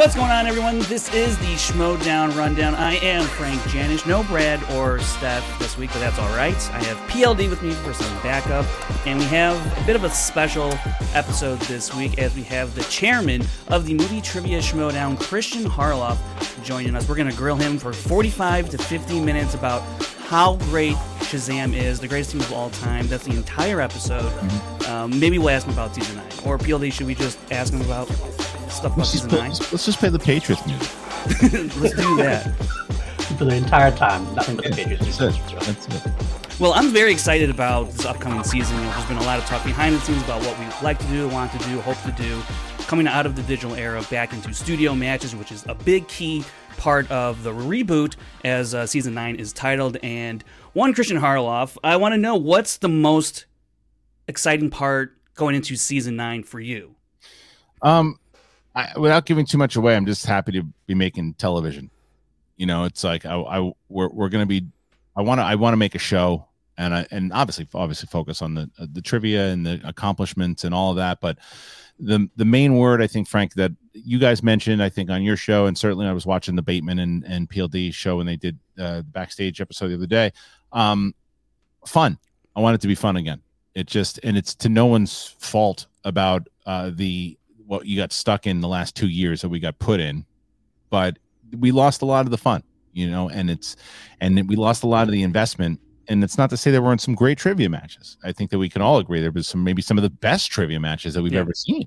What's 0.00 0.14
going 0.14 0.30
on, 0.30 0.46
everyone? 0.46 0.78
This 0.78 1.12
is 1.12 1.36
the 1.40 1.54
Schmoedown 1.56 2.34
Rundown. 2.34 2.74
I 2.74 2.94
am 3.04 3.22
Frank 3.22 3.60
Janisch. 3.64 4.06
No 4.06 4.22
Brad 4.22 4.58
or 4.72 4.98
Steph 4.98 5.58
this 5.58 5.76
week, 5.76 5.90
but 5.92 5.98
that's 5.98 6.18
all 6.18 6.34
right. 6.34 6.56
I 6.72 6.82
have 6.84 6.96
PLD 7.10 7.50
with 7.50 7.62
me 7.62 7.72
for 7.72 7.92
some 7.92 8.10
backup, 8.22 8.64
and 9.06 9.18
we 9.18 9.26
have 9.26 9.54
a 9.76 9.84
bit 9.84 9.96
of 9.96 10.04
a 10.04 10.08
special 10.08 10.72
episode 11.12 11.58
this 11.60 11.94
week 11.94 12.18
as 12.18 12.34
we 12.34 12.42
have 12.44 12.74
the 12.74 12.82
chairman 12.84 13.42
of 13.68 13.84
the 13.84 13.92
Movie 13.92 14.22
Trivia 14.22 14.60
Schmoedown, 14.60 15.20
Christian 15.20 15.64
Harloff, 15.64 16.16
joining 16.64 16.96
us. 16.96 17.06
We're 17.06 17.16
going 17.16 17.30
to 17.30 17.36
grill 17.36 17.56
him 17.56 17.76
for 17.76 17.92
45 17.92 18.70
to 18.70 18.78
50 18.78 19.20
minutes 19.20 19.52
about 19.52 19.82
how 20.28 20.56
great 20.70 20.94
Shazam 21.28 21.74
is, 21.76 22.00
the 22.00 22.08
greatest 22.08 22.30
team 22.30 22.40
of 22.40 22.50
all 22.54 22.70
time. 22.70 23.06
That's 23.08 23.26
the 23.26 23.36
entire 23.36 23.82
episode. 23.82 24.32
Um, 24.86 25.20
maybe 25.20 25.38
we'll 25.38 25.50
ask 25.50 25.66
him 25.66 25.74
about 25.74 25.94
season 25.94 26.16
nine, 26.16 26.26
or 26.46 26.56
PLD. 26.56 26.90
Should 26.90 27.06
we 27.06 27.14
just 27.14 27.38
ask 27.52 27.70
him 27.70 27.82
about 27.82 28.08
stuff 28.72 28.96
Let's 28.96 29.12
just, 29.12 29.24
season 29.24 29.28
play, 29.30 29.48
nine? 29.48 29.50
let's 29.50 29.84
just 29.84 29.98
play 29.98 30.08
the 30.08 30.18
Patriots 30.18 30.66
music. 30.66 30.88
Let's 31.80 31.94
do 31.96 32.16
that. 32.16 32.54
for 33.38 33.44
the 33.44 33.54
entire 33.54 33.90
time. 33.94 34.34
Nothing 34.34 34.56
but 34.56 34.64
the 34.66 34.70
Patriots. 34.72 35.18
That's 35.18 35.36
it. 35.36 35.60
That's 35.60 36.06
it. 36.06 36.12
Well, 36.60 36.74
I'm 36.74 36.90
very 36.90 37.10
excited 37.10 37.48
about 37.48 37.90
this 37.90 38.04
upcoming 38.04 38.44
season. 38.44 38.76
There's 38.76 39.04
been 39.06 39.16
a 39.16 39.22
lot 39.22 39.38
of 39.38 39.46
talk 39.46 39.64
behind 39.64 39.94
the 39.94 40.00
scenes 40.00 40.22
about 40.24 40.44
what 40.44 40.58
we 40.58 40.66
like 40.84 40.98
to 40.98 41.06
do, 41.06 41.26
want 41.28 41.52
to 41.52 41.58
do, 41.66 41.80
hope 41.80 42.00
to 42.02 42.12
do. 42.12 42.42
Coming 42.80 43.06
out 43.06 43.24
of 43.24 43.34
the 43.34 43.42
digital 43.42 43.74
era, 43.76 44.02
back 44.10 44.34
into 44.34 44.52
studio 44.52 44.94
matches, 44.94 45.34
which 45.34 45.52
is 45.52 45.64
a 45.68 45.74
big 45.74 46.06
key 46.08 46.44
part 46.76 47.10
of 47.10 47.42
the 47.44 47.50
reboot, 47.52 48.16
as 48.44 48.74
uh, 48.74 48.84
season 48.86 49.14
nine 49.14 49.36
is 49.36 49.54
titled. 49.54 49.96
And 50.02 50.44
one 50.74 50.92
Christian 50.92 51.16
Harloff, 51.18 51.78
I 51.82 51.96
want 51.96 52.12
to 52.12 52.18
know 52.18 52.36
what's 52.36 52.76
the 52.76 52.88
most 52.90 53.46
exciting 54.28 54.68
part 54.68 55.16
going 55.34 55.54
into 55.54 55.76
season 55.76 56.16
nine 56.16 56.42
for 56.42 56.60
you. 56.60 56.94
Um, 57.80 58.18
I, 58.74 58.98
without 58.98 59.26
giving 59.26 59.46
too 59.46 59.58
much 59.58 59.76
away, 59.76 59.96
I'm 59.96 60.06
just 60.06 60.26
happy 60.26 60.52
to 60.52 60.62
be 60.86 60.94
making 60.94 61.34
television. 61.34 61.90
You 62.56 62.66
know, 62.66 62.84
it's 62.84 63.02
like 63.02 63.26
I, 63.26 63.34
I 63.34 63.72
we're 63.88 64.08
we're 64.08 64.28
gonna 64.28 64.46
be. 64.46 64.66
I 65.16 65.22
want 65.22 65.40
to 65.40 65.44
I 65.44 65.56
want 65.56 65.72
to 65.72 65.76
make 65.76 65.94
a 65.94 65.98
show, 65.98 66.46
and 66.78 66.94
I 66.94 67.06
and 67.10 67.32
obviously 67.32 67.66
obviously 67.74 68.06
focus 68.10 68.42
on 68.42 68.54
the 68.54 68.70
the 68.78 69.02
trivia 69.02 69.48
and 69.48 69.66
the 69.66 69.80
accomplishments 69.84 70.64
and 70.64 70.74
all 70.74 70.90
of 70.90 70.96
that. 70.96 71.20
But 71.20 71.38
the 71.98 72.28
the 72.36 72.44
main 72.44 72.76
word 72.76 73.02
I 73.02 73.06
think, 73.06 73.28
Frank, 73.28 73.54
that 73.54 73.72
you 73.92 74.18
guys 74.18 74.42
mentioned, 74.42 74.82
I 74.82 74.88
think 74.88 75.10
on 75.10 75.22
your 75.22 75.36
show, 75.36 75.66
and 75.66 75.76
certainly 75.76 76.06
I 76.06 76.12
was 76.12 76.26
watching 76.26 76.54
the 76.54 76.62
Bateman 76.62 76.98
and 77.00 77.24
and 77.24 77.48
PLD 77.48 77.92
show 77.92 78.18
when 78.18 78.26
they 78.26 78.36
did 78.36 78.58
uh, 78.78 78.98
the 78.98 79.02
backstage 79.04 79.60
episode 79.60 79.88
the 79.88 79.94
other 79.94 80.06
day. 80.06 80.32
Um, 80.72 81.14
fun. 81.86 82.18
I 82.54 82.60
want 82.60 82.74
it 82.74 82.80
to 82.82 82.88
be 82.88 82.94
fun 82.94 83.16
again. 83.16 83.42
It 83.74 83.86
just 83.86 84.20
and 84.22 84.36
it's 84.36 84.54
to 84.56 84.68
no 84.68 84.86
one's 84.86 85.34
fault 85.38 85.86
about 86.04 86.48
uh, 86.66 86.90
the 86.94 87.38
what 87.70 87.86
you 87.86 87.96
got 87.96 88.12
stuck 88.12 88.48
in 88.48 88.60
the 88.60 88.66
last 88.66 88.96
two 88.96 89.08
years 89.08 89.42
that 89.42 89.48
we 89.48 89.60
got 89.60 89.78
put 89.78 90.00
in, 90.00 90.26
but 90.90 91.18
we 91.56 91.70
lost 91.70 92.02
a 92.02 92.04
lot 92.04 92.24
of 92.26 92.32
the 92.32 92.36
fun, 92.36 92.64
you 92.92 93.08
know, 93.08 93.28
and 93.28 93.48
it's 93.48 93.76
and 94.20 94.48
we 94.48 94.56
lost 94.56 94.82
a 94.82 94.88
lot 94.88 95.06
of 95.06 95.12
the 95.12 95.22
investment. 95.22 95.78
And 96.08 96.24
it's 96.24 96.36
not 96.36 96.50
to 96.50 96.56
say 96.56 96.72
there 96.72 96.82
weren't 96.82 97.00
some 97.00 97.14
great 97.14 97.38
trivia 97.38 97.68
matches. 97.68 98.16
I 98.24 98.32
think 98.32 98.50
that 98.50 98.58
we 98.58 98.68
can 98.68 98.82
all 98.82 98.98
agree 98.98 99.20
there 99.20 99.30
was 99.30 99.46
some 99.46 99.62
maybe 99.62 99.82
some 99.82 99.96
of 99.98 100.02
the 100.02 100.10
best 100.10 100.50
trivia 100.50 100.80
matches 100.80 101.14
that 101.14 101.22
we've 101.22 101.32
Yeah. 101.32 101.40
ever 101.40 101.54
seen. 101.54 101.86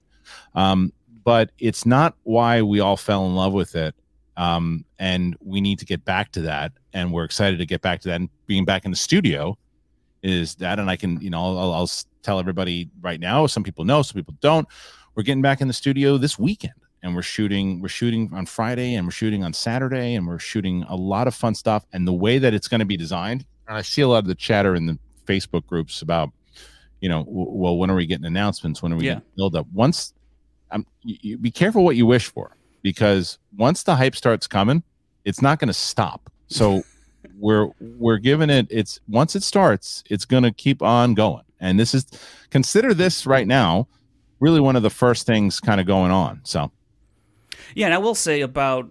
Um, 0.56 0.94
but 1.26 1.52
it's 1.60 1.86
not 1.86 2.16
why 2.24 2.62
we 2.62 2.80
all 2.80 2.96
fell 2.96 3.26
in 3.26 3.36
love 3.36 3.52
with 3.52 3.76
it. 3.76 3.94
Um, 4.38 4.86
and 5.00 5.36
we 5.42 5.60
need 5.60 5.80
to 5.80 5.86
get 5.86 6.06
back 6.06 6.32
to 6.32 6.42
that. 6.44 6.72
And 6.94 7.12
we're 7.12 7.26
excited 7.26 7.60
to 7.60 7.66
get 7.66 7.82
back 7.82 8.00
to 8.02 8.08
that. 8.08 8.16
And 8.22 8.30
being 8.48 8.64
back 8.64 8.86
in 8.86 8.92
the 8.92 8.98
studio 8.98 9.58
is 10.22 10.56
that. 10.56 10.80
And 10.80 10.90
I 10.90 10.96
can, 10.96 11.20
you 11.20 11.30
know, 11.30 11.44
I'll, 11.44 11.58
I'll, 11.60 11.74
I'll 11.74 11.90
tell 12.22 12.40
everybody 12.40 12.90
right 13.02 13.20
now. 13.20 13.46
Some 13.48 13.64
people 13.64 13.84
know, 13.84 14.02
some 14.02 14.16
people 14.16 14.36
don't. 14.40 14.66
We're 15.16 15.24
getting 15.24 15.42
back 15.42 15.62
in 15.62 15.68
the 15.68 15.74
studio 15.74 16.18
this 16.18 16.40
weekend, 16.40 16.74
and 17.04 17.16
we're 17.16 17.22
shooting. 17.22 17.82
We're 17.82 17.88
shooting 17.88 18.32
on 18.34 18.46
Friday, 18.46 18.96
and 18.96 19.06
we're 19.06 19.12
shooting 19.12 19.44
on 19.44 19.54
Saturday, 19.54 20.16
and 20.16 20.28
we're 20.28 20.40
shooting 20.40 20.84
a 20.90 20.96
lot 20.96 21.28
of 21.28 21.36
fun 21.36 21.54
stuff. 21.56 21.86
And 21.94 22.08
the 22.08 22.14
way 22.14 22.40
that 22.40 22.54
it's 22.54 22.68
going 22.68 22.80
to 22.80 22.86
be 22.86 22.98
designed, 22.98 23.46
and 23.68 23.78
I 23.78 23.82
see 23.82 24.02
a 24.02 24.08
lot 24.08 24.20
of 24.20 24.28
the 24.28 24.36
chatter 24.36 24.76
in 24.76 24.88
the 24.88 24.98
Facebook 25.26 25.66
groups 25.68 26.02
about, 26.02 26.32
you 27.00 27.10
know, 27.10 27.24
w- 27.24 27.46
well, 27.50 27.78
when 27.78 27.92
are 27.92 27.96
we 27.96 28.06
getting 28.08 28.26
announcements? 28.26 28.82
When 28.82 28.92
are 28.92 28.96
we 28.98 29.06
Yeah. 29.06 29.14
getting 29.16 29.30
build 29.38 29.56
up? 29.56 29.68
Once, 29.72 30.14
um, 30.72 30.86
you, 31.04 31.18
you 31.22 31.38
be 31.38 31.52
careful 31.52 31.84
what 31.84 31.96
you 31.96 32.06
wish 32.08 32.26
for 32.28 32.58
because 32.82 33.38
once 33.56 33.84
the 33.84 33.96
hype 33.96 34.16
starts 34.16 34.48
coming, 34.48 34.82
it's 35.26 35.42
not 35.42 35.60
going 35.60 35.68
to 35.68 35.74
stop. 35.74 36.32
So 36.48 36.82
we're 37.38 37.68
we're 37.80 38.18
giving 38.18 38.50
it. 38.50 38.66
It's 38.72 39.00
once 39.08 39.36
it 39.36 39.44
starts, 39.44 40.04
it's 40.10 40.26
going 40.26 40.44
to 40.44 40.52
keep 40.52 40.82
on 40.82 41.14
going. 41.14 41.44
And 41.60 41.80
this 41.80 41.94
is 41.94 42.06
consider 42.50 42.94
this 42.96 43.26
right 43.28 43.48
now 43.48 43.88
really 44.40 44.60
one 44.60 44.76
of 44.76 44.84
the 44.84 44.90
first 44.90 45.26
things 45.26 45.60
kind 45.60 45.80
of 45.80 45.88
going 45.88 46.12
on. 46.12 46.42
So 46.44 46.72
Yeah, 47.76 47.86
and 47.86 47.94
I 47.94 47.98
will 47.98 48.16
say 48.16 48.42
about 48.42 48.90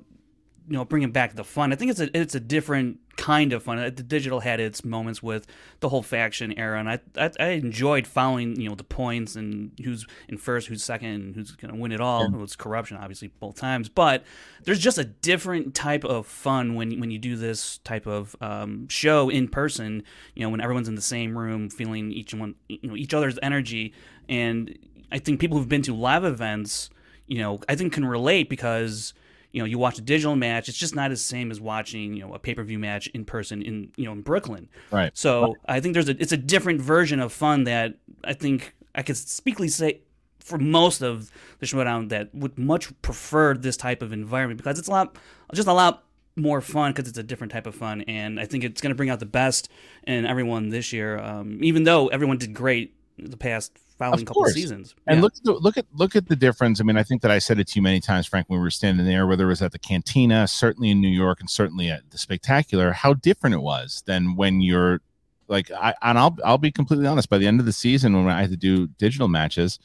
you 0.68 0.74
know 0.74 0.84
bringing 0.84 1.12
back 1.12 1.34
the 1.34 1.44
fun. 1.44 1.72
I 1.72 1.76
think 1.76 1.90
it's 1.90 2.00
a 2.00 2.16
it's 2.16 2.34
a 2.34 2.40
different 2.40 2.98
kind 3.16 3.52
of 3.52 3.62
fun. 3.62 3.76
The 3.78 4.02
digital 4.02 4.40
had 4.40 4.60
its 4.60 4.84
moments 4.84 5.22
with 5.22 5.46
the 5.80 5.88
whole 5.88 6.02
faction 6.02 6.52
era, 6.58 6.78
and 6.78 6.88
I 6.88 7.00
I, 7.16 7.30
I 7.38 7.48
enjoyed 7.50 8.06
following 8.06 8.60
you 8.60 8.68
know 8.68 8.74
the 8.74 8.84
points 8.84 9.36
and 9.36 9.72
who's 9.84 10.06
in 10.28 10.38
first, 10.38 10.68
who's 10.68 10.82
second, 10.82 11.08
and 11.08 11.34
who's 11.34 11.52
going 11.52 11.72
to 11.72 11.78
win 11.78 11.92
it 11.92 12.00
all. 12.00 12.24
It 12.24 12.32
was 12.32 12.56
corruption, 12.56 12.96
obviously, 12.96 13.28
both 13.28 13.56
times. 13.56 13.88
But 13.88 14.24
there's 14.64 14.78
just 14.78 14.98
a 14.98 15.04
different 15.04 15.74
type 15.74 16.04
of 16.04 16.26
fun 16.26 16.74
when 16.74 17.00
when 17.00 17.10
you 17.10 17.18
do 17.18 17.36
this 17.36 17.78
type 17.78 18.06
of 18.06 18.36
um, 18.40 18.88
show 18.88 19.28
in 19.28 19.48
person. 19.48 20.02
You 20.34 20.44
know, 20.44 20.50
when 20.50 20.60
everyone's 20.60 20.88
in 20.88 20.94
the 20.94 21.02
same 21.02 21.36
room, 21.36 21.68
feeling 21.70 22.12
each 22.12 22.34
one 22.34 22.54
you 22.68 22.88
know 22.88 22.96
each 22.96 23.14
other's 23.14 23.38
energy, 23.42 23.92
and 24.28 24.76
I 25.12 25.18
think 25.18 25.38
people 25.38 25.58
who've 25.58 25.68
been 25.68 25.82
to 25.82 25.94
live 25.94 26.24
events 26.24 26.90
you 27.26 27.38
know, 27.38 27.60
I 27.68 27.76
think 27.76 27.92
can 27.92 28.04
relate 28.04 28.48
because 28.48 29.14
you 29.52 29.60
know 29.60 29.64
you 29.64 29.78
watch 29.78 29.98
a 29.98 30.02
digital 30.02 30.36
match, 30.36 30.68
it's 30.68 30.78
just 30.78 30.94
not 30.94 31.10
the 31.10 31.16
same 31.16 31.50
as 31.50 31.60
watching 31.60 32.14
you 32.14 32.26
know 32.26 32.34
a 32.34 32.38
pay 32.38 32.54
per 32.54 32.62
view 32.62 32.78
match 32.78 33.06
in 33.08 33.24
person 33.24 33.62
in 33.62 33.90
you 33.96 34.04
know 34.04 34.12
in 34.12 34.22
Brooklyn. 34.22 34.68
Right. 34.90 35.16
So 35.16 35.56
I 35.66 35.80
think 35.80 35.94
there's 35.94 36.08
a 36.08 36.20
it's 36.20 36.32
a 36.32 36.36
different 36.36 36.80
version 36.80 37.20
of 37.20 37.32
fun 37.32 37.64
that 37.64 37.94
I 38.24 38.34
think 38.34 38.74
I 38.94 39.02
could 39.02 39.16
speakly 39.16 39.68
say 39.68 40.00
for 40.40 40.58
most 40.58 41.02
of 41.02 41.30
the 41.60 41.66
showdown 41.66 42.08
that 42.08 42.34
would 42.34 42.58
much 42.58 42.90
prefer 43.00 43.54
this 43.54 43.76
type 43.76 44.02
of 44.02 44.12
environment 44.12 44.58
because 44.58 44.78
it's 44.78 44.88
a 44.88 44.90
lot 44.90 45.16
just 45.54 45.68
a 45.68 45.72
lot 45.72 46.04
more 46.34 46.60
fun 46.60 46.92
because 46.92 47.08
it's 47.08 47.18
a 47.18 47.22
different 47.22 47.52
type 47.52 47.66
of 47.66 47.74
fun 47.74 48.00
and 48.02 48.40
I 48.40 48.46
think 48.46 48.64
it's 48.64 48.80
going 48.80 48.90
to 48.90 48.94
bring 48.94 49.10
out 49.10 49.20
the 49.20 49.26
best 49.26 49.70
in 50.06 50.26
everyone 50.26 50.70
this 50.70 50.92
year. 50.92 51.18
Um, 51.18 51.62
even 51.62 51.84
though 51.84 52.08
everyone 52.08 52.38
did 52.38 52.52
great 52.52 52.94
the 53.18 53.36
past 53.36 53.78
following 53.98 54.20
Of 54.20 54.26
couple 54.26 54.42
course. 54.42 54.54
seasons. 54.54 54.94
And 55.06 55.18
Yeah. 55.18 55.22
look 55.22 55.34
at 55.36 55.44
the, 55.44 55.52
look 55.52 55.76
at 55.76 55.86
look 55.94 56.16
at 56.16 56.28
the 56.28 56.36
difference. 56.36 56.80
I 56.80 56.84
mean, 56.84 56.96
I 56.96 57.02
think 57.02 57.22
that 57.22 57.30
I 57.30 57.38
said 57.38 57.58
it 57.58 57.68
to 57.68 57.76
you 57.76 57.82
many 57.82 58.00
times, 58.00 58.26
Frank, 58.26 58.48
when 58.48 58.58
we 58.58 58.62
were 58.64 58.70
standing 58.70 59.06
there, 59.06 59.26
whether 59.26 59.44
it 59.44 59.48
was 59.48 59.62
at 59.62 59.72
the 59.72 59.78
cantina, 59.78 60.46
certainly 60.48 60.90
in 60.90 61.00
New 61.00 61.08
York, 61.08 61.40
and 61.40 61.48
certainly 61.50 61.88
at 61.90 62.10
the 62.10 62.18
spectacular, 62.18 62.92
how 62.92 63.14
different 63.14 63.54
it 63.54 63.60
was 63.62 64.02
than 64.06 64.34
when 64.36 64.60
you're 64.60 65.00
like 65.48 65.70
I 65.70 65.94
and 66.02 66.18
I'll 66.18 66.36
I'll 66.44 66.58
be 66.58 66.70
completely 66.72 67.06
honest. 67.06 67.28
By 67.28 67.38
the 67.38 67.46
end 67.46 67.60
of 67.60 67.66
the 67.66 67.72
season, 67.72 68.14
when 68.24 68.32
I 68.32 68.40
had 68.40 68.50
to 68.50 68.56
do 68.56 68.86
digital 68.98 69.28
matches, 69.28 69.78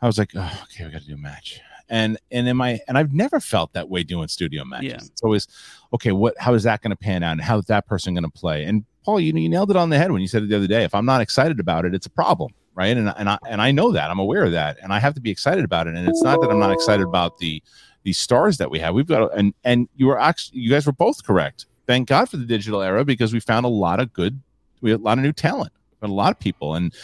I 0.00 0.06
was 0.06 0.18
like, 0.18 0.32
oh, 0.34 0.60
okay, 0.64 0.84
we 0.84 0.90
got 0.90 1.02
to 1.02 1.06
do 1.08 1.14
a 1.14 1.18
match. 1.18 1.60
And 1.88 2.16
and 2.30 2.48
in 2.48 2.56
my 2.56 2.80
and 2.88 2.96
I've 2.96 3.12
never 3.12 3.38
felt 3.38 3.74
that 3.74 3.88
way 3.90 4.02
doing 4.02 4.28
studio 4.28 4.64
matches. 4.64 4.88
Yeah. 4.90 4.96
It's 4.96 5.22
always 5.22 5.46
okay. 5.92 6.12
What 6.12 6.34
how 6.38 6.54
is 6.54 6.62
that 6.62 6.80
going 6.80 6.90
to 6.92 6.96
pan 6.96 7.22
out? 7.22 7.32
And 7.32 7.42
how 7.42 7.58
is 7.58 7.66
that 7.66 7.86
person 7.86 8.14
going 8.14 8.24
to 8.24 8.30
play? 8.30 8.64
And 8.64 8.84
Paul, 9.04 9.20
you 9.20 9.34
you 9.34 9.48
nailed 9.48 9.70
it 9.70 9.76
on 9.76 9.90
the 9.90 9.98
head 9.98 10.10
when 10.12 10.22
you 10.22 10.28
said 10.28 10.44
it 10.44 10.48
the 10.48 10.56
other 10.56 10.68
day. 10.68 10.84
If 10.84 10.94
I'm 10.94 11.04
not 11.04 11.20
excited 11.20 11.60
about 11.60 11.84
it, 11.84 11.94
it's 11.94 12.06
a 12.06 12.10
problem, 12.10 12.52
right? 12.74 12.96
And 12.96 13.12
and 13.16 13.28
I 13.28 13.38
and 13.48 13.60
I 13.60 13.70
know 13.72 13.92
that 13.92 14.10
I'm 14.10 14.18
aware 14.18 14.44
of 14.44 14.52
that, 14.52 14.78
and 14.82 14.92
I 14.92 14.98
have 14.98 15.14
to 15.14 15.20
be 15.20 15.30
excited 15.30 15.64
about 15.64 15.86
it. 15.86 15.94
And 15.94 16.08
it's 16.08 16.22
not 16.22 16.40
that 16.40 16.50
I'm 16.50 16.58
not 16.58 16.72
excited 16.72 17.06
about 17.06 17.38
the 17.38 17.62
the 18.04 18.12
stars 18.12 18.58
that 18.58 18.70
we 18.70 18.78
have. 18.80 18.94
We've 18.94 19.06
got 19.06 19.36
and 19.36 19.54
and 19.64 19.88
you 19.96 20.06
were 20.06 20.18
actually 20.18 20.60
you 20.60 20.70
guys 20.70 20.86
were 20.86 20.92
both 20.92 21.24
correct. 21.24 21.66
Thank 21.86 22.08
God 22.08 22.28
for 22.28 22.36
the 22.36 22.44
digital 22.46 22.80
era 22.82 23.04
because 23.04 23.32
we 23.32 23.40
found 23.40 23.66
a 23.66 23.68
lot 23.68 24.00
of 24.00 24.12
good, 24.12 24.40
we 24.80 24.90
had 24.92 25.00
a 25.00 25.02
lot 25.02 25.18
of 25.18 25.24
new 25.24 25.32
talent, 25.32 25.72
a 26.00 26.06
lot 26.08 26.30
of 26.32 26.38
people 26.38 26.74
and 26.74 26.94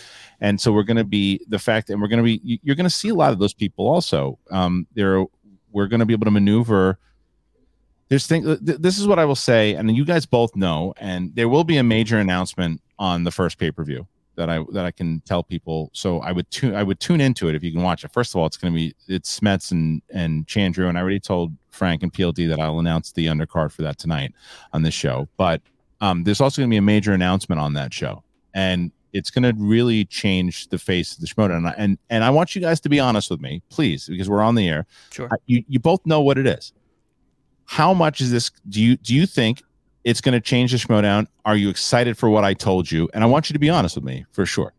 and 0.40 0.60
so 0.60 0.72
we're 0.72 0.84
going 0.84 0.96
to 0.96 1.04
be 1.04 1.40
the 1.48 1.58
fact 1.58 1.90
and 1.90 2.00
we're 2.00 2.06
going 2.08 2.18
to 2.18 2.24
be 2.24 2.40
you- 2.44 2.58
you're 2.62 2.76
going 2.76 2.84
to 2.84 2.90
see 2.90 3.08
a 3.08 3.14
lot 3.14 3.32
of 3.32 3.38
those 3.40 3.52
people 3.54 3.88
also 3.88 4.38
um 4.50 4.86
there 4.94 5.24
we're 5.72 5.86
going 5.88 6.00
to 6.00 6.06
be 6.06 6.12
able 6.12 6.24
to 6.24 6.30
maneuver 6.30 6.98
there's 8.08 8.26
thing 8.26 8.44
th- 8.44 8.58
this 8.60 8.98
is 8.98 9.06
what 9.06 9.18
i 9.18 9.24
will 9.24 9.34
say 9.34 9.74
and 9.74 9.94
you 9.96 10.04
guys 10.04 10.26
both 10.26 10.54
know 10.56 10.94
and 10.98 11.34
there 11.34 11.48
will 11.48 11.64
be 11.64 11.76
a 11.76 11.82
major 11.82 12.18
announcement 12.18 12.80
on 12.98 13.24
the 13.24 13.30
first 13.30 13.58
pay-per-view 13.58 14.06
that 14.38 14.48
i 14.48 14.64
that 14.72 14.84
i 14.86 14.90
can 14.90 15.20
tell 15.26 15.42
people 15.42 15.90
so 15.92 16.20
i 16.20 16.32
would 16.32 16.50
tune 16.50 16.74
i 16.74 16.82
would 16.82 16.98
tune 17.00 17.20
into 17.20 17.48
it 17.48 17.54
if 17.54 17.62
you 17.62 17.70
can 17.72 17.82
watch 17.82 18.04
it 18.04 18.10
first 18.12 18.32
of 18.32 18.36
all 18.40 18.46
it's 18.46 18.56
going 18.56 18.72
to 18.72 18.76
be 18.78 18.94
it's 19.08 19.38
smets 19.38 19.70
and 19.72 20.00
and 20.14 20.46
chandru 20.46 20.88
and 20.88 20.96
i 20.96 21.00
already 21.00 21.20
told 21.20 21.52
frank 21.70 22.02
and 22.02 22.12
pld 22.12 22.48
that 22.48 22.58
i'll 22.60 22.78
announce 22.78 23.12
the 23.12 23.26
undercard 23.26 23.70
for 23.72 23.82
that 23.82 23.98
tonight 23.98 24.32
on 24.72 24.82
this 24.82 24.94
show 24.94 25.28
but 25.36 25.60
um 26.00 26.24
there's 26.24 26.40
also 26.40 26.62
going 26.62 26.70
to 26.70 26.72
be 26.72 26.78
a 26.78 26.82
major 26.82 27.12
announcement 27.12 27.60
on 27.60 27.74
that 27.74 27.92
show 27.92 28.22
and 28.54 28.90
it's 29.14 29.30
going 29.30 29.42
to 29.42 29.54
really 29.62 30.04
change 30.04 30.68
the 30.68 30.78
face 30.78 31.14
of 31.14 31.20
the 31.22 31.26
Schmoedown. 31.26 31.56
And, 31.56 31.68
I- 31.68 31.74
and 31.78 31.98
and 32.10 32.22
I 32.24 32.28
want 32.30 32.54
you 32.54 32.60
guys 32.60 32.78
to 32.80 32.90
be 32.90 33.00
honest 33.00 33.30
with 33.30 33.40
me, 33.40 33.62
please, 33.70 34.06
because 34.06 34.28
we're 34.28 34.42
on 34.42 34.54
the 34.54 34.68
air. 34.68 34.86
Sure. 35.10 35.28
I- 35.32 35.36
You 35.46 35.64
you 35.66 35.80
both 35.80 36.04
know 36.04 36.20
what 36.20 36.36
it 36.36 36.46
is. 36.46 36.74
How 37.64 37.94
much 37.94 38.20
is 38.20 38.30
this? 38.30 38.50
Do 38.68 38.82
you 38.82 38.96
do 38.98 39.14
you 39.14 39.24
think 39.24 39.62
it's 40.08 40.22
going 40.22 40.32
to 40.32 40.40
change 40.40 40.72
the 40.72 40.78
Schmoedown? 40.78 41.26
Are 41.44 41.54
you 41.54 41.68
excited 41.68 42.16
for 42.16 42.30
what 42.30 42.42
I 42.42 42.54
told 42.54 42.90
you? 42.90 43.10
And 43.12 43.22
I 43.22 43.26
want 43.26 43.50
you 43.50 43.52
to 43.52 43.58
be 43.58 43.68
honest 43.68 43.94
with 43.94 44.04
me 44.04 44.24
for 44.30 44.46
sure. 44.46 44.72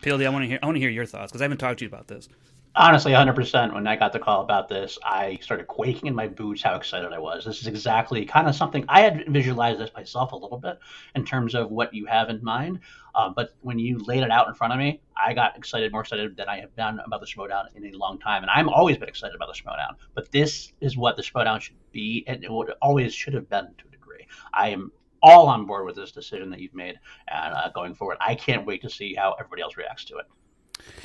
PLD, 0.00 0.26
I 0.26 0.30
want 0.30 0.44
to 0.44 0.48
hear 0.48 0.58
I 0.62 0.66
want 0.66 0.76
to 0.76 0.80
hear 0.80 0.88
your 0.88 1.04
thoughts 1.04 1.30
because 1.30 1.42
I 1.42 1.44
haven't 1.44 1.58
talked 1.58 1.80
to 1.80 1.84
you 1.84 1.88
about 1.88 2.08
this. 2.08 2.30
Honestly, 2.76 3.12
100%. 3.12 3.72
When 3.72 3.86
I 3.86 3.94
got 3.94 4.12
the 4.12 4.18
call 4.18 4.40
about 4.40 4.68
this, 4.68 4.98
I 5.04 5.38
started 5.42 5.68
quaking 5.68 6.08
in 6.08 6.14
my 6.14 6.26
boots 6.26 6.62
how 6.62 6.74
excited 6.74 7.12
I 7.12 7.20
was. 7.20 7.44
This 7.44 7.60
is 7.60 7.68
exactly 7.68 8.24
kind 8.24 8.48
of 8.48 8.56
something 8.56 8.84
I 8.88 9.02
had 9.02 9.24
visualized 9.28 9.78
this 9.78 9.90
myself 9.94 10.32
a 10.32 10.36
little 10.36 10.58
bit 10.58 10.78
in 11.14 11.24
terms 11.24 11.54
of 11.54 11.70
what 11.70 11.94
you 11.94 12.06
have 12.06 12.30
in 12.30 12.42
mind. 12.42 12.80
Uh, 13.14 13.28
but 13.28 13.54
when 13.60 13.78
you 13.78 13.98
laid 13.98 14.24
it 14.24 14.30
out 14.30 14.48
in 14.48 14.54
front 14.54 14.72
of 14.72 14.80
me, 14.80 15.00
I 15.16 15.34
got 15.34 15.56
excited, 15.56 15.92
more 15.92 16.00
excited 16.00 16.36
than 16.36 16.48
I 16.48 16.58
have 16.58 16.74
been 16.74 16.98
about 17.04 17.20
the 17.20 17.26
Schmoedown 17.26 17.66
in 17.76 17.84
a 17.84 17.96
long 17.96 18.18
time. 18.18 18.42
And 18.42 18.50
I'm 18.50 18.68
always 18.68 18.96
been 18.96 19.08
excited 19.08 19.36
about 19.36 19.54
the 19.54 19.62
Schmoedown. 19.62 19.94
But 20.14 20.32
this 20.32 20.72
is 20.80 20.96
what 20.96 21.16
the 21.16 21.22
Schmoedown 21.22 21.60
should 21.60 21.76
be, 21.92 22.24
and 22.26 22.42
it 22.42 22.50
would 22.50 22.72
always 22.82 23.14
should 23.14 23.34
have 23.34 23.48
been 23.48 23.66
to 23.66 23.84
a 23.86 23.90
degree. 23.90 23.93
I 24.52 24.70
am 24.70 24.92
all 25.22 25.48
on 25.48 25.64
board 25.64 25.86
with 25.86 25.96
this 25.96 26.12
decision 26.12 26.50
that 26.50 26.60
you've 26.60 26.74
made 26.74 26.98
and 27.28 27.54
uh, 27.54 27.70
going 27.74 27.94
forward. 27.94 28.18
I 28.20 28.34
can't 28.34 28.66
wait 28.66 28.82
to 28.82 28.90
see 28.90 29.14
how 29.14 29.34
everybody 29.38 29.62
else 29.62 29.76
reacts 29.76 30.04
to 30.06 30.18
it. 30.18 30.26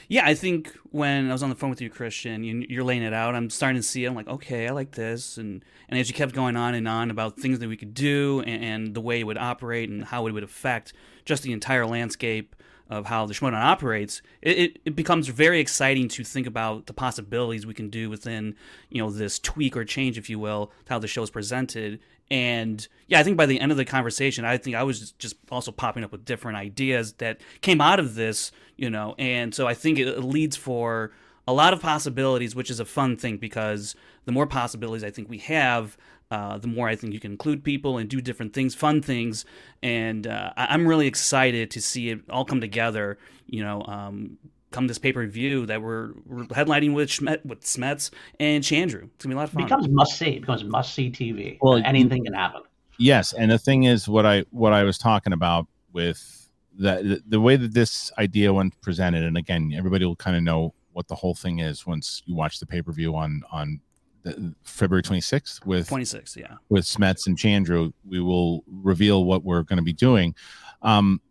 Yeah, 0.08 0.26
I 0.26 0.34
think 0.34 0.76
when 0.92 1.30
I 1.30 1.32
was 1.32 1.44
on 1.44 1.50
the 1.50 1.56
phone 1.56 1.70
with 1.70 1.80
you, 1.80 1.90
Christian, 1.90 2.44
you, 2.44 2.66
you're 2.68 2.84
laying 2.84 3.04
it 3.04 3.14
out. 3.14 3.36
I'm 3.36 3.50
starting 3.50 3.80
to 3.80 3.88
see 3.88 4.04
it. 4.04 4.08
I'm 4.08 4.16
like, 4.16 4.28
okay, 4.28 4.68
I 4.68 4.72
like 4.72 4.92
this, 4.92 5.38
and 5.38 5.64
and 5.88 6.00
as 6.00 6.10
you 6.10 6.16
kept 6.16 6.34
going 6.34 6.58
on 6.58 6.74
and 6.74 6.88
on 6.88 7.12
about 7.12 7.40
things 7.40 7.60
that 7.60 7.70
we 7.70 7.78
could 7.78 7.94
do 7.94 8.44
and, 8.46 8.64
and 8.64 8.94
the 8.94 9.02
way 9.02 9.20
it 9.20 9.24
would 9.24 9.38
operate 9.38 9.90
and 9.90 10.04
how 10.04 10.28
it 10.28 10.32
would 10.32 10.44
affect 10.44 10.94
just 11.26 11.44
the 11.44 11.54
entire 11.54 11.86
landscape 11.86 12.56
of 12.90 13.06
how 13.06 13.26
the 13.28 13.34
Schmoedown 13.34 13.62
operates, 13.62 14.22
it, 14.42 14.58
it, 14.58 14.80
it 14.86 14.96
becomes 14.96 15.28
very 15.28 15.60
exciting 15.60 16.08
to 16.08 16.24
think 16.24 16.48
about 16.48 16.88
the 16.88 16.94
possibilities 16.94 17.66
we 17.66 17.76
can 17.76 17.90
do 17.90 18.10
within 18.10 18.56
you 18.90 19.02
know 19.02 19.12
this 19.12 19.38
tweak 19.38 19.78
or 19.78 19.86
change, 19.86 20.18
if 20.18 20.30
you 20.30 20.40
will, 20.40 20.72
to 20.86 20.94
how 20.94 21.00
the 21.00 21.08
show 21.08 21.22
is 21.22 21.30
presented. 21.30 22.00
And 22.32 22.88
yeah, 23.08 23.20
I 23.20 23.24
think 23.24 23.38
by 23.38 23.46
the 23.46 23.60
end 23.60 23.72
of 23.72 23.78
the 23.78 23.86
conversation, 23.86 24.46
I 24.46 24.58
think 24.58 24.76
I 24.76 24.84
was 24.84 25.12
just 25.14 25.36
also 25.52 25.72
popping 25.72 26.04
up 26.04 26.12
with 26.12 26.26
different 26.26 26.58
ideas 26.58 27.14
that 27.14 27.42
came 27.62 27.82
out 27.82 28.00
of 28.00 28.16
this, 28.16 28.52
you 28.78 28.90
know. 28.90 29.16
And 29.18 29.54
so 29.54 29.68
I 29.68 29.74
think 29.74 29.98
it 29.98 30.24
leads 30.24 30.56
for 30.56 31.12
a 31.48 31.54
lot 31.54 31.74
of 31.74 31.82
possibilities, 31.82 32.56
which 32.56 32.70
is 32.70 32.80
a 32.80 32.86
fun 32.86 33.18
thing 33.18 33.38
because 33.38 33.96
the 34.26 34.32
more 34.32 34.46
possibilities 34.46 35.04
I 35.04 35.10
think 35.10 35.28
we 35.28 35.40
have, 35.40 35.98
uh, 36.30 36.60
the 36.60 36.68
more 36.68 36.88
I 36.88 36.96
think 36.96 37.14
you 37.14 37.20
can 37.20 37.32
include 37.32 37.64
people 37.64 37.98
and 37.98 38.08
do 38.08 38.22
different 38.22 38.54
things, 38.54 38.76
fun 38.76 39.02
things. 39.02 39.46
And 39.82 40.28
uh, 40.28 40.54
I'm 40.56 40.88
really 40.88 41.08
excited 41.08 41.72
to 41.72 41.82
see 41.82 42.10
it 42.10 42.20
all 42.30 42.46
come 42.46 42.62
together, 42.62 43.18
you 43.48 43.64
know. 43.64 43.84
Um, 43.84 44.38
Come 44.72 44.88
this 44.88 44.98
pay 45.00 45.12
per 45.12 45.26
view 45.26 45.66
that 45.66 45.82
we're, 45.82 46.12
we're 46.26 46.44
headlining 46.46 46.94
with 46.94 47.10
Schmet, 47.10 47.44
with 47.46 47.62
Smets 47.62 48.12
and 48.40 48.64
Chandru. 48.64 49.06
It's 49.16 49.26
gonna 49.26 49.34
be 49.34 49.34
a 49.34 49.38
lot 49.38 49.44
of 49.44 49.50
It 49.50 49.54
fun. 49.54 49.64
becomes 49.64 49.90
must 49.90 50.18
see. 50.18 50.32
It 50.32 50.42
becomes 50.42 50.64
must 50.64 50.94
see 50.94 51.10
TV. 51.10 51.58
Well, 51.62 51.82
anything 51.84 52.26
can 52.26 52.34
happen. 52.34 52.62
Yes, 53.00 53.34
and 53.34 53.50
the 53.50 53.58
thing 53.58 53.84
is, 53.84 54.08
what 54.08 54.26
I 54.26 54.46
what 54.52 54.74
I 54.74 54.84
was 54.84 54.98
talking 54.98 55.34
about 55.34 55.68
with 55.94 56.50
the 56.78 57.02
the, 57.02 57.24
the 57.28 57.42
way 57.42 57.56
that 57.56 57.74
this 57.74 58.12
idea 58.18 58.54
went 58.54 58.80
presented, 58.82 59.24
and 59.24 59.38
again, 59.38 59.74
everybody 59.76 60.06
will 60.06 60.16
kind 60.16 60.36
of 60.36 60.44
know 60.44 60.74
what 60.94 61.08
the 61.08 61.16
whole 61.16 61.34
thing 61.34 61.60
is 61.60 61.88
once 61.88 62.22
you 62.26 62.36
watch 62.36 62.60
the 62.60 62.66
pay 62.66 62.82
per 62.82 62.92
view 62.92 63.16
on 63.16 63.42
on 63.52 63.80
the, 64.24 64.54
February 64.64 65.02
twenty 65.02 65.22
sixth 65.22 65.66
with 65.66 65.88
26, 65.88 66.36
yeah. 66.36 66.56
with 66.68 66.84
Smets 66.84 67.26
and 67.26 67.38
Chandru. 67.38 67.94
We 68.06 68.20
will 68.20 68.64
reveal 68.68 69.24
what 69.24 69.44
we're 69.44 69.64
going 69.64 69.78
to 69.78 69.84
be 69.84 69.94
doing. 69.94 70.36
Um, 70.82 71.22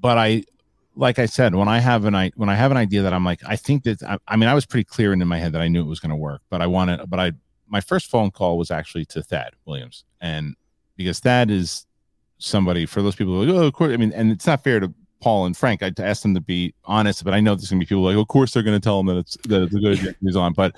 but 0.00 0.18
I, 0.18 0.44
like 0.96 1.18
I 1.18 1.26
said, 1.26 1.54
when 1.54 1.68
I 1.68 1.78
have 1.80 2.04
an 2.04 2.14
I 2.14 2.30
when 2.36 2.48
I 2.48 2.54
have 2.54 2.70
an 2.70 2.76
idea 2.76 3.02
that 3.02 3.12
I'm 3.12 3.24
like, 3.24 3.40
I 3.46 3.56
think 3.56 3.84
that 3.84 4.02
I, 4.02 4.18
I 4.28 4.36
mean, 4.36 4.48
I 4.48 4.54
was 4.54 4.66
pretty 4.66 4.84
clear 4.84 5.12
in 5.12 5.26
my 5.26 5.38
head 5.38 5.52
that 5.52 5.60
I 5.60 5.68
knew 5.68 5.80
it 5.80 5.88
was 5.88 6.00
going 6.00 6.10
to 6.10 6.16
work, 6.16 6.42
but 6.50 6.62
I 6.62 6.66
wanted, 6.66 7.08
but 7.08 7.18
I 7.20 7.32
my 7.68 7.80
first 7.80 8.10
phone 8.10 8.30
call 8.30 8.58
was 8.58 8.70
actually 8.70 9.04
to 9.06 9.22
Thad 9.22 9.54
Williams, 9.64 10.04
and 10.20 10.54
because 10.96 11.20
Thad 11.20 11.50
is 11.50 11.86
somebody 12.38 12.86
for 12.86 13.02
those 13.02 13.16
people 13.16 13.34
who 13.34 13.42
are 13.42 13.46
like, 13.46 13.62
oh, 13.62 13.66
of 13.66 13.72
course. 13.72 13.92
I 13.92 13.96
mean, 13.96 14.12
and 14.12 14.30
it's 14.30 14.46
not 14.46 14.62
fair 14.62 14.80
to 14.80 14.92
Paul 15.20 15.46
and 15.46 15.56
Frank. 15.56 15.82
I 15.82 15.92
asked 15.98 16.22
them 16.22 16.34
to 16.34 16.40
be 16.40 16.74
honest, 16.84 17.24
but 17.24 17.34
I 17.34 17.40
know 17.40 17.54
there's 17.54 17.70
going 17.70 17.80
to 17.80 17.84
be 17.84 17.88
people 17.88 18.02
like, 18.02 18.16
of 18.16 18.28
course, 18.28 18.52
they're 18.52 18.62
going 18.62 18.78
to 18.78 18.84
tell 18.84 19.02
them 19.02 19.06
that 19.06 19.20
it's 19.20 19.36
that 19.48 19.62
it's 19.62 19.74
a 19.74 19.80
good 19.80 20.16
he's 20.20 20.36
on. 20.36 20.52
But 20.52 20.76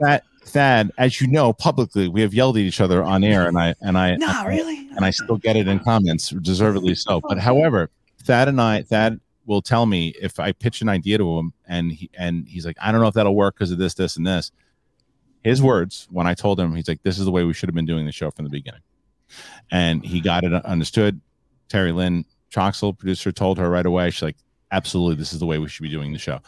that 0.00 0.24
Thad, 0.44 0.90
as 0.98 1.20
you 1.20 1.26
know, 1.26 1.52
publicly, 1.52 2.08
we 2.08 2.22
have 2.22 2.34
yelled 2.34 2.56
at 2.56 2.62
each 2.62 2.80
other 2.80 3.04
on 3.04 3.22
air, 3.22 3.46
and 3.46 3.58
I 3.58 3.74
and 3.80 3.96
I 3.98 4.16
No, 4.16 4.44
really? 4.46 4.88
and 4.96 5.04
I 5.04 5.10
still 5.10 5.36
get 5.36 5.56
it 5.56 5.68
in 5.68 5.78
comments, 5.80 6.30
deservedly 6.30 6.94
so. 6.94 7.20
But 7.20 7.38
oh, 7.38 7.40
however, 7.40 7.90
Thad 8.24 8.48
and 8.48 8.60
I, 8.60 8.82
Thad 8.82 9.20
will 9.46 9.62
tell 9.62 9.86
me 9.86 10.14
if 10.20 10.38
I 10.38 10.52
pitch 10.52 10.80
an 10.80 10.88
idea 10.88 11.18
to 11.18 11.38
him, 11.38 11.52
and 11.66 11.92
he 11.92 12.10
and 12.16 12.46
he's 12.46 12.66
like, 12.66 12.76
I 12.80 12.92
don't 12.92 13.00
know 13.00 13.08
if 13.08 13.14
that'll 13.14 13.34
work 13.34 13.56
because 13.56 13.72
of 13.72 13.78
this, 13.78 13.94
this, 13.94 14.16
and 14.16 14.26
this. 14.26 14.52
His 15.42 15.62
words 15.62 16.06
when 16.10 16.26
I 16.26 16.34
told 16.34 16.60
him, 16.60 16.74
he's 16.74 16.86
like, 16.86 17.02
"This 17.02 17.18
is 17.18 17.24
the 17.24 17.30
way 17.30 17.44
we 17.44 17.54
should 17.54 17.68
have 17.68 17.74
been 17.74 17.86
doing 17.86 18.06
the 18.06 18.12
show 18.12 18.30
from 18.30 18.44
the 18.44 18.50
beginning," 18.50 18.82
and 19.70 20.04
he 20.04 20.20
got 20.20 20.44
it 20.44 20.52
uh, 20.52 20.60
understood. 20.64 21.20
Terry 21.68 21.92
Lynn, 21.92 22.26
Troxel, 22.52 22.96
producer, 22.96 23.32
told 23.32 23.58
her 23.58 23.70
right 23.70 23.86
away. 23.86 24.10
She's 24.10 24.22
like, 24.22 24.36
"Absolutely, 24.70 25.16
this 25.16 25.32
is 25.32 25.40
the 25.40 25.46
way 25.46 25.56
we 25.58 25.68
should 25.68 25.82
be 25.82 25.88
doing 25.88 26.12
the 26.12 26.18
show." 26.18 26.40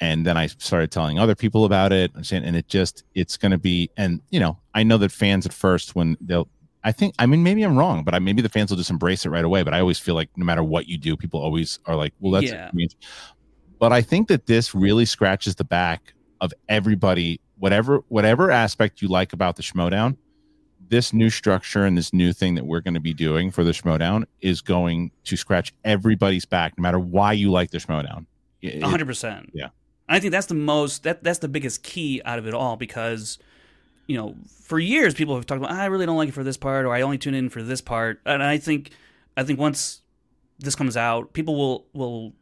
And 0.00 0.26
then 0.26 0.36
I 0.36 0.48
started 0.48 0.90
telling 0.90 1.18
other 1.18 1.36
people 1.36 1.64
about 1.64 1.92
it, 1.92 2.12
and 2.14 2.26
saying, 2.26 2.44
and 2.44 2.56
it 2.56 2.66
just, 2.66 3.04
it's 3.14 3.36
going 3.36 3.52
to 3.52 3.58
be, 3.58 3.88
and 3.96 4.20
you 4.30 4.40
know, 4.40 4.58
I 4.74 4.82
know 4.82 4.98
that 4.98 5.12
fans 5.12 5.46
at 5.46 5.52
first 5.52 5.94
when 5.94 6.16
they'll 6.20 6.48
I 6.82 6.92
think 6.92 7.14
I 7.18 7.26
mean 7.26 7.42
maybe 7.42 7.62
I'm 7.62 7.76
wrong, 7.76 8.04
but 8.04 8.14
I, 8.14 8.18
maybe 8.18 8.42
the 8.42 8.48
fans 8.48 8.70
will 8.70 8.78
just 8.78 8.90
embrace 8.90 9.26
it 9.26 9.30
right 9.30 9.44
away. 9.44 9.62
But 9.62 9.74
I 9.74 9.80
always 9.80 9.98
feel 9.98 10.14
like 10.14 10.30
no 10.36 10.44
matter 10.44 10.62
what 10.62 10.86
you 10.88 10.96
do, 10.98 11.16
people 11.16 11.40
always 11.40 11.78
are 11.86 11.96
like, 11.96 12.14
"Well, 12.20 12.32
that's." 12.32 12.50
Yeah. 12.50 12.70
But 13.78 13.92
I 13.92 14.02
think 14.02 14.28
that 14.28 14.46
this 14.46 14.74
really 14.74 15.04
scratches 15.04 15.54
the 15.54 15.64
back 15.64 16.14
of 16.40 16.52
everybody, 16.68 17.40
whatever 17.58 18.00
whatever 18.08 18.50
aspect 18.50 19.02
you 19.02 19.08
like 19.08 19.32
about 19.32 19.56
the 19.56 19.62
Schmoedown. 19.62 20.16
This 20.88 21.12
new 21.12 21.30
structure 21.30 21.84
and 21.84 21.96
this 21.96 22.12
new 22.12 22.32
thing 22.32 22.56
that 22.56 22.66
we're 22.66 22.80
going 22.80 22.94
to 22.94 23.00
be 23.00 23.14
doing 23.14 23.52
for 23.52 23.62
the 23.62 23.70
Schmoedown 23.70 24.24
is 24.40 24.60
going 24.60 25.12
to 25.24 25.36
scratch 25.36 25.72
everybody's 25.84 26.44
back, 26.44 26.76
no 26.76 26.82
matter 26.82 26.98
why 26.98 27.32
you 27.32 27.50
like 27.50 27.70
the 27.70 27.78
Schmoedown. 27.78 28.26
A 28.62 28.80
hundred 28.80 29.06
percent. 29.06 29.50
Yeah. 29.54 29.68
I 30.08 30.18
think 30.18 30.32
that's 30.32 30.48
the 30.48 30.54
most 30.54 31.04
that 31.04 31.22
that's 31.22 31.38
the 31.38 31.48
biggest 31.48 31.84
key 31.84 32.20
out 32.24 32.40
of 32.40 32.46
it 32.48 32.54
all 32.54 32.76
because, 32.76 33.38
you 34.06 34.16
know, 34.16 34.34
for 34.62 34.78
years 34.78 35.14
people 35.14 35.34
have 35.36 35.46
talked 35.46 35.62
about 35.62 35.72
I 35.72 35.86
really 35.86 36.06
don't 36.06 36.16
like 36.16 36.28
it 36.28 36.32
for 36.32 36.44
this 36.44 36.56
part 36.56 36.86
or 36.86 36.92
I 36.92 37.02
only 37.02 37.18
tune 37.18 37.34
in 37.34 37.48
for 37.48 37.62
this 37.62 37.80
part. 37.80 38.20
And 38.24 38.42
I 38.42 38.58
think 38.58 38.90
I 39.36 39.44
think 39.44 39.58
once 39.58 40.00
this 40.58 40.74
comes 40.74 40.96
out, 40.96 41.32
people 41.32 41.56
will 41.56 41.86
will 41.92 42.32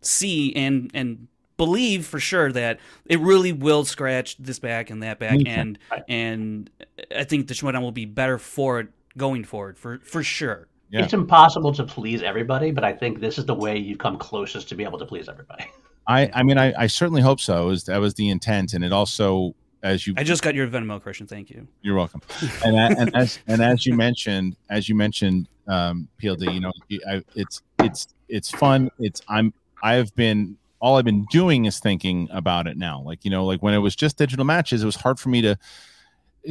see 0.00 0.54
and 0.54 0.90
and 0.94 1.28
believe 1.56 2.06
for 2.06 2.20
sure 2.20 2.52
that 2.52 2.78
it 3.06 3.18
really 3.20 3.52
will 3.52 3.84
scratch 3.84 4.36
this 4.36 4.58
back 4.58 4.90
and 4.90 5.02
that 5.02 5.18
back 5.18 5.38
mm-hmm. 5.38 5.46
and 5.48 5.78
and 6.08 6.70
I 7.14 7.24
think 7.24 7.48
the 7.48 7.54
Schmoedown 7.54 7.82
will 7.82 7.92
be 7.92 8.04
better 8.04 8.38
for 8.38 8.80
it 8.80 8.88
going 9.16 9.44
forward 9.44 9.78
for 9.78 9.98
for 10.00 10.22
sure. 10.22 10.68
Yeah. 10.90 11.02
It's 11.02 11.14
impossible 11.14 11.72
to 11.74 11.84
please 11.84 12.22
everybody, 12.22 12.70
but 12.70 12.84
I 12.84 12.92
think 12.92 13.20
this 13.20 13.38
is 13.38 13.46
the 13.46 13.54
way 13.54 13.76
you 13.76 13.96
come 13.96 14.18
closest 14.18 14.68
to 14.68 14.76
be 14.76 14.84
able 14.84 14.98
to 14.98 15.06
please 15.06 15.28
everybody. 15.28 15.66
I 16.06 16.30
I 16.32 16.42
mean 16.42 16.58
I, 16.58 16.72
I 16.82 16.86
certainly 16.86 17.22
hope 17.22 17.40
so. 17.40 17.66
Was 17.66 17.84
that 17.84 18.00
was 18.00 18.14
the 18.14 18.28
intent, 18.28 18.72
and 18.72 18.84
it 18.84 18.92
also 18.92 19.54
as 19.86 20.06
you 20.06 20.14
I 20.16 20.24
just 20.24 20.42
got 20.42 20.54
your 20.54 20.66
Venmo, 20.66 21.00
Christian. 21.00 21.26
Thank 21.26 21.50
you. 21.50 21.66
You're 21.82 21.96
welcome. 21.96 22.20
And, 22.64 22.76
and 22.76 23.16
as 23.16 23.38
and 23.46 23.62
as 23.62 23.86
you 23.86 23.94
mentioned, 23.94 24.56
as 24.68 24.88
you 24.88 24.94
mentioned, 24.94 25.48
um, 25.68 26.08
PLD, 26.20 26.52
you 26.52 26.60
know, 26.60 26.72
I, 27.08 27.22
it's 27.34 27.62
it's 27.78 28.08
it's 28.28 28.50
fun. 28.50 28.90
It's 28.98 29.22
I'm 29.28 29.52
I've 29.82 30.14
been 30.16 30.56
all 30.80 30.96
I've 30.96 31.04
been 31.04 31.26
doing 31.30 31.64
is 31.64 31.78
thinking 31.78 32.28
about 32.30 32.66
it 32.66 32.76
now. 32.76 33.00
Like 33.00 33.24
you 33.24 33.30
know, 33.30 33.44
like 33.44 33.62
when 33.62 33.74
it 33.74 33.78
was 33.78 33.96
just 33.96 34.18
digital 34.18 34.44
matches, 34.44 34.82
it 34.82 34.86
was 34.86 34.96
hard 34.96 35.18
for 35.18 35.28
me 35.28 35.40
to 35.42 35.56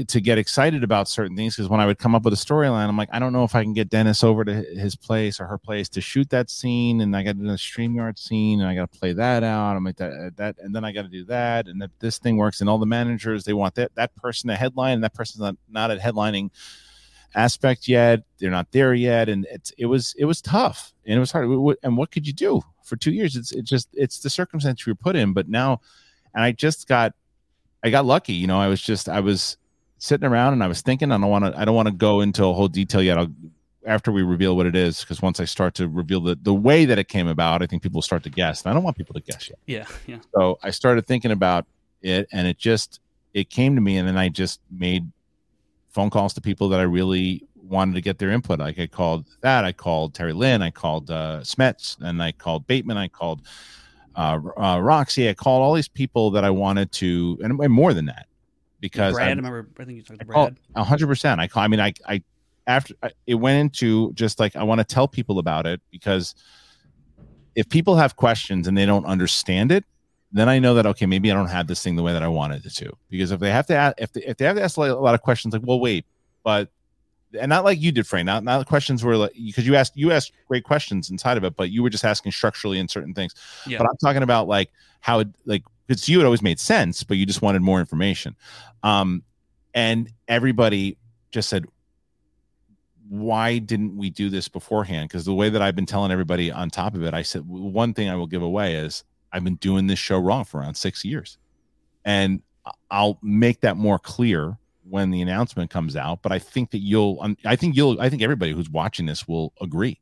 to 0.03 0.21
get 0.21 0.37
excited 0.37 0.83
about 0.83 1.07
certain 1.07 1.35
things 1.35 1.55
because 1.55 1.69
when 1.69 1.79
I 1.79 1.85
would 1.85 1.97
come 1.97 2.15
up 2.15 2.23
with 2.23 2.33
a 2.33 2.37
storyline, 2.37 2.87
I'm 2.87 2.97
like, 2.97 3.09
I 3.11 3.19
don't 3.19 3.33
know 3.33 3.43
if 3.43 3.55
I 3.55 3.63
can 3.63 3.73
get 3.73 3.89
Dennis 3.89 4.23
over 4.23 4.43
to 4.43 4.53
his 4.53 4.95
place 4.95 5.39
or 5.39 5.47
her 5.47 5.57
place 5.57 5.87
to 5.89 6.01
shoot 6.01 6.29
that 6.31 6.49
scene, 6.49 7.01
and 7.01 7.15
I 7.15 7.23
got 7.23 7.39
do 7.39 7.45
a 7.45 7.53
StreamYard 7.53 8.17
scene, 8.19 8.59
and 8.59 8.69
I 8.69 8.75
got 8.75 8.91
to 8.91 8.99
play 8.99 9.13
that 9.13 9.43
out. 9.43 9.75
I'm 9.75 9.83
like 9.83 9.97
that, 9.97 10.11
uh, 10.11 10.29
that, 10.35 10.57
and 10.59 10.75
then 10.75 10.83
I 10.83 10.91
got 10.91 11.03
to 11.03 11.07
do 11.07 11.25
that, 11.25 11.67
and 11.67 11.81
that 11.81 11.91
this 11.99 12.17
thing 12.17 12.37
works. 12.37 12.61
And 12.61 12.69
all 12.69 12.77
the 12.77 12.85
managers 12.85 13.43
they 13.43 13.53
want 13.53 13.75
that 13.75 13.93
that 13.95 14.15
person 14.15 14.49
to 14.49 14.55
headline, 14.55 14.95
and 14.95 15.03
that 15.03 15.13
person's 15.13 15.41
not 15.41 15.55
not 15.69 15.91
at 15.91 15.99
headlining 15.99 16.51
aspect 17.35 17.87
yet. 17.87 18.23
They're 18.39 18.51
not 18.51 18.71
there 18.71 18.93
yet, 18.93 19.29
and 19.29 19.45
it's 19.51 19.71
it 19.77 19.85
was 19.85 20.15
it 20.17 20.25
was 20.25 20.41
tough 20.41 20.93
and 21.05 21.15
it 21.15 21.19
was 21.19 21.31
hard. 21.31 21.49
And 21.83 21.97
what 21.97 22.11
could 22.11 22.27
you 22.27 22.33
do 22.33 22.61
for 22.83 22.95
two 22.95 23.11
years? 23.11 23.35
It's 23.35 23.51
it 23.51 23.63
just 23.63 23.89
it's 23.93 24.19
the 24.19 24.29
circumstance 24.29 24.85
you 24.85 24.91
were 24.91 24.95
put 24.95 25.15
in. 25.15 25.33
But 25.33 25.47
now, 25.49 25.81
and 26.33 26.43
I 26.43 26.51
just 26.51 26.87
got 26.87 27.13
I 27.83 27.89
got 27.89 28.05
lucky. 28.05 28.33
You 28.33 28.47
know, 28.47 28.59
I 28.59 28.67
was 28.67 28.81
just 28.81 29.07
I 29.07 29.19
was 29.19 29.57
sitting 29.97 30.27
around 30.27 30.53
and 30.53 30.63
I 30.63 30.67
was 30.67 30.81
thinking. 30.81 31.11
I 31.11 31.17
don't 31.17 31.29
want 31.29 31.45
to 31.45 31.59
I 31.59 31.65
don't 31.65 31.75
want 31.75 31.87
to 31.87 31.93
go 31.93 32.21
into 32.21 32.45
a 32.45 32.53
whole 32.53 32.67
detail 32.67 33.01
yet. 33.01 33.17
I'll 33.17 33.31
after 33.85 34.11
we 34.11 34.23
reveal 34.23 34.55
what 34.55 34.65
it 34.65 34.75
is 34.75 35.01
because 35.01 35.21
once 35.21 35.39
I 35.39 35.45
start 35.45 35.75
to 35.75 35.87
reveal 35.87 36.19
the 36.19 36.37
the 36.41 36.53
way 36.53 36.85
that 36.85 36.97
it 36.97 37.07
came 37.07 37.27
about, 37.27 37.61
I 37.61 37.67
think 37.67 37.83
people 37.83 37.97
will 37.97 38.03
start 38.03 38.23
to 38.23 38.29
guess. 38.29 38.63
And 38.63 38.71
I 38.71 38.73
don't 38.73 38.83
want 38.83 38.97
people 38.97 39.13
to 39.13 39.21
guess 39.21 39.49
yet. 39.49 39.59
Yeah, 39.65 39.85
yeah. 40.07 40.19
So 40.33 40.59
I 40.63 40.71
started 40.71 41.05
thinking 41.05 41.31
about 41.31 41.65
it, 42.01 42.27
and 42.31 42.47
it 42.47 42.57
just 42.57 42.99
it 43.33 43.49
came 43.49 43.75
to 43.75 43.81
me, 43.81 43.97
and 43.97 44.07
then 44.07 44.17
I 44.17 44.29
just 44.29 44.59
made 44.71 45.09
phone 45.89 46.09
calls 46.09 46.33
to 46.33 46.41
people 46.41 46.69
that 46.69 46.79
I 46.79 46.83
really 46.83 47.43
wanted 47.55 47.95
to 47.95 48.01
get 48.01 48.19
their 48.19 48.31
input. 48.31 48.59
Like 48.59 48.79
I 48.79 48.87
called 48.87 49.25
that, 49.41 49.65
I 49.65 49.71
called 49.71 50.13
Terry 50.13 50.33
Lynn, 50.33 50.61
I 50.61 50.71
called 50.71 51.09
uh, 51.09 51.39
Smets, 51.41 51.97
and 52.01 52.21
I 52.21 52.31
called 52.31 52.67
Bateman, 52.67 52.97
I 52.97 53.07
called 53.07 53.41
uh, 54.15 54.39
uh, 54.57 54.79
Roxy, 54.79 55.29
I 55.29 55.33
called 55.33 55.63
all 55.63 55.73
these 55.73 55.87
people 55.87 56.31
that 56.31 56.43
I 56.43 56.49
wanted 56.49 56.91
to, 56.93 57.39
and, 57.43 57.59
and 57.59 57.73
more 57.73 57.93
than 57.93 58.05
that, 58.05 58.27
because 58.79 59.13
Brad, 59.13 59.27
I, 59.27 59.31
I, 59.31 59.35
remember. 59.35 59.69
I 59.79 59.85
think 59.85 59.97
you 59.97 60.03
talked 60.03 60.19
to 60.19 60.25
oh, 60.35 60.49
Brad. 60.75 60.85
hundred 60.85 61.07
percent. 61.07 61.41
I 61.41 61.47
call. 61.47 61.63
I 61.63 61.67
mean, 61.67 61.79
I, 61.79 61.93
I 62.07 62.23
after 62.67 62.93
I, 63.03 63.11
it 63.27 63.35
went 63.35 63.59
into 63.59 64.13
just 64.13 64.39
like 64.39 64.55
I 64.55 64.63
want 64.63 64.79
to 64.79 64.85
tell 64.85 65.07
people 65.07 65.39
about 65.39 65.65
it 65.65 65.81
because 65.91 66.35
if 67.55 67.69
people 67.69 67.95
have 67.95 68.15
questions 68.15 68.67
and 68.67 68.77
they 68.77 68.85
don't 68.85 69.05
understand 69.05 69.71
it, 69.71 69.85
then 70.31 70.49
I 70.49 70.59
know 70.59 70.73
that 70.73 70.85
okay, 70.85 71.05
maybe 71.05 71.31
I 71.31 71.35
don't 71.35 71.47
have 71.47 71.67
this 71.67 71.81
thing 71.81 71.95
the 71.95 72.03
way 72.03 72.13
that 72.13 72.23
I 72.23 72.27
wanted 72.27 72.65
it 72.65 72.75
to. 72.75 72.91
Because 73.09 73.31
if 73.31 73.39
they 73.39 73.51
have 73.51 73.67
to 73.67 73.75
ask, 73.75 73.95
if 73.99 74.11
they, 74.11 74.23
if 74.23 74.37
they 74.37 74.45
have 74.45 74.57
to 74.57 74.63
ask 74.63 74.77
a 74.77 74.81
lot 74.81 75.15
of 75.15 75.21
questions, 75.21 75.53
like, 75.53 75.63
well, 75.65 75.79
wait, 75.79 76.05
but 76.43 76.69
and 77.39 77.49
not 77.49 77.63
like 77.63 77.81
you 77.81 77.91
did, 77.91 78.07
Frank. 78.07 78.25
Not 78.25 78.43
not 78.43 78.59
the 78.59 78.65
questions 78.65 79.03
were 79.03 79.17
like 79.17 79.33
because 79.33 79.65
you 79.65 79.75
asked 79.75 79.95
you 79.95 80.11
asked 80.11 80.33
great 80.47 80.63
questions 80.63 81.09
inside 81.09 81.37
of 81.37 81.43
it, 81.43 81.55
but 81.55 81.69
you 81.69 81.83
were 81.83 81.89
just 81.89 82.05
asking 82.05 82.31
structurally 82.31 82.79
in 82.79 82.87
certain 82.87 83.13
things. 83.13 83.33
Yeah. 83.65 83.77
But 83.77 83.87
I'm 83.89 83.97
talking 83.97 84.23
about 84.23 84.47
like 84.47 84.71
how 85.01 85.19
it 85.19 85.27
like 85.45 85.63
because 85.87 86.07
you 86.09 86.19
it 86.19 86.25
always 86.25 86.41
made 86.41 86.59
sense, 86.59 87.03
but 87.03 87.17
you 87.17 87.25
just 87.25 87.41
wanted 87.41 87.61
more 87.61 87.79
information. 87.79 88.35
Um, 88.83 89.23
and 89.73 90.11
everybody 90.27 90.97
just 91.31 91.49
said, 91.49 91.65
why 93.07 93.59
didn't 93.59 93.95
we 93.95 94.09
do 94.09 94.29
this 94.29 94.47
beforehand? 94.47 95.09
Because 95.09 95.25
the 95.25 95.33
way 95.33 95.49
that 95.49 95.61
I've 95.61 95.75
been 95.75 95.85
telling 95.85 96.11
everybody 96.11 96.51
on 96.51 96.69
top 96.69 96.95
of 96.95 97.03
it, 97.03 97.13
I 97.13 97.21
said 97.21 97.47
one 97.47 97.93
thing 97.93 98.09
I 98.09 98.15
will 98.15 98.27
give 98.27 98.41
away 98.41 98.75
is 98.75 99.03
I've 99.31 99.43
been 99.43 99.55
doing 99.55 99.87
this 99.87 99.99
show 99.99 100.17
wrong 100.17 100.43
for 100.43 100.59
around 100.59 100.75
six 100.75 101.05
years, 101.05 101.37
and 102.03 102.41
I'll 102.89 103.19
make 103.21 103.61
that 103.61 103.77
more 103.77 103.99
clear 103.99 104.57
when 104.89 105.11
the 105.11 105.21
announcement 105.21 105.69
comes 105.69 105.95
out. 105.95 106.21
But 106.21 106.31
I 106.31 106.39
think 106.39 106.71
that 106.71 106.79
you'll, 106.79 107.23
I 107.43 107.55
think 107.55 107.75
you'll, 107.75 107.99
I 108.01 108.09
think 108.09 108.21
everybody 108.21 108.53
who's 108.53 108.69
watching 108.69 109.05
this 109.05 109.27
will 109.27 109.53
agree. 109.61 109.99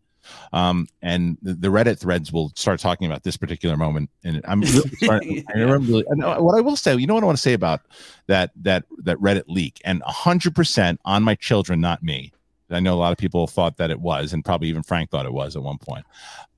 Um, 0.51 0.87
and 1.01 1.37
the, 1.41 1.53
the 1.53 1.67
Reddit 1.67 1.99
threads 1.99 2.31
will 2.31 2.51
start 2.55 2.79
talking 2.79 3.07
about 3.07 3.23
this 3.23 3.37
particular 3.37 3.77
moment. 3.77 4.09
And 4.23 4.41
I'm 4.45 4.61
really 4.61 4.89
starting, 4.97 5.43
I 5.53 5.59
really, 5.59 6.05
and 6.09 6.23
uh, 6.23 6.37
what 6.37 6.57
I 6.57 6.61
will 6.61 6.75
say, 6.75 6.95
you 6.95 7.07
know 7.07 7.15
what 7.15 7.23
I 7.23 7.27
want 7.27 7.37
to 7.37 7.41
say 7.41 7.53
about 7.53 7.81
that 8.27 8.51
that 8.61 8.85
that 8.99 9.17
Reddit 9.17 9.45
leak, 9.47 9.81
and 9.83 10.01
hundred 10.03 10.55
percent 10.55 10.99
on 11.05 11.23
my 11.23 11.35
children, 11.35 11.81
not 11.81 12.03
me. 12.03 12.31
I 12.69 12.79
know 12.79 12.95
a 12.95 12.95
lot 12.95 13.11
of 13.11 13.17
people 13.17 13.47
thought 13.47 13.77
that 13.77 13.91
it 13.91 13.99
was, 13.99 14.33
and 14.33 14.43
probably 14.43 14.67
even 14.69 14.83
Frank 14.83 15.11
thought 15.11 15.25
it 15.25 15.33
was 15.33 15.55
at 15.55 15.63
one 15.63 15.77
point. 15.77 16.05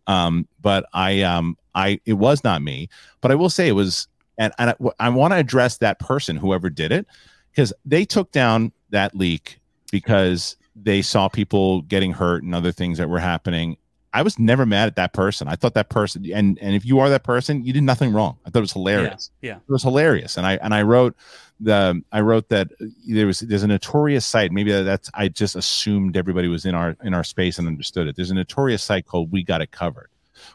Um, 0.07 0.48
but 0.62 0.86
I, 0.93 1.22
um, 1.24 1.57
I, 1.74 2.00
it 2.05 2.13
was 2.13 2.43
not 2.43 2.62
me. 2.62 2.89
But 3.22 3.31
I 3.31 3.36
will 3.36 3.50
say 3.50 3.67
it 3.67 3.74
was, 3.74 4.07
and, 4.38 4.53
and 4.57 4.69
I, 4.69 4.75
I 5.00 5.10
want 5.10 5.34
to 5.34 5.38
address 5.38 5.77
that 5.77 6.00
person, 6.00 6.38
whoever 6.38 6.69
did 6.69 6.91
it, 6.91 7.07
because 7.51 7.74
they 7.86 8.05
took 8.05 8.31
down 8.31 8.72
that 8.89 9.15
leak 9.15 9.60
because 9.91 10.57
they 10.75 11.01
saw 11.01 11.27
people 11.29 11.82
getting 11.84 12.12
hurt 12.12 12.44
and 12.44 12.53
other 12.53 12.72
things 12.72 12.98
that 12.98 13.10
were 13.10 13.20
happening. 13.20 13.77
I 14.13 14.22
was 14.22 14.39
never 14.39 14.65
mad 14.65 14.88
at 14.88 14.96
that 14.96 15.12
person. 15.13 15.48
I 15.50 15.55
thought 15.55 15.74
that 15.74 15.89
person, 15.89 16.25
and 16.34 16.58
and 16.62 16.74
if 16.75 16.86
you 16.86 17.00
are 17.00 17.10
that 17.10 17.24
person, 17.24 17.63
you 17.65 17.74
did 17.74 17.84
nothing 17.84 18.13
wrong. 18.13 18.38
I 18.46 18.50
thought 18.50 18.60
it 18.60 18.62
was 18.62 18.72
hilarious 18.74 19.29
Yeah. 19.41 19.55
it 19.58 19.72
was 19.72 19.84
hilarious 19.84 20.38
and 20.38 20.48
i 20.48 20.53
and 20.62 20.74
i 20.74 20.82
wrote 20.82 21.15
the 21.60 22.01
i 22.12 22.20
wrote 22.22 22.48
that 22.50 22.70
there 23.08 23.25
was 23.27 23.39
there's 23.41 23.63
a 23.63 23.67
notorious 23.67 24.25
site 24.25 24.51
maybe 24.51 24.72
that's 24.72 25.10
i 25.13 25.27
just 25.29 25.55
assumed 25.55 26.17
everybody 26.17 26.48
was 26.50 26.65
in 26.65 26.75
our 26.75 26.96
in 27.03 27.13
our 27.13 27.24
space 27.24 27.58
and 27.60 27.67
understood 27.67 28.08
it 28.08 28.15
there's 28.17 28.32
a 28.32 28.34
notorious 28.34 28.84
site 28.84 29.05
called 29.05 29.32
we 29.32 29.41
got 29.44 29.62
it 29.62 29.72
covered 29.72 30.10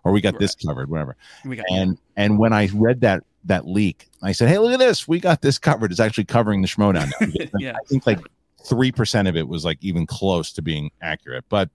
or 0.04 0.12
we 0.12 0.20
got 0.20 0.38
this 0.38 0.54
covered 0.54 0.90
whatever 0.90 1.16
We 1.44 1.56
got 1.56 1.64
and 1.70 1.96
and 2.16 2.38
when 2.38 2.52
i 2.52 2.68
read 2.74 3.00
that 3.00 3.24
that 3.44 3.66
leak 3.66 4.08
i 4.22 4.32
said 4.32 4.48
hey 4.48 4.58
look 4.58 4.72
at 4.74 4.78
this 4.78 5.08
we 5.08 5.20
got 5.20 5.40
this 5.40 5.58
covered 5.58 5.90
it's 5.90 6.00
actually 6.00 6.24
covering 6.26 6.60
the 6.60 6.68
schmoedown 6.68 7.10
yeah. 7.58 7.72
i 7.72 7.88
think 7.88 8.06
like 8.06 8.20
three 8.66 8.92
percent 8.92 9.28
of 9.28 9.36
it 9.36 9.48
was 9.48 9.64
like 9.64 9.78
even 9.80 10.06
close 10.06 10.52
to 10.52 10.62
being 10.62 10.90
accurate 11.02 11.44
but 11.48 11.68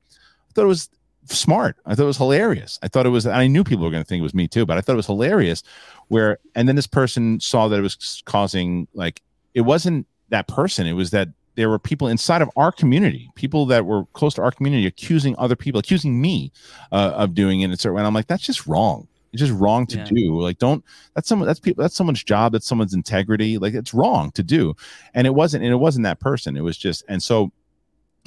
i 0.50 0.54
thought 0.54 0.63
it 0.63 0.68
was 0.68 0.89
smart. 1.27 1.75
I 1.88 1.96
thought 1.96 2.04
it 2.04 2.06
was 2.06 2.18
hilarious. 2.18 2.77
I 2.84 2.88
thought 2.88 3.08
it 3.08 3.10
was 3.10 3.25
i 3.25 3.48
knew 3.48 3.63
people 3.63 3.84
were 3.84 3.92
going 3.92 4.04
to 4.04 4.08
think 4.08 4.20
it 4.20 4.24
was 4.24 4.36
me 4.36 4.48
too 4.48 4.65
but 4.65 4.77
i 4.77 4.82
thought 4.82 4.94
it 4.94 4.98
was 4.98 5.08
hilarious 5.08 5.63
where 6.10 6.38
and 6.54 6.68
then 6.68 6.75
this 6.75 6.88
person 6.88 7.39
saw 7.39 7.68
that 7.68 7.80
it 7.80 7.82
was 7.82 8.22
causing 8.25 8.88
like 8.94 9.22
it 9.56 9.62
wasn't 9.62 10.06
that 10.30 10.48
person. 10.48 10.86
It 10.86 10.94
was 10.94 11.12
that 11.12 11.30
there 11.56 11.70
were 11.70 11.80
people 11.80 12.08
inside 12.08 12.42
of 12.42 12.50
our 12.58 12.72
community 12.72 13.32
people 13.36 13.65
that 13.65 13.86
were 13.86 14.06
close 14.08 14.34
to 14.34 14.42
our 14.42 14.51
community 14.51 14.86
accusing 14.86 15.34
other 15.38 15.56
people 15.56 15.80
accusing 15.80 16.20
me 16.20 16.51
uh, 16.92 17.13
of 17.15 17.34
doing 17.34 17.62
it 17.62 17.65
and 17.65 17.80
so 17.80 17.96
and 17.96 18.06
i'm 18.06 18.13
like 18.13 18.27
that's 18.27 18.46
just 18.46 18.68
wrong 18.68 19.08
it's 19.36 19.42
just 19.48 19.54
wrong 19.60 19.86
to 19.88 19.98
Yeah. 19.98 20.06
do 20.06 20.42
like 20.42 20.58
don't 20.58 20.84
that's 21.13 21.27
someone 21.30 21.46
that's 21.48 21.60
people 21.60 21.84
that's 21.84 21.96
someone's 21.96 22.24
job 22.24 22.54
that's 22.54 22.65
someone's 22.65 22.94
integrity 22.94 23.58
like 23.58 23.74
it's 23.74 23.94
wrong 23.94 24.32
to 24.32 24.44
do 24.44 24.74
and 25.13 25.27
it 25.27 25.32
wasn't 25.36 25.63
and 25.63 25.72
it 25.72 25.77
wasn't 25.77 26.04
that 26.04 26.20
person 26.20 26.56
it 26.58 26.62
was 26.62 26.77
just 26.77 27.04
and 27.08 27.22
so 27.22 27.51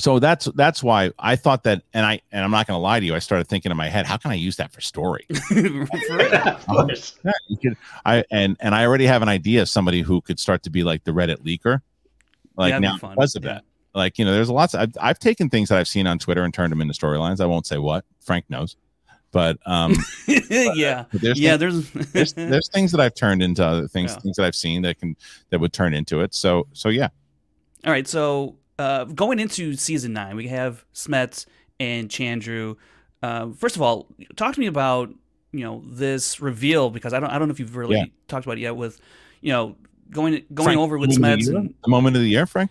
so 0.00 0.18
that's 0.20 0.44
that's 0.54 0.82
why 0.82 1.10
i 1.18 1.34
thought 1.34 1.64
that 1.64 1.82
and 1.92 2.06
i 2.06 2.20
and 2.30 2.44
i'm 2.44 2.50
not 2.50 2.66
going 2.66 2.76
to 2.76 2.80
lie 2.80 3.00
to 3.00 3.06
you 3.06 3.14
i 3.14 3.18
started 3.18 3.48
thinking 3.48 3.70
in 3.72 3.76
my 3.76 3.88
head 3.88 4.06
how 4.06 4.16
can 4.16 4.30
i 4.30 4.34
use 4.34 4.56
that 4.56 4.70
for 4.72 4.80
story 4.80 5.26
For 5.48 6.20
of 6.34 6.66
course. 6.66 7.16
yeah, 7.24 7.32
you 7.48 7.56
could. 7.56 7.76
I 8.04 8.24
and 8.30 8.56
and 8.60 8.74
I 8.74 8.84
already 8.86 9.06
have 9.06 9.22
an 9.22 9.28
idea 9.28 9.62
of 9.62 9.68
somebody 9.68 10.02
who 10.02 10.20
could 10.20 10.38
start 10.38 10.62
to 10.64 10.70
be 10.70 10.84
like 10.84 11.02
the 11.04 11.10
Reddit 11.10 11.38
leaker, 11.38 11.80
like 12.56 12.72
That'd 12.72 12.82
be 12.82 12.86
now 12.88 12.98
fun, 12.98 13.14
because 13.16 13.34
of 13.34 13.44
yeah. 13.44 13.54
that. 13.54 13.64
Like 13.94 14.18
you 14.18 14.24
know, 14.24 14.32
there's 14.32 14.50
lots. 14.50 14.74
I've 14.74 14.92
I've 15.00 15.18
taken 15.18 15.48
things 15.50 15.68
that 15.70 15.78
I've 15.78 15.88
seen 15.88 16.06
on 16.06 16.18
Twitter 16.18 16.44
and 16.44 16.52
turned 16.54 16.70
them 16.70 16.80
into 16.80 16.94
storylines. 16.94 17.40
I 17.40 17.46
won't 17.46 17.66
say 17.66 17.78
what. 17.78 18.04
Frank 18.20 18.44
knows, 18.48 18.76
but 19.32 19.58
um, 19.66 19.94
yeah. 20.26 21.04
but 21.12 21.20
there's 21.20 21.38
Yeah. 21.38 21.56
things, 21.56 21.90
There's. 21.90 22.06
there's 22.12 22.32
there's 22.34 22.68
things 22.68 22.92
that 22.92 23.00
I've 23.00 23.14
turned 23.14 23.42
into 23.42 23.64
other 23.64 23.88
things, 23.88 24.12
Yeah. 24.12 24.18
things 24.20 24.36
that 24.36 24.44
I've 24.46 24.54
seen 24.54 24.82
that 24.82 24.98
can 24.98 25.16
that 25.50 25.60
would 25.60 25.72
turn 25.72 25.94
into 25.94 26.20
it. 26.20 26.34
So 26.34 26.66
so 26.72 26.88
yeah, 26.88 27.08
All 27.84 27.92
right, 27.92 28.06
so 28.06 28.56
uh, 28.78 29.04
going 29.04 29.38
into 29.38 29.74
season 29.74 30.12
nine, 30.12 30.36
we 30.36 30.48
have 30.48 30.84
Smets 30.94 31.46
and 31.80 32.08
Chandru. 32.08 32.76
Uh, 33.22 33.50
first 33.50 33.74
of 33.76 33.82
all, 33.82 34.06
talk 34.36 34.54
to 34.54 34.60
me 34.60 34.66
about 34.66 35.10
you 35.52 35.64
know 35.64 35.82
this 35.86 36.40
reveal 36.40 36.90
because 36.90 37.12
I 37.12 37.20
don't 37.20 37.30
I 37.30 37.38
don't 37.38 37.48
know 37.48 37.52
if 37.52 37.58
you've 37.60 37.76
really 37.76 37.96
Yeah. 37.96 38.04
talked 38.28 38.46
about 38.46 38.58
it 38.58 38.62
yet 38.62 38.76
with 38.76 39.00
you 39.40 39.52
know 39.52 39.76
going 40.10 40.42
going 40.54 40.66
Frank, 40.66 40.78
over 40.80 40.96
with 40.98 41.10
Smets 41.10 41.48
and 41.48 41.74
the 41.82 41.88
moment 41.90 42.16
of 42.16 42.22
the 42.22 42.28
year, 42.28 42.46
Frank. 42.46 42.70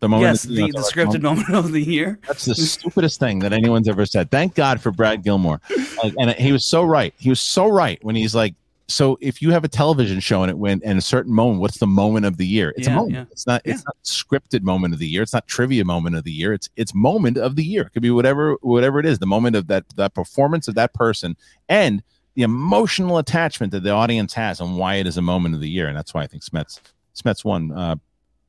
The 0.00 0.08
moment. 0.08 0.28
yes 0.28 0.44
of 0.44 0.50
the, 0.50 0.70
the 0.70 0.78
scripted 0.78 1.22
moment 1.30 1.50
of 1.50 1.72
the 1.72 1.82
year. 1.82 2.18
That's 2.26 2.44
the 2.44 2.54
stupidest 2.54 3.18
thing 3.18 3.40
that 3.40 3.52
anyone's 3.52 3.88
ever 3.88 4.06
said. 4.06 4.30
Thank 4.30 4.54
God 4.54 4.80
for 4.80 4.90
Brad 4.90 5.24
Gilmore. 5.24 5.60
Like, 6.02 6.14
and 6.20 6.30
he 6.32 6.52
was 6.52 6.64
so 6.64 6.84
right. 6.84 7.12
He 7.18 7.28
was 7.28 7.40
so 7.40 7.68
right 7.68 7.98
when 8.04 8.14
he's 8.14 8.34
like, 8.34 8.54
so 8.90 9.18
if 9.20 9.42
you 9.42 9.50
have 9.50 9.64
a 9.64 9.68
television 9.68 10.18
show 10.18 10.42
and 10.42 10.50
it 10.50 10.56
went 10.56 10.82
in 10.82 10.96
a 10.96 11.02
certain 11.02 11.32
moment, 11.32 11.60
what's 11.60 11.78
the 11.78 11.86
moment 11.86 12.24
of 12.24 12.38
the 12.38 12.46
year? 12.46 12.72
It's 12.76 12.86
a 12.86 12.90
moment. 12.90 13.14
yeah. 13.14 13.24
It's 13.30 13.46
not. 13.46 13.60
It's 13.66 13.84
not 13.84 13.96
scripted 14.02 14.62
moment 14.62 14.94
of 14.94 15.00
the 15.00 15.06
year. 15.06 15.22
It's 15.22 15.34
not 15.34 15.46
trivia 15.46 15.84
moment 15.84 16.16
of 16.16 16.24
the 16.24 16.32
year. 16.32 16.54
It's 16.54 16.70
it's 16.76 16.94
moment 16.94 17.36
of 17.36 17.54
the 17.56 17.64
year. 17.64 17.82
It 17.82 17.90
could 17.90 18.02
be 18.02 18.10
whatever 18.10 18.56
whatever 18.62 18.98
it 18.98 19.04
is. 19.04 19.18
The 19.18 19.26
moment 19.26 19.56
of 19.56 19.66
that 19.66 19.84
that 19.96 20.14
performance 20.14 20.68
of 20.68 20.74
that 20.76 20.94
person 20.94 21.36
and 21.68 22.02
the 22.34 22.44
emotional 22.44 23.18
attachment 23.18 23.72
that 23.72 23.82
the 23.82 23.90
audience 23.90 24.32
has 24.32 24.60
and 24.60 24.78
why 24.78 24.94
it 24.94 25.06
is 25.06 25.18
a 25.18 25.22
moment 25.22 25.54
of 25.54 25.60
the 25.60 25.68
year. 25.68 25.88
And 25.88 25.96
that's 25.96 26.14
why 26.14 26.22
I 26.22 26.26
think 26.26 26.42
Smets 26.42 26.80
Smets 27.14 27.44
won. 27.44 27.72
Uh, 27.72 27.96
it 27.96 28.00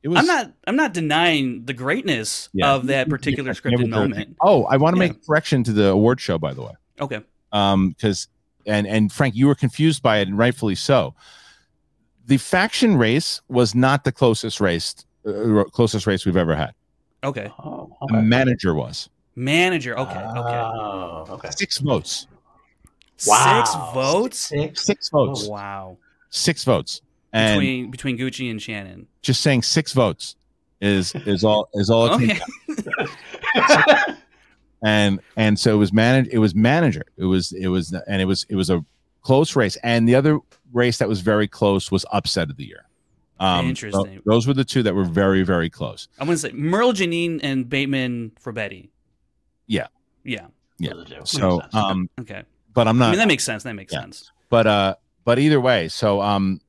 was. 0.08 0.18
I'm 0.18 0.26
not 0.26 0.52
I'm 0.66 0.76
not 0.76 0.92
denying 0.94 1.64
the 1.64 1.72
greatness 1.74 2.48
Yeah. 2.52 2.72
of 2.74 2.86
that 2.86 3.08
particular 3.08 3.48
Never 3.48 3.60
scripted 3.60 3.88
moment. 3.90 4.36
Oh, 4.40 4.64
I 4.64 4.76
want 4.76 4.96
to 4.96 5.02
Yeah. 5.02 5.08
make 5.08 5.16
a 5.18 5.26
correction 5.26 5.62
to 5.64 5.72
the 5.72 5.88
award 5.88 6.20
show, 6.20 6.38
by 6.38 6.54
the 6.54 6.62
way. 6.62 6.72
Okay. 7.00 7.20
um 7.52 7.90
because 7.90 8.28
and 8.66 8.86
and 8.86 9.12
Frank, 9.12 9.34
you 9.34 9.46
were 9.46 9.54
confused 9.54 10.02
by 10.02 10.18
it, 10.18 10.28
and 10.28 10.36
rightfully 10.38 10.74
so. 10.74 11.14
The 12.26 12.36
faction 12.36 12.96
race 12.96 13.40
was 13.48 13.74
not 13.74 14.04
the 14.04 14.12
closest 14.12 14.60
race, 14.60 14.94
uh, 15.26 15.64
closest 15.72 16.06
race 16.06 16.24
we've 16.24 16.36
ever 16.36 16.54
had. 16.54 16.72
Okay. 17.24 17.50
Oh, 17.58 17.90
The 18.08 18.22
manager 18.22 18.74
was 18.74 19.08
Manager. 19.34 19.98
Okay. 19.98 20.18
Okay. 20.18 20.56
Oh, 20.58 21.26
okay. 21.30 21.50
six 21.50 21.78
votes, 21.78 22.26
Wow. 23.26 23.64
Six 23.64 23.74
votes. 23.94 24.38
Six. 24.38 24.84
six 24.84 25.08
votes, 25.10 25.44
Oh, 25.46 25.50
wow. 25.50 25.98
six 26.30 26.64
votes, 26.64 27.00
and 27.32 27.60
Between 27.60 27.90
between 27.90 28.18
Gucci 28.18 28.50
and 28.50 28.60
Shannon. 28.60 29.06
just 29.22 29.40
saying 29.42 29.62
six 29.62 29.92
votes 29.92 30.36
is 30.80 31.14
is 31.26 31.44
all 31.44 31.68
is 31.74 31.90
all 31.90 32.06
it 32.14 32.18
takes. 32.28 32.40
Okay. 33.56 34.14
and 34.84 35.20
and 35.36 35.58
so 35.58 35.74
it 35.74 35.78
was 35.78 35.92
manage 35.92 36.26
it 36.28 36.38
was 36.38 36.54
manager 36.54 37.04
it 37.18 37.24
was 37.24 37.52
it 37.52 37.68
was 37.68 37.92
and 38.08 38.22
it 38.22 38.24
was 38.24 38.46
it 38.48 38.56
was 38.56 38.70
a 38.70 38.82
close 39.22 39.54
race 39.54 39.76
and 39.82 40.08
the 40.08 40.14
other 40.14 40.38
race 40.72 40.96
that 40.98 41.08
was 41.08 41.20
very 41.20 41.46
close 41.46 41.90
was 41.92 42.06
upset 42.12 42.48
of 42.48 42.56
the 42.56 42.64
year 42.64 42.86
um 43.40 43.66
Interesting. 43.66 44.16
tho- 44.16 44.22
those 44.32 44.46
were 44.46 44.54
the 44.54 44.64
two 44.64 44.82
that 44.82 44.94
were 44.94 45.04
very 45.04 45.42
very 45.42 45.68
close 45.68 46.08
I'm 46.18 46.26
gonna 46.26 46.38
say 46.38 46.52
Merle 46.52 46.92
Janine 46.94 47.40
and 47.42 47.68
Bateman 47.68 48.32
for 48.40 48.52
Betty. 48.52 48.90
Yeah. 49.66 49.88
Yeah. 50.24 50.46
Yeah. 50.78 50.92
So 51.24 51.60
um 51.74 52.08
Okay. 52.18 52.42
but 52.72 52.88
i'm 52.88 52.96
not. 52.96 53.08
I 53.08 53.10
mean 53.10 53.18
that 53.18 53.28
makes 53.28 53.44
sense. 53.44 53.64
That 53.64 53.74
makes 53.74 53.92
Yeah. 53.92 54.00
sense. 54.00 54.32
but 54.48 54.66
uh 54.66 54.94
but 55.24 55.38
either 55.38 55.60
way 55.60 55.88
so 55.88 56.22
um 56.22 56.60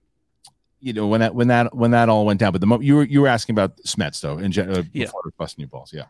you 0.81 0.93
know 0.93 1.07
when 1.07 1.19
that 1.21 1.33
when 1.35 1.47
that 1.47 1.73
when 1.75 1.91
that 1.91 2.09
all 2.09 2.25
went 2.25 2.39
down 2.39 2.51
but 2.51 2.59
the 2.61 2.67
mo- 2.67 2.79
you 2.79 2.95
were 2.95 3.03
you 3.03 3.21
were 3.21 3.27
asking 3.27 3.53
about 3.53 3.77
smets 3.85 4.19
though 4.21 4.37
in 4.37 4.51
gen- 4.51 4.69
uh, 4.69 4.83
Yeah. 4.93 5.07
busting 5.37 5.61
your 5.61 5.69
balls 5.69 5.93
yeah 5.93 6.05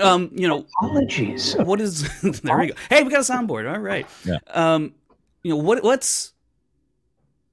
Um, 0.00 0.30
you 0.32 0.46
know, 0.46 0.64
Apologies. 0.82 1.54
what 1.56 1.80
is 1.80 2.02
there 2.42 2.56
we 2.58 2.68
go. 2.68 2.74
Hey, 2.88 3.02
we 3.02 3.10
got 3.10 3.28
a 3.28 3.32
soundboard. 3.32 3.68
All 3.72 3.80
right. 3.80 4.06
Yeah. 4.24 4.38
Um, 4.48 4.94
you 5.42 5.50
know, 5.50 5.56
what 5.56 5.82
what's 5.82 6.32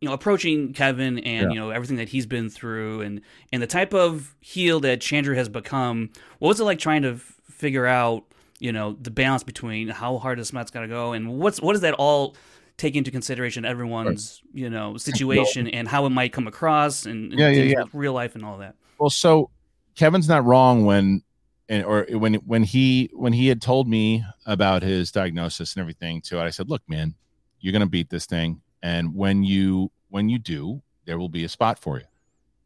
you 0.02 0.08
know, 0.08 0.14
approaching 0.14 0.74
Kevin 0.74 1.18
and 1.20 1.48
Yeah. 1.48 1.50
you 1.50 1.56
know 1.56 1.72
everything 1.72 1.98
that 1.98 2.10
he's 2.10 2.28
been 2.28 2.50
through 2.52 3.02
and 3.02 3.22
and 3.52 3.62
the 3.62 3.68
type 3.68 3.94
of 3.94 4.36
heel 4.40 4.80
that 4.82 5.00
Chandru 5.00 5.36
has 5.36 5.50
become. 5.50 6.12
What 6.40 6.50
was 6.50 6.60
it 6.60 6.66
like 6.66 6.78
trying 6.80 7.02
to 7.02 7.14
f- 7.14 7.34
figure 7.50 7.88
out, 7.88 8.24
you 8.60 8.72
know, 8.72 8.96
the 9.02 9.10
balance 9.10 9.44
between 9.44 9.88
how 9.88 10.20
hard 10.20 10.38
is 10.40 10.50
Smet's 10.50 10.70
got 10.70 10.82
to 10.82 10.88
go 10.88 11.14
and 11.14 11.40
what's 11.40 11.60
what 11.60 11.74
does 11.74 11.82
that 11.82 11.96
all 11.96 12.36
take 12.78 12.96
into 12.96 13.12
consideration 13.12 13.66
everyone's, 13.66 14.42
you 14.54 14.70
know, 14.70 14.98
situation 15.10 15.68
and 15.68 15.88
how 15.88 16.06
it 16.06 16.10
might 16.10 16.32
come 16.32 16.48
across 16.48 17.06
and, 17.06 17.32
and 17.32 17.40
Yeah, 17.40 17.50
yeah, 17.50 17.64
yeah. 17.64 17.84
real 17.94 18.14
life 18.14 18.36
and 18.36 18.46
all 18.46 18.58
that. 18.60 18.76
Well, 19.00 19.10
so 19.10 19.50
Kevin's 19.96 20.30
not 20.30 20.46
wrong 20.46 20.86
when, 20.86 21.24
and 21.70 21.84
or 21.84 22.08
when 22.12 22.36
when 22.36 22.64
he 22.64 23.10
when 23.14 23.34
he 23.34 23.48
had 23.48 23.62
told 23.62 23.88
me 23.90 24.24
about 24.46 24.84
his 24.84 25.12
diagnosis 25.12 25.76
and 25.76 25.82
everything 25.82 26.22
too. 26.22 26.40
I 26.40 26.50
said, 26.50 26.70
"Look, 26.70 26.82
man, 26.88 27.14
you're 27.60 27.74
gonna 27.74 27.86
beat 27.86 28.10
this 28.10 28.26
thing, 28.26 28.62
and 28.82 29.14
when 29.14 29.44
you 29.44 29.92
when 30.10 30.30
you 30.30 30.40
do, 30.40 30.82
there 31.06 31.20
will 31.20 31.30
be 31.30 31.44
a 31.44 31.50
spot 31.50 31.78
for 31.78 31.98
you." 31.98 32.06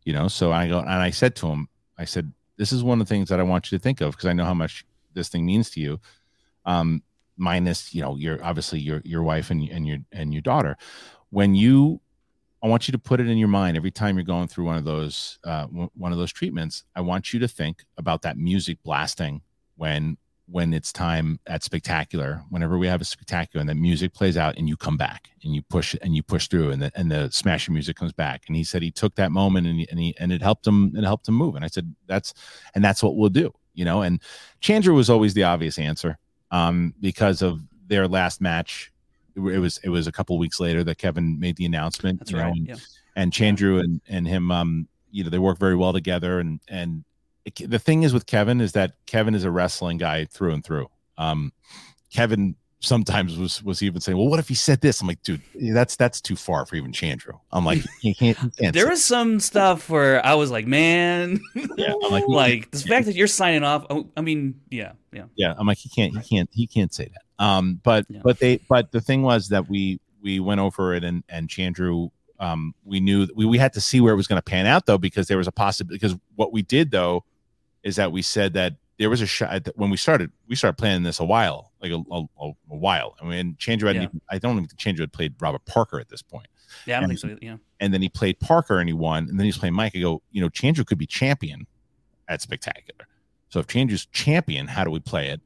You 0.04 0.14
know. 0.14 0.28
So 0.28 0.52
I 0.52 0.68
go 0.68 0.80
and 0.80 0.90
I 0.90 1.10
said 1.10 1.36
to 1.38 1.48
him, 1.48 1.68
I 1.98 2.06
said, 2.06 2.32
"This 2.58 2.72
is 2.72 2.84
one 2.84 3.02
of 3.02 3.08
the 3.08 3.12
things 3.12 3.30
that 3.30 3.40
I 3.40 3.44
want 3.44 3.72
you 3.72 3.78
to 3.78 3.82
think 3.82 4.02
of 4.02 4.12
because 4.12 4.28
I 4.28 4.34
know 4.34 4.46
how 4.46 4.54
much 4.54 4.86
this 5.14 5.30
thing 5.30 5.48
means 5.48 5.72
to 5.72 5.80
you." 5.80 6.00
Um, 6.66 7.02
minus, 7.42 7.94
you 7.94 8.02
know, 8.02 8.16
your 8.16 8.42
obviously 8.44 8.80
your 8.80 9.02
your 9.04 9.24
wife 9.24 9.50
and 9.50 9.68
and 9.70 9.88
your 9.88 9.98
and 10.12 10.32
your 10.32 10.42
daughter. 10.42 10.78
When 11.32 11.56
you 11.56 12.00
I 12.64 12.68
want 12.68 12.88
you 12.88 12.92
to 12.92 13.00
put 13.00 13.20
it 13.20 13.28
in 13.28 13.38
your 13.38 13.48
mind 13.48 13.76
every 13.76 13.90
time 13.90 14.16
you're 14.16 14.24
going 14.24 14.48
through 14.48 14.66
one 14.66 14.78
of 14.78 14.86
those 14.86 15.40
uh, 15.44 15.66
w- 15.66 15.90
one 15.96 16.12
of 16.12 16.20
those 16.20 16.32
treatments. 16.32 16.84
I 16.96 17.02
want 17.02 17.34
you 17.34 17.40
to 17.40 17.48
think 17.48 17.84
about 17.98 18.22
that 18.22 18.38
music 18.38 18.78
blasting 18.84 19.42
when 19.76 20.18
when 20.46 20.74
it's 20.74 20.94
time 20.94 21.40
at 21.48 21.64
spectacular. 21.64 22.44
Whenever 22.50 22.78
we 22.78 22.88
have 22.88 23.02
a 23.02 23.06
spectacular 23.06 23.62
and 23.62 23.70
the 23.70 23.74
music 23.74 24.14
plays 24.14 24.38
out 24.38 24.58
and 24.58 24.70
you 24.70 24.78
come 24.78 24.98
back 24.98 25.32
and 25.44 25.56
you 25.56 25.64
push 25.64 25.96
and 26.04 26.16
you 26.16 26.22
push 26.22 26.48
through 26.48 26.70
and 26.70 26.84
the 26.84 26.92
and 26.94 27.10
the 27.10 27.32
smashing 27.32 27.74
music 27.74 27.96
comes 27.96 28.14
back. 28.14 28.44
And 28.48 28.56
he 28.56 28.64
said 28.64 28.84
he 28.84 28.92
took 28.92 29.16
that 29.16 29.32
moment 29.32 29.66
and 29.66 29.80
he, 29.80 29.88
and 29.90 30.00
he 30.00 30.16
and 30.20 30.32
it 30.32 30.44
helped 30.44 30.68
him 30.68 30.94
it 30.96 31.04
helped 31.04 31.28
him 31.28 31.34
move. 31.34 31.56
And 31.56 31.66
I 31.66 31.68
said 31.68 31.96
that's 32.06 32.36
and 32.76 32.84
that's 32.84 33.02
what 33.02 33.16
we'll 33.16 33.30
do. 33.30 33.52
You 33.74 33.86
know. 33.86 34.04
And 34.04 34.22
Chandru 34.62 34.94
was 34.94 35.10
always 35.10 35.34
the 35.34 35.44
obvious 35.44 35.80
answer 35.80 36.20
um, 36.52 36.94
because 37.00 37.42
of 37.42 37.62
their 37.88 38.08
last 38.08 38.42
match. 38.42 38.92
It 39.36 39.40
was 39.40 39.80
it 39.84 39.90
was 39.90 40.08
a 40.08 40.12
couple 40.12 40.38
weeks 40.38 40.60
later 40.60 40.84
that 40.84 40.98
Kevin 40.98 41.40
made 41.40 41.56
the 41.56 41.66
announcement. 41.66 42.20
That's 42.20 42.32
know, 42.32 42.40
right. 42.40 42.54
and- 42.54 42.68
Yeah. 42.68 42.76
and 43.16 43.32
Chandru 43.32 43.80
and 43.80 44.02
and 44.08 44.28
him 44.28 44.52
um 44.52 44.88
you 45.10 45.24
know 45.24 45.30
they 45.30 45.40
work 45.40 45.58
very 45.60 45.76
well 45.76 45.94
together 45.94 46.40
and 46.40 46.60
and 46.70 47.04
it, 47.46 47.56
the 47.70 47.80
thing 47.80 48.04
is 48.04 48.14
with 48.14 48.26
Kevin 48.26 48.62
is 48.62 48.72
that 48.74 48.94
Kevin 49.06 49.36
is 49.36 49.44
a 49.46 49.52
wrestling 49.52 49.98
guy 49.98 50.26
through 50.26 50.54
and 50.54 50.64
through 50.64 50.88
um 51.18 51.52
Kevin 52.14 52.56
sometimes 52.84 53.38
was 53.38 53.64
was 53.64 53.84
even 53.84 54.02
saying 54.02 54.18
well 54.18 54.28
what 54.28 54.40
if 54.40 54.48
he 54.48 54.56
said 54.56 54.82
this? 54.82 55.02
I'm 55.02 55.08
like 55.08 55.22
dude 55.24 55.42
that's 55.74 55.96
that's 55.96 56.20
too 56.20 56.36
far 56.36 56.66
for 56.66 56.76
even 56.76 56.92
Chandru. 56.92 57.40
I'm 57.52 57.64
like 57.64 57.80
he 58.02 58.14
can't, 58.14 58.38
he 58.38 58.50
can't 58.50 58.74
There 58.74 58.90
was 58.90 59.04
some 59.04 59.40
stuff 59.40 59.88
where 59.90 60.26
I 60.26 60.34
was 60.34 60.50
like, 60.52 60.66
man, 60.68 61.40
yeah 61.78 61.94
I'm 62.04 62.12
like, 62.12 62.24
like 62.28 62.72
the 62.72 62.80
fact 62.80 63.06
that 63.06 63.16
you're 63.16 63.28
signing 63.28 63.64
off. 63.64 63.86
oh, 63.90 64.10
I 64.18 64.22
mean, 64.22 64.60
yeah, 64.70 64.94
yeah, 65.14 65.26
yeah 65.36 65.54
i'm 65.58 65.68
like 65.68 65.78
he 65.78 65.90
can't 65.90 66.12
he 66.18 66.22
can't 66.38 66.50
he 66.52 66.66
can't 66.68 66.94
say 66.94 67.06
that. 67.14 67.44
Um 67.46 67.80
but 67.84 68.06
Yeah. 68.10 68.22
but 68.24 68.40
they 68.40 68.58
but 68.68 68.92
the 68.92 69.02
thing 69.02 69.22
was 69.22 69.50
that 69.50 69.70
we 69.70 70.00
we 70.22 70.40
went 70.40 70.60
over 70.60 70.94
it 70.96 71.04
and 71.04 71.24
and 71.30 71.50
chandru 71.50 72.10
um 72.40 72.74
we 72.84 73.00
knew 73.00 73.28
we, 73.36 73.46
we 73.46 73.58
had 73.60 73.74
to 73.74 73.82
see 73.82 74.02
where 74.02 74.14
it 74.14 74.18
was 74.18 74.28
going 74.28 74.40
to 74.40 74.44
pan 74.44 74.66
out 74.66 74.88
though 74.88 74.98
because 74.98 75.28
there 75.28 75.38
was 75.38 75.48
a 75.48 75.52
possibility 75.52 75.98
because 76.00 76.18
what 76.36 76.52
we 76.52 76.64
did 76.64 76.90
though 76.90 77.24
is 77.84 77.96
that 77.98 78.12
we 78.12 78.22
said 78.24 78.54
that 78.54 78.74
there 79.02 79.10
was 79.10 79.20
a 79.22 79.26
shot 79.26 79.68
when 79.76 79.90
we 79.90 79.98
started 79.98 80.32
we 80.48 80.56
started 80.56 80.78
planning 80.78 81.04
this 81.04 81.20
a 81.20 81.26
while 81.26 81.72
like 81.82 81.92
a, 81.92 82.02
a, 82.12 82.26
a 82.40 82.54
while 82.78 83.16
i 83.22 83.26
mean 83.26 83.56
chandru 83.60 83.88
hadn't 83.88 84.04
Yeah. 84.04 84.08
even, 84.10 84.22
i 84.30 84.38
don't 84.38 84.54
even 84.58 84.68
think 84.68 84.80
chandru 84.80 85.02
had 85.02 85.12
played 85.12 85.34
robert 85.42 85.66
parker 85.66 86.00
at 86.00 86.08
this 86.10 86.22
point 86.22 86.48
yeah. 86.86 86.98
I 86.98 87.02
don't 87.02 87.10
And- 87.12 87.20
think 87.20 87.34
so. 87.42 87.46
Yeah, 87.46 87.58
and 87.82 87.94
then 87.94 88.02
he 88.02 88.08
played 88.08 88.40
Parker 88.40 88.80
and 88.80 88.88
he 88.88 88.94
won, 88.94 89.28
and 89.28 89.38
then 89.38 89.44
he's 89.46 89.58
playing 89.58 89.74
Mike. 89.74 89.92
I 89.94 90.00
go, 90.00 90.22
you 90.32 90.40
know, 90.40 90.48
Chandru 90.50 90.86
could 90.86 90.98
be 90.98 91.06
champion 91.06 91.68
at 92.30 92.42
Spectacular. 92.42 93.08
So 93.50 93.60
if 93.60 93.68
Chandru's 93.68 94.06
champion, 94.06 94.68
how 94.68 94.86
do 94.86 94.90
we 94.90 95.02
play 95.02 95.28
it? 95.32 95.42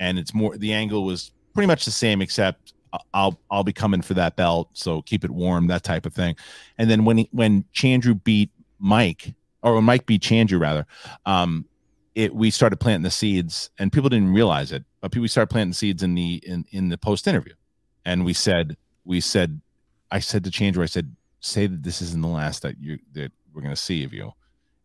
And 0.00 0.18
it's 0.18 0.32
more 0.32 0.56
the 0.56 0.72
angle 0.72 1.04
was 1.04 1.32
pretty 1.52 1.66
much 1.66 1.84
the 1.84 1.90
same, 1.90 2.22
except 2.22 2.72
I'll 3.12 3.38
I'll 3.50 3.62
be 3.62 3.74
coming 3.74 4.00
for 4.00 4.14
that 4.14 4.36
belt, 4.36 4.70
so 4.72 5.02
keep 5.02 5.22
it 5.22 5.30
warm, 5.30 5.66
that 5.66 5.82
type 5.82 6.06
of 6.06 6.14
thing. 6.14 6.34
And 6.78 6.88
then 6.90 7.04
when 7.04 7.18
he, 7.18 7.28
when 7.32 7.64
Chandru 7.74 8.14
beat 8.24 8.50
Mike, 8.78 9.34
or 9.62 9.74
when 9.74 9.84
Mike 9.84 10.06
beat 10.06 10.22
Chandru 10.22 10.58
rather, 10.58 10.86
um, 11.26 11.66
it 12.14 12.34
we 12.34 12.50
started 12.50 12.78
planting 12.78 13.02
the 13.02 13.10
seeds, 13.10 13.70
and 13.78 13.92
people 13.92 14.08
didn't 14.08 14.32
realize 14.32 14.72
it, 14.72 14.84
but 15.00 15.14
we 15.16 15.28
started 15.28 15.50
planting 15.50 15.72
seeds 15.72 16.02
in 16.02 16.14
the 16.14 16.42
in 16.46 16.64
in 16.70 16.88
the 16.88 16.98
post 16.98 17.26
interview, 17.26 17.54
and 18.04 18.24
we 18.24 18.32
said 18.32 18.76
we 19.04 19.20
said 19.20 19.60
I 20.10 20.20
said 20.20 20.44
to 20.44 20.50
Chandru, 20.50 20.82
I 20.82 20.86
said 20.86 21.14
say 21.40 21.66
that 21.66 21.82
this 21.82 22.02
isn't 22.02 22.20
the 22.20 22.28
last 22.28 22.62
that 22.62 22.78
you 22.80 22.98
that 23.12 23.32
we're 23.52 23.62
going 23.62 23.74
to 23.74 23.80
see 23.80 24.04
of 24.04 24.12
you 24.12 24.32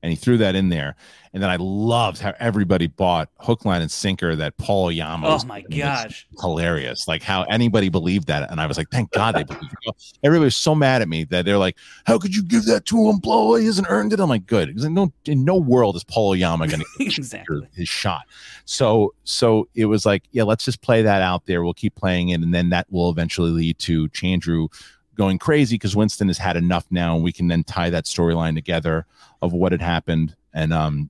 and 0.03 0.11
he 0.11 0.15
threw 0.15 0.37
that 0.37 0.53
in 0.55 0.69
there 0.69 0.95
and 1.33 1.41
then 1.41 1.49
i 1.49 1.55
loved 1.55 2.19
how 2.19 2.33
everybody 2.39 2.85
bought 2.85 3.29
hook 3.39 3.65
line 3.65 3.81
and 3.81 3.89
sinker 3.89 4.35
that 4.35 4.55
paul 4.57 4.91
Yama. 4.91 5.27
Oh 5.27 5.45
my 5.47 5.61
gosh. 5.61 6.27
hilarious 6.39 7.07
like 7.07 7.23
how 7.23 7.43
anybody 7.43 7.89
believed 7.89 8.27
that 8.27 8.51
and 8.51 8.61
i 8.61 8.67
was 8.67 8.77
like 8.77 8.89
thank 8.91 9.11
god 9.11 9.33
they 9.33 9.43
believed 9.43 9.73
it. 9.81 9.95
everybody 10.23 10.45
was 10.45 10.55
so 10.55 10.75
mad 10.75 11.01
at 11.01 11.07
me 11.07 11.23
that 11.25 11.45
they're 11.45 11.57
like 11.57 11.77
how 12.05 12.19
could 12.19 12.35
you 12.35 12.43
give 12.43 12.65
that 12.65 12.85
to 12.85 13.09
him 13.09 13.17
blah 13.17 13.55
he 13.55 13.65
hasn't 13.65 13.87
earned 13.89 14.13
it 14.13 14.19
i'm 14.19 14.29
like 14.29 14.45
good 14.45 14.67
because 14.67 14.85
no 14.85 15.11
in 15.25 15.43
no 15.43 15.55
world 15.55 15.95
is 15.95 16.03
paul 16.03 16.35
Yama 16.35 16.67
going 16.67 16.81
to 16.97 17.05
exactly. 17.05 17.67
his 17.75 17.89
shot. 17.89 18.23
So 18.65 19.13
so 19.23 19.67
it 19.75 19.85
was 19.85 20.05
like, 20.05 20.23
yeah, 20.31 20.43
let's 20.43 20.65
just 20.65 20.81
play 20.81 21.01
that 21.01 21.21
out 21.21 21.45
there. 21.45 21.63
We'll 21.63 21.73
keep 21.73 21.95
playing 21.95 22.29
it, 22.29 22.41
and 22.41 22.53
then 22.53 22.69
that 22.69 22.87
will 22.91 23.09
eventually 23.09 23.51
lead 23.51 23.79
to 23.79 24.09
Chandru 24.09 24.69
going 25.15 25.39
crazy 25.39 25.75
because 25.75 25.95
Winston 25.95 26.27
has 26.27 26.37
had 26.37 26.57
enough 26.57 26.85
now, 26.89 27.15
and 27.15 27.23
we 27.23 27.31
can 27.31 27.47
then 27.47 27.63
tie 27.63 27.89
that 27.89 28.05
storyline 28.05 28.55
together 28.55 29.05
of 29.41 29.53
what 29.53 29.71
had 29.71 29.81
happened. 29.81 30.35
And 30.53 30.73
um 30.73 31.09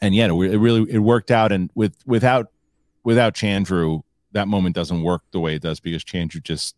and 0.00 0.14
yeah, 0.14 0.26
it 0.26 0.32
it 0.32 0.58
really 0.58 0.90
it 0.90 0.98
worked 0.98 1.30
out. 1.30 1.52
And 1.52 1.70
with 1.74 1.94
without 2.06 2.50
without 3.02 3.34
Chandru, 3.34 4.02
that 4.32 4.48
moment 4.48 4.74
doesn't 4.74 5.02
work 5.02 5.22
the 5.30 5.40
way 5.40 5.54
it 5.54 5.62
does 5.62 5.80
because 5.80 6.04
Chandru 6.04 6.42
just 6.42 6.76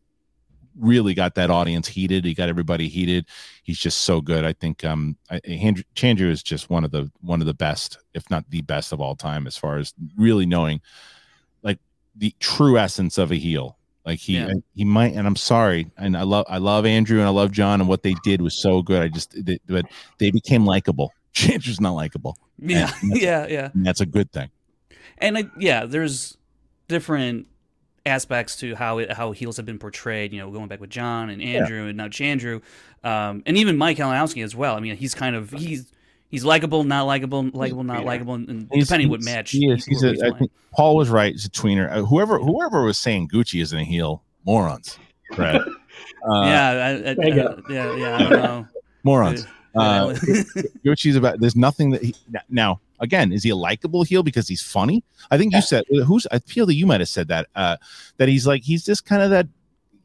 really 0.78 1.14
got 1.14 1.34
that 1.36 1.50
audience 1.50 1.88
heated. 1.88 2.24
He 2.24 2.34
got 2.34 2.50
everybody 2.50 2.88
heated. 2.88 3.26
He's 3.62 3.78
just 3.78 3.98
so 4.02 4.20
good. 4.20 4.44
I 4.44 4.52
think 4.52 4.84
um 4.84 5.16
I, 5.30 5.40
Hand- 5.44 5.84
Chandru 5.94 6.30
is 6.30 6.42
just 6.42 6.70
one 6.70 6.84
of 6.84 6.90
the 6.90 7.10
one 7.20 7.40
of 7.40 7.46
the 7.46 7.54
best, 7.54 7.98
if 8.14 8.28
not 8.30 8.44
the 8.50 8.62
best 8.62 8.92
of 8.92 9.00
all 9.00 9.16
time, 9.16 9.46
as 9.46 9.56
far 9.56 9.78
as 9.78 9.94
really 10.16 10.46
knowing 10.46 10.80
like 11.62 11.78
the 12.14 12.34
true 12.40 12.78
essence 12.78 13.18
of 13.18 13.32
a 13.32 13.36
heel. 13.36 13.76
Like 14.06 14.20
he 14.20 14.36
Yeah. 14.36 14.52
he 14.74 14.84
might, 14.84 15.14
and 15.14 15.26
I'm 15.26 15.34
sorry, 15.36 15.90
and 15.98 16.16
I 16.16 16.22
love 16.22 16.46
I 16.48 16.58
love 16.58 16.86
Andrew 16.86 17.18
and 17.18 17.26
I 17.26 17.30
love 17.30 17.50
John, 17.50 17.80
and 17.80 17.88
what 17.88 18.02
they 18.04 18.14
did 18.22 18.40
was 18.40 18.54
so 18.62 18.80
good. 18.80 19.02
I 19.02 19.08
just 19.08 19.34
they, 19.44 19.58
but 19.66 19.84
they 20.18 20.30
became 20.30 20.64
likable. 20.64 21.12
Chandru's 21.34 21.80
not 21.80 21.90
likable, 21.94 22.38
Yeah, 22.58 22.90
yeah, 23.02 23.46
yeah. 23.48 23.68
that's 23.74 24.00
a 24.00 24.06
good 24.06 24.30
thing. 24.32 24.48
And 25.18 25.36
I, 25.36 25.44
yeah, 25.58 25.84
there's 25.84 26.38
different 26.88 27.46
aspects 28.06 28.56
to 28.56 28.74
how 28.76 28.98
it, 28.98 29.12
how 29.12 29.32
heels 29.32 29.56
have 29.56 29.66
been 29.66 29.78
portrayed. 29.78 30.32
You 30.32 30.38
know, 30.38 30.50
going 30.50 30.68
back 30.68 30.80
with 30.80 30.90
John 30.90 31.28
and 31.28 31.42
Andrew 31.42 31.86
and 31.88 31.96
now 31.96 32.06
Chandru, 32.06 32.62
um, 33.02 33.42
and 33.44 33.56
even 33.58 33.76
Mike 33.76 33.98
Kalinowski 33.98 34.42
as 34.44 34.54
well. 34.54 34.76
I 34.76 34.80
mean, 34.80 34.96
he's 34.96 35.14
kind 35.14 35.34
of 35.36 35.50
he's 35.50 35.92
he's 36.30 36.44
likable, 36.44 36.84
not 36.84 37.02
likable, 37.04 37.48
likable, 37.52 37.84
not 37.84 38.00
Yeah. 38.00 38.06
likable, 38.06 38.34
and 38.34 38.68
He's- 38.72 38.86
depending 38.88 39.08
what 39.10 39.22
match. 39.22 39.50
He 39.52 39.66
is. 39.70 39.84
He's 39.84 40.00
who 40.02 40.08
a, 40.10 40.26
I 40.34 40.38
think 40.38 40.50
Paul 40.72 40.96
was 40.96 41.08
right. 41.08 41.32
He's 41.32 41.46
a 41.46 41.50
tweener. 41.50 41.90
Uh, 41.90 42.02
whoever 42.04 42.38
whoever 42.38 42.82
was 42.84 42.98
saying 42.98 43.28
Gucci 43.28 43.60
isn't 43.62 43.78
a 43.78 43.84
heel, 43.84 44.22
morons. 44.44 44.98
Brad. 45.34 45.60
Uh, 46.28 46.42
yeah, 46.44 46.68
I, 46.70 47.10
I, 47.10 47.10
I- 47.10 47.56
yeah, 47.70 47.96
yeah. 47.96 48.16
I 48.16 48.18
don't 48.18 48.30
know. 48.30 48.66
morons. 49.04 49.46
Uh, 49.76 50.08
Gucci's 50.84 51.14
about. 51.16 51.38
There's 51.40 51.54
nothing 51.56 51.90
that 51.90 52.02
he 52.02 52.14
now. 52.50 52.80
Again, 52.98 53.30
is 53.32 53.42
he 53.44 53.50
a 53.50 53.56
likable 53.56 54.02
heel 54.02 54.22
because 54.24 54.48
he's 54.48 54.60
funny? 54.62 55.04
I 55.30 55.38
think 55.38 55.54
you 55.54 55.60
said 55.62 55.84
who's. 56.04 56.26
I 56.32 56.38
feel 56.40 56.66
that 56.66 56.74
you 56.74 56.84
might 56.86 57.00
have 57.00 57.08
said 57.08 57.28
that. 57.28 57.46
Uh, 57.54 57.76
that 58.16 58.28
he's 58.28 58.46
like 58.46 58.62
he's 58.64 58.84
just 58.84 59.04
kind 59.06 59.22
of 59.22 59.30
that. 59.30 59.46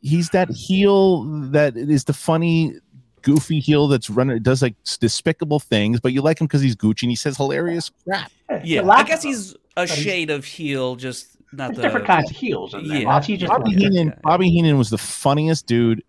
He's 0.01 0.29
that 0.29 0.49
heel 0.51 1.23
that 1.51 1.75
is 1.75 2.03
the 2.03 2.13
funny, 2.13 2.73
goofy 3.21 3.59
heel 3.59 3.87
that's 3.87 4.09
running 4.09 4.41
does 4.41 4.61
like 4.61 4.75
despicable 4.99 5.59
things, 5.59 5.99
but 5.99 6.13
you 6.13 6.21
like 6.21 6.39
him 6.39 6.47
because 6.47 6.61
he's 6.61 6.75
Gucci 6.75 7.03
and 7.03 7.11
he 7.11 7.15
says 7.15 7.37
hilarious 7.37 7.91
crap. 8.05 8.31
yeah, 8.63 8.81
The 8.81 8.89
I 8.89 9.03
guess 9.03 9.23
he's 9.23 9.55
a 9.77 9.87
shade 9.87 10.29
of 10.29 10.45
heel, 10.45 10.95
just 10.95 11.27
not 11.53 11.67
There's 11.67 11.77
the 11.77 11.81
different 11.83 12.07
kinds 12.07 12.29
of 12.29 12.35
heels 12.35 12.73
in 12.73 12.87
there. 12.87 12.99
Yeah. 12.99 13.05
Monty 13.05 13.37
just 13.37 13.49
Bobby 13.51 13.71
Yeah. 13.71 13.89
Heenan. 13.89 14.13
Bobby 14.23 14.49
Heenan 14.49 14.77
was 14.77 14.89
the 14.89 14.97
funniest 14.97 15.65
dude 15.67 16.03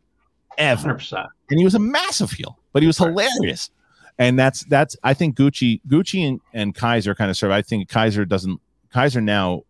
ever. 0.59 0.95
100%. 0.95 1.27
and 1.51 1.59
he 1.59 1.65
was 1.65 1.75
a 1.75 1.79
massive 1.79 2.31
heel, 2.31 2.59
but 2.73 2.83
he 2.83 2.87
was 2.87 2.99
hilarious. 2.99 3.71
And 4.19 4.39
that's 4.39 4.65
that's 4.67 4.95
I 5.03 5.15
think 5.15 5.37
Gucci 5.37 5.81
Gucci 5.89 6.29
and, 6.29 6.41
and 6.53 6.75
Kaiser 6.75 7.15
kind 7.15 7.31
of 7.31 7.37
serve. 7.37 7.51
I 7.51 7.63
think 7.63 7.89
Kaiser 7.89 8.25
doesn't 8.25 8.61
Kaiser 8.93 9.21
now 9.21 9.63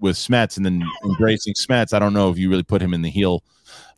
with 0.00 0.16
Smets 0.16 0.56
and 0.56 0.64
then 0.66 0.82
embracing 1.04 1.54
Smets. 1.54 1.92
I 1.92 1.98
don't 1.98 2.12
know 2.12 2.30
if 2.30 2.38
you 2.38 2.50
really 2.50 2.62
put 2.62 2.80
him 2.82 2.94
in 2.94 3.02
the 3.02 3.10
heel 3.10 3.42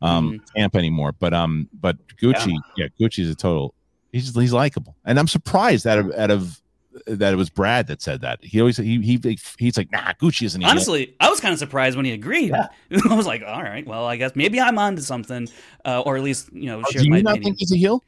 um 0.02 0.32
Mm-hmm. 0.32 0.44
camp 0.58 0.76
anymore, 0.76 1.12
but 1.12 1.32
um 1.34 1.68
but 1.80 1.96
Gucci 2.20 2.56
yeah, 2.76 2.86
Gucci's 2.98 3.28
a 3.30 3.34
total 3.34 3.74
he's 4.12 4.34
he's 4.34 4.52
likable. 4.52 4.96
And 5.04 5.18
I'm 5.18 5.28
surprised 5.28 5.86
out 5.86 5.98
of 5.98 6.12
out 6.12 6.30
of 6.30 6.60
that 7.06 7.32
it 7.32 7.36
was 7.36 7.50
Brad 7.50 7.86
that 7.86 8.02
said 8.02 8.20
that. 8.22 8.40
He 8.42 8.60
always 8.60 8.76
he 8.78 9.00
he 9.00 9.38
he's 9.58 9.76
like 9.76 9.92
nah 9.92 10.12
Gucci 10.14 10.42
isn't 10.46 10.60
a 10.60 10.64
heel. 10.64 10.70
Honestly, 10.70 11.14
I 11.20 11.28
was 11.30 11.38
kind 11.40 11.52
of 11.52 11.58
surprised 11.58 11.96
when 11.96 12.04
he 12.06 12.12
agreed. 12.12 12.50
Yeah. 12.50 12.66
I 13.10 13.14
was 13.14 13.26
like, 13.26 13.42
all 13.46 13.62
right, 13.62 13.86
well, 13.86 14.06
I 14.06 14.16
guess 14.16 14.32
maybe 14.34 14.60
I'm 14.60 14.78
onto 14.78 15.02
something, 15.02 15.48
uh, 15.84 16.00
or 16.00 16.16
at 16.16 16.22
least 16.22 16.52
you 16.52 16.66
know, 16.66 16.80
Oh, 16.84 16.90
share 16.90 17.02
Do 17.02 17.10
my 17.10 17.18
you 17.18 17.22
not 17.22 17.32
opinion. 17.34 17.44
think 17.54 17.58
he's 17.60 17.72
a 17.72 17.76
heel? 17.76 18.02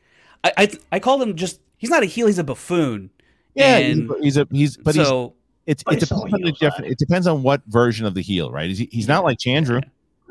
I, 0.45 0.53
I 0.57 0.71
I 0.93 0.99
called 0.99 1.23
him 1.23 1.37
just 1.37 1.61
he's 1.79 1.91
not 1.91 2.03
a 2.03 2.07
heel, 2.07 2.27
he's 2.27 2.39
a 2.39 2.45
buffoon. 2.45 3.11
Yeah, 3.55 3.79
he's, 3.79 3.99
a- 3.99 4.19
he's 4.23 4.37
a 4.39 4.49
he's 4.51 4.77
but 4.79 4.95
he's 4.97 5.07
so 5.07 5.35
it's 5.67 5.83
But 5.83 5.95
it 5.95 6.01
depends 6.01 6.23
on 6.23 6.31
the 6.41 6.53
different. 6.53 6.75
side. 6.77 6.91
It 6.93 6.99
depends 6.99 7.27
on 7.27 7.43
what 7.43 7.63
version 7.67 8.07
of 8.07 8.15
the 8.15 8.23
heel, 8.23 8.51
right? 8.51 8.71
Is 8.71 8.79
he, 8.79 8.89
he's 8.91 9.09
not 9.09 9.25
like 9.25 9.39
Chandru. 9.39 9.83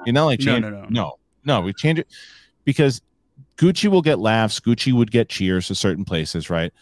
You're 0.05 0.13
not 0.13 0.25
like 0.25 0.39
No, 0.41 0.59
no, 0.59 0.69
no. 0.69 0.85
no, 0.89 1.19
no. 1.45 1.61
We 1.61 1.73
change 1.73 1.99
it 1.99 2.07
because 2.65 3.01
Gucci 3.57 3.89
will 3.89 4.01
get 4.01 4.19
laughs. 4.19 4.59
Gucci 4.59 4.91
would 4.93 5.11
get 5.11 5.29
cheers 5.29 5.67
to 5.67 5.75
certain 5.75 6.03
places, 6.05 6.49
right? 6.49 6.73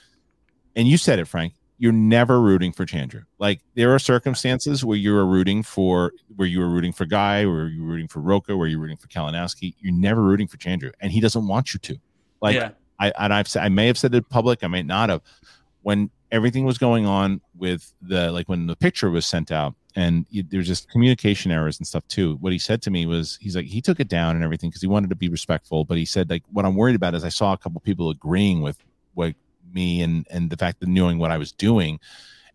And 0.75 0.87
you 0.87 0.97
said 0.97 1.19
it, 1.19 1.25
Frank. 1.25 1.53
You're 1.81 1.93
never 1.93 2.41
rooting 2.41 2.73
for 2.73 2.85
Chandru. 2.85 3.23
Like 3.37 3.61
there 3.75 3.95
are 3.95 3.99
circumstances 3.99 4.83
where 4.83 4.97
you 4.97 5.15
are 5.15 5.25
rooting 5.25 5.63
for 5.63 6.11
where 6.35 6.47
you 6.47 6.59
were 6.59 6.67
rooting 6.69 6.91
for 6.91 7.05
Guy, 7.05 7.45
where 7.45 7.67
you're 7.67 7.85
rooting 7.85 8.09
for 8.09 8.19
Rocha, 8.19 8.57
where 8.57 8.67
you're 8.67 8.79
rooting 8.81 8.97
for 8.97 9.07
Kalinowski. 9.07 9.75
You're 9.79 9.93
never 9.93 10.21
rooting 10.21 10.47
for 10.47 10.57
Chandru, 10.57 10.91
and 10.99 11.09
he 11.09 11.21
doesn't 11.21 11.47
want 11.47 11.73
you 11.73 11.79
to. 11.79 11.97
Like 12.41 12.55
yeah, 12.55 12.71
I 12.99 13.11
and 13.17 13.33
I've 13.33 13.47
said 13.47 13.63
I 13.63 13.69
may 13.69 13.87
have 13.87 13.97
said 13.97 14.13
it 14.13 14.27
public, 14.27 14.61
I 14.61 14.67
may 14.67 14.83
not 14.83 15.07
have. 15.09 15.21
When 15.83 16.09
everything 16.31 16.65
was 16.65 16.77
going 16.77 17.05
on 17.05 17.41
with 17.57 17.93
the 18.01 18.31
like 18.31 18.47
when 18.49 18.67
the 18.67 18.75
picture 18.75 19.09
was 19.09 19.25
sent 19.25 19.51
out 19.51 19.75
and 19.95 20.25
there's 20.49 20.67
just 20.67 20.89
communication 20.89 21.51
errors 21.51 21.79
and 21.79 21.87
stuff 21.87 22.07
too. 22.07 22.37
What 22.41 22.53
he 22.53 22.59
said 22.59 22.81
to 22.83 22.91
me 22.91 23.05
was 23.05 23.37
he's 23.41 23.55
like 23.55 23.65
he 23.65 23.81
took 23.81 23.99
it 23.99 24.07
down 24.07 24.35
and 24.35 24.43
everything 24.43 24.69
because 24.69 24.81
he 24.81 24.87
wanted 24.87 25.09
to 25.09 25.15
be 25.15 25.29
respectful, 25.29 25.85
but 25.85 25.97
he 25.97 26.05
said 26.05 26.29
like 26.29 26.43
what 26.51 26.65
I'm 26.65 26.75
worried 26.75 26.95
about 26.95 27.15
is 27.15 27.23
I 27.23 27.29
saw 27.29 27.53
a 27.53 27.57
couple 27.57 27.81
people 27.81 28.09
agreeing 28.09 28.61
with 28.61 28.77
what 29.13 29.33
me 29.73 30.01
and 30.01 30.27
and 30.29 30.49
the 30.49 30.57
fact 30.57 30.79
that 30.79 30.89
knowing 30.89 31.17
what 31.17 31.31
I 31.31 31.37
was 31.37 31.51
doing. 31.51 31.99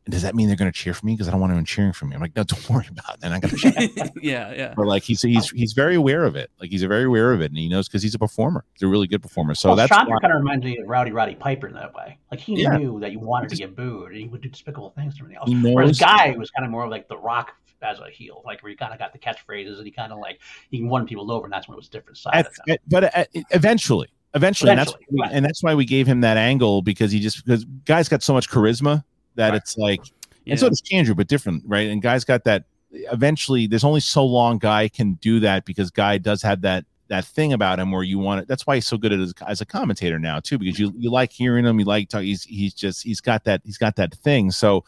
And 0.06 0.12
does 0.12 0.20
that 0.22 0.34
mean 0.34 0.48
they're 0.48 0.56
going 0.56 0.70
to 0.70 0.76
cheer 0.78 0.92
for 0.92 1.06
me 1.06 1.14
because 1.14 1.28
I 1.28 1.30
don't 1.30 1.40
want 1.40 1.52
anyone 1.52 1.64
cheering 1.64 1.94
for 1.94 2.04
me? 2.04 2.14
I'm 2.14 2.20
like, 2.20 2.36
no, 2.36 2.44
don't 2.44 2.68
worry 2.70 2.86
about 2.90 3.14
it. 3.14 3.20
And 3.22 3.32
I 3.32 3.40
got 3.40 3.50
to 3.50 4.12
yeah, 4.20 4.52
yeah. 4.52 4.74
but 4.76 4.86
like 4.86 5.02
he's 5.02 5.22
he's 5.22 5.48
he's 5.50 5.72
very 5.72 5.94
aware 5.94 6.24
of 6.24 6.36
it. 6.36 6.50
Like 6.60 6.70
he's 6.70 6.82
very 6.82 7.04
aware 7.04 7.32
of 7.32 7.40
it, 7.40 7.50
and 7.50 7.56
he 7.56 7.68
knows 7.70 7.88
because 7.88 8.02
he's 8.02 8.14
a 8.14 8.18
performer. 8.18 8.64
He's 8.74 8.82
a 8.82 8.86
really 8.86 9.06
good 9.06 9.22
performer. 9.22 9.54
So 9.54 9.70
well, 9.70 9.76
that's 9.76 9.90
Chandru 9.90 10.10
why- 10.10 10.18
kind 10.20 10.34
of 10.34 10.40
reminds 10.40 10.64
me 10.64 10.76
of 10.78 10.86
Rowdy 10.86 11.10
Roddy 11.12 11.34
Piper 11.36 11.68
in 11.68 11.74
that 11.74 11.94
way. 11.94 12.18
Like 12.30 12.40
he 12.40 12.60
Yeah. 12.62 12.76
knew 12.76 13.00
that 13.00 13.12
you 13.12 13.18
wanted 13.18 13.48
to 13.50 13.56
get 13.56 13.74
booed, 13.74 14.08
and 14.10 14.16
he 14.20 14.26
would 14.28 14.42
do 14.42 14.48
despicable 14.50 14.90
things 14.90 15.14
to 15.14 15.20
everything 15.20 15.38
else. 15.38 15.48
he 15.48 15.54
knows. 15.54 15.74
Whereas 15.74 15.98
Guy 15.98 16.34
was 16.36 16.50
kind 16.50 16.66
of 16.66 16.70
more 16.70 16.84
of 16.84 16.90
like 16.90 17.08
the 17.08 17.16
Rock 17.16 17.54
as 17.80 17.98
a 17.98 18.08
heel, 18.10 18.42
like 18.46 18.62
where 18.62 18.70
he 18.70 18.76
kind 18.76 18.92
of 18.92 18.98
got 18.98 19.12
the 19.12 19.18
catchphrases, 19.18 19.76
and 19.76 19.84
he 19.86 19.90
kind 19.90 20.12
of 20.12 20.18
like 20.18 20.40
he 20.70 20.82
won 20.82 21.06
people 21.06 21.30
over, 21.30 21.44
and 21.44 21.52
that's 21.52 21.66
when 21.68 21.74
it 21.74 21.76
was 21.76 21.86
a 21.88 21.90
different 21.90 22.16
side 22.18 22.34
at, 22.34 22.46
of 22.46 22.52
him. 22.66 22.76
but 22.88 23.04
at, 23.04 23.28
uh, 23.36 23.40
eventually, 23.50 24.08
eventually, 24.34 24.70
and 24.70 24.78
that's 24.80 24.94
right. 25.18 25.30
and 25.32 25.44
that's 25.44 25.62
why 25.62 25.74
we 25.74 25.84
gave 25.84 26.06
him 26.06 26.20
that 26.22 26.36
angle 26.38 26.80
because 26.82 27.12
he 27.12 27.20
just 27.20 27.44
because 27.44 27.64
guy's 27.86 28.08
got 28.08 28.22
so 28.22 28.32
much 28.34 28.48
charisma 28.50 29.02
that 29.36 29.50
Right. 29.50 29.56
it's 29.56 29.76
like, 29.76 30.00
yeah. 30.44 30.52
and 30.52 30.60
so 30.60 30.68
does 30.68 30.82
Chandru, 30.82 31.16
but 31.16 31.28
different, 31.28 31.62
right? 31.66 31.88
And 31.88 32.02
guy's 32.02 32.24
got 32.24 32.44
that. 32.44 32.64
Eventually, 32.92 33.66
there's 33.66 33.84
only 33.84 34.00
so 34.00 34.24
long 34.24 34.58
guy 34.58 34.88
can 34.88 35.14
do 35.14 35.40
that 35.40 35.64
because 35.64 35.90
guy 35.90 36.18
does 36.18 36.42
have 36.42 36.60
that 36.62 36.84
that 37.08 37.24
thing 37.24 37.52
about 37.52 37.78
him 37.78 37.90
where 37.90 38.02
you 38.02 38.18
want 38.18 38.40
it. 38.40 38.48
That's 38.48 38.66
why 38.66 38.76
he's 38.76 38.86
so 38.86 38.96
good 38.96 39.12
at 39.12 39.20
as, 39.20 39.34
as 39.46 39.60
a 39.60 39.66
commentator 39.66 40.18
now 40.18 40.40
too 40.40 40.58
because 40.58 40.78
you 40.78 40.92
you 40.96 41.10
like 41.10 41.32
hearing 41.32 41.64
him, 41.66 41.78
you 41.78 41.84
like 41.84 42.08
talk, 42.08 42.22
he's 42.22 42.44
he's 42.44 42.72
just 42.72 43.02
he's 43.02 43.20
got 43.20 43.44
that 43.44 43.60
he's 43.64 43.78
got 43.78 43.96
that 43.96 44.14
thing. 44.14 44.50
So 44.50 44.84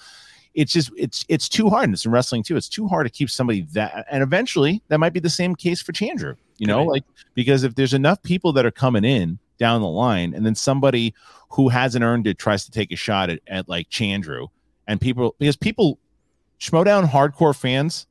it's 0.55 0.73
just 0.73 0.91
it's 0.97 1.25
it's 1.29 1.49
too 1.49 1.69
hard. 1.69 1.85
And 1.85 1.95
it's 1.95 2.05
in 2.07 2.13
wrestling 2.13 2.43
too. 2.43 2.57
It's 2.57 2.69
too 2.69 2.87
hard 2.89 3.07
to 3.07 3.11
keep 3.11 3.29
somebody 3.29 3.63
that. 3.73 4.07
And 4.11 4.23
eventually, 4.23 4.83
that 4.89 4.99
might 4.99 5.13
be 5.13 5.21
the 5.21 5.29
same 5.31 5.55
case 5.55 5.83
for 5.83 5.93
Chandru. 5.93 6.37
You 6.59 6.67
know, 6.67 6.85
be. 6.85 6.91
like 6.91 7.05
because 7.35 7.65
if 7.65 7.75
there's 7.75 7.93
enough 7.93 8.23
people 8.23 8.53
that 8.55 8.65
are 8.65 8.71
coming 8.71 9.05
in 9.05 9.39
down 9.59 9.81
the 9.81 9.89
line, 9.89 10.35
and 10.35 10.45
then 10.45 10.55
somebody 10.55 11.15
who 11.51 11.69
hasn't 11.69 12.05
earned 12.05 12.27
it 12.27 12.39
tries 12.39 12.65
to 12.65 12.71
take 12.71 12.93
a 12.93 12.97
shot 12.97 13.31
at, 13.31 13.41
at 13.47 13.69
like 13.69 13.89
Chandru, 13.91 14.49
and 14.87 15.01
people 15.01 15.35
because 15.39 15.57
people 15.57 15.99
Schmoedown 16.61 17.09
hardcore 17.09 17.55
fans, 17.55 18.07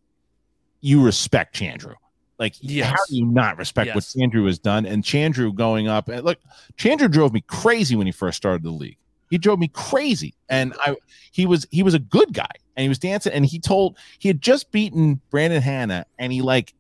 you 0.82 1.04
respect 1.04 1.56
Chandru. 1.56 1.96
Like, 2.38 2.56
Yes. 2.60 2.90
how 2.90 3.06
do 3.10 3.16
you 3.16 3.26
not 3.26 3.58
respect 3.58 3.88
Yes. 3.88 3.96
what 3.96 4.04
Chandru 4.04 4.46
has 4.46 4.60
done? 4.60 4.86
And 4.86 5.04
Chandru 5.04 5.54
going 5.56 5.88
up 5.88 6.10
and 6.10 6.24
look, 6.24 6.38
Chandru 6.78 7.10
drove 7.10 7.34
me 7.34 7.42
crazy 7.48 7.96
when 7.96 8.06
he 8.06 8.12
first 8.12 8.38
started 8.38 8.64
the 8.64 8.72
league. 8.72 8.98
He 9.32 9.38
drove 9.40 9.58
me 9.58 9.70
crazy, 9.70 10.36
and 10.50 10.74
I 10.86 10.96
he 11.32 11.46
was 11.46 11.66
he 11.72 11.82
was 11.82 11.94
a 11.96 12.00
good 12.00 12.34
guy, 12.34 12.52
and 12.76 12.84
he 12.84 12.90
was 12.90 13.00
dancing, 13.00 13.34
and 13.34 13.46
he 13.46 13.60
told 13.60 13.98
he 14.20 14.28
had 14.30 14.42
just 14.42 14.72
beaten 14.72 15.20
Brandon 15.32 15.62
Hanna, 15.62 16.06
and 16.20 16.32
he 16.32 16.42
like 16.44 16.74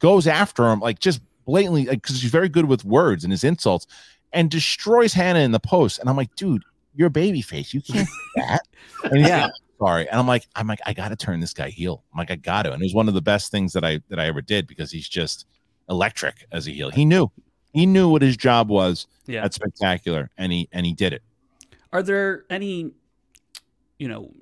goes 0.00 0.26
after 0.26 0.68
him 0.70 0.80
like 0.80 0.98
just 0.98 1.20
blatantly 1.44 1.84
because 1.86 2.20
he's 2.20 2.30
very 2.30 2.48
good 2.48 2.66
with 2.66 2.84
words 2.84 3.24
and 3.24 3.32
his 3.32 3.44
insults, 3.44 3.86
and 4.32 4.50
destroys 4.50 5.12
Hanna 5.12 5.40
in 5.40 5.52
the 5.52 5.60
post. 5.60 5.98
And 5.98 6.08
I'm 6.08 6.16
like, 6.16 6.34
dude, 6.36 6.64
you're 6.94 7.08
a 7.08 7.10
baby 7.10 7.42
face. 7.42 7.72
You 7.74 7.80
can't 7.80 8.08
do 8.08 8.14
that. 8.36 8.60
And 9.04 9.20
Yeah. 9.20 9.44
like, 9.44 9.52
sorry. 9.78 10.08
And 10.08 10.18
I'm 10.18 10.26
like, 10.26 10.46
I'm 10.56 10.66
like, 10.66 10.80
I 10.86 10.92
gotta 10.92 11.16
turn 11.16 11.40
this 11.40 11.52
guy 11.52 11.70
heel. 11.70 12.02
I'm 12.12 12.18
like, 12.18 12.30
I 12.30 12.36
got 12.36 12.62
to. 12.62 12.72
And 12.72 12.82
it 12.82 12.84
was 12.84 12.94
one 12.94 13.08
of 13.08 13.14
the 13.14 13.22
best 13.22 13.50
things 13.50 13.72
that 13.72 13.84
I 13.84 14.00
that 14.08 14.18
I 14.18 14.26
ever 14.26 14.40
did 14.40 14.66
because 14.66 14.90
he's 14.90 15.08
just 15.08 15.46
electric 15.88 16.46
as 16.52 16.66
a 16.66 16.70
heel. 16.70 16.90
He 16.90 17.04
knew. 17.04 17.30
He 17.72 17.86
knew 17.86 18.08
what 18.08 18.22
his 18.22 18.36
job 18.36 18.68
was 18.68 19.06
yeah. 19.26 19.44
at 19.44 19.54
spectacular 19.54 20.30
and 20.38 20.52
he 20.52 20.68
and 20.72 20.86
he 20.86 20.92
did 20.92 21.12
it. 21.12 21.22
Are 21.92 22.02
there 22.02 22.44
any, 22.50 22.92
you 23.98 24.08
know, 24.08 24.32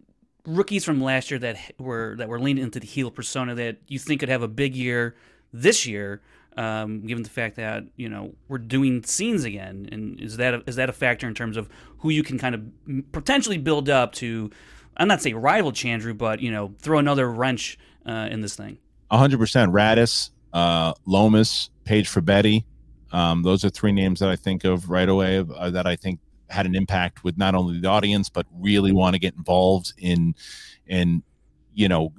rookies 0.47 0.85
from 0.85 1.03
last 1.03 1.31
year 1.31 1.39
that 1.41 1.57
were 1.79 2.15
that 2.19 2.29
were 2.29 2.41
leaning 2.41 2.65
into 2.65 2.81
the 2.81 2.87
heel 2.87 3.11
persona 3.11 3.55
that 3.55 3.79
you 3.89 3.99
think 3.99 4.21
could 4.21 4.29
have 4.29 4.43
a 4.43 4.49
big 4.49 4.75
year 4.75 5.17
this 5.53 5.87
year? 5.87 6.23
Um, 6.57 7.07
given 7.07 7.23
the 7.23 7.31
fact 7.31 7.57
that 7.57 7.85
you 7.97 8.09
know 8.09 8.35
we're 8.49 8.59
doing 8.59 9.03
scenes 9.05 9.45
again, 9.45 9.89
and 9.91 10.21
is 10.21 10.37
that 10.37 10.55
a, 10.55 10.63
is 10.67 10.77
that 10.77 10.89
a 10.89 10.93
factor 10.93 11.27
in 11.27 11.35
terms 11.35 11.57
of 11.57 11.69
who 11.99 12.11
you 12.11 12.23
can 12.23 12.39
kind 12.39 12.55
of 12.55 13.13
potentially 13.13 13.59
build 13.59 13.89
up 13.89 14.13
to? 14.15 14.51
I'm 14.97 15.09
not 15.09 15.23
saying 15.23 15.37
rival 15.37 15.73
Chandru, 15.73 16.17
but 16.17 16.41
you 16.41 16.51
know, 16.51 16.75
throw 16.81 16.99
another 16.99 17.31
wrench 17.31 17.79
uh, 18.07 18.29
in 18.31 18.43
this 18.43 18.55
thing. 18.55 18.79
hundred 19.11 19.39
percent. 19.39 19.73
Radis, 19.73 20.31
uh, 20.53 20.93
Lomas, 21.07 21.71
Paige 21.85 22.09
Fabetti. 22.09 22.65
Um, 23.13 23.43
those 23.43 23.65
are 23.65 23.71
three 23.71 23.93
names 23.93 24.21
that 24.21 24.29
I 24.29 24.37
think 24.37 24.65
of 24.65 24.91
right 24.91 25.09
away 25.09 25.39
uh, 25.39 25.71
that 25.71 25.87
I 25.87 25.97
think 25.97 26.19
had 26.49 26.67
an 26.67 26.75
impact 26.75 27.25
with 27.25 27.39
not 27.39 27.55
only 27.55 27.81
the 27.81 27.89
audience 27.89 28.29
but 28.29 28.47
really 28.59 28.93
want 28.93 29.15
to 29.15 29.19
get 29.19 29.35
involved 29.35 29.95
in 29.97 30.35
in 30.87 31.23
you 31.75 31.89
know 31.89 32.13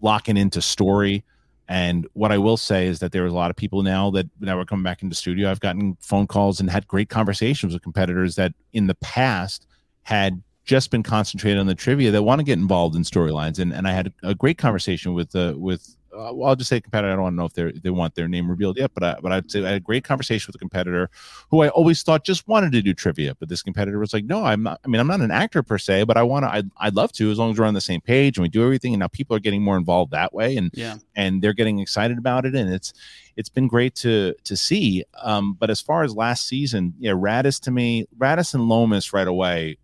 locking 0.00 0.36
into 0.36 0.60
story. 0.60 1.24
And 1.68 2.06
what 2.12 2.30
I 2.30 2.38
will 2.38 2.56
say 2.56 2.86
is 2.86 3.00
that 3.00 3.12
there 3.12 3.24
are 3.24 3.28
a 3.28 3.32
lot 3.32 3.50
of 3.50 3.56
people 3.56 3.82
now 3.82 4.10
that 4.12 4.26
that 4.40 4.56
were 4.56 4.64
coming 4.64 4.84
back 4.84 5.02
into 5.02 5.16
studio. 5.16 5.50
I've 5.50 5.60
gotten 5.60 5.96
phone 6.00 6.26
calls 6.26 6.60
and 6.60 6.70
had 6.70 6.86
great 6.86 7.08
conversations 7.08 7.72
with 7.72 7.82
competitors 7.82 8.36
that 8.36 8.52
in 8.72 8.86
the 8.86 8.94
past 8.96 9.66
had 10.04 10.42
just 10.64 10.90
been 10.90 11.02
concentrated 11.02 11.58
on 11.58 11.66
the 11.66 11.74
trivia 11.74 12.10
that 12.10 12.22
want 12.22 12.38
to 12.40 12.44
get 12.44 12.58
involved 12.58 12.94
in 12.94 13.02
storylines. 13.02 13.58
And 13.58 13.72
and 13.72 13.88
I 13.88 13.92
had 13.92 14.12
a 14.22 14.34
great 14.34 14.58
conversation 14.58 15.14
with 15.14 15.34
uh, 15.34 15.54
with 15.56 15.96
I'll 16.18 16.56
just 16.56 16.68
say 16.68 16.80
competitor. 16.80 17.12
I 17.12 17.14
don't 17.14 17.22
want 17.22 17.34
to 17.34 17.36
know 17.36 17.44
if 17.44 17.52
they 17.52 17.78
they 17.80 17.90
want 17.90 18.14
their 18.14 18.28
name 18.28 18.48
revealed 18.48 18.78
yet, 18.78 18.92
but 18.94 19.02
I, 19.02 19.16
but 19.20 19.32
I'd 19.32 19.50
say 19.50 19.64
I 19.64 19.68
had 19.68 19.76
a 19.76 19.80
great 19.80 20.04
conversation 20.04 20.48
with 20.48 20.56
a 20.56 20.58
competitor 20.58 21.10
who 21.50 21.62
I 21.62 21.68
always 21.68 22.02
thought 22.02 22.24
just 22.24 22.46
wanted 22.48 22.72
to 22.72 22.82
do 22.82 22.94
trivia, 22.94 23.34
but 23.34 23.48
this 23.48 23.62
competitor 23.62 23.98
was 23.98 24.12
like, 24.12 24.24
no, 24.24 24.44
I'm 24.44 24.62
not. 24.62 24.80
I 24.84 24.88
mean, 24.88 25.00
I'm 25.00 25.06
not 25.06 25.20
an 25.20 25.30
actor 25.30 25.62
per 25.62 25.78
se, 25.78 26.04
but 26.04 26.16
I 26.16 26.22
want 26.22 26.44
to. 26.44 26.50
I'd, 26.50 26.70
I'd 26.78 26.94
love 26.94 27.12
to 27.12 27.30
as 27.30 27.38
long 27.38 27.50
as 27.52 27.58
we're 27.58 27.66
on 27.66 27.74
the 27.74 27.80
same 27.80 28.00
page 28.00 28.36
and 28.36 28.42
we 28.42 28.48
do 28.48 28.62
everything. 28.62 28.94
And 28.94 29.00
now 29.00 29.08
people 29.08 29.36
are 29.36 29.40
getting 29.40 29.62
more 29.62 29.76
involved 29.76 30.12
that 30.12 30.32
way, 30.32 30.56
and 30.56 30.70
Yeah, 30.74 30.96
and 31.14 31.42
they're 31.42 31.52
getting 31.52 31.78
excited 31.78 32.18
about 32.18 32.44
it 32.44 32.54
and 32.54 32.72
it's 32.72 32.92
it's 33.36 33.48
been 33.48 33.68
great 33.68 33.94
to 33.94 34.34
to 34.44 34.56
see 34.56 35.04
um 35.22 35.54
but 35.54 35.70
as 35.70 35.80
far 35.80 36.02
as 36.02 36.14
last 36.14 36.46
season 36.46 36.94
yeah 36.98 37.12
radis 37.12 37.60
to 37.60 37.70
me 37.70 38.06
radis 38.18 38.54
and 38.54 38.68
lomas 38.68 39.12
right 39.12 39.26
away 39.26 39.78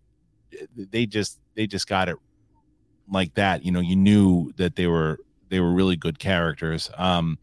they 0.75 1.05
just 1.05 1.39
they 1.55 1.67
just 1.67 1.87
got 1.87 2.09
it 2.09 2.17
like 3.11 3.33
that 3.35 3.65
you 3.65 3.71
know 3.71 3.79
you 3.79 3.95
knew 3.95 4.51
that 4.57 4.75
they 4.75 4.87
were 4.87 5.19
they 5.53 5.59
were 5.59 5.71
really 5.71 5.95
good 5.95 6.17
characters 6.19 6.89
um 6.97 7.37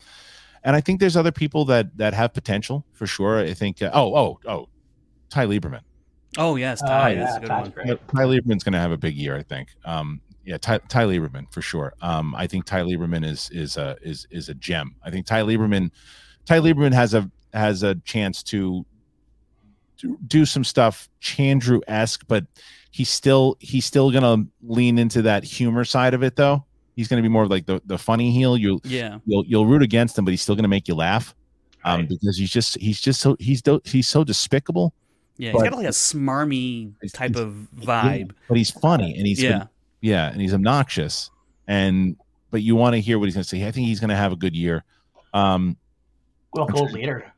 and 0.62 0.76
I 0.76 0.80
think 0.82 1.00
there's 1.00 1.16
other 1.16 1.32
people 1.32 1.64
that 1.66 1.96
that 1.96 2.12
have 2.12 2.34
potential 2.34 2.84
for 2.92 3.06
sure. 3.06 3.38
I 3.38 3.54
think. 3.54 3.80
Uh, 3.80 3.90
oh, 3.94 4.14
oh, 4.14 4.38
oh, 4.46 4.68
Ty 5.30 5.46
Lieberman. 5.46 5.80
Oh 6.36 6.56
yes, 6.56 6.82
Oh, 6.84 6.86
Ty 6.86 7.12
yeah, 7.14 7.30
is 7.30 7.36
a 7.36 7.40
good 7.40 7.48
Ty's 7.48 7.62
one. 7.62 7.70
great. 7.70 8.08
Ty 8.08 8.24
Lieberman's 8.24 8.62
going 8.62 8.74
to 8.74 8.78
have 8.78 8.90
a 8.90 8.98
big 8.98 9.16
year, 9.16 9.36
I 9.38 9.42
think. 9.42 9.70
Um, 9.86 10.20
yeah, 10.44 10.58
Ty, 10.58 10.78
Ty 10.88 11.04
Lieberman 11.06 11.50
for 11.50 11.62
sure. 11.62 11.94
Um, 12.02 12.34
I 12.34 12.46
think 12.46 12.66
Ty 12.66 12.82
Lieberman 12.82 13.24
is 13.24 13.48
is 13.54 13.78
a 13.78 13.96
is 14.02 14.26
is 14.30 14.50
a 14.50 14.54
gem. 14.54 14.96
I 15.02 15.10
think 15.10 15.24
Ty 15.24 15.44
Lieberman, 15.44 15.90
Ty 16.44 16.58
Lieberman 16.60 16.92
has 16.92 17.14
a 17.14 17.30
has 17.54 17.82
a 17.82 17.94
chance 18.04 18.42
to, 18.42 18.84
to 19.96 20.18
do 20.26 20.44
some 20.44 20.62
stuff 20.64 21.08
Chandru 21.22 21.80
esque, 21.88 22.26
but 22.28 22.44
he's 22.90 23.08
still 23.08 23.56
he's 23.60 23.86
still 23.86 24.10
going 24.10 24.24
to 24.24 24.46
lean 24.62 24.98
into 24.98 25.22
that 25.22 25.42
humor 25.42 25.86
side 25.86 26.12
of 26.12 26.22
it 26.22 26.36
though. 26.36 26.66
He's 27.00 27.08
going 27.08 27.16
to 27.16 27.26
be 27.26 27.32
more 27.32 27.44
of 27.44 27.50
like 27.50 27.64
the 27.64 27.80
the 27.86 27.96
funny 27.96 28.30
heel. 28.30 28.58
You 28.58 28.78
Yeah, 28.84 29.20
you'll 29.24 29.46
you'll 29.46 29.64
root 29.64 29.80
against 29.82 30.18
him, 30.18 30.26
but 30.26 30.32
he's 30.32 30.42
still 30.42 30.54
going 30.54 30.64
to 30.64 30.68
make 30.68 30.86
you 30.86 30.94
laugh. 30.94 31.34
Um, 31.82 32.00
Right. 32.00 32.08
because 32.10 32.36
he's 32.36 32.50
just 32.50 32.76
he's 32.78 33.00
just 33.00 33.22
so 33.22 33.36
he's 33.40 33.62
do, 33.62 33.80
he's 33.84 34.06
so 34.06 34.22
despicable. 34.22 34.92
yeah. 35.38 35.52
he's 35.52 35.62
got 35.62 35.72
like 35.72 35.86
a 35.86 35.88
smarmy 35.88 36.92
type 37.14 37.36
of 37.36 37.54
vibe. 37.74 38.32
but 38.48 38.58
he's 38.58 38.70
funny 38.70 39.16
and 39.16 39.26
he's 39.26 39.42
Yeah, 39.42 39.64
yeah, 40.02 40.30
and 40.30 40.42
he's 40.42 40.52
obnoxious. 40.52 41.30
And 41.66 42.16
but 42.50 42.60
you 42.60 42.76
want 42.76 42.96
to 42.96 43.00
hear 43.00 43.18
what 43.18 43.24
he's 43.24 43.34
going 43.34 43.44
to 43.44 43.48
say. 43.48 43.66
I 43.66 43.70
think 43.70 43.86
he's 43.86 43.98
going 44.00 44.10
to 44.10 44.16
have 44.16 44.32
a 44.32 44.36
good 44.36 44.54
year. 44.54 44.84
Um, 45.32 45.78
Well, 46.52 46.66
gold 46.66 46.92
leader. 46.92 47.32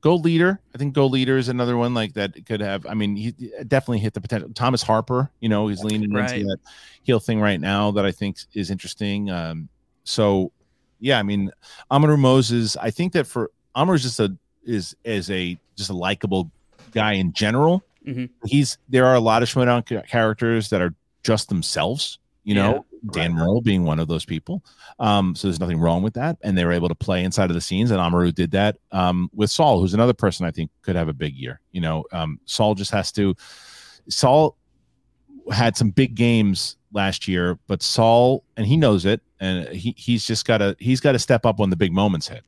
Gold 0.00 0.24
Leader, 0.24 0.60
I 0.74 0.78
think 0.78 0.94
Gold 0.94 1.12
Leader 1.12 1.36
is 1.36 1.48
another 1.48 1.76
one 1.76 1.92
like 1.94 2.14
that 2.14 2.34
could 2.46 2.60
have. 2.60 2.86
I 2.86 2.94
mean, 2.94 3.16
he 3.16 3.32
definitely 3.66 3.98
hit 3.98 4.14
the 4.14 4.20
potential. 4.20 4.50
Thomas 4.54 4.82
Harper, 4.82 5.30
you 5.40 5.48
know, 5.48 5.68
he's 5.68 5.82
leaning 5.84 6.12
Right. 6.12 6.32
into 6.32 6.46
that 6.46 6.58
heel 7.02 7.20
thing 7.20 7.40
right 7.40 7.60
now 7.60 7.90
that 7.92 8.04
I 8.06 8.12
think 8.12 8.38
is 8.54 8.70
interesting. 8.70 9.30
Um, 9.30 9.68
so 10.04 10.52
yeah, 11.00 11.18
I 11.18 11.22
mean, 11.22 11.50
Amaru 11.90 12.16
Moses. 12.16 12.76
I 12.76 12.90
think 12.90 13.12
that 13.12 13.26
for 13.26 13.50
Amaru 13.74 13.96
is 13.96 14.02
just 14.02 14.20
a 14.20 14.34
is 14.64 14.94
is 15.04 15.30
a 15.30 15.58
just 15.76 15.90
a 15.90 15.94
likable 15.94 16.50
guy 16.92 17.12
in 17.14 17.32
general. 17.32 17.82
Mhm. 18.06 18.30
He's 18.46 18.78
there 18.88 19.06
are 19.06 19.14
a 19.14 19.20
lot 19.20 19.42
of 19.42 19.48
Schmoedown 19.48 20.06
characters 20.08 20.70
that 20.70 20.80
are 20.80 20.94
just 21.22 21.48
themselves. 21.48 22.18
You 22.44 22.54
know, 22.54 22.86
Dan 23.12 23.34
Merle 23.34 23.60
being 23.60 23.84
one 23.84 23.98
of 23.98 24.08
those 24.08 24.24
people. 24.24 24.62
Um, 24.98 25.34
so 25.34 25.48
there's 25.48 25.60
nothing 25.60 25.78
wrong 25.78 26.02
with 26.02 26.14
that. 26.14 26.36
And 26.42 26.56
they 26.56 26.64
were 26.64 26.72
able 26.72 26.88
to 26.88 26.94
play 26.94 27.24
inside 27.24 27.50
of 27.50 27.54
the 27.54 27.60
scenes. 27.60 27.90
And 27.90 28.00
Amaru 28.00 28.32
did 28.32 28.50
that 28.52 28.76
um, 28.92 29.30
with 29.34 29.50
Saul, 29.50 29.80
who's 29.80 29.94
another 29.94 30.12
person 30.12 30.46
I 30.46 30.50
think 30.50 30.70
could 30.82 30.96
have 30.96 31.08
a 31.08 31.12
big 31.12 31.34
year. 31.34 31.60
You 31.72 31.80
know, 31.80 32.04
um, 32.12 32.40
Saul 32.44 32.74
just 32.74 32.90
has 32.90 33.12
to. 33.12 33.34
Saul 34.08 34.56
had 35.52 35.76
some 35.76 35.90
big 35.90 36.14
games 36.14 36.76
last 36.92 37.28
year, 37.28 37.58
but 37.66 37.82
Saul, 37.82 38.44
and 38.56 38.66
he 38.66 38.76
knows 38.76 39.04
it, 39.06 39.20
and 39.40 39.68
he 39.68 39.94
he's 39.96 40.26
just 40.26 40.46
got 40.46 40.58
to 40.58 40.76
he's 40.78 41.00
got 41.00 41.12
to 41.12 41.18
step 41.18 41.46
up 41.46 41.58
when 41.58 41.70
the 41.70 41.76
big 41.76 41.92
moments 41.92 42.28
hit. 42.28 42.42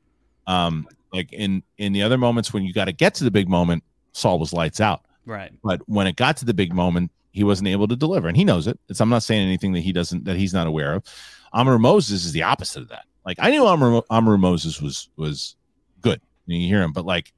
Um, 0.47 0.89
like 1.13 1.33
in 1.33 1.63
in 1.79 1.93
the 1.93 2.03
other 2.03 2.19
moments 2.19 2.53
when 2.53 2.65
you 2.65 2.73
got 2.73 2.87
to 2.87 2.93
get 2.93 3.15
to 3.17 3.25
the 3.25 3.31
big 3.31 3.49
moment, 3.49 3.85
Saul 4.13 4.39
was 4.39 4.53
lights 4.53 4.81
out. 4.81 5.05
right. 5.27 5.53
But 5.63 5.81
when 5.87 6.07
it 6.07 6.17
got 6.17 6.37
to 6.39 6.45
the 6.45 6.55
big 6.55 6.73
moment, 6.73 7.11
he 7.33 7.43
wasn't 7.45 7.69
able 7.69 7.89
to 7.89 7.97
deliver, 7.97 8.29
and 8.29 8.37
he 8.37 8.45
knows 8.45 8.67
it. 8.67 8.79
It's, 8.89 9.01
I'm 9.01 9.09
not 9.09 9.23
saying 9.23 9.43
anything 9.47 9.73
that 9.73 9.81
he 9.81 9.93
doesn't 9.93 10.25
that 10.27 10.37
he's 10.37 10.55
not 10.55 10.67
aware 10.67 10.95
of. 10.95 11.05
Amaru 11.55 11.79
Moses 11.79 12.25
is 12.25 12.33
the 12.33 12.43
opposite 12.43 12.83
of 12.83 12.89
that. 12.89 13.05
Like 13.27 13.39
I 13.41 13.51
knew 13.51 13.67
Amaru, 13.67 14.03
Amaru 14.11 14.39
Moses 14.39 14.81
was 14.81 15.09
was 15.17 15.57
good. 16.01 16.21
You, 16.47 16.67
hear 16.69 16.83
him, 16.83 16.93
but 16.93 17.05
like 17.07 17.33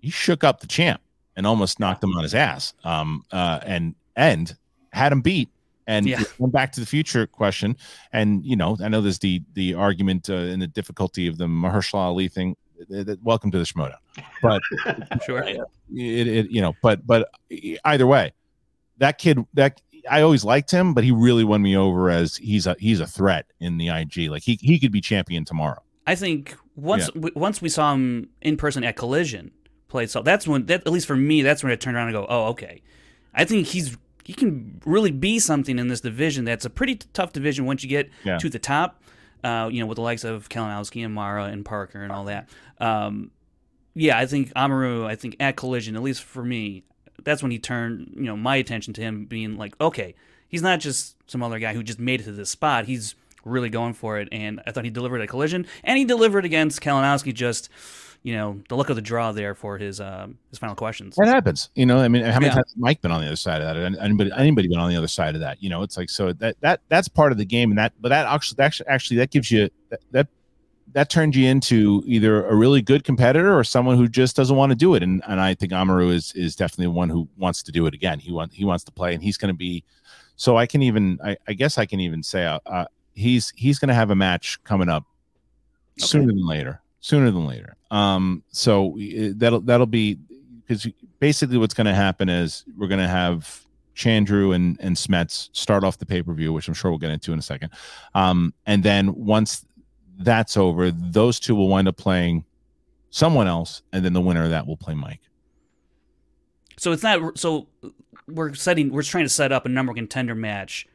he 0.00 0.10
shook 0.10 0.42
up 0.44 0.60
the 0.60 0.66
champ 0.66 1.00
and 1.36 1.46
almost 1.46 1.78
knocked 1.80 2.02
him 2.02 2.16
on 2.16 2.22
his 2.22 2.34
ass. 2.34 2.74
Um, 2.84 3.24
uh, 3.32 3.60
and 3.64 3.94
and 4.16 4.56
had 4.92 5.12
him 5.12 5.20
beat. 5.22 5.48
And 5.86 6.06
Yeah. 6.06 6.22
went 6.38 6.52
back 6.52 6.72
to 6.72 6.80
the 6.80 6.86
future 6.86 7.26
question, 7.26 7.74
and 8.12 8.44
you 8.44 8.56
know, 8.56 8.76
I 8.82 8.88
know 8.88 9.00
there's 9.00 9.20
the 9.20 9.42
the 9.54 9.72
argument 9.74 10.28
uh, 10.28 10.34
and 10.34 10.60
the 10.60 10.66
difficulty 10.66 11.26
of 11.28 11.38
the 11.38 11.46
Mahershala 11.46 12.08
Ali 12.08 12.28
thing. 12.28 12.56
Uh, 12.94 13.16
Welcome 13.22 13.50
to 13.50 13.58
the 13.58 13.64
Schmoda, 13.64 13.96
but 14.42 14.60
I'm 15.10 15.18
Sure. 15.26 15.42
it, 15.42 15.58
it 15.90 16.50
you 16.50 16.60
know 16.60 16.74
but 16.82 17.04
but 17.06 17.28
either 17.84 18.06
way 18.06 18.32
that 18.98 19.18
kid 19.18 19.38
that 19.54 19.80
i 20.10 20.20
always 20.22 20.44
liked 20.44 20.70
him 20.70 20.94
but 20.94 21.04
he 21.04 21.10
really 21.10 21.44
won 21.44 21.60
me 21.62 21.76
over 21.76 22.08
as 22.10 22.36
he's 22.36 22.66
a 22.66 22.76
he's 22.78 23.00
a 23.00 23.06
threat 23.06 23.46
in 23.60 23.76
the 23.78 23.88
ig 23.88 24.16
like 24.30 24.42
he, 24.42 24.58
he 24.60 24.78
could 24.78 24.92
be 24.92 25.00
champion 25.00 25.44
tomorrow. 25.44 25.80
I 26.06 26.14
think 26.14 26.56
once 26.74 27.08
w- 27.08 27.34
once 27.36 27.60
we 27.60 27.68
saw 27.68 27.92
him 27.92 28.30
in 28.40 28.56
person 28.56 28.82
at 28.84 28.96
Collision 28.96 29.50
play 29.88 30.06
so 30.06 30.22
that's 30.22 30.48
when 30.48 30.64
that 30.66 30.80
at 30.86 30.92
least 30.92 31.06
for 31.06 31.16
me 31.16 31.42
that's 31.42 31.62
when 31.62 31.70
I 31.72 31.76
turned 31.76 31.96
around 31.96 32.08
and 32.08 32.14
go 32.14 32.26
oh 32.28 32.44
okay. 32.46 32.80
I 33.34 33.44
think 33.44 33.66
he's 33.66 33.96
he 34.24 34.32
can 34.32 34.80
really 34.86 35.10
be 35.10 35.38
something 35.38 35.78
in 35.78 35.88
this 35.88 36.00
division 36.00 36.44
that's 36.46 36.64
a 36.64 36.70
pretty 36.70 36.94
t- 36.96 37.08
tough 37.12 37.32
division 37.34 37.66
once 37.66 37.82
you 37.82 37.88
get 37.90 38.08
Yeah. 38.24 38.38
to 38.38 38.48
the 38.48 38.58
top 38.58 39.02
uh, 39.44 39.68
you 39.70 39.80
know 39.80 39.86
with 39.86 39.96
the 39.96 40.02
likes 40.02 40.24
of 40.24 40.48
Kalinowski 40.48 41.04
and 41.04 41.12
Mara 41.14 41.44
and 41.44 41.64
Parker 41.64 42.02
and 42.02 42.10
all 42.10 42.24
that. 42.24 42.48
Um, 42.80 43.30
yeah 43.94 44.16
I 44.18 44.24
think 44.26 44.50
Amaru 44.56 45.04
I 45.06 45.14
think 45.14 45.36
at 45.40 45.56
Collision 45.56 45.94
at 45.94 46.02
least 46.02 46.22
for 46.22 46.42
me 46.44 46.84
that's 47.24 47.42
when 47.42 47.50
he 47.50 47.58
turned 47.58 48.12
you 48.16 48.22
know 48.24 48.36
my 48.36 48.56
attention 48.56 48.92
to 48.94 49.00
him 49.00 49.24
being 49.26 49.56
like 49.56 49.74
okay 49.80 50.14
he's 50.48 50.62
not 50.62 50.80
just 50.80 51.16
some 51.30 51.42
other 51.42 51.58
guy 51.58 51.74
who 51.74 51.82
just 51.82 51.98
made 51.98 52.20
it 52.20 52.24
to 52.24 52.32
this 52.32 52.48
spot. 52.48 52.86
He's 52.86 53.14
really 53.44 53.68
going 53.68 53.92
for 53.92 54.18
it. 54.18 54.28
And 54.32 54.60
I 54.66 54.72
thought 54.72 54.84
he 54.84 54.90
delivered 54.90 55.20
a 55.20 55.26
Collision 55.26 55.66
and 55.84 55.98
he 55.98 56.04
delivered 56.06 56.44
against 56.46 56.80
Kalinowski 56.80 57.34
just 57.34 57.68
you 58.22 58.34
know 58.34 58.60
the 58.68 58.76
look 58.76 58.88
of 58.90 58.96
the 58.96 59.02
draw 59.02 59.30
there 59.32 59.54
for 59.54 59.78
his 59.78 60.00
um, 60.00 60.38
his 60.50 60.58
final 60.58 60.74
questions. 60.74 61.14
That 61.16 61.28
happens. 61.28 61.68
You 61.74 61.86
know 61.86 61.98
i 61.98 62.08
mean 62.08 62.22
how 62.24 62.40
many 62.40 62.46
Yeah. 62.46 62.54
times 62.54 62.68
has 62.70 62.76
mike 62.76 63.00
been 63.02 63.12
on 63.12 63.20
the 63.20 63.26
other 63.26 63.36
side 63.36 63.60
of 63.62 63.66
that? 63.68 63.76
And 63.76 63.96
anybody 63.98 64.30
anybody 64.36 64.68
been 64.68 64.78
on 64.78 64.88
the 64.90 64.96
other 64.96 65.06
side 65.06 65.34
of 65.34 65.40
that? 65.42 65.62
You 65.62 65.68
know 65.70 65.82
it's 65.82 65.96
like 65.96 66.08
so 66.10 66.32
that 66.32 66.56
that 66.60 66.80
that's 66.88 67.08
part 67.08 67.30
of 67.30 67.38
the 67.38 67.44
game 67.44 67.70
and 67.70 67.78
that 67.78 67.92
but 68.00 68.08
that 68.08 68.26
actually 68.26 68.58
actually 68.64 68.88
actually 68.88 69.16
that 69.18 69.30
gives 69.30 69.50
you 69.50 69.68
that 69.90 70.00
that, 70.12 70.26
that 70.92 71.10
turns 71.10 71.36
you 71.36 71.48
into 71.48 72.02
either 72.06 72.46
a 72.46 72.54
really 72.54 72.82
good 72.82 73.04
competitor 73.04 73.56
or 73.56 73.64
someone 73.64 73.96
who 73.96 74.08
just 74.08 74.36
doesn't 74.36 74.56
want 74.56 74.70
to 74.70 74.76
do 74.76 74.94
it. 74.94 75.02
And 75.02 75.22
and 75.26 75.40
i 75.40 75.54
think 75.54 75.72
amaru 75.72 76.10
is 76.10 76.32
is 76.34 76.56
definitely 76.56 76.88
one 76.88 77.08
who 77.08 77.28
wants 77.36 77.62
to 77.64 77.72
do 77.72 77.86
it 77.86 77.94
again. 77.94 78.18
He 78.18 78.32
wants 78.32 78.54
he 78.54 78.64
wants 78.64 78.84
to 78.84 78.92
play 78.92 79.14
and 79.14 79.22
he's 79.22 79.36
going 79.36 79.52
to 79.52 79.58
be 79.58 79.84
so 80.36 80.56
i 80.56 80.66
can 80.66 80.82
even 80.82 81.18
i, 81.24 81.36
I 81.48 81.52
guess 81.52 81.78
i 81.78 81.86
can 81.86 81.98
even 81.98 82.22
say 82.22 82.44
uh, 82.44 82.60
uh 82.66 82.84
he's 83.14 83.52
he's 83.56 83.78
going 83.78 83.88
to 83.88 83.94
have 83.94 84.10
a 84.10 84.14
match 84.14 84.62
coming 84.64 84.88
up 84.88 85.04
sooner 85.98 86.26
than 86.26 86.46
later 86.46 86.80
sooner 87.00 87.30
than 87.30 87.46
later. 87.46 87.76
Um 87.90 88.42
so 88.50 88.98
uh, 88.98 89.32
that'll 89.36 89.60
that'll 89.60 89.86
be 89.86 90.18
because 90.66 90.86
basically 91.18 91.58
what's 91.58 91.74
going 91.74 91.86
to 91.86 91.94
happen 91.94 92.28
is 92.28 92.64
we're 92.76 92.88
going 92.88 93.00
to 93.00 93.08
have 93.08 93.64
Chandru 93.94 94.54
and 94.54 94.78
and 94.80 94.96
Smets 94.96 95.48
start 95.52 95.82
off 95.82 95.98
the 95.98 96.06
pay 96.06 96.22
per 96.22 96.32
view, 96.32 96.52
which 96.52 96.68
I'm 96.68 96.74
sure 96.74 96.90
we'll 96.90 96.98
get 96.98 97.10
into 97.10 97.32
in 97.32 97.38
a 97.38 97.42
second. 97.42 97.70
Um, 98.14 98.54
and 98.66 98.82
then 98.82 99.14
once 99.14 99.64
that's 100.18 100.56
over, 100.56 100.90
those 100.90 101.38
two 101.40 101.54
will 101.54 101.68
wind 101.68 101.88
up 101.88 101.96
playing 101.96 102.44
someone 103.10 103.46
else, 103.46 103.82
and 103.92 104.04
then 104.04 104.12
the 104.12 104.20
winner 104.20 104.44
of 104.44 104.50
that 104.50 104.66
will 104.66 104.76
play 104.76 104.94
Mike. 104.94 105.20
so 106.76 106.92
it's 106.92 107.02
not 107.02 107.36
so 107.38 107.66
we're 108.28 108.54
setting 108.54 108.90
we're 108.92 109.02
trying 109.02 109.24
to 109.24 109.28
set 109.28 109.50
up 109.52 109.66
a 109.66 109.68
number 109.68 109.90
one 109.90 109.96
contender 109.96 110.34
match 110.34 110.86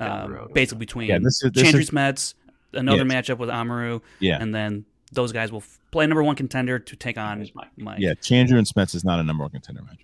Down 0.00 0.22
um, 0.24 0.32
road. 0.32 0.54
basically 0.54 0.78
between 0.80 1.08
Yeah, 1.08 1.18
this 1.22 1.42
is- 1.44 1.52
this 1.52 1.62
Chandru 1.64 1.80
is- 1.80 1.90
Smets 1.90 2.34
another 2.72 3.04
Yes. 3.04 3.28
matchup 3.28 3.38
with 3.38 3.50
Amaru 3.50 4.00
Yeah, 4.20 4.38
and 4.40 4.54
then 4.54 4.84
those 5.12 5.32
guys 5.32 5.50
will 5.52 5.60
f- 5.60 5.78
play 5.90 6.06
number 6.06 6.22
one 6.22 6.34
contender 6.36 6.78
to 6.78 6.96
take 6.96 7.16
on 7.18 7.46
Mike. 7.54 7.68
Mike. 7.76 7.98
yeah. 8.00 8.12
Chandru 8.14 8.58
and 8.58 8.66
Smets 8.66 8.94
is 8.94 9.04
not 9.04 9.20
a 9.20 9.22
number 9.22 9.42
one 9.44 9.50
contender 9.50 9.82
match. 9.82 10.00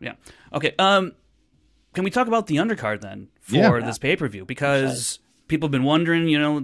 Yeah. 0.00 0.12
Okay. 0.52 0.74
Um, 0.78 1.12
can 1.94 2.04
we 2.04 2.10
talk 2.10 2.26
about 2.28 2.46
the 2.48 2.56
undercard 2.56 3.00
then 3.00 3.28
for 3.40 3.54
Yeah. 3.56 3.86
this 3.86 3.98
pay 3.98 4.14
per 4.16 4.28
view? 4.28 4.44
Because 4.44 5.20
people 5.52 5.66
have 5.66 5.72
been 5.72 5.84
wondering, 5.84 6.28
you 6.28 6.38
know, 6.38 6.60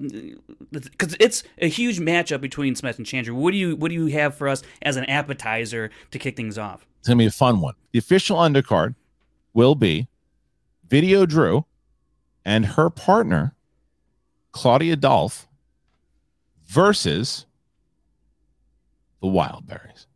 because 0.72 1.14
it's 1.20 1.44
a 1.58 1.68
huge 1.68 2.00
matchup 2.00 2.40
between 2.40 2.74
Smith 2.74 2.96
and 2.96 3.06
Chandru. 3.06 3.32
What 3.32 3.50
do 3.50 3.58
you 3.58 3.76
what 3.76 3.90
do 3.90 3.94
you 3.94 4.06
have 4.06 4.34
for 4.34 4.48
us 4.48 4.62
as 4.80 4.96
an 4.96 5.04
appetizer 5.04 5.90
to 6.10 6.18
kick 6.18 6.36
things 6.36 6.56
off? 6.56 6.86
It's 6.98 7.08
gonna 7.08 7.18
be 7.18 7.26
a 7.26 7.30
fun 7.30 7.60
one. 7.60 7.74
The 7.92 7.98
official 7.98 8.38
undercard 8.38 8.94
will 9.52 9.74
be 9.74 10.08
Video 10.88 11.26
Drew 11.26 11.66
and 12.46 12.64
her 12.64 12.88
partner 12.88 13.54
Claudia 14.52 14.96
Dolph 14.96 15.46
versus 16.66 17.44
the 19.20 19.28
Wildberries. 19.28 20.06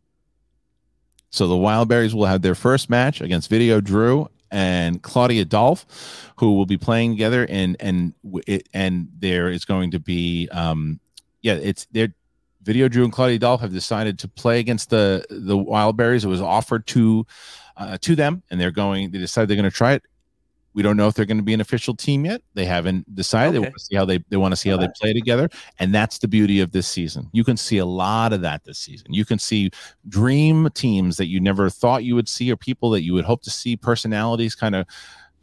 So 1.29 1.47
the 1.47 1.55
Wildberries 1.55 2.15
will 2.15 2.25
have 2.25 2.41
their 2.41 2.55
first 2.55 2.89
match 2.89 3.21
against 3.21 3.51
Video 3.51 3.79
Drew 3.81 4.29
and 4.53 5.01
Claudia 5.01 5.43
Dolph, 5.43 6.31
who 6.37 6.55
will 6.55 6.67
be 6.67 6.77
playing 6.77 7.11
together, 7.11 7.45
and 7.49 7.75
and 7.79 8.13
it, 8.47 8.69
and 8.73 9.09
there 9.17 9.49
is 9.49 9.65
going 9.65 9.91
to 9.91 9.99
be 9.99 10.47
um 10.51 10.99
yeah 11.41 11.55
it's 11.55 11.87
there. 11.91 12.13
Video 12.61 12.87
Drew 12.87 13.03
and 13.03 13.11
Claudia 13.11 13.39
Dolph 13.39 13.59
have 13.59 13.73
decided 13.73 14.19
to 14.19 14.29
play 14.29 14.59
against 14.59 14.89
the 14.89 15.25
the 15.29 15.57
Wildberries. 15.57 16.23
It 16.23 16.29
was 16.29 16.39
offered 16.39 16.87
to 16.87 17.27
uh, 17.75 17.97
to 18.01 18.15
them, 18.15 18.41
and 18.49 18.61
they're 18.61 18.71
going. 18.71 19.11
They 19.11 19.17
decided 19.17 19.49
they're 19.49 19.57
going 19.57 19.69
to 19.69 19.75
try 19.75 19.93
it. 19.93 20.03
We 20.73 20.81
don't 20.81 20.97
know 20.97 21.07
if 21.07 21.13
they're 21.13 21.25
going 21.25 21.37
to 21.37 21.43
be 21.43 21.53
an 21.53 21.61
official 21.61 21.95
team 21.95 22.25
yet. 22.25 22.41
They 22.53 22.65
haven't 22.65 23.13
decided. 23.15 23.53
They 23.53 23.59
want 23.59 23.73
to 23.73 23.79
see 23.79 23.95
how 23.95 24.05
they 24.05 24.23
they 24.29 24.37
want 24.37 24.51
to 24.51 24.55
see 24.55 24.69
how 24.69 24.77
they 24.77 24.87
play 24.99 25.13
together, 25.13 25.49
and 25.79 25.93
that's 25.93 26.17
the 26.17 26.27
beauty 26.27 26.59
of 26.61 26.71
this 26.71 26.87
season. 26.87 27.29
You 27.33 27.43
can 27.43 27.57
see 27.57 27.77
a 27.77 27.85
lot 27.85 28.33
of 28.33 28.41
that 28.41 28.63
this 28.63 28.79
season. 28.79 29.07
You 29.13 29.25
can 29.25 29.39
see 29.39 29.71
dream 30.09 30.69
teams 30.71 31.17
that 31.17 31.27
you 31.27 31.39
never 31.39 31.69
thought 31.69 32.03
you 32.03 32.15
would 32.15 32.27
see, 32.27 32.51
or 32.51 32.57
people 32.57 32.89
that 32.91 33.03
you 33.03 33.13
would 33.13 33.25
hope 33.25 33.43
to 33.43 33.49
see, 33.49 33.75
personalities 33.75 34.55
kind 34.55 34.75
of 34.75 34.87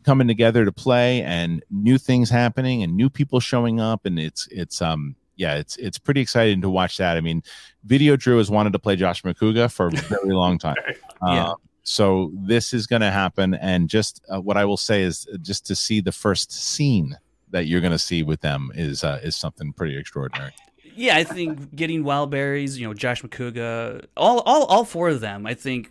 coming 0.05 0.27
together 0.27 0.65
to 0.65 0.73
play, 0.73 1.23
and 1.23 1.63
new 1.71 1.99
things 1.99 2.29
happening, 2.31 2.83
and 2.83 2.97
new 2.97 3.09
people 3.09 3.41
showing 3.41 3.81
up, 3.81 4.07
and 4.07 4.19
it's 4.19 4.49
it's 4.51 4.83
um 4.83 5.15
yeah, 5.37 5.55
it's 5.55 5.77
it's 5.77 5.99
pretty 5.99 6.21
exciting 6.21 6.61
to 6.61 6.69
watch 6.69 6.99
that. 6.99 7.17
I 7.17 7.21
mean, 7.23 7.43
Video 7.85 8.15
Drew 8.15 8.37
has 8.39 8.51
wanted 8.51 8.75
to 8.75 8.79
play 8.79 8.95
Josh 8.95 9.23
Macuga 9.23 9.73
for 9.73 9.87
a 9.87 9.91
very 9.91 10.35
long 10.35 10.59
time. 10.59 10.77
Yeah. 11.23 11.51
Uh, 11.51 11.55
so 11.83 12.31
this 12.35 12.73
is 12.75 12.87
going 12.87 13.03
to 13.03 13.11
happen, 13.11 13.55
and 13.55 13.89
just 13.89 14.23
uh, 14.29 14.41
what 14.41 14.57
I 14.57 14.65
will 14.65 14.77
say 14.77 15.03
is 15.03 15.27
uh, 15.33 15.37
just 15.39 15.67
to 15.67 15.75
see 15.75 16.01
the 16.01 16.13
first 16.13 16.53
scene 16.53 17.17
that 17.51 17.67
you're 17.67 17.81
going 17.81 17.93
to 17.93 17.99
see 17.99 18.23
with 18.23 18.41
them 18.41 18.71
is 18.75 19.03
uh, 19.05 19.21
is 19.23 19.37
something 19.37 19.73
pretty 19.73 19.97
extraordinary. 19.97 20.53
Yeah, 20.95 21.17
I 21.17 21.25
think 21.25 21.75
getting 21.75 22.05
Wild 22.05 22.31
Berries, 22.31 22.79
you 22.79 22.87
know, 22.87 22.95
Josh 22.95 23.23
Macuga, 23.23 24.05
all 24.17 24.41
all 24.41 24.65
all 24.65 24.85
four 24.85 25.09
of 25.09 25.21
them, 25.21 25.47
I 25.47 25.55
think 25.55 25.91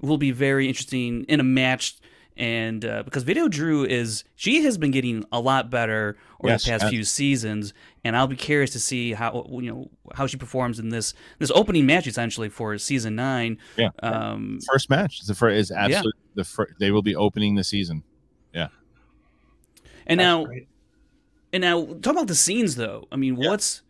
will 0.00 0.18
be 0.18 0.30
very 0.30 0.68
interesting 0.68 1.24
in 1.24 1.40
a 1.40 1.44
match. 1.44 1.96
And 2.36 2.84
uh, 2.84 3.04
because 3.04 3.22
Video 3.22 3.46
Drew 3.46 3.84
is, 3.84 4.24
she 4.34 4.62
has 4.64 4.76
been 4.76 4.90
getting 4.90 5.24
a 5.30 5.38
lot 5.38 5.70
better 5.70 6.16
over 6.40 6.48
Yes, 6.52 6.64
the 6.64 6.70
past 6.72 6.88
few 6.88 7.04
seasons, 7.04 7.72
and 8.02 8.16
I'll 8.16 8.26
be 8.26 8.34
curious 8.34 8.70
to 8.70 8.80
see 8.80 9.12
how 9.12 9.46
you 9.50 9.70
know 9.70 9.90
how 10.14 10.26
she 10.26 10.36
performs 10.36 10.80
in 10.80 10.88
this 10.88 11.14
this 11.38 11.52
opening 11.54 11.86
match 11.86 12.08
essentially 12.08 12.48
for 12.48 12.76
season 12.78 13.14
nine. 13.14 13.58
Yeah. 13.76 13.90
Um, 14.02 14.58
First 14.66 14.90
match 14.90 15.20
is 15.20 15.28
the 15.28 15.34
first 15.36 15.56
is 15.56 15.70
absolutely 15.70 16.20
the 16.34 16.42
first. 16.42 16.72
They 16.80 16.90
will 16.90 17.02
be 17.02 17.14
opening 17.14 17.54
the 17.54 17.62
season. 17.62 18.02
Yeah, 18.52 18.68
and 20.08 20.18
That's 20.18 20.26
now 20.26 20.44
great. 20.44 20.66
And 21.54 21.60
now, 21.60 21.86
talk 22.02 22.14
about 22.14 22.26
the 22.26 22.34
scenes, 22.34 22.74
though. 22.74 23.06
I 23.12 23.16
mean, 23.16 23.36
what's 23.36 23.82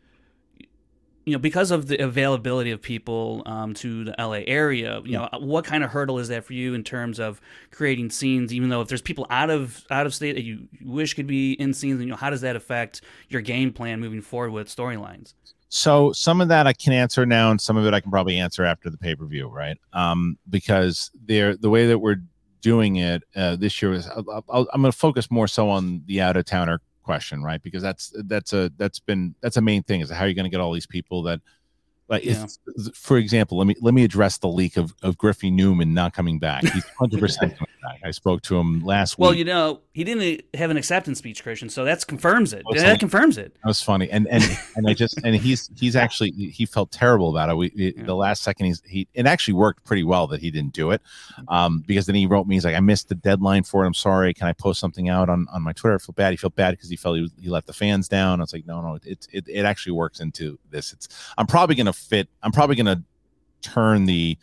you 1.24 1.32
know 1.32 1.38
because 1.38 1.70
of 1.70 1.86
the 1.86 2.02
availability 2.02 2.70
of 2.70 2.80
people 2.82 3.42
um, 3.46 3.74
to 3.74 4.04
the 4.04 4.14
LA 4.18 4.40
area, 4.46 5.00
you 5.04 5.12
know, 5.12 5.28
what 5.38 5.64
kind 5.64 5.82
of 5.82 5.90
hurdle 5.90 6.18
is 6.18 6.28
that 6.28 6.44
for 6.44 6.52
you 6.52 6.74
in 6.74 6.84
terms 6.84 7.18
of 7.18 7.40
creating 7.70 8.10
scenes? 8.10 8.52
Even 8.52 8.68
though 8.68 8.80
if 8.80 8.88
there's 8.88 9.02
people 9.02 9.26
out 9.30 9.50
of 9.50 9.84
out 9.90 10.06
of 10.06 10.14
state 10.14 10.34
that 10.34 10.44
you 10.44 10.68
wish 10.82 11.14
could 11.14 11.26
be 11.26 11.52
in 11.54 11.72
scenes, 11.72 12.00
you 12.00 12.06
know, 12.06 12.16
how 12.16 12.30
does 12.30 12.42
that 12.42 12.56
affect 12.56 13.02
your 13.28 13.40
game 13.40 13.72
plan 13.72 14.00
moving 14.00 14.20
forward 14.20 14.50
with 14.50 14.68
storylines? 14.68 15.34
So 15.68 16.12
some 16.12 16.40
of 16.40 16.48
that 16.48 16.66
I 16.66 16.72
can 16.72 16.92
answer 16.92 17.26
now, 17.26 17.50
and 17.50 17.60
some 17.60 17.76
of 17.76 17.84
it 17.84 17.94
I 17.94 18.00
can 18.00 18.10
probably 18.10 18.38
answer 18.38 18.64
after 18.64 18.90
the 18.90 18.98
pay 18.98 19.16
per 19.16 19.26
view, 19.26 19.48
right? 19.48 19.76
Um, 19.92 20.38
because 20.48 21.10
they're 21.26 21.56
the 21.56 21.70
way 21.70 21.86
that 21.86 21.98
we're 21.98 22.22
doing 22.60 22.96
it 22.96 23.22
uh, 23.36 23.56
this 23.56 23.82
year 23.82 23.92
is 23.92 24.08
I'll, 24.08 24.44
I'll, 24.48 24.68
I'm 24.72 24.80
going 24.80 24.90
to 24.90 24.96
focus 24.96 25.30
more 25.30 25.46
so 25.46 25.68
on 25.68 26.02
the 26.06 26.20
out 26.20 26.36
of 26.36 26.44
towner 26.44 26.80
question, 27.04 27.42
right? 27.42 27.62
Because 27.62 27.82
that's 27.82 28.12
that's 28.24 28.52
a 28.52 28.72
that's 28.76 28.98
been 28.98 29.34
that's 29.40 29.56
a 29.56 29.60
main 29.60 29.82
thing 29.82 30.00
is 30.00 30.10
how 30.10 30.24
are 30.24 30.28
you 30.28 30.34
going 30.34 30.44
to 30.44 30.50
get 30.50 30.60
all 30.60 30.72
these 30.72 30.86
people 30.86 31.22
that 31.22 31.40
like 32.08 32.24
if, 32.24 32.58
for 32.94 33.16
example, 33.16 33.56
let 33.58 33.66
me 33.66 33.74
let 33.80 33.94
me 33.94 34.04
address 34.04 34.38
the 34.38 34.48
leak 34.48 34.76
of 34.76 34.94
of 35.02 35.16
Griffin 35.16 35.56
Newman 35.56 35.94
not 35.94 36.12
coming 36.12 36.38
back. 36.38 36.62
He's 36.62 36.84
100 36.98 37.20
percent 37.20 37.56
coming. 37.56 37.73
I 38.04 38.10
spoke 38.10 38.42
to 38.42 38.56
him 38.56 38.80
last 38.84 39.18
Well, 39.18 39.30
week. 39.30 39.34
Well, 39.34 39.38
you 39.38 39.44
know, 39.44 39.80
he 39.92 40.04
didn't 40.04 40.42
have 40.54 40.70
an 40.70 40.76
acceptance 40.76 41.18
speech, 41.18 41.42
Christian, 41.42 41.68
so 41.68 41.84
that 41.84 42.06
confirms 42.06 42.52
it. 42.52 42.64
That 42.74 42.98
confirms 43.00 43.38
it. 43.38 43.54
That 43.62 43.66
was 43.68 43.82
funny, 43.82 44.10
and 44.10 44.26
and 44.28 44.42
and 44.76 44.88
I 44.88 44.94
just 44.94 45.18
and 45.24 45.34
he's 45.36 45.70
he's 45.76 45.96
actually 45.96 46.30
he 46.30 46.66
felt 46.66 46.90
terrible 46.92 47.30
about 47.30 47.50
it. 47.50 47.56
We 47.56 47.66
it, 47.68 48.06
the 48.06 48.14
last 48.16 48.42
second 48.42 48.66
he's 48.66 48.82
he 48.86 49.06
it 49.14 49.26
actually 49.26 49.54
worked 49.54 49.84
pretty 49.84 50.04
well 50.04 50.26
that 50.28 50.40
he 50.40 50.50
didn't 50.50 50.72
do 50.72 50.90
it, 50.90 51.02
um 51.48 51.84
because 51.86 52.06
then 52.06 52.14
he 52.14 52.26
wrote 52.26 52.46
me 52.46 52.56
he's 52.56 52.64
like 52.64 52.74
I 52.74 52.80
missed 52.80 53.08
the 53.08 53.14
deadline 53.14 53.62
for 53.64 53.84
it. 53.84 53.86
I'm 53.86 53.94
sorry. 53.94 54.32
Can 54.34 54.48
I 54.48 54.52
post 54.52 54.80
something 54.80 55.08
out 55.08 55.28
on 55.28 55.46
on 55.52 55.62
my 55.62 55.72
Twitter? 55.72 55.94
I 55.96 55.98
feel 55.98 56.14
bad. 56.14 56.30
He 56.32 56.36
felt 56.36 56.54
bad 56.56 56.72
because 56.72 56.88
he 56.88 56.96
felt 56.96 57.16
he, 57.16 57.22
was- 57.22 57.32
he 57.40 57.48
let 57.48 57.66
the 57.66 57.72
fans 57.72 58.08
down. 58.08 58.40
I 58.40 58.44
was 58.44 58.52
like 58.52 58.66
no 58.66 58.80
no 58.80 58.98
it 59.04 59.26
it 59.32 59.44
it 59.48 59.64
actually 59.64 59.92
works 59.92 60.20
into 60.20 60.58
this. 60.70 60.92
It's 60.92 61.08
I'm 61.36 61.46
probably 61.46 61.74
gonna 61.76 61.92
fit. 61.92 62.28
I'm 62.42 62.52
probably 62.52 62.76
gonna 62.76 63.02
turn 63.62 64.04
the 64.04 64.36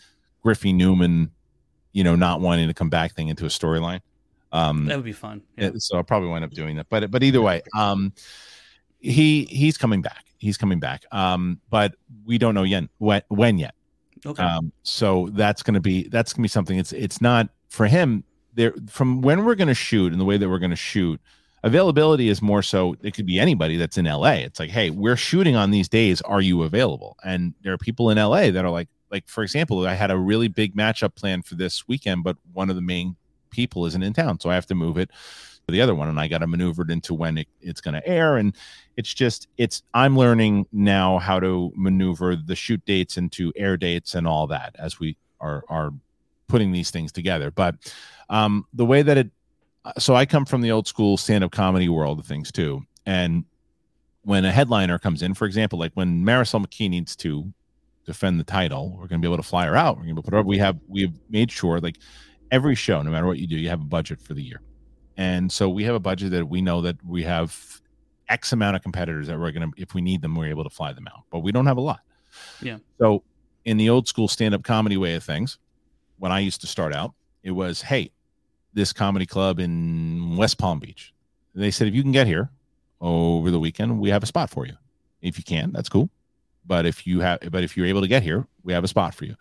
Griffin 0.43 0.77
Newman, 0.77 1.31
you 1.93 2.03
know, 2.03 2.15
not 2.15 2.41
wanting 2.41 2.67
to 2.67 2.73
come 2.73 2.89
back 2.89 3.13
thing 3.13 3.27
into 3.27 3.45
a 3.45 3.49
storyline. 3.49 4.01
Um, 4.51 4.85
That 4.85 4.97
would 4.97 5.05
be 5.05 5.11
fun. 5.13 5.41
Yeah. 5.57 5.71
so 5.77 5.97
I'll 5.97 6.03
probably 6.03 6.29
wind 6.29 6.43
up 6.43 6.51
doing 6.51 6.75
that. 6.77 6.87
But 6.89 7.09
but 7.11 7.23
either 7.23 7.41
way, 7.41 7.61
um, 7.77 8.13
he 8.99 9.45
he's 9.45 9.77
coming 9.77 10.01
back. 10.01 10.25
He's 10.37 10.57
coming 10.57 10.79
back. 10.79 11.05
Um, 11.11 11.59
but 11.69 11.95
we 12.25 12.37
don't 12.37 12.53
know 12.53 12.63
yet 12.63 12.85
when 12.97 13.21
when 13.29 13.57
yet. 13.57 13.75
Okay. 14.25 14.43
Um, 14.43 14.71
so 14.83 15.29
that's 15.33 15.63
gonna 15.63 15.79
be 15.79 16.07
that's 16.09 16.33
gonna 16.33 16.43
be 16.43 16.49
something. 16.49 16.77
It's 16.77 16.91
it's 16.93 17.21
not 17.21 17.49
for 17.69 17.87
him. 17.87 18.23
There 18.53 18.73
from 18.89 19.21
when 19.21 19.45
we're 19.45 19.55
gonna 19.55 19.73
shoot 19.73 20.11
and 20.11 20.19
the 20.19 20.25
way 20.25 20.37
that 20.37 20.49
we're 20.49 20.59
gonna 20.59 20.75
shoot. 20.75 21.19
Availability 21.63 22.27
is 22.27 22.41
more 22.41 22.63
so 22.63 22.95
it 23.03 23.13
could 23.13 23.27
be 23.27 23.39
anybody 23.39 23.77
that's 23.77 23.95
in 23.95 24.05
LA. 24.05 24.31
It's 24.31 24.59
like, 24.59 24.71
hey, 24.71 24.89
we're 24.89 25.15
shooting 25.15 25.55
on 25.55 25.69
these 25.69 25.87
days. 25.87 26.19
Are 26.21 26.41
you 26.41 26.63
available? 26.63 27.17
And 27.23 27.53
there 27.61 27.71
are 27.71 27.77
people 27.77 28.09
in 28.09 28.17
LA 28.17 28.49
that 28.49 28.65
are 28.65 28.71
like, 28.71 28.89
like 29.11 29.27
for 29.27 29.43
example, 29.43 29.85
I 29.85 29.93
had 29.93 30.11
a 30.11 30.17
really 30.17 30.47
big 30.47 30.75
matchup 30.75 31.15
plan 31.15 31.41
for 31.41 31.55
this 31.55 31.87
weekend, 31.87 32.23
but 32.23 32.37
one 32.53 32.69
of 32.69 32.75
the 32.75 32.81
main 32.81 33.15
people 33.49 33.85
isn't 33.85 34.01
in 34.01 34.13
town, 34.13 34.39
so 34.39 34.49
I 34.49 34.55
have 34.55 34.65
to 34.67 34.75
move 34.75 34.97
it 34.97 35.09
to 35.67 35.71
the 35.71 35.81
other 35.81 35.93
one, 35.93 36.07
and 36.07 36.19
I 36.19 36.27
got 36.27 36.39
to 36.39 36.47
maneuver 36.47 36.83
it 36.83 36.89
into 36.89 37.13
when 37.13 37.37
it, 37.37 37.47
it's 37.61 37.81
going 37.81 37.93
to 37.93 38.07
air. 38.07 38.37
And 38.37 38.55
it's 38.97 39.13
just 39.13 39.47
it's 39.57 39.83
I'm 39.93 40.17
learning 40.17 40.67
now 40.71 41.19
how 41.19 41.39
to 41.39 41.71
maneuver 41.75 42.35
the 42.35 42.55
shoot 42.55 42.83
dates 42.85 43.17
into 43.17 43.51
air 43.55 43.77
dates 43.77 44.15
and 44.15 44.27
all 44.27 44.47
that 44.47 44.75
as 44.79 44.99
we 44.99 45.17
are 45.39 45.63
are 45.67 45.91
putting 46.47 46.71
these 46.71 46.91
things 46.91 47.11
together. 47.11 47.51
But 47.51 47.75
um, 48.29 48.65
the 48.73 48.85
way 48.85 49.01
that 49.01 49.17
it 49.17 49.29
so 49.97 50.15
I 50.15 50.25
come 50.25 50.45
from 50.45 50.61
the 50.61 50.71
old 50.71 50.87
school 50.87 51.17
stand 51.17 51.43
up 51.43 51.51
comedy 51.51 51.89
world 51.89 52.19
of 52.19 52.25
things 52.25 52.51
too, 52.51 52.83
and 53.05 53.45
when 54.23 54.45
a 54.45 54.51
headliner 54.51 54.99
comes 54.99 55.23
in, 55.23 55.33
for 55.33 55.45
example, 55.45 55.79
like 55.79 55.91
when 55.95 56.23
Marisol 56.23 56.63
McKee 56.63 56.89
needs 56.89 57.15
to 57.17 57.51
defend 58.05 58.39
the 58.39 58.43
title, 58.43 58.89
we're 58.91 59.07
going 59.07 59.21
to 59.21 59.27
be 59.27 59.27
able 59.27 59.37
to 59.37 59.43
fly 59.43 59.65
her 59.65 59.75
out. 59.75 59.97
We're 59.97 60.03
going 60.03 60.15
to 60.15 60.21
put 60.21 60.33
her. 60.33 60.41
We 60.41 60.57
have 60.57 60.77
we 60.87 61.01
have 61.01 61.13
made 61.29 61.51
sure 61.51 61.79
like 61.79 61.97
every 62.51 62.75
show, 62.75 63.01
no 63.01 63.11
matter 63.11 63.27
what 63.27 63.39
you 63.39 63.47
do, 63.47 63.55
you 63.55 63.69
have 63.69 63.81
a 63.81 63.85
budget 63.85 64.21
for 64.21 64.33
the 64.33 64.43
year. 64.43 64.61
And 65.17 65.51
so 65.51 65.69
we 65.69 65.83
have 65.83 65.95
a 65.95 65.99
budget 65.99 66.31
that 66.31 66.47
we 66.47 66.61
know 66.61 66.81
that 66.81 66.97
we 67.05 67.23
have 67.23 67.81
X 68.29 68.53
amount 68.53 68.75
of 68.75 68.81
competitors 68.81 69.27
that 69.27 69.39
we're 69.39 69.51
going 69.51 69.71
to, 69.71 69.81
if 69.81 69.93
we 69.93 70.01
need 70.01 70.21
them, 70.21 70.35
we're 70.35 70.49
able 70.49 70.63
to 70.63 70.69
fly 70.69 70.93
them 70.93 71.07
out. 71.07 71.23
But 71.29 71.39
we 71.39 71.51
don't 71.51 71.65
have 71.65 71.77
a 71.77 71.81
lot. 71.81 71.99
Yeah. 72.61 72.77
So 72.97 73.23
in 73.65 73.77
the 73.77 73.89
old 73.89 74.07
school 74.07 74.27
stand 74.27 74.53
up 74.55 74.63
comedy 74.63 74.97
way 74.97 75.15
of 75.15 75.23
things, 75.23 75.57
when 76.17 76.31
I 76.31 76.39
used 76.39 76.61
to 76.61 76.67
start 76.67 76.93
out, 76.93 77.13
it 77.43 77.51
was, 77.51 77.81
hey, 77.81 78.11
this 78.73 78.93
comedy 78.93 79.25
club 79.25 79.59
in 79.59 80.37
West 80.37 80.57
Palm 80.57 80.79
Beach. 80.79 81.13
They 81.53 81.71
said, 81.71 81.87
if 81.87 81.93
you 81.93 82.01
can 82.01 82.13
get 82.13 82.27
here 82.27 82.49
over 83.01 83.51
the 83.51 83.59
weekend, 83.59 83.99
we 83.99 84.09
have 84.09 84.23
a 84.23 84.27
spot 84.27 84.49
for 84.49 84.65
you. 84.65 84.73
If 85.21 85.37
you 85.37 85.43
can, 85.43 85.71
that's 85.71 85.89
cool. 85.89 86.09
But 86.65 86.85
if 86.85 87.07
you 87.07 87.21
have, 87.21 87.39
but 87.51 87.63
if 87.63 87.75
you're 87.75 87.87
able 87.87 88.01
to 88.01 88.07
get 88.07 88.23
here, 88.23 88.47
we 88.63 88.73
have 88.73 88.83
a 88.83 88.87
spot 88.87 89.13
for 89.15 89.25
you. 89.25 89.35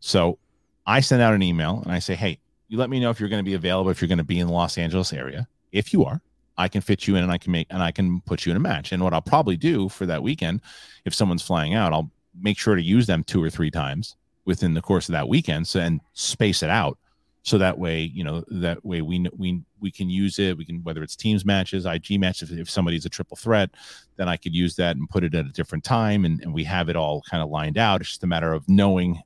So 0.00 0.38
I 0.86 1.00
send 1.00 1.22
out 1.22 1.34
an 1.34 1.42
email 1.42 1.80
and 1.82 1.92
I 1.92 1.98
say, 1.98 2.14
hey, 2.14 2.38
you 2.68 2.78
let 2.78 2.90
me 2.90 3.00
know 3.00 3.10
if 3.10 3.20
you're 3.20 3.28
going 3.28 3.44
to 3.44 3.48
be 3.48 3.54
available, 3.54 3.90
if 3.90 4.00
you're 4.00 4.08
going 4.08 4.18
to 4.18 4.24
be 4.24 4.38
in 4.38 4.46
the 4.46 4.52
Los 4.52 4.76
Angeles 4.78 5.12
area. 5.12 5.48
If 5.72 5.92
you 5.92 6.04
are, 6.04 6.20
I 6.58 6.68
can 6.68 6.80
fit 6.80 7.06
you 7.06 7.16
in 7.16 7.22
and 7.22 7.32
I 7.32 7.38
can 7.38 7.52
make 7.52 7.66
and 7.70 7.82
I 7.82 7.92
can 7.92 8.20
put 8.22 8.46
you 8.46 8.50
in 8.50 8.56
a 8.56 8.60
match. 8.60 8.92
And 8.92 9.02
what 9.02 9.12
I'll 9.12 9.22
probably 9.22 9.56
do 9.56 9.88
for 9.88 10.06
that 10.06 10.22
weekend, 10.22 10.60
if 11.04 11.14
someone's 11.14 11.42
flying 11.42 11.74
out, 11.74 11.92
I'll 11.92 12.10
make 12.38 12.58
sure 12.58 12.76
to 12.76 12.82
use 12.82 13.06
them 13.06 13.24
two 13.24 13.42
or 13.42 13.50
three 13.50 13.70
times 13.70 14.16
within 14.44 14.74
the 14.74 14.82
course 14.82 15.08
of 15.08 15.12
that 15.12 15.28
weekend, 15.28 15.66
so 15.66 15.80
and 15.80 16.00
space 16.12 16.62
it 16.62 16.70
out. 16.70 16.98
So 17.46 17.58
that 17.58 17.78
way, 17.78 18.02
you 18.12 18.24
know, 18.24 18.42
that 18.48 18.84
way 18.84 19.02
we 19.02 19.18
kn- 19.20 19.30
we 19.38 19.62
we 19.78 19.92
can 19.92 20.10
use 20.10 20.40
it. 20.40 20.58
We 20.58 20.64
can 20.64 20.82
whether 20.82 21.00
it's 21.04 21.14
teams 21.14 21.44
matches, 21.44 21.86
IG 21.86 22.18
matches. 22.18 22.50
If, 22.50 22.58
if 22.58 22.68
somebody's 22.68 23.06
a 23.06 23.08
triple 23.08 23.36
threat, 23.36 23.70
then 24.16 24.28
I 24.28 24.36
could 24.36 24.52
use 24.52 24.74
that 24.76 24.96
and 24.96 25.08
put 25.08 25.22
it 25.22 25.32
at 25.32 25.46
a 25.46 25.50
different 25.52 25.84
time, 25.84 26.24
and, 26.24 26.42
and 26.42 26.52
we 26.52 26.64
have 26.64 26.88
it 26.88 26.96
all 26.96 27.22
kind 27.30 27.44
of 27.44 27.48
lined 27.48 27.78
out. 27.78 28.00
It's 28.00 28.10
just 28.10 28.24
a 28.24 28.26
matter 28.26 28.52
of 28.52 28.68
knowing 28.68 29.22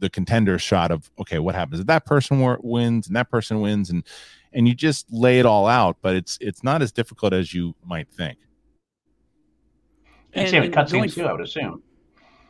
the 0.00 0.10
contender 0.10 0.58
shot 0.58 0.90
of 0.90 1.12
okay, 1.20 1.38
what 1.38 1.54
happens 1.54 1.78
if 1.78 1.86
that 1.86 2.06
person 2.06 2.40
wa- 2.40 2.56
wins 2.60 3.06
and 3.06 3.14
that 3.14 3.30
person 3.30 3.60
wins, 3.60 3.88
and 3.88 4.02
and 4.52 4.66
you 4.66 4.74
just 4.74 5.06
lay 5.12 5.38
it 5.38 5.46
all 5.46 5.68
out. 5.68 5.96
But 6.02 6.16
it's 6.16 6.38
it's 6.40 6.64
not 6.64 6.82
as 6.82 6.90
difficult 6.90 7.32
as 7.32 7.54
you 7.54 7.76
might 7.86 8.08
think. 8.10 8.38
And, 10.32 10.42
And- 10.42 10.50
same 10.50 10.62
with 10.62 10.76
and 10.76 10.88
cutscenes 10.88 11.14
too, 11.14 11.26
I 11.26 11.30
would 11.32 11.40
assume. 11.42 11.84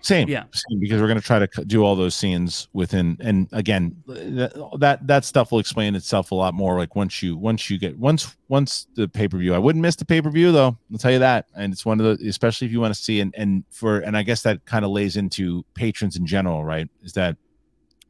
Same, 0.02 0.28
Yeah. 0.28 0.44
same, 0.52 0.80
because 0.80 1.00
we're 1.00 1.08
going 1.08 1.20
to 1.20 1.24
try 1.26 1.38
to 1.38 1.64
do 1.66 1.84
all 1.84 1.94
those 1.94 2.14
scenes 2.14 2.68
within, 2.72 3.16
and 3.20 3.48
again, 3.52 3.94
that 4.06 4.98
that, 5.02 5.24
stuff 5.24 5.52
will 5.52 5.58
explain 5.58 5.94
itself 5.94 6.30
a 6.30 6.34
lot 6.34 6.54
more. 6.54 6.78
Like 6.78 6.96
once 6.96 7.22
you 7.22 7.36
once 7.36 7.68
you 7.68 7.78
get 7.78 7.98
once 7.98 8.34
once 8.48 8.86
the 8.94 9.08
pay 9.08 9.28
per 9.28 9.36
view, 9.36 9.54
I 9.54 9.58
wouldn't 9.58 9.82
miss 9.82 9.96
the 9.96 10.04
pay 10.04 10.22
per 10.22 10.30
view 10.30 10.52
though. 10.52 10.76
I'll 10.90 10.98
tell 10.98 11.12
you 11.12 11.18
that, 11.18 11.46
and 11.54 11.72
it's 11.72 11.84
one 11.84 12.00
of 12.00 12.18
the 12.18 12.28
especially 12.28 12.66
if 12.66 12.72
you 12.72 12.80
want 12.80 12.94
to 12.94 13.00
see 13.00 13.20
and 13.20 13.34
and 13.36 13.64
for 13.70 13.98
and 14.00 14.16
I 14.16 14.22
guess 14.22 14.42
that 14.42 14.64
kind 14.64 14.84
of 14.84 14.90
lays 14.90 15.16
into 15.16 15.64
patrons 15.74 16.16
in 16.16 16.24
general, 16.24 16.64
right? 16.64 16.88
Is 17.02 17.12
that 17.12 17.36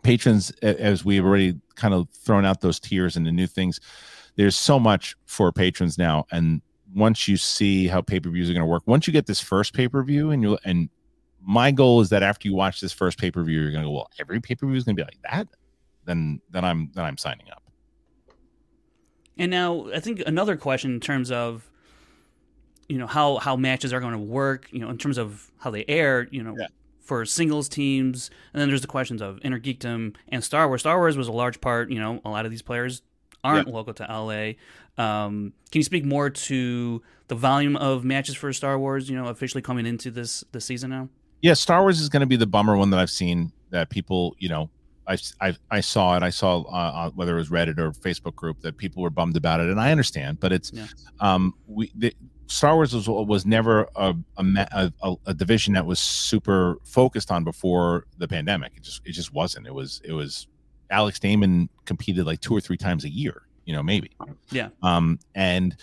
patrons 0.03 0.51
as 0.63 1.05
we've 1.05 1.25
already 1.25 1.59
kind 1.75 1.95
of 1.95 2.09
thrown 2.11 2.45
out 2.45 2.61
those 2.61 2.79
tiers 2.81 3.17
and 3.17 3.27
the 3.27 3.33
new 3.33 3.47
things. 3.47 3.81
There's 4.37 4.57
so 4.57 4.79
much 4.79 5.17
for 5.27 5.53
patrons 5.53 5.99
now, 5.99 6.27
and 6.31 6.63
once 6.95 7.29
you 7.29 7.37
see 7.37 7.87
how 7.89 8.01
pay 8.01 8.21
per 8.21 8.31
views 8.31 8.49
are 8.49 8.53
going 8.53 8.63
to 8.63 8.67
work, 8.67 8.85
once 8.87 9.07
you 9.07 9.13
get 9.13 9.27
this 9.27 9.41
first 9.41 9.75
pay 9.75 9.89
per 9.89 10.03
view 10.03 10.31
and 10.31 10.43
you 10.43 10.59
and 10.65 10.89
my 11.43 11.71
goal 11.71 12.01
is 12.01 12.11
that 12.11 12.23
after 12.23 12.49
you 12.49 12.55
watch 12.55 12.81
this 12.81 12.93
first 12.93 13.19
pay 13.19 13.31
per 13.31 13.43
view, 13.43 13.61
you're 13.61 13.73
gonna 13.73 13.85
go, 13.85 13.91
well, 13.93 14.11
every 14.19 14.41
pay 14.41 14.55
per 14.55 14.67
view 14.67 14.77
is 14.77 14.85
gonna 14.85 14.95
be 14.97 15.03
like 15.03 15.19
that. 15.31 15.49
Then 16.05 16.41
then 16.51 16.65
I'm 16.65 16.91
then 16.95 17.05
I'm 17.05 17.17
signing 17.17 17.47
up. 17.51 17.63
And 19.39 19.51
now 19.51 19.89
I 19.95 20.01
think 20.01 20.23
another 20.27 20.57
question 20.57 20.93
in 20.93 21.01
terms 21.01 21.31
of 21.31 21.71
you 22.89 22.99
know 22.99 23.07
how 23.07 23.39
how 23.39 23.57
matches 23.57 23.93
are 23.93 24.01
going 24.01 24.13
to 24.13 24.19
work, 24.19 24.69
you 24.73 24.81
know, 24.81 24.91
in 24.91 24.99
terms 24.99 25.17
of 25.19 25.51
how 25.59 25.71
they 25.71 25.85
air, 25.89 26.27
you 26.31 26.43
know, 26.43 26.57
Yeah. 26.59 26.67
for 27.01 27.25
singles 27.25 27.69
teams, 27.69 28.31
and 28.53 28.61
then 28.61 28.69
there's 28.69 28.81
the 28.81 28.87
questions 28.89 29.23
of 29.23 29.39
Inner 29.43 29.61
Geekdom 29.61 30.15
and 30.29 30.43
Star 30.45 30.67
Wars. 30.69 30.81
Star 30.83 30.99
Wars 30.99 31.17
was 31.17 31.29
a 31.29 31.33
large 31.33 31.61
part, 31.61 31.91
you 31.91 31.99
know, 32.01 32.21
a 32.25 32.31
lot 32.31 32.45
of 32.45 32.51
these 32.51 32.63
players 32.63 33.03
aren't 33.43 33.69
local 33.69 33.95
to 33.95 34.03
LA. 34.05 34.53
Um, 35.03 35.55
can 35.71 35.79
you 35.79 35.83
speak 35.85 36.05
more 36.05 36.29
to 36.29 37.01
the 37.29 37.35
volume 37.35 37.77
of 37.77 38.05
matches 38.05 38.35
for 38.35 38.53
Star 38.53 38.79
Wars? 38.79 39.09
You 39.09 39.17
know, 39.17 39.29
officially 39.29 39.63
coming 39.63 39.87
into 39.87 40.11
this 40.11 40.45
this 40.53 40.65
season 40.65 40.91
now. 40.91 41.09
Yeah, 41.43 41.55
Star 41.55 41.83
Wars 41.83 42.01
is 42.01 42.09
going 42.09 42.21
to 42.21 42.27
be 42.27 42.37
the 42.37 42.47
bummer 42.47 42.77
one 42.77 42.91
that 42.91 43.01
I've 43.01 43.11
seen 43.11 43.53
that 43.71 43.91
people, 43.91 44.37
you 44.39 44.49
know, 44.49 44.71
I 45.07 45.19
I, 45.41 45.57
I 45.71 45.81
saw 45.81 46.17
it. 46.17 46.23
I 46.23 46.31
saw 46.31 46.63
uh, 46.63 47.11
whether 47.11 47.35
it 47.35 47.39
was 47.39 47.51
Reddit 47.51 47.79
or 47.79 47.93
Facebook 47.93 48.35
group 48.35 48.61
that 48.61 48.77
people 48.77 49.03
were 49.03 49.11
bummed 49.11 49.37
about 49.37 49.61
it, 49.61 49.69
and 49.69 49.81
I 49.81 49.91
understand. 49.91 50.39
But 50.41 50.53
it's, 50.53 50.71
yeah. 50.73 50.87
um, 51.19 51.55
we 51.67 51.91
the, 51.97 52.15
Star 52.47 52.75
Wars 52.75 52.95
was 52.95 53.09
was 53.09 53.47
never 53.47 53.89
a 53.97 54.15
a, 54.37 54.93
a 55.03 55.15
a, 55.27 55.35
division 55.35 55.75
that 55.75 55.87
was 55.87 55.99
super 55.99 56.79
focused 56.85 57.31
on 57.31 57.45
before 57.45 58.07
the 58.19 58.29
pandemic. 58.29 58.73
It 58.77 58.83
just 58.83 59.03
it 59.05 59.13
just 59.13 59.33
wasn't. 59.33 59.67
It 59.67 59.75
was 59.75 60.01
it 60.05 60.13
was 60.13 60.47
Alex 60.91 61.19
Damon 61.19 61.69
competed 61.85 62.27
like 62.27 62.41
two 62.41 62.55
or 62.55 62.61
three 62.61 62.77
times 62.77 63.05
a 63.05 63.09
year, 63.09 63.43
you 63.65 63.75
know, 63.75 63.83
maybe. 63.83 64.11
Yeah. 64.51 64.69
Um, 64.83 65.19
and 65.35 65.77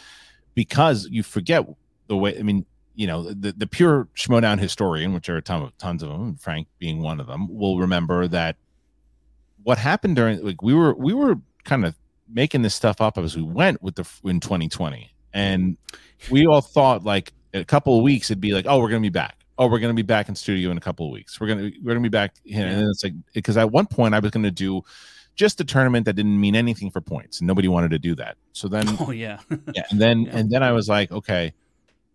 because 0.53 1.07
you 1.09 1.23
forget 1.23 1.65
the 2.07 2.17
way, 2.17 2.37
I 2.37 2.41
mean, 2.41 2.65
you 2.97 3.07
know, 3.07 3.23
the, 3.23 3.53
the 3.53 3.67
pure 3.67 4.09
Schmoedown 4.15 4.59
historian, 4.59 5.13
which 5.13 5.29
are 5.29 5.37
a 5.37 5.41
ton 5.41 5.63
of, 5.63 5.77
tons 5.77 6.03
of 6.03 6.09
them, 6.09 6.35
Frank 6.35 6.67
being 6.79 7.01
one 7.01 7.21
of 7.21 7.27
them, 7.27 7.47
will 7.47 7.79
remember 7.79 8.27
that 8.27 8.57
what 9.63 9.77
happened 9.77 10.17
during 10.17 10.43
like 10.43 10.61
we 10.61 10.73
were 10.73 10.93
we 10.95 11.13
were 11.13 11.35
kind 11.63 11.85
of 11.85 11.95
making 12.27 12.63
this 12.63 12.75
stuff 12.75 12.99
up 12.99 13.17
as 13.17 13.35
we 13.35 13.41
went 13.41 13.81
with 13.81 13.95
the 13.95 14.09
in 14.25 14.39
2020, 14.39 15.09
and 15.33 15.77
we 16.29 16.45
all 16.45 16.61
thought 16.61 17.05
like 17.05 17.31
a 17.53 17.63
couple 17.63 17.97
of 17.97 18.03
weeks 18.03 18.29
it'd 18.29 18.41
be 18.41 18.53
like, 18.53 18.65
oh, 18.67 18.79
we're 18.79 18.89
gonna 18.89 18.99
be 19.01 19.09
back 19.09 19.37
oh, 19.57 19.67
we're 19.67 19.79
to 19.79 19.93
be 19.93 20.01
back 20.01 20.29
in 20.29 20.35
studio 20.35 20.71
in 20.71 20.77
a 20.77 20.81
couple 20.81 21.05
of 21.05 21.11
weeks. 21.11 21.39
We're 21.39 21.47
to 21.47 21.71
we're 21.83 21.95
to 21.95 21.99
be 21.99 22.09
back 22.09 22.35
here. 22.43 22.67
And 22.67 22.77
then 22.77 22.87
it's 22.89 23.03
like 23.03 23.13
because 23.33 23.57
at 23.57 23.71
one 23.71 23.87
point 23.87 24.13
I 24.13 24.19
was 24.19 24.31
to 24.31 24.51
do 24.51 24.83
just 25.35 25.61
a 25.61 25.63
tournament 25.63 26.05
that 26.05 26.13
didn't 26.13 26.39
mean 26.39 26.55
anything 26.55 26.89
for 26.89 27.01
points, 27.01 27.39
and 27.39 27.47
nobody 27.47 27.67
wanted 27.67 27.91
to 27.91 27.99
do 27.99 28.15
that. 28.15 28.37
So 28.53 28.67
then, 28.67 28.85
oh 28.99 29.11
yeah, 29.11 29.39
yeah, 29.73 29.83
and 29.89 29.99
then 29.99 30.21
yeah. 30.25 30.37
and 30.37 30.49
then 30.49 30.63
I 30.63 30.71
was 30.71 30.89
like, 30.89 31.11
okay, 31.11 31.53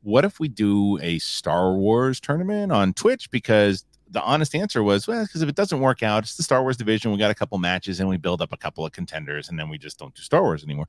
what 0.03 0.24
if 0.24 0.40
we 0.40 0.48
do 0.48 0.98
a 1.00 1.18
Star 1.18 1.72
Wars 1.74 2.20
tournament 2.20 2.72
on 2.72 2.92
Twitch? 2.92 3.30
Because 3.30 3.84
the 4.11 4.22
honest 4.22 4.55
answer 4.55 4.82
was, 4.82 5.07
well, 5.07 5.22
because 5.24 5.42
if 5.42 5.48
it 5.48 5.55
doesn't 5.55 5.80
work 5.80 6.03
out, 6.03 6.24
it's 6.24 6.36
the 6.36 6.42
Star 6.42 6.62
Wars 6.62 6.76
division. 6.76 7.12
We 7.12 7.18
got 7.18 7.30
a 7.30 7.34
couple 7.34 7.59
matches 7.59 8.00
and 8.00 8.09
we 8.09 8.16
build 8.16 8.42
up 8.42 8.53
a 8.53 8.57
couple 8.57 8.84
of 8.84 8.92
contenders, 8.92 9.48
and 9.48 9.59
then 9.59 9.68
we 9.68 9.78
just 9.78 9.98
don't 9.98 10.14
do 10.14 10.22
Star 10.22 10.42
Wars 10.42 10.64
anymore 10.64 10.88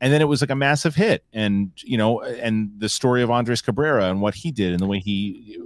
and 0.00 0.12
then 0.12 0.22
it 0.22 0.26
was 0.26 0.40
like 0.40 0.50
a 0.50 0.54
massive 0.54 0.94
hit 0.94 1.24
and 1.32 1.72
you 1.78 1.98
know 1.98 2.20
and 2.22 2.70
the 2.78 2.88
story 2.88 3.20
of 3.20 3.32
andres 3.32 3.60
cabrera 3.60 4.04
and 4.04 4.20
what 4.20 4.32
he 4.32 4.52
did 4.52 4.70
and 4.70 4.78
the 4.78 4.86
way 4.86 5.00
he 5.00 5.58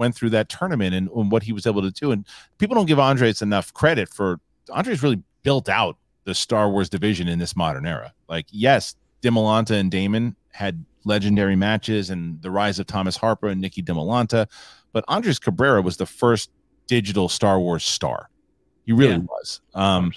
went 0.00 0.14
through 0.14 0.30
that 0.30 0.48
tournament 0.48 0.94
and, 0.94 1.10
and, 1.10 1.30
what 1.30 1.42
he 1.42 1.52
was 1.52 1.66
able 1.66 1.82
to 1.82 1.90
do. 1.90 2.10
And 2.10 2.26
people 2.56 2.74
don't 2.74 2.86
give 2.86 2.98
Andres 2.98 3.42
enough 3.42 3.72
credit 3.74 4.08
for 4.08 4.40
Andres 4.72 5.02
really 5.02 5.22
built 5.42 5.68
out 5.68 5.98
the 6.24 6.34
Star 6.34 6.70
Wars 6.70 6.88
division 6.88 7.28
in 7.28 7.38
this 7.38 7.54
modern 7.54 7.86
era. 7.86 8.12
Like, 8.26 8.46
yes, 8.50 8.96
Dimolanta 9.22 9.72
and 9.72 9.90
Damon 9.90 10.34
had 10.52 10.84
legendary 11.04 11.56
matches 11.56 12.10
and 12.10 12.40
the 12.42 12.50
rise 12.50 12.78
of 12.78 12.86
Thomas 12.86 13.16
Harper 13.16 13.48
and 13.48 13.60
Nikki 13.60 13.82
Dimolanta, 13.82 14.46
but 14.92 15.04
Andres 15.08 15.38
Cabrera 15.38 15.82
was 15.82 15.96
the 15.96 16.06
first 16.06 16.50
digital 16.86 17.28
Star 17.28 17.60
Wars 17.60 17.84
star. 17.84 18.28
He 18.84 18.92
really 18.92 19.12
yeah. 19.12 19.18
was. 19.18 19.60
Um, 19.74 20.12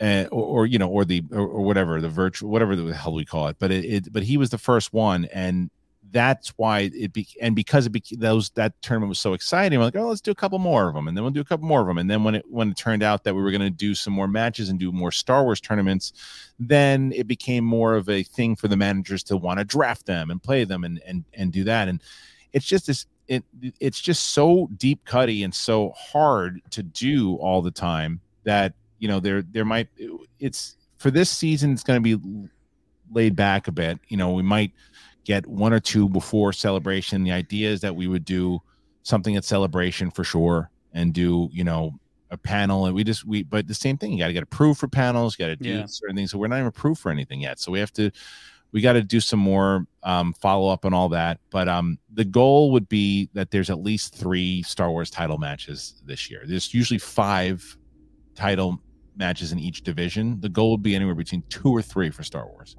and, 0.00 0.28
or, 0.32 0.44
or, 0.44 0.66
you 0.66 0.78
know, 0.78 0.88
or 0.88 1.04
the 1.04 1.22
or, 1.30 1.46
or, 1.46 1.60
whatever 1.60 2.00
the 2.00 2.08
virtual, 2.08 2.50
whatever 2.50 2.74
the 2.74 2.94
hell 2.94 3.12
we 3.12 3.24
call 3.24 3.48
it. 3.48 3.56
But 3.58 3.70
it, 3.70 3.84
it, 3.84 4.12
but 4.12 4.24
he 4.24 4.36
was 4.36 4.50
the 4.50 4.58
first 4.58 4.92
one, 4.92 5.26
and 5.26 5.70
that's 6.12 6.50
why 6.56 6.90
it 6.94 7.12
be 7.12 7.26
and 7.40 7.56
because 7.56 7.86
it 7.86 7.90
became 7.90 8.20
those 8.20 8.50
that 8.50 8.80
tournament 8.82 9.08
was 9.08 9.18
so 9.18 9.32
exciting 9.32 9.78
we're 9.78 9.84
like 9.86 9.96
oh 9.96 10.08
let's 10.08 10.20
do 10.20 10.30
a 10.30 10.34
couple 10.34 10.58
more 10.58 10.88
of 10.88 10.94
them 10.94 11.08
and 11.08 11.16
then 11.16 11.24
we'll 11.24 11.32
do 11.32 11.40
a 11.40 11.44
couple 11.44 11.66
more 11.66 11.80
of 11.80 11.86
them 11.86 11.98
and 11.98 12.10
then 12.10 12.22
when 12.22 12.34
it 12.34 12.44
when 12.48 12.70
it 12.70 12.76
turned 12.76 13.02
out 13.02 13.24
that 13.24 13.34
we 13.34 13.42
were 13.42 13.50
going 13.50 13.60
to 13.60 13.70
do 13.70 13.94
some 13.94 14.12
more 14.12 14.28
matches 14.28 14.68
and 14.68 14.78
do 14.78 14.92
more 14.92 15.10
star 15.10 15.42
wars 15.42 15.60
tournaments 15.60 16.12
then 16.68 17.12
it 17.14 17.26
became 17.26 17.64
more 17.64 17.94
of 17.94 18.08
a 18.08 18.22
thing 18.22 18.56
for 18.56 18.68
the 18.68 18.76
managers 18.76 19.22
to 19.24 19.36
want 19.36 19.58
to 19.58 19.64
draft 19.64 20.06
them 20.06 20.30
and 20.30 20.42
play 20.42 20.64
them 20.64 20.84
and 20.84 21.00
and 21.06 21.24
and 21.34 21.52
do 21.52 21.64
that. 21.64 21.88
And 21.88 22.00
it's 22.52 22.66
just 22.66 22.86
this 22.86 23.06
it 23.28 23.44
it's 23.80 24.00
just 24.00 24.30
so 24.30 24.68
deep 24.76 25.04
cutty 25.04 25.42
and 25.42 25.54
so 25.54 25.90
hard 25.90 26.60
to 26.70 26.82
do 26.82 27.36
all 27.36 27.62
the 27.62 27.70
time 27.70 28.20
that 28.44 28.74
you 28.98 29.08
know 29.08 29.20
there 29.20 29.42
there 29.42 29.64
might 29.64 29.88
it's 30.38 30.76
for 30.98 31.10
this 31.10 31.30
season 31.30 31.72
it's 31.72 31.82
going 31.82 32.02
to 32.02 32.16
be 32.16 32.48
laid 33.12 33.34
back 33.36 33.68
a 33.68 33.72
bit. 33.72 33.98
You 34.08 34.16
know 34.16 34.32
we 34.32 34.42
might 34.42 34.72
get 35.24 35.46
one 35.46 35.72
or 35.72 35.80
two 35.80 36.08
before 36.08 36.52
celebration. 36.52 37.24
The 37.24 37.32
idea 37.32 37.70
is 37.70 37.80
that 37.80 37.94
we 37.94 38.06
would 38.06 38.24
do 38.24 38.60
something 39.02 39.36
at 39.36 39.44
celebration 39.44 40.10
for 40.10 40.24
sure 40.24 40.70
and 40.92 41.12
do, 41.12 41.48
you 41.52 41.64
know, 41.64 41.98
a 42.30 42.36
panel. 42.36 42.86
And 42.86 42.94
we 42.94 43.04
just 43.04 43.24
we 43.24 43.42
but 43.42 43.68
the 43.68 43.74
same 43.74 43.96
thing 43.96 44.12
you 44.12 44.18
got 44.18 44.28
to 44.28 44.32
get 44.32 44.42
approved 44.42 44.80
for 44.80 44.88
panels 44.88 45.38
you 45.38 45.44
got 45.44 45.48
to 45.48 45.56
do 45.56 45.68
yeah. 45.68 45.86
certain 45.86 46.16
things. 46.16 46.30
So 46.30 46.38
we're 46.38 46.48
not 46.48 46.56
even 46.56 46.68
approved 46.68 47.00
for 47.00 47.10
anything 47.10 47.40
yet. 47.40 47.60
So 47.60 47.70
we 47.70 47.78
have 47.78 47.92
to 47.94 48.10
we 48.72 48.80
got 48.80 48.94
to 48.94 49.02
do 49.02 49.20
some 49.20 49.38
more 49.38 49.86
um, 50.02 50.32
follow 50.32 50.72
up 50.72 50.86
and 50.86 50.94
all 50.94 51.10
that. 51.10 51.40
But 51.50 51.68
um 51.68 51.98
the 52.12 52.24
goal 52.24 52.72
would 52.72 52.88
be 52.88 53.28
that 53.34 53.50
there's 53.50 53.70
at 53.70 53.80
least 53.80 54.14
three 54.14 54.62
star 54.62 54.90
wars 54.90 55.10
title 55.10 55.38
matches 55.38 56.02
this 56.06 56.30
year. 56.30 56.42
There's 56.46 56.72
usually 56.72 56.98
five 56.98 57.76
title 58.34 58.80
matches 59.16 59.52
in 59.52 59.58
each 59.58 59.82
division. 59.82 60.40
The 60.40 60.48
goal 60.48 60.70
would 60.70 60.82
be 60.82 60.94
anywhere 60.94 61.14
between 61.14 61.42
two 61.50 61.70
or 61.70 61.82
three 61.82 62.10
for 62.10 62.22
star 62.22 62.46
wars 62.46 62.76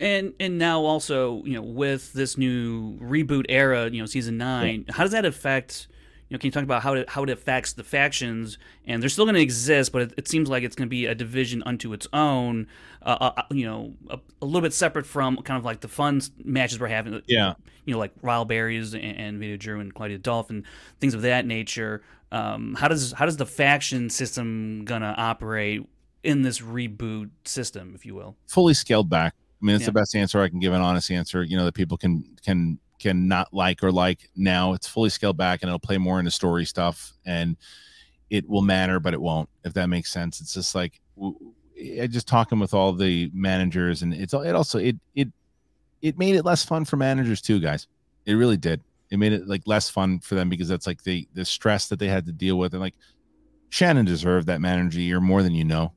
and 0.00 0.32
and 0.40 0.58
now 0.58 0.80
also, 0.80 1.44
you 1.44 1.52
know, 1.52 1.62
with 1.62 2.12
this 2.14 2.38
new 2.38 2.96
reboot 2.98 3.44
era, 3.48 3.88
you 3.90 4.00
know, 4.00 4.06
season 4.06 4.38
nine, 4.38 4.84
yeah. 4.88 4.94
how 4.94 5.02
does 5.04 5.12
that 5.12 5.24
affect? 5.24 5.88
You 6.28 6.36
know, 6.36 6.38
can 6.38 6.46
you 6.46 6.52
talk 6.52 6.62
about 6.62 6.82
how 6.82 6.94
it 6.94 7.08
how 7.08 7.22
it 7.22 7.30
affects 7.30 7.74
the 7.74 7.84
factions? 7.84 8.56
And 8.86 9.02
they're 9.02 9.10
still 9.10 9.26
going 9.26 9.34
to 9.34 9.42
exist, 9.42 9.92
but 9.92 10.02
it, 10.02 10.14
it, 10.16 10.28
seems 10.28 10.48
like 10.48 10.62
it's 10.62 10.74
going 10.74 10.88
to 10.88 10.90
be 10.90 11.06
a 11.06 11.14
division 11.14 11.62
unto 11.66 11.92
its 11.92 12.06
own. 12.12 12.66
Uh, 13.02 13.16
uh, 13.20 13.32
uh, 13.36 13.42
you 13.50 13.66
know, 13.66 13.92
a, 14.08 14.18
a, 14.40 14.44
little 14.44 14.60
bit 14.60 14.72
separate 14.72 15.06
from 15.06 15.36
kind 15.38 15.58
of 15.58 15.64
like 15.64 15.80
the 15.80 15.88
fun 15.88 16.20
matches 16.44 16.80
we're 16.80 16.86
having. 16.86 17.20
Yeah. 17.26 17.54
You 17.84 17.94
know, 17.94 17.98
like 17.98 18.12
Ryle 18.22 18.44
Barrios 18.44 18.94
and, 18.94 19.02
and 19.02 19.38
Vito 19.38 19.56
Drew 19.56 19.80
and 19.80 19.92
Claudia 19.92 20.18
Dolphin, 20.18 20.64
things 21.00 21.14
of 21.14 21.22
that 21.22 21.46
nature. 21.46 22.02
Um, 22.32 22.74
how 22.78 22.88
does 22.88 23.12
how 23.12 23.26
does 23.26 23.36
the 23.36 23.46
faction 23.46 24.08
system 24.08 24.84
gonna 24.84 25.14
operate 25.18 25.84
in 26.22 26.42
this 26.42 26.60
reboot 26.60 27.30
system, 27.44 27.92
if 27.94 28.06
you 28.06 28.14
will? 28.14 28.36
Fully 28.46 28.74
scaled 28.74 29.10
back. 29.10 29.34
I 29.60 29.66
mean, 29.66 29.76
it's 29.76 29.82
yeah. 29.82 29.86
the 29.86 29.92
best 29.92 30.16
answer 30.16 30.40
I 30.40 30.48
can 30.48 30.58
give, 30.58 30.72
an 30.72 30.80
honest 30.80 31.10
answer. 31.10 31.42
You 31.42 31.56
know, 31.56 31.64
that 31.64 31.74
people 31.74 31.98
can 31.98 32.24
can 32.44 32.78
can 32.98 33.28
not 33.28 33.52
like 33.52 33.82
or 33.82 33.92
like 33.92 34.30
now. 34.36 34.72
It's 34.72 34.86
fully 34.86 35.10
scaled 35.10 35.36
back, 35.36 35.62
and 35.62 35.68
it'll 35.68 35.78
play 35.78 35.98
more 35.98 36.18
into 36.18 36.30
story 36.30 36.64
stuff, 36.64 37.12
and 37.26 37.56
it 38.30 38.48
will 38.48 38.62
matter, 38.62 39.00
but 39.00 39.12
it 39.12 39.20
won't. 39.20 39.48
If 39.64 39.74
that 39.74 39.88
makes 39.88 40.10
sense, 40.12 40.40
it's 40.40 40.54
just 40.54 40.74
like 40.74 41.00
I 42.00 42.06
just 42.06 42.28
talking 42.28 42.58
with 42.58 42.74
all 42.74 42.92
the 42.92 43.30
managers, 43.34 44.02
and 44.02 44.14
it's 44.14 44.32
it 44.32 44.54
also 44.54 44.78
it 44.78 44.96
it 45.14 45.28
it 46.00 46.18
made 46.18 46.36
it 46.36 46.44
less 46.44 46.64
fun 46.64 46.84
for 46.84 46.96
managers 46.96 47.40
too, 47.40 47.60
guys. 47.60 47.86
It 48.26 48.34
really 48.34 48.56
did. 48.56 48.82
It 49.10 49.18
made 49.18 49.32
it 49.32 49.48
like 49.48 49.62
less 49.66 49.90
fun 49.90 50.20
for 50.20 50.36
them 50.36 50.48
because 50.48 50.68
that's 50.68 50.86
like 50.86 51.02
the 51.02 51.28
the 51.34 51.44
stress 51.44 51.88
that 51.88 51.98
they 51.98 52.08
had 52.08 52.26
to 52.26 52.32
deal 52.32 52.58
with, 52.58 52.72
and 52.72 52.80
like 52.80 52.94
Shannon 53.70 54.04
deserved 54.04 54.46
that 54.46 54.60
manager 54.60 55.00
year 55.00 55.20
more 55.20 55.42
than 55.42 55.54
you 55.54 55.64
know 55.64 55.92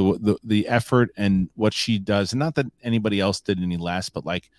the, 0.00 0.18
the 0.18 0.36
the 0.44 0.68
effort 0.68 1.10
and 1.16 1.48
what 1.54 1.72
she 1.72 1.98
does 1.98 2.32
and 2.32 2.38
not 2.38 2.54
that 2.54 2.66
anybody 2.82 3.20
else 3.20 3.40
did 3.40 3.60
any 3.60 3.76
less 3.76 4.08
but 4.08 4.24
like 4.24 4.50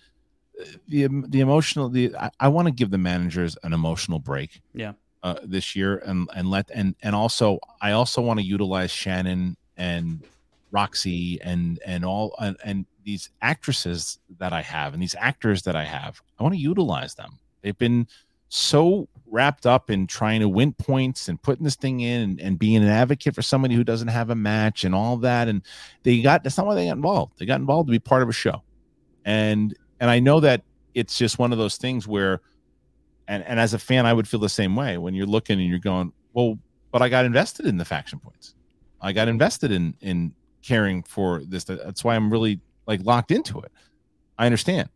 the 0.88 1.08
the 1.28 1.40
emotional 1.40 1.88
the 1.88 2.14
i, 2.16 2.30
I 2.40 2.48
want 2.48 2.68
to 2.68 2.72
give 2.72 2.90
the 2.90 2.98
managers 2.98 3.56
an 3.62 3.72
emotional 3.72 4.18
break. 4.18 4.60
Yeah. 4.74 4.92
Uh, 5.22 5.36
this 5.44 5.76
year 5.76 5.98
and 5.98 6.28
and 6.34 6.50
let 6.50 6.68
and 6.74 6.96
and 7.00 7.14
also 7.14 7.60
i 7.80 7.92
also 7.92 8.20
want 8.20 8.40
to 8.40 8.44
utilize 8.44 8.90
shannon 8.90 9.56
and 9.76 10.24
roxy 10.72 11.40
and 11.42 11.78
and 11.86 12.04
all 12.04 12.34
and, 12.40 12.56
and 12.64 12.86
these 13.04 13.30
actresses 13.40 14.18
that 14.38 14.52
i 14.52 14.60
have 14.60 14.94
and 14.94 15.02
these 15.02 15.14
actors 15.16 15.62
that 15.62 15.76
i 15.76 15.84
have. 15.84 16.20
I 16.40 16.42
want 16.42 16.56
to 16.56 16.60
utilize 16.60 17.14
them. 17.14 17.38
They've 17.62 17.78
been 17.78 18.08
so 18.48 19.08
wrapped 19.32 19.66
up 19.66 19.90
in 19.90 20.06
trying 20.06 20.40
to 20.40 20.48
win 20.48 20.74
points 20.74 21.28
and 21.28 21.40
putting 21.42 21.64
this 21.64 21.74
thing 21.74 22.00
in 22.00 22.20
and, 22.20 22.40
and, 22.40 22.58
being 22.58 22.76
an 22.76 22.88
advocate 22.88 23.34
for 23.34 23.40
somebody 23.40 23.74
who 23.74 23.82
doesn't 23.82 24.08
have 24.08 24.28
a 24.28 24.34
match 24.34 24.84
and 24.84 24.94
all 24.94 25.16
that. 25.16 25.48
And 25.48 25.62
they 26.02 26.20
got 26.20 26.44
that's 26.44 26.58
not 26.58 26.66
why 26.66 26.74
they 26.74 26.86
got 26.86 26.96
involved. 26.96 27.38
They 27.38 27.46
got 27.46 27.58
involved 27.58 27.88
to 27.88 27.92
be 27.92 27.98
part 27.98 28.22
of 28.22 28.28
a 28.28 28.32
show. 28.32 28.62
And 29.24 29.74
and 29.98 30.10
I 30.10 30.20
know 30.20 30.38
that 30.40 30.62
it's 30.94 31.16
just 31.16 31.38
one 31.38 31.50
of 31.50 31.58
those 31.58 31.76
things 31.76 32.06
where 32.06 32.42
and, 33.26 33.42
and 33.44 33.58
as 33.58 33.72
a 33.72 33.78
fan, 33.78 34.04
I 34.04 34.12
would 34.12 34.28
feel 34.28 34.40
the 34.40 34.48
same 34.48 34.76
way 34.76 34.98
when 34.98 35.14
you're 35.14 35.26
looking 35.26 35.58
and 35.58 35.68
you're 35.68 35.78
going, 35.78 36.12
Well, 36.34 36.58
but 36.90 37.00
I 37.00 37.08
got 37.08 37.24
invested 37.24 37.66
in 37.66 37.78
the 37.78 37.84
faction 37.84 38.18
points. 38.20 38.54
I 39.00 39.12
got 39.12 39.28
invested 39.28 39.72
in 39.72 39.94
in 40.02 40.34
caring 40.62 41.02
for 41.02 41.42
this. 41.44 41.64
That's 41.64 42.04
why 42.04 42.14
I'm 42.14 42.30
really 42.30 42.60
like 42.86 43.00
locked 43.04 43.30
into 43.30 43.60
it. 43.60 43.72
I 44.38 44.44
understand. 44.44 44.90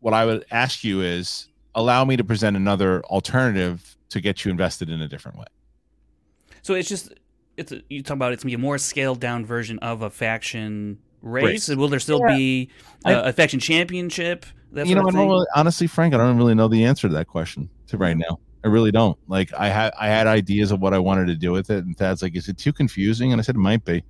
What 0.00 0.14
I 0.14 0.26
would 0.26 0.44
ask 0.50 0.84
you 0.84 1.00
is 1.00 1.48
allow 1.78 2.04
me 2.04 2.16
to 2.16 2.24
present 2.24 2.56
another 2.56 3.02
alternative 3.04 3.96
to 4.10 4.20
get 4.20 4.44
you 4.44 4.50
invested 4.50 4.90
in 4.90 5.00
a 5.00 5.08
different 5.08 5.38
way. 5.38 5.46
So 6.62 6.74
it's 6.74 6.88
just 6.88 7.14
it's 7.56 7.72
a, 7.72 7.82
you 7.88 8.02
talk 8.02 8.16
about 8.16 8.32
it's 8.32 8.42
gonna 8.42 8.50
be 8.50 8.54
a 8.54 8.58
more 8.58 8.78
scaled 8.78 9.20
down 9.20 9.46
version 9.46 9.78
of 9.78 10.02
a 10.02 10.10
faction 10.10 10.98
race. 11.22 11.68
race. 11.68 11.76
Will 11.76 11.88
there 11.88 12.00
still 12.00 12.20
yeah. 12.28 12.36
be 12.36 12.70
a, 13.04 13.20
a, 13.24 13.32
faction 13.32 13.60
championship? 13.60 14.44
you 14.72 14.94
know, 14.94 15.02
really, 15.02 15.46
honestly, 15.54 15.86
Frank, 15.86 16.14
I 16.14 16.18
don't 16.18 16.36
really 16.36 16.54
know 16.54 16.68
the 16.68 16.84
answer 16.84 17.08
to 17.08 17.14
that 17.14 17.26
question 17.26 17.70
to 17.86 17.96
right 17.96 18.16
now. 18.16 18.38
I 18.64 18.68
really 18.68 18.90
don't. 18.90 19.16
Like, 19.28 19.52
I 19.54 19.68
had 19.68 19.92
I 19.98 20.08
had 20.08 20.26
ideas 20.26 20.72
of 20.72 20.80
what 20.80 20.92
I 20.92 20.98
wanted 20.98 21.26
to 21.28 21.36
do 21.36 21.52
with 21.52 21.70
it, 21.70 21.84
and 21.84 21.96
Thad's 21.96 22.22
like, 22.22 22.36
"Is 22.36 22.48
it 22.48 22.58
too 22.58 22.72
confusing?" 22.72 23.32
And 23.32 23.40
I 23.40 23.42
said, 23.42 23.54
"It 23.54 23.60
might 23.60 23.84
be." 23.84 24.02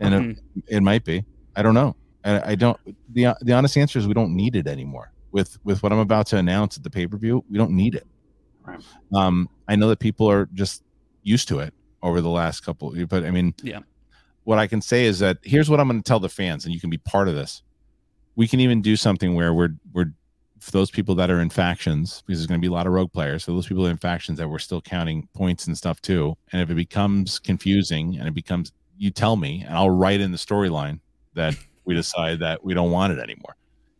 and 0.00 0.14
it, 0.14 0.38
it 0.68 0.82
might 0.82 1.04
be. 1.04 1.24
I 1.56 1.62
don't 1.62 1.74
know. 1.74 1.96
I, 2.24 2.52
I 2.52 2.54
don't. 2.54 2.78
the 3.12 3.34
The 3.42 3.52
honest 3.52 3.76
answer 3.76 3.98
is 3.98 4.06
we 4.06 4.14
don't 4.14 4.34
need 4.34 4.56
it 4.56 4.66
anymore. 4.66 5.12
With 5.36 5.58
with 5.64 5.82
what 5.82 5.92
I'm 5.92 5.98
about 5.98 6.26
to 6.28 6.38
announce 6.38 6.78
at 6.78 6.82
the 6.82 6.88
pay 6.88 7.06
per 7.06 7.18
view, 7.18 7.44
we 7.50 7.58
don't 7.58 7.72
need 7.72 7.94
it. 7.94 8.06
Right. 8.64 8.80
Um, 9.14 9.50
I 9.68 9.76
know 9.76 9.90
that 9.90 9.98
people 9.98 10.30
are 10.30 10.48
just 10.54 10.82
used 11.22 11.46
to 11.48 11.58
it 11.58 11.74
over 12.02 12.22
the 12.22 12.30
last 12.30 12.60
couple. 12.64 12.94
But 13.06 13.22
I 13.22 13.30
mean, 13.30 13.52
Yeah. 13.62 13.80
What 14.44 14.58
I 14.58 14.66
can 14.66 14.80
say 14.80 15.04
is 15.04 15.18
that 15.18 15.36
here's 15.42 15.68
what 15.68 15.78
I'm 15.78 15.88
going 15.88 16.02
to 16.02 16.08
tell 16.08 16.20
the 16.20 16.30
fans, 16.30 16.64
and 16.64 16.72
you 16.72 16.80
can 16.80 16.88
be 16.88 16.96
part 16.96 17.28
of 17.28 17.34
this. 17.34 17.62
We 18.34 18.48
can 18.48 18.60
even 18.60 18.80
do 18.80 18.96
something 18.96 19.34
where 19.34 19.52
we're 19.52 19.74
we're 19.92 20.14
for 20.58 20.70
those 20.70 20.90
people 20.90 21.14
that 21.16 21.30
are 21.30 21.42
in 21.42 21.50
factions 21.50 22.22
because 22.26 22.38
there's 22.38 22.46
going 22.46 22.58
to 22.58 22.66
be 22.66 22.70
a 22.70 22.74
lot 22.74 22.86
of 22.86 22.94
rogue 22.94 23.12
players. 23.12 23.44
So 23.44 23.52
those 23.52 23.66
people 23.66 23.84
in 23.84 23.98
factions 23.98 24.38
that 24.38 24.48
we're 24.48 24.58
still 24.58 24.80
counting 24.80 25.28
points 25.34 25.66
and 25.66 25.76
stuff 25.76 26.00
too. 26.00 26.34
And 26.50 26.62
if 26.62 26.70
it 26.70 26.76
becomes 26.76 27.38
confusing 27.38 28.16
and 28.16 28.26
it 28.26 28.34
becomes, 28.34 28.72
you 28.96 29.10
tell 29.10 29.36
me, 29.36 29.64
and 29.66 29.76
I'll 29.76 29.90
write 29.90 30.22
in 30.22 30.32
the 30.32 30.38
storyline 30.38 31.00
that 31.34 31.54
we 31.84 31.94
decide 32.02 32.38
that 32.38 32.64
we 32.64 32.72
don't 32.72 32.90
want 32.90 33.12
it 33.12 33.18
anymore. 33.18 33.54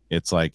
It's 0.09 0.31
like 0.31 0.53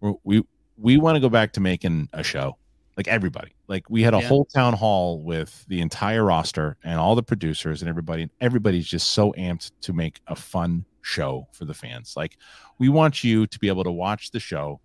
we're- 0.00 0.16
we 0.24 0.42
we 0.76 0.96
want 0.96 1.14
to 1.16 1.20
go 1.20 1.28
back 1.28 1.52
to 1.52 1.60
making 1.60 2.08
a 2.14 2.22
show 2.22 2.56
like 2.96 3.06
everybody. 3.06 3.50
Like 3.68 3.88
we 3.90 4.02
had 4.02 4.14
a 4.14 4.18
Yeah. 4.20 4.28
whole 4.28 4.46
town 4.46 4.72
hall 4.72 5.20
with 5.22 5.66
the 5.68 5.80
entire 5.82 6.24
roster 6.24 6.78
and 6.82 6.98
all 6.98 7.14
the 7.14 7.22
producers 7.22 7.82
and 7.82 7.88
everybody 7.88 8.22
and 8.22 8.30
everybody's 8.40 8.86
just 8.88 9.08
so 9.10 9.32
amped 9.32 9.72
to 9.82 9.92
make 9.92 10.20
a 10.26 10.34
fun 10.34 10.86
show 11.02 11.48
for 11.52 11.66
the 11.66 11.74
fans. 11.74 12.14
Like 12.16 12.38
we 12.78 12.88
want 12.88 13.22
you 13.22 13.46
to 13.46 13.58
be 13.58 13.68
able 13.68 13.84
to 13.84 13.90
watch 13.90 14.30
the 14.30 14.40
show 14.40 14.80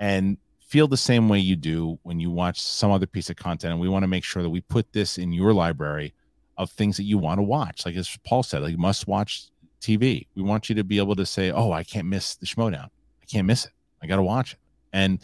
and 0.00 0.36
feel 0.60 0.88
the 0.88 0.96
same 0.96 1.28
way 1.28 1.38
you 1.38 1.54
do 1.54 1.98
when 2.02 2.18
you 2.18 2.30
watch 2.30 2.60
some 2.60 2.90
other 2.90 3.06
piece 3.06 3.30
of 3.30 3.36
content. 3.36 3.70
And 3.72 3.80
we 3.80 3.88
want 3.88 4.02
to 4.02 4.08
make 4.08 4.24
sure 4.24 4.42
that 4.42 4.50
we 4.50 4.60
put 4.62 4.92
this 4.92 5.16
in 5.16 5.32
your 5.32 5.52
library 5.52 6.12
of 6.58 6.70
things 6.70 6.96
that 6.96 7.04
you 7.04 7.18
want 7.18 7.38
to 7.38 7.42
watch. 7.42 7.86
Like 7.86 7.94
as 7.96 8.18
paul 8.24 8.42
said 8.42 8.62
like 8.62 8.76
must 8.78 9.06
watch 9.06 9.44
tv 9.80 10.26
we 10.34 10.42
want 10.42 10.68
you 10.68 10.74
to 10.74 10.82
be 10.82 10.96
able 10.98 11.14
to 11.14 11.26
say 11.26 11.50
oh 11.50 11.70
i 11.70 11.84
can't 11.84 12.06
miss 12.08 12.34
the 12.36 12.46
schmoedown. 12.46 12.86
I 13.22 13.26
can't 13.30 13.46
miss 13.46 13.66
it 13.66 13.70
i 14.04 14.06
gotta 14.06 14.22
watch 14.22 14.52
it. 14.52 14.58
And 14.92 15.18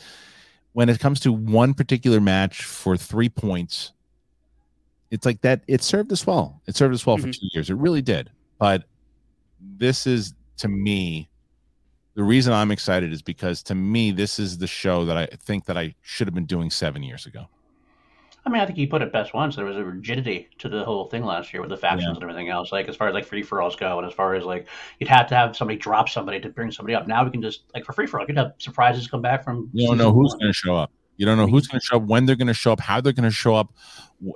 when 0.73 0.89
it 0.89 0.99
comes 0.99 1.21
to 1.21 1.33
one 1.33 1.75
particular 1.75 2.21
match 2.21 2.65
for 2.65 2.97
three 2.97 3.29
points 3.29 3.93
it's 5.11 5.27
like 5.27 5.41
that 5.43 5.63
it 5.67 5.83
served 5.83 6.13
us 6.13 6.25
well. 6.25 6.63
It 6.69 6.77
served 6.77 6.95
us 6.95 7.05
well 7.05 7.17
for 7.19 7.27
Mhm. 7.27 7.33
two 7.41 7.49
years. 7.53 7.69
It 7.69 7.75
really 7.75 8.01
did. 8.01 8.31
But 8.59 8.85
this 9.61 10.07
is 10.07 10.35
to 10.59 10.69
me 10.69 11.29
the 12.15 12.23
reason 12.23 12.53
i'm 12.53 12.71
excited 12.71 13.13
is 13.13 13.23
because 13.23 13.63
to 13.65 13.75
me 13.75 14.11
this 14.11 14.39
is 14.39 14.59
the 14.59 14.67
show 14.67 15.05
that 15.07 15.17
i 15.17 15.27
think 15.27 15.65
that 15.67 15.77
i 15.79 15.95
should 16.03 16.27
have 16.27 16.35
been 16.35 16.45
doing 16.47 16.71
seven 16.71 17.03
years 17.03 17.25
ago 17.27 17.47
I 18.45 18.51
mean, 18.51 18.61
I 18.63 18.67
think 18.67 18.79
he 18.79 18.87
put 18.87 19.03
it 19.03 19.13
best 19.13 19.35
once. 19.35 19.57
There 19.57 19.65
was 19.65 19.77
a 19.77 19.85
rigidity 19.85 20.49
to 20.59 20.69
the 20.69 20.85
whole 20.85 21.07
thing 21.07 21.25
last 21.25 21.53
year 21.53 21.61
with 21.61 21.71
the 21.71 21.77
factions 21.77 22.05
Yeah. 22.09 22.15
and 22.15 22.23
everything 22.23 22.49
else. 22.49 22.73
Like 22.73 22.89
as 22.89 22.97
far 22.97 23.09
as 23.09 23.15
like 23.15 23.27
free 23.27 23.43
for 23.43 23.61
alls 23.61 23.77
go, 23.77 23.99
and 23.99 24.07
as 24.07 24.15
far 24.15 24.35
as 24.35 24.45
like 24.45 24.67
you'd 24.99 25.09
have 25.09 25.27
to 25.29 25.35
have 25.35 25.57
somebody 25.57 25.79
drop 25.79 26.09
somebody 26.09 26.41
to 26.41 26.49
bring 26.49 26.71
somebody 26.71 26.95
up. 26.95 27.07
Now 27.07 27.25
we 27.25 27.31
can 27.31 27.43
just 27.43 27.65
like 27.75 27.85
for 27.85 27.93
free 27.93 28.07
for 28.07 28.19
all, 28.19 28.25
you 28.25 28.29
could 28.29 28.39
have 28.39 28.55
surprises 28.59 29.07
come 29.09 29.23
back 29.23 29.45
from. 29.45 29.69
you 29.73 29.87
don't 29.89 29.99
know 29.99 30.13
who's 30.13 30.35
going 30.35 30.49
to 30.49 30.55
show 30.55 30.75
up 30.77 30.91
you 31.21 31.27
don't 31.27 31.37
know 31.37 31.47
who's 31.47 31.67
going 31.67 31.79
to 31.79 31.85
show 31.85 31.99
up 31.99 32.05
when 32.05 32.25
they're 32.25 32.35
going 32.35 32.49
to 32.49 32.55
show 32.55 32.73
up 32.73 32.81
how 32.81 32.99
they're 32.99 33.13
going 33.13 33.29
to 33.29 33.31
show 33.31 33.55
up 33.55 33.75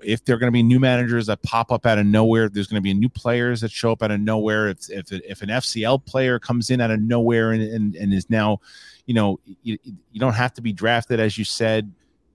if 0.03 0.23
they're 0.23 0.37
going 0.37 0.49
to 0.49 0.53
be 0.53 0.63
new 0.63 0.79
managers 0.79 1.25
that 1.27 1.43
pop 1.43 1.73
up 1.73 1.87
out 1.87 1.97
of 1.97 2.05
nowhere 2.05 2.47
there's 2.51 2.67
going 2.67 2.77
to 2.77 2.83
be 2.83 2.93
new 2.93 3.09
players 3.09 3.63
that 3.63 3.71
show 3.71 3.93
up 3.93 4.03
out 4.03 4.11
of 4.11 4.21
nowhere 4.21 4.69
if 4.69 4.91
if, 4.91 5.11
if 5.11 5.41
an 5.41 5.49
fcl 5.49 6.05
player 6.05 6.39
comes 6.39 6.69
in 6.69 6.83
out 6.83 6.91
of 6.91 7.01
nowhere 7.01 7.53
and, 7.53 7.63
and, 7.63 7.97
and 7.97 8.13
is 8.13 8.29
now 8.29 8.61
you 9.07 9.15
know 9.15 9.41
you, 9.63 9.79
you 9.83 10.21
don't 10.21 10.35
have 10.35 10.53
to 10.53 10.61
be 10.61 10.75
drafted 10.75 11.19
as 11.21 11.39
you 11.39 11.45
said 11.45 11.91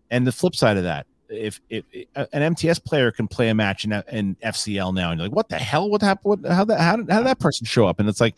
and 0.09 0.26
the 0.26 0.32
flip 0.32 0.55
side 0.55 0.78
of 0.78 0.84
that 0.84 1.05
if, 1.30 1.61
if 1.69 1.86
an 2.15 2.41
MTS 2.41 2.80
player 2.80 3.11
can 3.11 3.27
play 3.27 3.49
a 3.49 3.55
match 3.55 3.86
in, 3.86 3.93
in 4.11 4.36
FCL 4.43 4.93
now, 4.93 5.11
and 5.11 5.19
you're 5.19 5.27
like, 5.30 5.36
what 5.36 5.49
the 5.49 5.57
hell? 5.57 5.89
What 5.89 6.01
happened? 6.01 6.43
What, 6.43 6.51
how 6.51 6.65
that? 6.65 6.80
How 6.80 6.95
did, 6.97 7.09
how 7.09 7.17
did 7.19 7.27
that 7.27 7.39
person 7.39 7.65
show 7.65 7.88
up? 7.88 7.99
And 7.99 8.09
it's 8.09 8.19
like, 8.21 8.36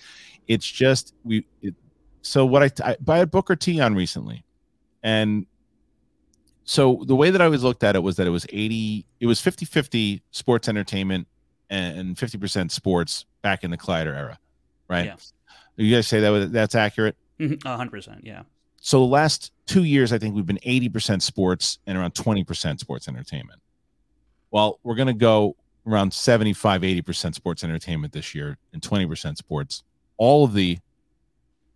it's 0.47 0.69
just 0.69 1.13
we. 1.23 1.45
It, 1.61 1.75
so 2.21 2.45
what 2.45 2.61
I, 2.63 2.91
I 2.91 2.97
I 3.07 3.17
had 3.17 3.31
Booker 3.31 3.55
T 3.55 3.79
on 3.79 3.95
recently, 3.95 4.43
and 5.03 5.45
so 6.63 7.03
the 7.07 7.15
way 7.15 7.31
that 7.31 7.41
I 7.41 7.47
was 7.47 7.63
looked 7.63 7.83
at 7.83 7.95
it 7.95 7.99
was 8.03 8.15
that 8.17 8.27
it 8.27 8.31
was 8.31 8.45
80, 8.49 9.05
it 9.19 9.25
was 9.25 9.41
50 9.41 9.65
50 9.65 10.21
sports 10.31 10.69
entertainment 10.69 11.27
and 11.69 12.15
50% 12.15 12.69
sports 12.69 13.25
back 13.41 13.63
in 13.63 13.71
the 13.71 13.77
Collider 13.77 14.15
era, 14.15 14.37
right? 14.89 15.05
Yeah. 15.05 15.15
You 15.77 15.95
guys 15.95 16.07
say 16.07 16.19
that 16.19 16.29
was, 16.29 16.51
that's 16.51 16.75
accurate? 16.75 17.15
Mhm, 17.39 17.63
A 17.65 17.77
hundred 17.77 17.91
percent. 17.91 18.21
Yeah. 18.23 18.43
So 18.81 18.99
the 18.99 19.05
last 19.05 19.51
two 19.71 19.83
years, 19.85 20.11
I 20.11 20.17
think 20.17 20.35
we've 20.35 20.45
been 20.45 20.59
80% 20.65 21.21
sports 21.21 21.79
and 21.87 21.97
around 21.97 22.13
20% 22.13 22.77
sports 22.77 23.07
entertainment. 23.07 23.61
Well, 24.51 24.79
we're 24.83 24.95
going 24.95 25.07
to 25.07 25.13
go 25.13 25.55
around 25.87 26.13
75, 26.13 26.81
80% 26.81 27.33
sports 27.33 27.63
entertainment 27.63 28.11
this 28.11 28.35
year 28.35 28.57
and 28.73 28.81
20% 28.81 29.37
sports. 29.37 29.83
All 30.17 30.43
of 30.43 30.53
the 30.53 30.77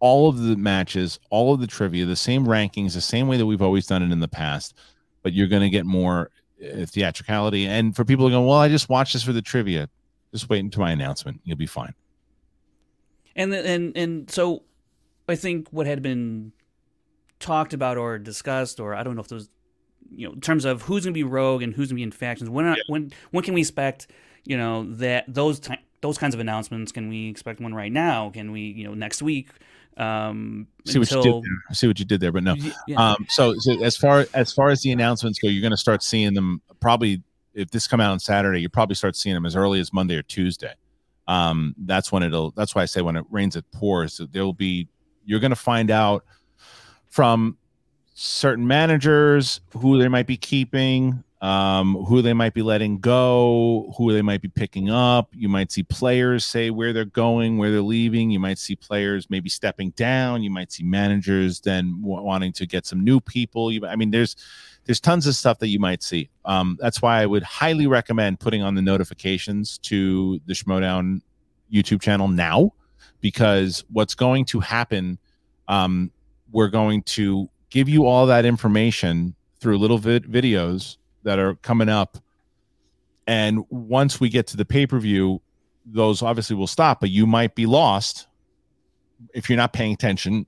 all 0.02 0.28
of 0.28 0.40
the 0.40 0.58
matches, 0.58 1.20
all 1.30 1.54
of 1.54 1.62
the 1.62 1.68
trivia, 1.68 2.06
the 2.06 2.18
same 2.18 2.46
rankings, 2.46 2.94
the 2.94 3.02
same 3.02 3.30
way 3.30 3.38
that 3.38 3.46
we've 3.46 3.62
always 3.62 3.88
done 3.88 4.04
it 4.04 4.12
in 4.12 4.20
the 4.20 4.28
past, 4.28 4.76
but 5.24 5.32
you're 5.32 5.48
going 5.48 5.62
to 5.62 5.70
get 5.70 5.86
more 5.86 6.30
uh, 6.62 6.86
theatricality. 6.86 7.66
And 7.66 7.96
for 7.96 8.04
people 8.04 8.28
who 8.28 8.32
go, 8.32 8.42
well, 8.46 8.58
I 8.58 8.68
just 8.68 8.90
watched 8.90 9.14
this 9.14 9.24
for 9.24 9.32
the 9.32 9.42
trivia. 9.42 9.90
Just 10.34 10.50
wait 10.50 10.60
until 10.60 10.82
my 10.82 10.92
announcement. 10.92 11.40
You'll 11.46 11.58
be 11.58 11.66
fine. 11.66 11.94
And 13.38 13.54
and 13.54 13.96
and 13.96 14.30
so, 14.30 14.64
I 15.30 15.36
think 15.36 15.70
what 15.72 15.88
had 15.88 16.02
been 16.02 16.52
talked 17.40 17.74
about 17.74 17.98
or 17.98 18.18
discussed, 18.18 18.80
or 18.80 18.96
I 18.96 19.04
don't 19.04 19.16
know 19.16 19.22
if 19.22 19.28
those, 19.28 19.50
you 20.10 20.28
know, 20.28 20.34
in 20.34 20.42
terms 20.42 20.66
of 20.66 20.84
who's 20.84 21.06
going 21.06 21.14
to 21.14 21.18
be 21.18 21.24
rogue 21.24 21.62
and 21.62 21.74
who's 21.74 21.90
going 21.90 21.96
to 21.96 22.00
be 22.00 22.04
in 22.04 22.12
factions. 22.12 22.50
When 22.50 22.76
when 22.88 23.12
when 23.32 23.44
can 23.44 23.54
we 23.54 23.62
expect, 23.62 24.08
you 24.44 24.58
know, 24.58 24.84
that 24.96 25.26
those 25.28 25.60
ti 25.60 25.76
those 26.02 26.18
kinds 26.18 26.34
of 26.34 26.40
announcements? 26.40 26.92
Can 26.92 27.10
we 27.10 27.30
expect 27.30 27.60
one 27.60 27.74
right 27.74 27.92
now? 27.92 28.30
Can 28.30 28.52
we, 28.52 28.62
you 28.62 28.84
know, 28.84 28.94
next 28.94 29.22
week? 29.22 29.50
Um, 29.98 30.68
See 30.86 31.00
what 31.00 31.10
you 31.10 31.24
did 31.24 31.34
there. 31.34 31.76
See 31.76 31.88
what 31.88 32.00
you 32.00 32.06
did 32.06 32.20
there, 32.20 32.32
but 32.32 32.44
no. 32.44 32.56
Yeah. 32.88 33.12
Um, 33.12 33.26
so, 33.30 33.56
so 33.58 33.82
as 33.82 33.96
far 33.96 34.26
as 34.34 34.52
far 34.52 34.70
as 34.70 34.82
the 34.82 34.92
announcements 34.92 35.40
go, 35.40 35.48
you're 35.48 35.62
going 35.62 35.72
to 35.72 35.78
start 35.78 36.04
seeing 36.04 36.34
them 36.34 36.62
probably 36.80 37.24
if 37.54 37.72
this 37.72 37.88
come 37.88 38.02
out 38.02 38.12
on 38.12 38.20
Saturday, 38.20 38.60
you 38.60 38.70
probably 38.70 38.96
start 38.96 39.16
seeing 39.16 39.34
them 39.34 39.46
as 39.46 39.56
early 39.56 39.80
as 39.80 39.94
Monday 39.94 40.16
or 40.16 40.22
Tuesday. 40.22 40.74
Um, 41.28 41.74
that's 41.78 42.12
when 42.12 42.22
it'll. 42.22 42.52
That's 42.52 42.76
why 42.76 42.84
I 42.84 42.86
say 42.86 43.02
when 43.02 43.16
it 43.16 43.26
rains, 43.32 43.56
it 43.56 43.66
pours. 43.72 44.22
There 44.32 44.44
will 44.44 44.54
be. 44.54 44.88
You're 45.24 45.40
going 45.40 45.52
to 45.52 45.56
find 45.56 45.90
out 45.90 46.24
from 47.16 47.58
certain 48.14 48.68
managers 48.68 49.62
who 49.78 49.98
they 49.98 50.10
might 50.10 50.28
be 50.28 50.36
keeping, 50.36 51.24
um, 51.40 51.96
who 52.10 52.22
they 52.22 52.34
might 52.34 52.54
be 52.54 52.62
letting 52.62 53.00
go, 53.00 53.94
who 53.98 54.12
they 54.12 54.22
might 54.22 54.42
be 54.42 54.50
picking 54.50 54.90
up. 54.90 55.30
You 55.34 55.48
might 55.48 55.72
see 55.72 55.84
players 55.84 56.44
say 56.44 56.72
where 56.72 56.92
they're 56.92 57.06
going, 57.06 57.58
where 57.58 57.72
they're 57.72 57.80
leaving. 57.80 58.32
You 58.32 58.42
might 58.42 58.58
see 58.58 58.76
players 58.76 59.30
maybe 59.30 59.48
stepping 59.48 59.92
down. 59.92 60.44
You 60.44 60.50
might 60.50 60.74
see 60.74 60.84
managers 60.84 61.62
then 61.62 62.02
wanting 62.02 62.52
to 62.52 62.66
get 62.66 62.86
some 62.86 63.02
new 63.02 63.22
people. 63.22 63.72
You, 63.72 63.86
I 63.88 63.96
mean, 63.96 64.12
there's 64.12 64.36
there's 64.84 65.00
tons 65.00 65.26
of 65.26 65.36
stuff 65.36 65.60
that 65.60 65.70
you 65.70 65.80
might 65.80 66.04
see. 66.04 66.30
Um, 66.44 66.78
that's 66.82 67.02
why 67.02 67.22
I 67.22 67.26
would 67.26 67.44
highly 67.44 67.88
recommend 67.88 68.42
putting 68.42 68.62
on 68.62 68.76
the 68.76 68.82
notifications 68.82 69.78
to 69.84 70.42
the 70.48 70.54
Schmoedown 70.54 71.22
YouTube 71.72 72.02
channel 72.02 72.28
now, 72.28 72.74
because 73.22 73.86
what's 73.90 74.16
going 74.16 74.44
to 74.46 74.60
happen, 74.60 75.18
um, 75.70 76.12
we're 76.56 76.70
going 76.70 77.02
to 77.04 77.50
give 77.70 77.90
you 77.90 78.06
all 78.06 78.26
that 78.28 78.46
information 78.46 79.36
through 79.60 79.78
little 79.78 79.98
vid- 79.98 80.24
videos 80.24 80.96
that 81.24 81.38
are 81.38 81.56
coming 81.56 81.90
up. 81.90 82.18
And 83.28 83.66
once 83.70 84.22
we 84.22 84.30
get 84.30 84.48
to 84.48 84.58
the 84.58 84.64
pay 84.64 84.88
per 84.88 84.98
view, 84.98 85.42
those 85.86 86.22
obviously 86.22 86.56
will 86.56 86.66
stop, 86.66 87.02
but 87.02 87.10
you 87.10 87.28
might 87.28 87.56
be 87.56 87.66
lost 87.66 88.28
if 89.34 89.50
you're 89.50 89.58
not 89.58 89.74
paying 89.74 89.92
attention, 89.92 90.46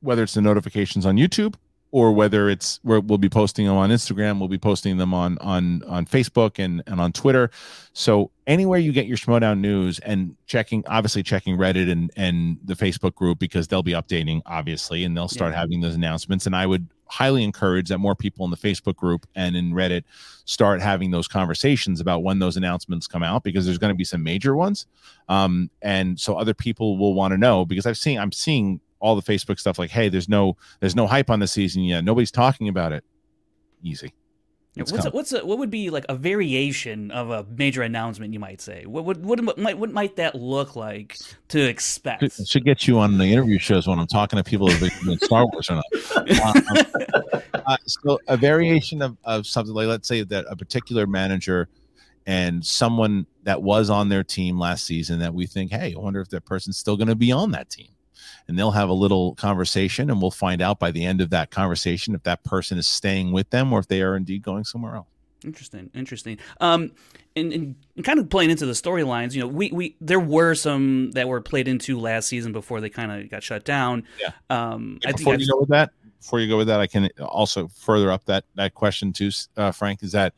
whether 0.00 0.22
it's 0.22 0.32
the 0.32 0.40
notifications 0.40 1.04
on 1.04 1.16
YouTube 1.16 1.56
or 1.92 2.12
whether 2.12 2.48
it's 2.48 2.78
where 2.82 3.00
we'll 3.00 3.18
be 3.18 3.28
posting 3.28 3.66
them 3.66 3.76
on 3.76 3.90
Instagram, 3.90 4.38
we'll 4.38 4.48
be 4.48 4.58
posting 4.58 4.96
them 4.96 5.12
on 5.12 5.38
on 5.38 5.82
on 5.84 6.06
Facebook 6.06 6.58
and 6.62 6.82
and 6.86 7.00
on 7.00 7.12
Twitter. 7.12 7.50
So 7.92 8.30
anywhere 8.46 8.78
you 8.78 8.92
get 8.92 9.06
your 9.06 9.16
Schmoedown 9.16 9.58
news 9.58 9.98
and 10.00 10.36
checking, 10.46 10.84
obviously 10.86 11.22
checking 11.22 11.56
Reddit 11.56 11.90
and 11.90 12.10
and 12.16 12.58
the 12.64 12.74
Facebook 12.74 13.14
group 13.14 13.38
because 13.38 13.66
they'll 13.68 13.82
be 13.82 13.92
updating 13.92 14.40
obviously, 14.46 15.04
and 15.04 15.16
they'll 15.16 15.28
start 15.28 15.52
Yeah. 15.52 15.60
having 15.60 15.80
those 15.80 15.94
announcements. 15.96 16.46
And 16.46 16.54
I 16.54 16.66
would 16.66 16.86
highly 17.06 17.42
encourage 17.42 17.88
that 17.88 17.98
more 17.98 18.14
people 18.14 18.44
in 18.44 18.52
the 18.52 18.56
Facebook 18.56 18.94
group 18.94 19.26
and 19.34 19.56
in 19.56 19.72
Reddit 19.72 20.04
start 20.44 20.80
having 20.80 21.10
those 21.10 21.26
conversations 21.26 22.00
about 22.00 22.22
when 22.22 22.38
those 22.38 22.56
announcements 22.56 23.08
come 23.08 23.24
out 23.24 23.42
because 23.42 23.64
there's 23.66 23.78
going 23.78 23.92
to 23.92 23.96
be 23.96 24.04
some 24.04 24.22
major 24.22 24.54
ones, 24.54 24.86
um, 25.28 25.70
and 25.82 26.20
so 26.20 26.36
other 26.36 26.54
people 26.54 26.98
will 26.98 27.14
want 27.14 27.32
to 27.32 27.38
know 27.38 27.64
because 27.64 27.84
I've 27.84 27.98
seen 27.98 28.16
I'm 28.16 28.30
seeing 28.30 28.80
all 29.00 29.16
the 29.16 29.22
Facebook 29.22 29.58
stuff 29.58 29.78
like, 29.78 29.90
hey, 29.90 30.08
there's 30.08 30.28
no 30.28 30.56
there's 30.80 30.96
no 30.96 31.06
hype 31.06 31.30
on 31.30 31.40
the 31.40 31.46
season 31.46 31.82
yet. 31.82 32.04
Nobody's 32.04 32.30
talking 32.30 32.68
about 32.68 32.92
it. 32.92 33.04
Easy. 33.82 34.12
It's 34.76 34.92
what's 34.92 35.04
a, 35.04 35.10
what's 35.10 35.32
a, 35.32 35.44
what 35.44 35.58
would 35.58 35.70
be 35.70 35.90
like 35.90 36.04
a 36.08 36.14
variation 36.14 37.10
of 37.10 37.30
a 37.30 37.44
major 37.56 37.82
announcement? 37.82 38.32
You 38.32 38.38
might 38.38 38.60
say. 38.60 38.86
What 38.86 39.04
would 39.04 39.24
what, 39.24 39.58
might 39.58 39.76
what 39.76 39.90
might 39.90 40.14
that 40.16 40.36
look 40.36 40.76
like 40.76 41.16
to 41.48 41.60
expect? 41.60 42.22
It 42.22 42.32
should 42.46 42.64
get 42.64 42.86
you 42.86 43.00
on 43.00 43.18
the 43.18 43.24
interview 43.24 43.58
shows 43.58 43.88
when 43.88 43.98
I'm 43.98 44.06
talking 44.06 44.36
to 44.36 44.44
people 44.44 44.68
been 44.68 45.18
Star 45.22 45.44
Wars 45.46 45.68
or 45.70 45.76
not. 45.76 45.84
Um, 46.40 47.42
uh, 47.66 47.76
so 47.84 48.20
a 48.28 48.36
variation 48.36 49.02
of, 49.02 49.16
of 49.24 49.44
something 49.44 49.74
like 49.74 49.88
let's 49.88 50.06
say 50.06 50.22
that 50.22 50.44
a 50.48 50.54
particular 50.54 51.04
manager 51.04 51.68
and 52.26 52.64
someone 52.64 53.26
that 53.42 53.60
was 53.60 53.90
on 53.90 54.08
their 54.08 54.22
team 54.22 54.56
last 54.56 54.86
season 54.86 55.18
that 55.18 55.34
we 55.34 55.46
think, 55.46 55.72
hey, 55.72 55.94
I 55.96 55.98
wonder 55.98 56.20
if 56.20 56.28
that 56.28 56.44
person's 56.44 56.78
still 56.78 56.96
going 56.96 57.08
to 57.08 57.16
be 57.16 57.32
on 57.32 57.50
that 57.52 57.70
team. 57.70 57.88
And 58.48 58.58
they'll 58.58 58.70
have 58.72 58.88
a 58.88 58.94
little 58.94 59.34
conversation, 59.36 60.10
and 60.10 60.20
we'll 60.20 60.30
find 60.30 60.60
out 60.60 60.78
by 60.78 60.90
the 60.90 61.04
end 61.04 61.20
of 61.20 61.30
that 61.30 61.50
conversation 61.50 62.14
if 62.14 62.22
that 62.24 62.42
person 62.44 62.78
is 62.78 62.86
staying 62.86 63.32
with 63.32 63.50
them 63.50 63.72
or 63.72 63.78
if 63.78 63.88
they 63.88 64.02
are 64.02 64.16
indeed 64.16 64.42
going 64.42 64.64
somewhere 64.64 64.96
else. 64.96 65.06
Interesting, 65.44 65.88
interesting. 65.94 66.38
Um, 66.60 66.92
and, 67.34 67.52
and 67.52 67.74
kind 68.04 68.18
of 68.18 68.28
playing 68.28 68.50
into 68.50 68.66
the 68.66 68.72
storylines, 68.72 69.32
you 69.32 69.40
know, 69.40 69.46
we, 69.46 69.70
we 69.72 69.96
there 70.00 70.20
were 70.20 70.54
some 70.54 71.12
that 71.12 71.28
were 71.28 71.40
played 71.40 71.66
into 71.66 71.98
last 71.98 72.28
season 72.28 72.52
before 72.52 72.80
they 72.82 72.90
kind 72.90 73.10
of 73.10 73.30
got 73.30 73.42
shut 73.42 73.64
down. 73.64 74.04
Yeah. 74.20 74.32
Um, 74.50 74.98
Yeah, 75.02 75.08
I 75.08 75.12
before 75.12 75.32
think 75.36 75.46
you 75.46 75.46
I've- 75.46 75.52
go 75.52 75.60
with 75.60 75.68
that, 75.70 75.90
before 76.18 76.40
you 76.40 76.48
go 76.48 76.58
with 76.58 76.66
that, 76.66 76.80
I 76.80 76.86
can 76.86 77.08
also 77.18 77.68
further 77.68 78.10
up 78.10 78.26
that 78.26 78.44
that 78.56 78.74
question 78.74 79.14
too, 79.14 79.30
uh, 79.56 79.72
Frank. 79.72 80.02
Is 80.02 80.12
that 80.12 80.34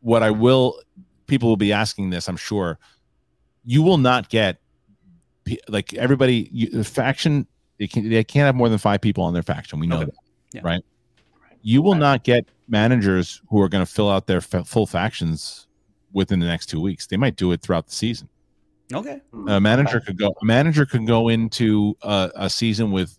what 0.00 0.22
I 0.22 0.30
will? 0.30 0.80
People 1.26 1.48
will 1.48 1.56
be 1.56 1.72
asking 1.72 2.10
this, 2.10 2.28
I'm 2.28 2.36
sure. 2.36 2.78
You 3.64 3.82
will 3.82 3.98
not 3.98 4.28
get 4.28 4.58
like 5.68 5.94
everybody. 5.94 6.48
You, 6.52 6.70
the 6.70 6.84
faction 6.84 7.46
they 7.78 7.86
can 7.86 8.08
they 8.08 8.24
can't 8.24 8.46
have 8.46 8.54
more 8.54 8.68
than 8.68 8.78
five 8.78 9.00
people 9.00 9.24
on 9.24 9.32
their 9.34 9.42
faction. 9.42 9.78
We 9.80 9.86
know 9.86 9.96
Okay. 9.96 10.04
that, 10.06 10.14
Yeah. 10.54 10.60
right? 10.64 10.82
You 11.62 11.82
will 11.82 11.92
Right. 11.92 12.00
not 12.00 12.24
get 12.24 12.46
managers 12.68 13.42
who 13.48 13.60
are 13.60 13.68
going 13.68 13.84
to 13.84 13.90
fill 13.90 14.08
out 14.10 14.26
their 14.26 14.38
f- 14.38 14.66
full 14.66 14.86
factions 14.86 15.66
within 16.12 16.38
the 16.40 16.46
next 16.46 16.66
two 16.66 16.80
weeks. 16.80 17.06
They 17.06 17.16
might 17.16 17.36
do 17.36 17.52
it 17.52 17.60
throughout 17.62 17.86
the 17.86 17.92
season. 17.94 18.28
okay, 18.94 19.20
A 19.48 19.60
manager 19.60 20.00
could 20.00 20.16
go. 20.18 20.34
A 20.40 20.44
manager 20.44 20.86
could 20.86 21.06
go 21.06 21.28
into 21.28 21.96
a, 22.02 22.30
a 22.36 22.50
season 22.50 22.92
with 22.92 23.18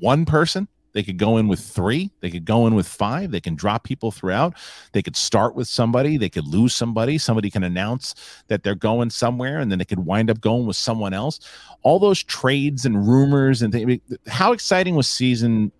one 0.00 0.24
person. 0.24 0.68
They 0.96 1.02
could 1.02 1.18
go 1.18 1.36
in 1.36 1.46
with 1.46 1.60
three. 1.60 2.10
They 2.20 2.30
could 2.30 2.46
go 2.46 2.66
in 2.66 2.74
with 2.74 2.88
five. 2.88 3.30
They 3.30 3.40
can 3.42 3.54
drop 3.54 3.84
people 3.84 4.10
throughout. 4.10 4.54
They 4.92 5.02
could 5.02 5.14
start 5.14 5.54
with 5.54 5.68
somebody. 5.68 6.16
They 6.16 6.30
could 6.30 6.46
lose 6.46 6.74
somebody. 6.74 7.18
Somebody 7.18 7.50
can 7.50 7.62
announce 7.64 8.14
that 8.48 8.62
they're 8.62 8.74
going 8.74 9.10
somewhere, 9.10 9.58
and 9.58 9.70
then 9.70 9.78
they 9.78 9.84
could 9.84 10.06
wind 10.06 10.30
up 10.30 10.40
going 10.40 10.64
with 10.64 10.76
someone 10.76 11.12
else. 11.12 11.38
All 11.82 11.98
those 11.98 12.24
trades 12.24 12.86
and 12.86 13.06
rumors 13.06 13.60
and 13.60 13.74
things. 13.74 14.00
How 14.26 14.52
exciting 14.52 14.94
was 14.94 15.06
season 15.06 15.70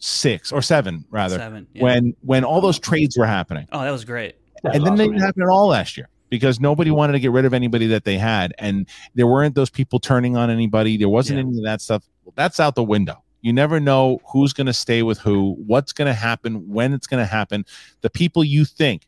six 0.00 0.50
or 0.50 0.60
seven 0.60 1.04
rather 1.08 1.38
seven. 1.38 1.68
yeah. 1.72 1.84
when 1.84 2.16
when 2.22 2.42
all 2.42 2.60
those 2.60 2.80
trades 2.80 3.16
were 3.16 3.26
happening? 3.26 3.68
oh, 3.70 3.80
that 3.82 3.92
was 3.92 4.04
great. 4.04 4.34
That's 4.64 4.74
and 4.74 4.84
then 4.84 4.96
they 4.96 5.04
awesome, 5.04 5.12
didn't 5.12 5.20
man. 5.20 5.26
happen 5.26 5.42
at 5.44 5.48
all 5.50 5.68
last 5.68 5.96
year 5.96 6.08
because 6.30 6.58
nobody 6.58 6.90
mm-hmm. 6.90 6.98
wanted 6.98 7.12
to 7.12 7.20
get 7.20 7.30
rid 7.30 7.44
of 7.44 7.54
anybody 7.54 7.86
that 7.86 8.02
they 8.02 8.18
had, 8.18 8.52
and 8.58 8.88
there 9.14 9.28
weren't 9.28 9.54
those 9.54 9.70
people 9.70 10.00
turning 10.00 10.36
on 10.36 10.50
anybody. 10.50 10.96
There 10.96 11.08
wasn't 11.08 11.36
Yeah. 11.38 11.44
any 11.44 11.58
of 11.58 11.64
that 11.64 11.80
stuff. 11.80 12.02
That's 12.34 12.58
out 12.58 12.74
the 12.74 12.82
window. 12.82 13.23
You 13.44 13.52
never 13.52 13.78
know 13.78 14.22
who's 14.32 14.54
going 14.54 14.68
to 14.68 14.72
stay 14.72 15.02
with 15.02 15.18
who, 15.18 15.54
what's 15.66 15.92
going 15.92 16.06
to 16.06 16.14
happen, 16.14 16.66
when 16.66 16.94
it's 16.94 17.06
going 17.06 17.20
to 17.22 17.26
happen. 17.30 17.66
The 18.00 18.08
people 18.08 18.42
you 18.42 18.64
think 18.64 19.06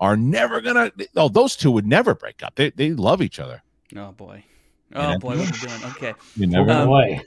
are 0.00 0.18
never 0.18 0.60
going 0.60 0.76
to. 0.76 1.08
Oh, 1.16 1.30
those 1.30 1.56
two 1.56 1.70
would 1.70 1.86
never 1.86 2.14
break 2.14 2.42
up. 2.42 2.56
They 2.56 2.68
they 2.70 2.90
love 2.92 3.22
each 3.22 3.40
other. 3.40 3.62
Oh 3.96 4.12
boy. 4.12 4.44
Yeah. 4.92 5.14
Oh 5.14 5.18
boy, 5.18 5.38
what 5.38 5.48
are 5.48 5.52
we 5.52 5.68
doing? 5.68 5.84
Okay. 5.92 6.14
You 6.36 6.46
never. 6.46 6.66
going 6.66 6.78
Um, 6.78 6.88
away. 6.88 7.22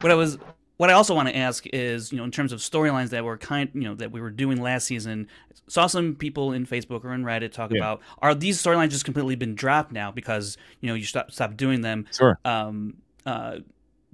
What 0.00 0.10
I 0.10 0.14
was 0.16 0.38
what 0.78 0.90
I 0.90 0.94
also 0.94 1.14
want 1.14 1.28
to 1.28 1.36
ask 1.36 1.64
is, 1.72 2.10
you 2.10 2.18
know, 2.18 2.24
in 2.24 2.32
terms 2.32 2.52
of 2.52 2.58
storylines 2.58 3.10
that 3.10 3.22
were 3.22 3.36
kind, 3.36 3.68
you 3.74 3.82
know, 3.82 3.94
that 3.94 4.10
we 4.10 4.20
were 4.20 4.30
doing 4.30 4.60
last 4.60 4.86
season, 4.86 5.28
saw 5.68 5.86
some 5.86 6.16
people 6.16 6.52
in 6.52 6.66
Facebook 6.66 7.04
or 7.04 7.14
in 7.14 7.22
Reddit 7.22 7.52
talk 7.52 7.70
Yeah. 7.70 7.78
about 7.78 8.00
are 8.18 8.34
these 8.34 8.60
storylines 8.60 8.90
just 8.90 9.04
completely 9.04 9.36
been 9.36 9.54
dropped 9.54 9.92
now 9.92 10.10
because 10.10 10.56
you 10.80 10.88
know 10.88 10.94
you 10.94 11.04
stop 11.04 11.30
stop 11.30 11.56
doing 11.56 11.80
them. 11.82 12.06
Sure. 12.12 12.38
Um, 12.44 12.96
uh, 13.24 13.58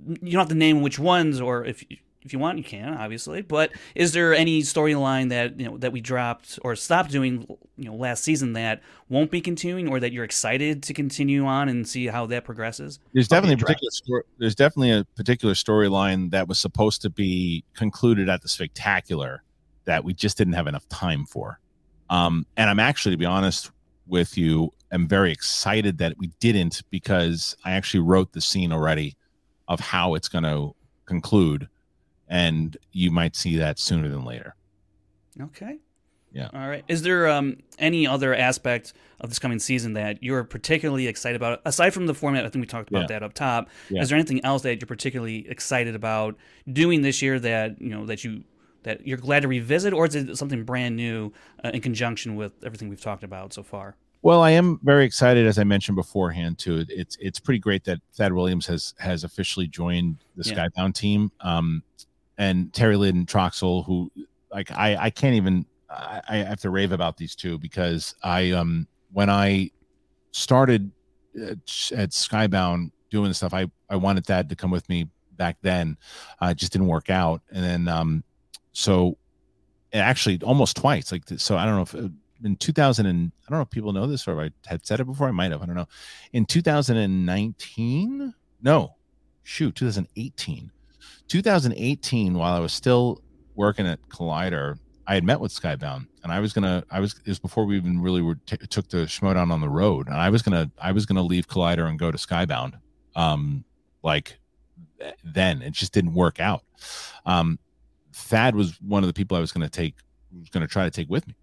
you 0.05 0.33
don't 0.33 0.41
have 0.41 0.49
to 0.49 0.55
name 0.55 0.83
which 0.83 0.99
ones, 0.99 1.41
or 1.41 1.65
if 1.65 1.85
if 2.23 2.33
you 2.33 2.39
want, 2.39 2.59
you 2.59 2.65
can 2.65 2.95
obviously. 2.95 3.41
But 3.41 3.71
is 3.95 4.13
there 4.13 4.35
any 4.35 4.63
storyline 4.63 5.29
that 5.31 5.59
you 5.59 5.67
know 5.67 5.79
that 5.79 5.93
we 5.93 6.01
dropped 6.01 6.59
or 6.63 6.75
stopped 6.77 7.11
doing, 7.11 7.47
you 7.77 7.85
know, 7.85 7.95
last 7.95 8.25
season 8.25 8.53
that 8.55 8.83
won't 9.09 9.31
be 9.31 9.41
continuing, 9.41 9.89
or 9.89 10.01
that 10.01 10.13
you're 10.13 10.25
excited 10.25 10.83
to 10.85 10.93
continue 10.93 11.47
on 11.47 11.69
and 11.69 11.89
see 11.89 12.07
how 12.07 12.27
that 12.27 12.45
progresses? 12.45 12.99
There's 13.13 13.29
definitely 13.29 13.55
a 13.55 13.59
particular 13.59 13.91
story. 13.91 14.23
There's 14.39 14.55
definitely 14.55 14.91
a 14.91 15.05
particular 15.17 15.55
storyline 15.55 16.31
that 16.33 16.49
was 16.49 16.59
supposed 16.59 17.03
to 17.03 17.11
be 17.11 17.65
concluded 17.75 18.29
at 18.29 18.43
the 18.43 18.49
spectacular 18.49 19.43
that 19.85 20.05
we 20.05 20.13
just 20.13 20.37
didn't 20.37 20.55
have 20.55 20.67
enough 20.67 20.89
time 20.89 21.25
for. 21.25 21.61
Um, 22.11 22.47
and 22.57 22.69
I'm 22.69 22.81
actually, 22.81 23.15
to 23.15 23.19
be 23.19 23.25
honest 23.25 23.71
with 24.07 24.37
you, 24.37 24.73
I'm 24.93 25.09
very 25.09 25.33
excited 25.33 25.99
that 25.99 26.17
we 26.19 26.29
didn't 26.41 26.83
because 26.91 27.57
I 27.65 27.73
actually 27.73 28.01
wrote 28.01 28.33
the 28.33 28.41
scene 28.41 28.73
already 28.73 29.17
of 29.69 29.81
how 29.81 30.15
it's 30.15 30.29
going 30.29 30.45
to 30.45 30.75
conclude, 31.07 31.69
and 32.29 32.77
you 32.93 33.11
might 33.11 33.37
see 33.37 33.57
that 33.57 33.79
sooner 33.79 34.09
than 34.09 34.25
later. 34.25 34.55
Okay. 35.41 35.79
Yeah. 36.33 36.49
All 36.53 36.69
right. 36.69 36.85
Is 36.87 37.03
there 37.03 37.29
um, 37.29 37.59
any 37.79 38.07
other 38.07 38.35
aspect 38.35 38.93
of 39.21 39.31
this 39.31 39.39
coming 39.39 39.59
season 39.59 39.95
that 39.95 40.23
you're 40.23 40.45
particularly 40.45 41.07
excited 41.07 41.37
about, 41.37 41.63
aside 41.65 41.95
from 41.95 42.07
the 42.07 42.15
format? 42.15 42.45
I 42.45 42.51
think 42.51 42.63
we 42.63 42.67
talked 42.67 42.91
about 42.91 43.03
Yeah. 43.03 43.07
that 43.19 43.23
up 43.23 43.33
top. 43.33 43.71
Yeah. 43.89 44.03
Is 44.03 44.11
there 44.11 44.19
anything 44.19 44.45
else 44.45 44.63
that 44.63 44.81
you're 44.81 44.87
particularly 44.87 45.49
excited 45.49 45.95
about 45.95 46.37
doing 46.71 47.01
this 47.03 47.23
year 47.23 47.39
that 47.41 47.81
you 47.81 47.89
know 47.91 48.05
that 48.07 48.23
you 48.25 48.45
that 48.83 49.07
you're 49.07 49.19
glad 49.19 49.41
to 49.43 49.49
revisit, 49.49 49.93
or 49.95 50.07
is 50.07 50.15
it 50.15 50.37
something 50.37 50.63
brand 50.65 50.95
new 50.97 51.33
uh, 51.65 51.71
in 51.73 51.81
conjunction 51.81 52.37
with 52.37 52.53
everything 52.65 52.89
we've 52.89 53.01
talked 53.01 53.25
about 53.25 53.53
so 53.53 53.63
far? 53.63 53.97
Well, 54.27 54.43
I 54.43 54.51
am 54.51 54.81
very 54.83 55.05
excited, 55.05 55.47
as 55.47 55.57
I 55.57 55.63
mentioned 55.63 55.95
beforehand. 55.95 56.59
Too, 56.59 56.85
it's 56.89 57.17
it's 57.21 57.39
pretty 57.39 57.61
great 57.61 57.85
that 57.85 58.01
Thad 58.15 58.33
Williams 58.33 58.67
has 58.67 58.93
has 58.99 59.23
officially 59.23 59.69
joined 59.69 60.17
the 60.35 60.51
Yeah. 60.51 60.67
Skybound 60.67 60.95
team, 60.95 61.31
um, 61.43 61.85
and 62.37 62.73
Terry 62.73 62.97
Lynn 62.97 63.25
Troxel, 63.25 63.87
who 63.87 64.11
like 64.51 64.73
I 64.73 64.97
I 64.97 65.11
can't 65.11 65.37
even 65.37 65.65
I, 65.89 66.21
I 66.29 66.37
have 66.39 66.59
to 66.63 66.71
rave 66.71 66.91
about 66.91 67.17
these 67.17 67.37
two 67.37 67.57
because 67.57 68.17
I 68.25 68.51
um 68.51 68.89
when 69.13 69.31
I 69.31 69.71
started 70.33 70.91
at, 71.37 71.59
at 71.93 72.11
Skybound 72.11 72.91
doing 73.11 73.33
stuff, 73.33 73.55
I 73.55 73.67
I 73.89 73.95
wanted 73.95 74.27
Thad 74.27 74.49
to 74.49 74.57
come 74.57 74.73
with 74.73 74.89
me 74.89 75.09
back 75.37 75.57
then, 75.63 75.97
uh, 76.43 76.47
it 76.47 76.57
just 76.57 76.73
didn't 76.73 76.89
work 76.89 77.11
out, 77.11 77.43
and 77.53 77.63
then 77.63 77.87
um 77.87 78.25
so 78.73 79.19
actually 79.93 80.41
almost 80.43 80.77
twice 80.77 81.13
like 81.13 81.23
so 81.37 81.57
I 81.57 81.65
don't 81.65 81.77
know 81.77 81.83
if 81.83 81.95
uh, 81.95 82.09
in 82.45 82.57
2000 82.57 83.07
and 83.07 83.33
I 83.47 83.51
don't 83.51 83.59
know 83.59 83.63
if 83.63 83.71
people 83.71 83.93
know 83.93 84.07
this 84.07 84.27
or 84.27 84.41
if 84.41 84.53
I 84.67 84.69
had 84.69 84.87
said 84.87 85.01
it 85.01 85.05
before. 85.05 85.29
I 85.29 85.33
might 85.33 85.51
have. 85.51 85.63
I 85.63 85.67
don't 85.67 85.75
know. 85.75 85.89
In 86.33 86.47
2019, 86.47 88.35
no, 88.63 88.95
shoot, 89.43 89.75
2018, 89.75 90.71
2018. 91.29 92.35
While 92.35 92.55
I 92.55 92.61
was 92.61 92.73
still 92.73 93.23
working 93.55 93.87
at 93.87 94.01
Collider, 94.09 94.79
I 95.07 95.15
had 95.15 95.25
met 95.25 95.41
with 95.41 95.53
Skybound, 95.53 96.07
and 96.23 96.33
I 96.33 96.41
was 96.41 96.53
gonna. 96.53 96.85
I 96.91 97.01
was. 97.01 97.15
It 97.25 97.29
was 97.29 97.39
before 97.39 97.65
we 97.65 97.77
even 97.77 98.01
really 98.01 98.23
were 98.23 98.37
t- 98.47 98.57
took 98.57 98.89
the 98.89 98.99
Schmodown 98.99 99.51
on 99.51 99.61
the 99.61 99.69
road, 99.69 100.09
and 100.09 100.17
I 100.17 100.31
was 100.31 100.43
gonna. 100.43 100.71
I 100.81 100.93
was 100.93 101.07
gonna 101.07 101.23
leave 101.23 101.47
Collider 101.49 101.89
and 101.89 101.99
go 101.99 102.11
to 102.11 102.19
Skybound. 102.19 102.75
Um, 103.15 103.65
like 104.03 104.39
th- 105.01 105.15
then 105.25 105.63
it 105.63 105.73
just 105.73 105.93
didn't 105.93 106.15
work 106.15 106.41
out. 106.41 106.65
Um, 107.25 107.59
Thad 108.13 108.55
was 108.55 108.81
one 108.81 109.03
of 109.03 109.07
the 109.07 109.15
people 109.15 109.37
I 109.37 109.41
was 109.41 109.53
gonna 109.53 109.69
take. 109.69 109.95
Was 110.37 110.51
gonna 110.51 110.67
try 110.67 110.85
to 110.85 110.91
take 110.91 111.09
with 111.09 111.27
me 111.27 111.35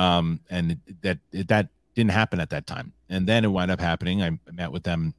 um, 0.00 0.40
and 0.48 0.78
that 1.02 1.18
that 1.30 1.68
didn't 1.94 2.12
happen 2.12 2.40
at 2.40 2.50
that 2.50 2.66
time. 2.66 2.94
And 3.10 3.26
then 3.26 3.44
it 3.44 3.48
wound 3.48 3.70
up 3.70 3.80
happening. 3.80 4.22
I 4.22 4.38
met 4.50 4.72
with 4.72 4.82
them 4.82 5.14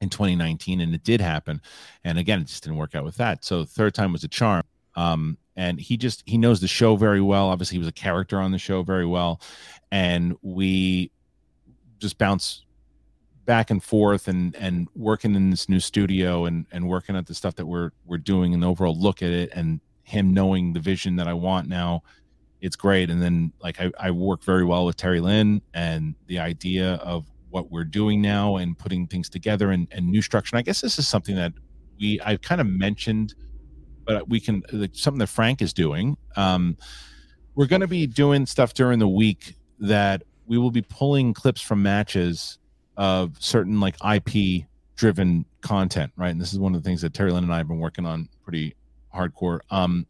in 0.00 0.10
2019, 0.10 0.80
and 0.80 0.94
it 0.94 1.02
did 1.02 1.20
happen. 1.20 1.60
And 2.04 2.18
again, 2.18 2.40
it 2.40 2.46
just 2.46 2.62
didn't 2.62 2.76
work 2.78 2.94
out 2.94 3.04
with 3.04 3.16
that. 3.16 3.44
So 3.44 3.64
third 3.64 3.94
time 3.94 4.12
was 4.12 4.22
a 4.22 4.28
charm. 4.28 4.62
Um, 4.94 5.38
and 5.56 5.80
he 5.80 5.96
just 5.96 6.22
he 6.24 6.38
knows 6.38 6.60
the 6.60 6.68
show 6.68 6.94
very 6.94 7.20
well. 7.20 7.48
Obviously, 7.48 7.74
he 7.74 7.78
was 7.80 7.88
a 7.88 7.92
character 7.92 8.38
on 8.38 8.52
the 8.52 8.58
show 8.58 8.82
very 8.82 9.06
well, 9.06 9.40
and 9.90 10.36
we 10.40 11.10
just 11.98 12.16
bounce 12.16 12.64
back 13.44 13.70
and 13.70 13.82
forth 13.82 14.28
and 14.28 14.54
and 14.54 14.86
working 14.94 15.34
in 15.34 15.50
this 15.50 15.68
new 15.68 15.80
studio 15.80 16.44
and 16.44 16.66
and 16.70 16.88
working 16.88 17.16
at 17.16 17.26
the 17.26 17.34
stuff 17.34 17.56
that 17.56 17.66
we're 17.66 17.90
we're 18.06 18.18
doing 18.18 18.54
and 18.54 18.62
the 18.62 18.68
overall 18.68 18.96
look 18.96 19.22
at 19.22 19.30
it 19.30 19.50
and 19.52 19.80
him 20.04 20.32
knowing 20.32 20.72
the 20.72 20.80
vision 20.80 21.16
that 21.16 21.26
I 21.26 21.34
want 21.34 21.68
now 21.68 22.02
it's 22.62 22.76
great. 22.76 23.10
And 23.10 23.20
then 23.20 23.52
like 23.60 23.80
I, 23.80 23.90
I 23.98 24.10
work 24.12 24.44
very 24.44 24.64
well 24.64 24.86
with 24.86 24.96
Terry 24.96 25.20
Lynn 25.20 25.60
and 25.74 26.14
the 26.28 26.38
idea 26.38 26.94
of 26.94 27.26
what 27.50 27.70
we're 27.70 27.84
doing 27.84 28.22
now 28.22 28.56
and 28.56 28.78
putting 28.78 29.06
things 29.08 29.28
together 29.28 29.72
and, 29.72 29.88
and 29.90 30.08
new 30.08 30.22
structure. 30.22 30.54
And 30.56 30.60
I 30.60 30.62
guess 30.62 30.80
this 30.80 30.98
is 30.98 31.06
something 31.06 31.34
that 31.36 31.52
we 32.00 32.20
I've 32.20 32.40
kind 32.40 32.60
of 32.60 32.68
mentioned, 32.68 33.34
but 34.06 34.28
we 34.28 34.38
can 34.38 34.62
like 34.72 34.92
something 34.94 35.18
that 35.18 35.26
Frank 35.26 35.60
is 35.60 35.72
doing. 35.72 36.16
Um, 36.36 36.78
we're 37.56 37.66
going 37.66 37.80
to 37.80 37.88
be 37.88 38.06
doing 38.06 38.46
stuff 38.46 38.74
during 38.74 39.00
the 39.00 39.08
week 39.08 39.56
that 39.80 40.22
we 40.46 40.56
will 40.56 40.70
be 40.70 40.82
pulling 40.82 41.34
clips 41.34 41.60
from 41.60 41.82
matches 41.82 42.58
of 42.96 43.36
certain 43.40 43.80
like 43.80 43.96
IP 44.04 44.64
driven 44.94 45.44
content, 45.62 46.12
right? 46.16 46.30
And 46.30 46.40
this 46.40 46.52
is 46.52 46.60
one 46.60 46.76
of 46.76 46.82
the 46.82 46.88
things 46.88 47.02
that 47.02 47.12
Terry 47.12 47.32
Lynn 47.32 47.42
and 47.42 47.52
I 47.52 47.58
have 47.58 47.68
been 47.68 47.80
working 47.80 48.06
on 48.06 48.28
pretty 48.44 48.76
hardcore. 49.14 49.60
Um, 49.70 50.06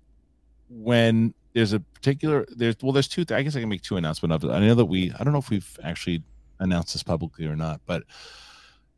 when 0.69 1.35
there's 1.55 1.73
a 1.73 1.81
particular 1.81 2.47
there's 2.51 2.77
well 2.83 2.93
there's 2.93 3.09
two 3.09 3.25
i 3.31 3.43
guess 3.43 3.57
i 3.57 3.61
can 3.61 3.69
make 3.69 3.83
two 3.83 3.97
announcements 3.97 4.35
of 4.35 4.51
it 4.51 4.53
i 4.53 4.61
know 4.61 4.75
that 4.75 4.85
we 4.85 5.13
i 5.19 5.25
don't 5.25 5.33
know 5.33 5.39
if 5.39 5.51
we've 5.51 5.79
actually 5.83 6.23
announced 6.61 6.93
this 6.93 7.03
publicly 7.03 7.47
or 7.47 7.57
not 7.57 7.81
but 7.87 8.05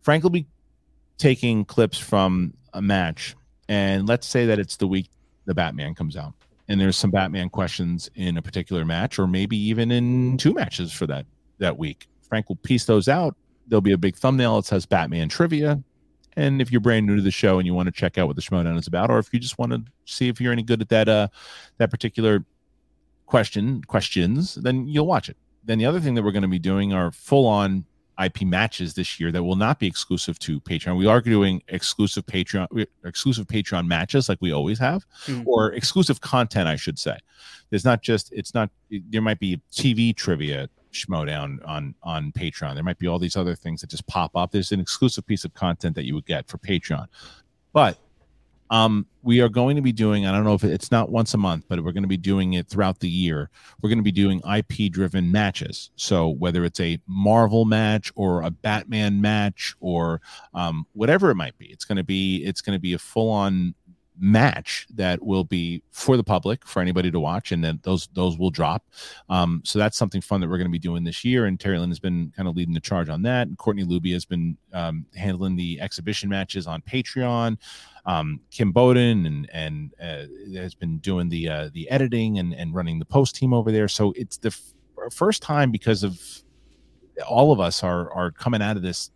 frank 0.03 0.23
will 0.23 0.31
be 0.31 0.47
taking 1.19 1.65
clips 1.65 1.99
from 1.99 2.53
a 2.75 2.83
match 2.83 3.35
and 3.69 4.09
let's 4.09 4.27
say 4.27 4.47
that 4.47 4.59
it's 4.59 4.77
the 4.77 4.87
week 4.87 5.09
the 5.47 5.55
batman 5.55 5.95
comes 5.95 6.17
out 6.17 6.35
and 6.69 6.81
there's 6.81 6.97
some 6.97 7.11
batman 7.11 7.49
questions 7.49 8.11
in 8.15 8.37
a 8.37 8.43
particular 8.43 8.85
match 8.85 9.19
or 9.19 9.27
maybe 9.27 9.57
even 9.57 9.91
in 9.91 10.37
two 10.37 10.53
matches 10.53 10.93
for 10.93 11.07
that 11.07 11.27
that 11.59 11.79
week 11.79 12.09
Frank 12.35 12.49
will 12.49 12.57
piece 12.57 12.85
those 12.85 13.07
out. 13.07 13.37
There'll 13.69 13.81
be 13.81 13.93
a 13.93 13.99
big 13.99 14.17
thumbnail 14.17 14.57
that 14.57 14.67
says 14.67 14.87
Batman 14.87 15.29
trivia. 15.29 15.81
And 16.37 16.61
if 16.61 16.71
you're 16.73 16.81
brand 16.81 17.07
new 17.07 17.17
to 17.17 17.23
the 17.23 17.31
show 17.31 17.59
and 17.59 17.67
you 17.67 17.75
want 17.75 17.87
to 17.87 17.93
check 17.93 18.19
out 18.19 18.27
what 18.27 18.37
the 18.37 18.43
Schmoedown 18.43 18.79
is 18.79 18.87
about, 18.87 19.11
or 19.11 19.19
if 19.19 19.33
you 19.33 19.39
just 19.39 19.59
want 19.59 19.73
to 19.73 19.83
see 20.05 20.29
if 20.29 20.41
you're 20.41 20.53
any 20.53 20.63
good 20.63 20.81
at 20.81 20.89
that 20.89 21.09
uh 21.09 21.29
that 21.79 21.91
particular 21.91 22.45
question 23.27 23.83
questions, 23.83 24.55
then 24.57 24.87
you'll 24.89 25.07
watch 25.07 25.29
it. 25.29 25.37
Then 25.65 25.79
the 25.79 25.87
other 25.87 26.01
thing 26.01 26.15
that 26.15 26.23
we're 26.23 26.33
going 26.33 26.43
to 26.43 26.49
be 26.49 26.59
doing 26.59 26.93
are 26.93 27.11
full 27.11 27.47
on 27.47 27.85
IP 28.23 28.43
matches 28.43 28.95
this 28.95 29.19
year 29.19 29.33
that 29.33 29.43
will 29.43 29.57
not 29.57 29.81
be 29.81 29.87
exclusive 29.89 30.39
to 30.39 30.61
Patreon. 30.61 30.97
We 30.97 31.07
are 31.07 31.21
doing 31.21 31.63
exclusive 31.69 32.25
Patreon 32.27 32.87
exclusive 33.05 33.47
Patreon 33.47 33.87
matches 33.87 34.29
like 34.29 34.39
we 34.41 34.53
always 34.53 34.79
have, 34.79 35.05
Mhm. 35.27 35.45
or 35.47 35.73
exclusive 35.73 36.21
content, 36.21 36.69
I 36.69 36.77
should 36.77 36.99
say. 36.99 37.19
There's 37.71 37.85
not 37.85 38.03
just 38.03 38.33
it's 38.33 38.55
not 38.55 38.71
there 38.91 39.23
might 39.23 39.41
be 39.41 39.61
TV 39.73 40.13
trivia 40.15 40.69
schmoedown 40.95 41.59
on 41.67 41.95
on 42.03 42.33
Patreon. 42.33 42.75
There 42.75 42.85
might 42.85 42.99
be 42.99 43.07
all 43.07 43.19
these 43.19 43.37
other 43.37 43.55
things 43.55 43.81
that 43.81 43.91
just 43.91 44.07
pop 44.07 44.35
up. 44.37 44.51
There's 44.51 44.73
an 44.73 44.81
exclusive 44.81 45.27
piece 45.27 45.45
of 45.45 45.55
content 45.55 45.95
that 45.97 46.05
you 46.05 46.15
would 46.15 46.27
get 46.27 46.49
for 46.49 46.59
Patreon. 46.59 47.07
But 47.73 47.99
um 48.71 49.07
we 49.23 49.41
are 49.41 49.49
going 49.49 49.77
to 49.77 49.83
be 49.83 49.93
doing 49.93 50.27
i 50.27 50.33
don't 50.33 50.45
know 50.45 50.55
if 50.55 50.65
it's 50.65 50.91
not 50.91 51.11
once 51.11 51.35
a 51.35 51.39
month 51.39 51.65
but 51.69 51.83
we're 51.85 51.93
going 51.93 52.03
to 52.03 52.09
be 52.09 52.17
doing 52.17 52.55
it 52.55 52.69
throughout 52.69 52.99
the 53.01 53.09
year 53.09 53.51
we're 53.81 53.91
going 53.91 53.99
to 53.99 54.03
be 54.03 54.13
doing 54.13 54.41
ip 54.57 54.91
driven 54.91 55.31
matches 55.31 55.91
so 55.97 56.29
whether 56.29 56.65
it's 56.65 56.81
a 56.81 56.99
marvel 57.07 57.65
match 57.65 58.11
or 58.15 58.43
a 58.43 58.51
batman 58.51 59.21
match 59.21 59.75
or 59.81 60.21
um, 60.55 60.87
whatever 60.93 61.31
it 61.31 61.35
might 61.35 61.57
be 61.59 61.67
it's 61.67 61.85
going 61.85 61.97
to 61.97 62.05
be 62.05 62.43
it's 62.45 62.61
going 62.61 62.77
to 62.77 62.81
be 62.81 62.95
a 62.95 62.99
full 62.99 63.31
on 63.31 63.75
match 64.19 64.87
that 64.95 65.23
will 65.23 65.45
be 65.45 65.83
for 65.91 66.17
the 66.17 66.23
public 66.23 66.65
for 66.67 66.81
anybody 66.81 67.11
to 67.11 67.19
watch 67.19 67.51
and 67.51 67.65
then 67.65 67.81
those 67.83 68.09
those 68.15 68.39
will 68.39 68.51
drop 68.51 68.85
um, 69.29 69.61
so 69.65 69.79
that's 69.79 69.97
something 69.97 70.21
fun 70.21 70.41
that 70.41 70.49
we're 70.49 70.57
going 70.59 70.69
to 70.69 70.73
be 70.73 70.79
doing 70.79 71.03
this 71.03 71.25
year 71.25 71.47
and 71.47 71.59
terry 71.59 71.79
lynn 71.79 71.91
has 71.91 71.99
been 71.99 72.33
kind 72.37 72.49
of 72.49 72.57
leading 72.57 72.75
the 72.75 72.81
charge 72.81 73.09
on 73.09 73.23
that 73.23 73.49
and 73.49 73.59
courtney 73.59 73.85
luby 73.85 74.13
has 74.13 74.25
been 74.25 74.57
um, 74.73 75.05
handling 75.17 75.57
the 75.57 75.81
exhibition 75.81 76.29
matches 76.29 76.67
on 76.67 76.81
patreon 76.83 77.59
um, 78.07 78.41
Kim 78.51 78.71
Bowden 78.73 79.27
and 79.27 79.51
and 79.53 79.95
uh, 80.01 80.27
has 80.59 80.75
been 80.75 80.99
doing 80.99 81.29
the 81.29 81.49
uh, 81.49 81.71
the 81.73 81.89
editing 81.91 82.39
and 82.39 82.53
and 82.55 82.75
running 82.75 82.99
the 82.99 83.05
post 83.05 83.35
team 83.35 83.55
over 83.55 83.73
there. 83.73 83.89
So 83.89 84.13
it's 84.17 84.37
the 84.37 84.49
f- 84.49 85.13
first 85.13 85.43
time 85.43 85.71
because 85.71 86.03
of 86.03 86.21
all 87.27 87.53
of 87.53 87.61
us 87.61 87.83
are 87.83 88.13
are 88.13 88.31
coming 88.31 88.61
out 88.61 88.77
of 88.77 88.83
this 88.83 89.11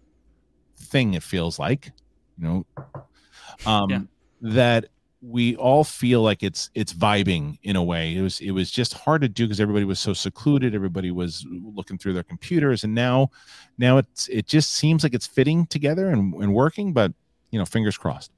thing. 0.79 1.15
It 1.15 1.23
feels 1.23 1.59
like, 1.59 1.93
you 2.39 2.45
know, 2.45 2.67
um, 3.67 3.91
Yeah. 3.91 4.01
That 4.41 4.87
we 5.21 5.57
all 5.57 5.83
feel 5.83 6.23
like 6.23 6.43
it's 6.43 6.71
it's 6.75 6.93
vibing 6.93 7.59
in 7.63 7.77
a 7.77 7.83
way. 7.83 8.17
It 8.17 8.23
was 8.23 8.41
it 8.41 8.53
was 8.53 8.71
just 8.71 8.95
hard 8.95 9.23
to 9.23 9.29
do 9.29 9.45
because 9.45 9.61
everybody 9.61 9.85
was 9.85 9.99
so 9.99 10.13
secluded. 10.13 10.75
Everybody 10.75 11.11
was 11.11 11.45
looking 11.51 11.99
through 11.99 12.13
their 12.13 12.23
computers, 12.23 12.85
and 12.85 12.95
now 12.95 13.31
now 13.79 13.99
it's 13.99 14.29
it 14.29 14.47
just 14.47 14.73
seems 14.73 15.03
like 15.03 15.15
it's 15.15 15.27
fitting 15.27 15.67
together 15.67 16.09
and, 16.09 16.35
and 16.35 16.55
working. 16.55 16.93
But 16.93 17.13
you 17.51 17.59
know, 17.59 17.65
fingers 17.65 17.99
crossed. 17.99 18.31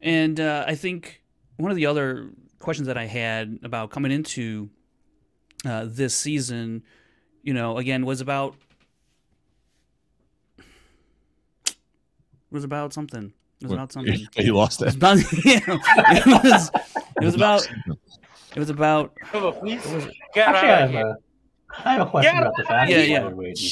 And 0.00 0.38
uh, 0.38 0.64
I 0.66 0.74
think 0.74 1.22
one 1.56 1.70
of 1.70 1.76
the 1.76 1.86
other 1.86 2.30
questions 2.58 2.86
that 2.86 2.96
I 2.96 3.06
had 3.06 3.58
about 3.62 3.90
coming 3.90 4.12
into 4.12 4.70
uh, 5.64 5.86
this 5.88 6.14
season, 6.14 6.82
you 7.42 7.54
know, 7.54 7.78
again, 7.78 8.06
was 8.06 8.20
about 8.20 8.54
was 12.52 12.62
about 12.62 12.92
something. 12.92 13.32
It 13.62 13.66
was 13.66 13.70
What- 13.70 13.76
about 13.76 13.92
something. 13.96 14.26
you 14.36 14.54
lost 14.54 14.82
It 14.82 14.86
was 14.86 14.94
it. 14.94 14.98
about 14.98 15.16
yeah, 15.44 15.60
it 15.66 16.26
was 16.44 16.70
it 17.20 17.24
was 17.24 17.34
about 17.40 17.68
it 18.54 18.58
was 18.58 18.70
about 18.70 19.14
please 19.60 19.80
Actually, 19.86 20.18
get 20.34 20.48
I 20.48 20.50
out 20.50 20.64
of 20.64 20.80
have, 20.80 20.90
here. 20.90 21.06
a, 21.06 21.88
I 21.88 21.92
have 21.94 22.06
a 22.06 22.10
question 22.10 22.34
Yeah, 22.34 22.40
about 22.42 22.56
the 22.56 22.64
faction. 22.64 22.98
yeah, 22.98 23.04
yeah. 23.04 23.20
while 23.22 23.30
we're 23.30 23.36
waiting. 23.36 23.70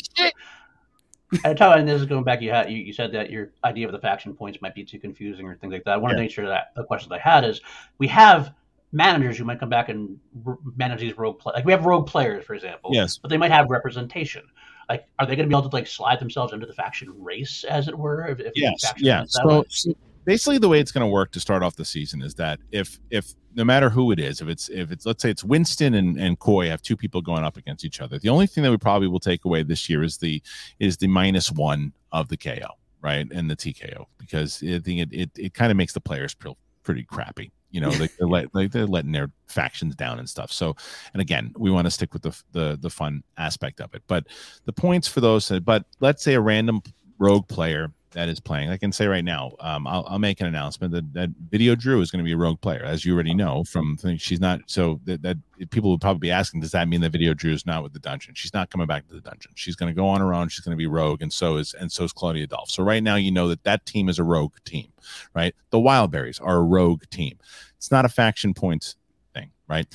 At 1.45 1.51
the 1.51 1.55
time, 1.55 1.78
and 1.80 1.88
this 1.88 2.01
is 2.01 2.07
going 2.09 2.24
back, 2.24 2.41
you 2.43 2.51
had 2.51 2.70
you, 2.72 2.78
you 2.78 2.93
said 2.93 3.12
that 3.12 3.30
your 3.30 3.53
idea 3.62 3.86
of 3.86 3.93
the 3.93 4.01
faction 4.01 4.34
points 4.34 4.59
might 4.62 4.74
be 4.74 4.84
too 4.84 4.99
confusing 4.99 5.47
or 5.47 5.55
things 5.57 5.72
like 5.72 5.84
that. 5.84 5.93
I 5.93 5.97
wanted 5.97 6.14
to 6.14 6.20
Yeah. 6.20 6.24
make 6.24 6.30
sure 6.32 6.47
that 6.47 6.72
the 6.74 6.82
question 6.84 7.09
that 7.11 7.16
I 7.16 7.18
had 7.20 7.45
is 7.45 7.61
we 7.99 8.09
have 8.09 8.53
managers 8.93 9.38
who 9.38 9.45
might 9.45 9.61
come 9.61 9.68
back 9.68 9.88
and 9.91 10.18
r- 10.45 10.59
manage 10.76 10.99
these 11.01 11.16
rogue 11.16 11.38
play 11.38 11.53
like 11.55 11.64
we 11.64 11.70
have 11.70 11.84
rogue 11.84 12.09
players, 12.09 12.45
for 12.45 12.55
example. 12.55 12.91
Yes. 12.93 13.18
But 13.18 13.28
they 13.30 13.36
might 13.36 13.53
have 13.53 13.70
representation. 13.70 14.43
Like, 14.91 15.07
are 15.20 15.24
they 15.24 15.36
going 15.36 15.49
to 15.49 15.55
be 15.55 15.57
able 15.57 15.70
to 15.70 15.74
like 15.74 15.86
slide 15.86 16.18
themselves 16.18 16.53
into 16.53 16.66
the 16.66 16.74
faction 16.74 17.14
race, 17.16 17.62
as 17.62 17.86
it 17.86 17.97
were? 17.97 18.26
If, 18.26 18.41
if 18.41 18.53
yes 18.57 18.93
yeah 18.99 19.24
so, 19.24 19.64
so 19.68 19.95
basically 20.24 20.59
the 20.59 20.68
way 20.68 20.80
it's 20.80 20.93
going 20.93 21.07
to 21.07 21.11
work 21.11 21.30
to 21.32 21.41
start 21.41 21.62
off 21.62 21.76
the 21.76 21.84
season 21.84 22.22
is 22.22 22.34
that 22.34 22.59
if 22.72 22.99
if 23.11 23.34
no 23.55 23.64
matter 23.64 23.88
who 23.88 24.12
it 24.12 24.20
is 24.20 24.41
if 24.41 24.49
it's 24.49 24.68
if 24.68 24.91
it's 24.91 25.07
let's 25.07 25.22
say 25.22 25.30
it's 25.30 25.43
winston 25.43 25.95
and 25.95 26.18
and 26.18 26.38
coy 26.38 26.68
have 26.68 26.82
two 26.82 26.97
people 26.97 27.20
going 27.20 27.45
up 27.45 27.57
against 27.57 27.84
each 27.84 28.01
other 28.01 28.18
the 28.18 28.28
only 28.28 28.47
thing 28.47 28.62
that 28.62 28.70
we 28.70 28.76
probably 28.76 29.09
will 29.09 29.20
take 29.20 29.45
away 29.45 29.62
this 29.62 29.88
year 29.88 30.03
is 30.03 30.18
the 30.18 30.43
is 30.78 30.97
the 30.99 31.09
minus 31.09 31.51
one 31.51 31.93
of 32.12 32.28
the 32.28 32.36
ko 32.36 32.53
right 33.01 33.26
and 33.32 33.51
the 33.51 33.57
tko 33.57 34.07
because 34.18 34.62
i 34.62 34.78
think 34.78 35.01
it 35.01 35.09
it, 35.12 35.30
it 35.36 35.55
kind 35.55 35.70
of 35.70 35.76
makes 35.76 35.93
the 35.93 36.01
players 36.01 36.34
pre- 36.34 36.55
pretty 36.82 37.05
crappy 37.05 37.51
you 37.70 37.80
know 37.80 37.90
they're, 37.90 38.26
let, 38.26 38.54
like 38.54 38.72
they're 38.72 38.86
letting 38.86 39.12
their 39.12 39.30
factions 39.46 39.94
down 39.94 40.18
and 40.18 40.28
stuff. 40.28 40.52
So 40.52 40.76
and 41.12 41.20
again 41.20 41.52
we 41.56 41.70
want 41.70 41.86
to 41.86 41.90
stick 41.90 42.12
with 42.12 42.22
the 42.22 42.42
the 42.52 42.78
the 42.80 42.90
fun 42.90 43.22
aspect 43.38 43.80
of 43.80 43.94
it. 43.94 44.02
But 44.06 44.26
the 44.64 44.72
points 44.72 45.08
for 45.08 45.20
those 45.20 45.50
but 45.64 45.84
let's 46.00 46.22
say 46.22 46.34
a 46.34 46.40
random 46.40 46.82
rogue 47.18 47.48
player 47.48 47.92
that 48.12 48.28
is 48.28 48.40
playing. 48.40 48.70
I 48.70 48.76
can 48.76 48.92
say 48.92 49.06
right 49.06 49.24
now, 49.24 49.52
um, 49.61 49.86
I'll, 49.86 50.04
I'll 50.08 50.18
make 50.18 50.40
an 50.40 50.46
announcement 50.46 50.92
that, 50.92 51.12
that 51.12 51.30
Video 51.50 51.74
Drew 51.74 52.00
is 52.00 52.11
going 52.11 52.18
to 52.18 52.24
be 52.24 52.32
a 52.32 52.36
rogue 52.36 52.61
player, 52.61 52.82
as 52.82 53.04
you 53.04 53.14
already 53.14 53.34
know 53.34 53.62
from 53.64 53.96
things. 53.96 54.20
she's 54.20 54.40
not. 54.40 54.61
So 54.66 55.00
that, 55.04 55.22
that 55.22 55.36
people 55.70 55.90
would 55.90 56.00
probably 56.00 56.18
be 56.18 56.30
asking, 56.30 56.61
does 56.61 56.72
that 56.72 56.88
mean 56.88 57.00
that 57.02 57.12
Video 57.12 57.34
Drew 57.34 57.52
is 57.52 57.66
not 57.66 57.82
with 57.82 57.92
the 57.92 58.00
dungeon? 58.00 58.34
She's 58.34 58.52
not 58.52 58.70
coming 58.70 58.86
back 58.86 59.06
to 59.08 59.14
the 59.14 59.20
dungeon. 59.20 59.52
She's 59.54 59.76
going 59.76 59.92
to 59.92 59.96
go 59.96 60.08
on 60.08 60.20
her 60.20 60.34
own. 60.34 60.48
She's 60.48 60.64
going 60.64 60.76
to 60.76 60.78
be 60.78 60.88
rogue, 60.88 61.22
and 61.22 61.32
so 61.32 61.56
is 61.56 61.74
and 61.74 61.90
so 61.90 62.04
is 62.04 62.12
Claudia 62.12 62.46
Dolph. 62.46 62.70
So 62.70 62.82
right 62.82 63.02
now, 63.02 63.14
you 63.14 63.30
know 63.30 63.48
that 63.48 63.62
that 63.64 63.86
team 63.86 64.08
is 64.08 64.18
a 64.18 64.24
rogue 64.24 64.54
team, 64.64 64.92
right? 65.34 65.54
The 65.70 65.78
Wildberries 65.78 66.40
are 66.42 66.56
a 66.56 66.62
rogue 66.62 67.04
team. 67.11 67.38
It's 67.76 67.90
not 67.90 68.04
a 68.04 68.08
faction 68.08 68.54
points 68.54 68.96
thing, 69.34 69.50
right? 69.68 69.86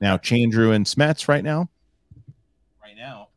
Now, 0.00 0.16
Chandru 0.16 0.74
and 0.74 0.86
Smets 0.86 1.28
right 1.28 1.44
now, 1.44 1.68
right 2.82 2.96
now, 2.96 3.28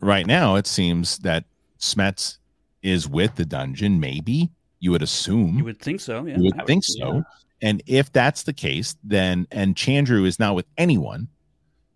right 0.00 0.26
now, 0.26 0.54
it 0.54 0.66
seems 0.66 1.18
that 1.18 1.44
Smets 1.80 2.38
is 2.86 3.08
with 3.08 3.34
the 3.34 3.44
dungeon. 3.44 3.98
Maybe 4.00 4.50
you 4.80 4.90
would 4.92 5.02
assume 5.02 5.58
you 5.58 5.64
would 5.64 5.80
think 5.80 6.00
so, 6.00 6.24
yeah. 6.26 6.36
you 6.36 6.44
would 6.44 6.54
I 6.54 6.56
would- 6.58 6.66
think 6.66 6.84
so. 6.84 7.22
And 7.62 7.82
if 7.86 8.12
that's 8.12 8.42
the 8.42 8.52
case, 8.52 8.96
then 9.02 9.46
and 9.50 9.74
Chandru 9.74 10.26
is 10.26 10.38
not 10.38 10.54
with 10.54 10.66
anyone. 10.76 11.28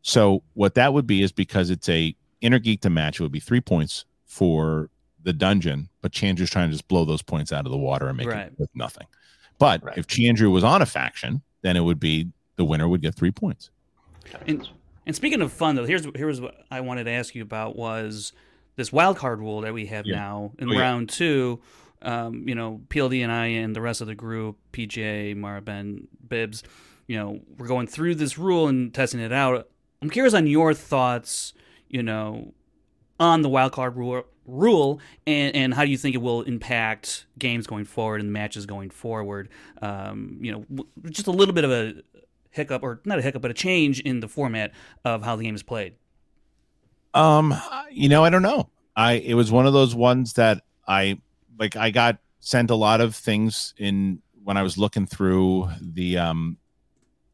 So 0.03 0.43
what 0.55 0.75
that 0.75 0.95
would 0.95 1.07
be 1.07 1.23
is 1.23 1.33
because 1.33 1.69
it's 1.69 1.89
a 1.91 2.17
inner 2.41 2.59
geek 2.59 2.81
to 2.83 2.91
match, 2.91 3.21
it 3.21 3.23
would 3.23 3.31
be 3.33 3.41
three 3.41 3.61
points 3.61 4.07
for 4.25 4.89
the 5.23 5.35
dungeon, 5.35 5.91
but 6.01 6.13
Chandru's 6.13 6.49
trying 6.51 6.69
to 6.69 6.73
just 6.73 6.89
blow 6.89 7.05
those 7.05 7.21
points 7.21 7.53
out 7.53 7.67
of 7.67 7.73
the 7.73 7.77
water 7.79 8.09
and 8.09 8.17
make 8.17 8.29
Right. 8.29 8.47
it 8.47 8.55
with 8.59 8.71
nothing. 8.75 9.07
But 9.59 9.85
Right. 9.85 9.99
if 9.99 10.07
Chandru 10.07 10.51
was 10.51 10.65
on 10.65 10.81
a 10.81 10.87
faction, 10.87 11.43
then 11.61 11.77
it 11.77 11.81
would 11.81 12.01
be 12.01 12.29
the 12.57 12.65
winner 12.65 12.89
would 12.89 13.03
get 13.03 13.15
three 13.15 13.31
points. 13.31 13.69
And, 14.47 14.67
and 15.07 15.15
speaking 15.15 15.43
of 15.43 15.53
fun, 15.53 15.77
though, 15.77 15.85
here's 15.85 16.07
here's 16.17 16.41
what 16.41 16.55
I 16.71 16.81
wanted 16.81 17.05
to 17.05 17.11
ask 17.11 17.35
you 17.35 17.43
about 17.43 17.77
was 17.77 18.33
this 18.77 18.93
wild 18.93 19.17
card 19.17 19.41
rule 19.41 19.61
that 19.63 19.73
we 19.75 19.87
have 19.87 20.07
Yeah. 20.07 20.17
now 20.17 20.53
in 20.59 20.69
Oh, 20.69 20.73
yeah. 20.73 20.81
round 20.81 21.09
two. 21.09 21.61
Um, 22.03 22.49
you 22.49 22.55
know, 22.55 22.81
PLD 22.89 23.23
and 23.23 23.31
I 23.31 23.47
and 23.47 23.77
the 23.77 23.81
rest 23.83 24.01
of 24.01 24.07
the 24.07 24.15
group, 24.15 24.57
PJ, 24.73 25.37
Mara, 25.37 25.61
Ben, 25.61 26.09
Bibbs, 26.27 26.63
you 27.07 27.17
know, 27.19 27.41
we're 27.59 27.67
going 27.67 27.87
through 27.87 28.15
this 28.15 28.39
rule 28.39 28.69
and 28.69 28.95
testing 28.95 29.21
it 29.21 29.33
out. 29.33 29.69
I'm 30.01 30.09
curious 30.09 30.33
on 30.33 30.47
your 30.47 30.73
thoughts, 30.73 31.53
you 31.89 32.03
know, 32.03 32.55
on 33.19 33.43
the 33.43 33.51
wild 33.51 33.73
card 33.73 33.97
rule, 33.97 34.25
rule 34.47 34.99
and, 35.27 35.55
and 35.55 35.75
how 35.75 35.85
do 35.85 35.91
you 35.91 35.99
think 35.99 36.15
it 36.15 36.23
will 36.23 36.41
impact 36.43 37.27
games 37.39 37.67
going 37.67 37.85
forward 37.85 38.23
and 38.23 38.33
matches 38.33 38.65
going 38.65 38.89
forward. 38.89 39.51
Um, 39.83 40.39
you 40.41 40.53
know, 40.53 40.87
just 41.11 41.27
a 41.27 41.31
little 41.33 41.53
bit 41.55 41.65
of 41.65 41.71
a 41.71 41.95
hiccup, 42.51 42.83
or 42.83 43.01
not 43.05 43.19
a 43.19 43.23
hiccup, 43.23 43.43
but 43.43 43.51
a 43.51 43.55
change 43.55 44.01
in 44.01 44.21
the 44.21 44.29
format 44.29 44.73
of 45.05 45.23
how 45.23 45.37
the 45.37 45.45
game 45.45 45.55
is 45.55 45.63
played. 45.63 45.95
Um, 47.15 47.55
you 47.91 48.09
know, 48.09 48.25
I 48.25 48.31
don't 48.31 48.43
know. 48.43 48.69
I 48.97 49.13
it 49.15 49.35
was 49.35 49.51
one 49.51 49.67
of 49.67 49.73
those 49.73 49.95
ones 49.95 50.35
that 50.35 50.63
I 50.87 51.21
like. 51.59 51.77
I 51.77 51.91
got 51.91 52.19
sent 52.41 52.71
a 52.71 52.75
lot 52.75 53.01
of 53.01 53.15
things 53.15 53.75
in 53.77 54.21
when 54.43 54.57
I 54.57 54.63
was 54.63 54.79
looking 54.79 55.07
through 55.07 55.69
the 55.81 56.19
um 56.19 56.57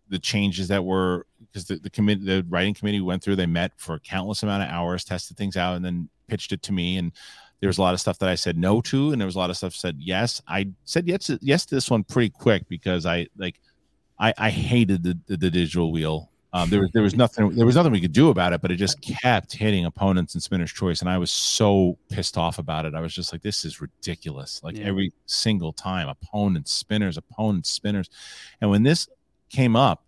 the 0.09 0.19
changes 0.19 0.69
that 0.69 0.85
were 0.85 1.27
because 1.41 1.67
the 1.67 1.77
the 1.77 1.91
committee 1.91 2.25
the 2.25 2.47
writing 2.49 2.75
committee 2.75 3.01
went 3.01 3.23
through. 3.23 3.37
They 3.37 3.47
met 3.47 3.73
for 3.77 3.95
a 3.95 4.01
countless 4.01 4.43
amount 4.43 4.63
of 4.63 4.69
hours, 4.71 5.05
tested 5.05 5.37
things 5.37 5.57
out, 5.57 5.77
and 5.77 5.85
then 5.85 6.09
pitched 6.29 6.53
it 6.53 6.63
to 6.63 6.73
me. 6.73 6.97
And 6.97 7.13
there 7.61 7.69
was 7.69 7.79
a 7.79 7.83
lot 7.83 7.95
of 7.95 8.01
stuff 8.01 8.19
that 8.19 8.29
I 8.29 8.35
said 8.35 8.59
no 8.59 8.81
to, 8.83 9.13
and 9.13 9.21
there 9.21 9.27
was 9.27 9.37
a 9.37 9.39
lot 9.39 9.51
of 9.51 9.57
stuff 9.57 9.75
said 9.75 9.97
yes. 9.99 10.43
I 10.47 10.71
said 10.85 11.07
yes 11.07 11.31
yes 11.41 11.67
to 11.67 11.75
this 11.75 11.91
one 11.91 12.05
pretty 12.05 12.31
quick 12.31 12.69
because 12.69 13.07
I 13.07 13.29
like 13.37 13.61
I 14.19 14.33
I 14.37 14.51
hated 14.51 15.03
the 15.03 15.19
the, 15.27 15.37
the 15.37 15.51
digital 15.51 15.93
wheel. 15.93 16.31
Um, 16.53 16.71
there 16.71 16.81
was 16.81 16.91
there 16.93 17.03
was 17.03 17.15
nothing 17.15 17.51
there 17.51 17.67
was 17.67 17.77
nothing 17.77 17.93
we 17.93 18.01
could 18.01 18.13
do 18.13 18.31
about 18.31 18.53
it, 18.53 18.63
but 18.63 18.71
it 18.71 18.77
just 18.77 19.01
kept 19.03 19.53
hitting 19.53 19.85
opponents 19.85 20.35
in 20.35 20.41
spinner's 20.41 20.73
choice, 20.73 21.01
and 21.01 21.11
I 21.11 21.19
was 21.19 21.31
so 21.31 21.99
pissed 22.09 22.39
off 22.39 22.59
about 22.59 22.87
it. 22.87 22.95
I 22.95 23.01
was 23.01 23.15
just 23.15 23.33
like, 23.33 23.43
this 23.43 23.65
is 23.65 23.81
ridiculous. 23.81 24.63
Like 24.63 24.77
Yeah. 24.79 24.85
every 24.87 25.13
single 25.27 25.73
time, 25.73 26.09
opponents, 26.09 26.73
spinners, 26.73 27.17
opponents, 27.17 27.69
spinners, 27.71 28.09
and 28.61 28.71
when 28.71 28.83
this 28.85 29.09
came 29.51 29.77
up, 29.77 30.05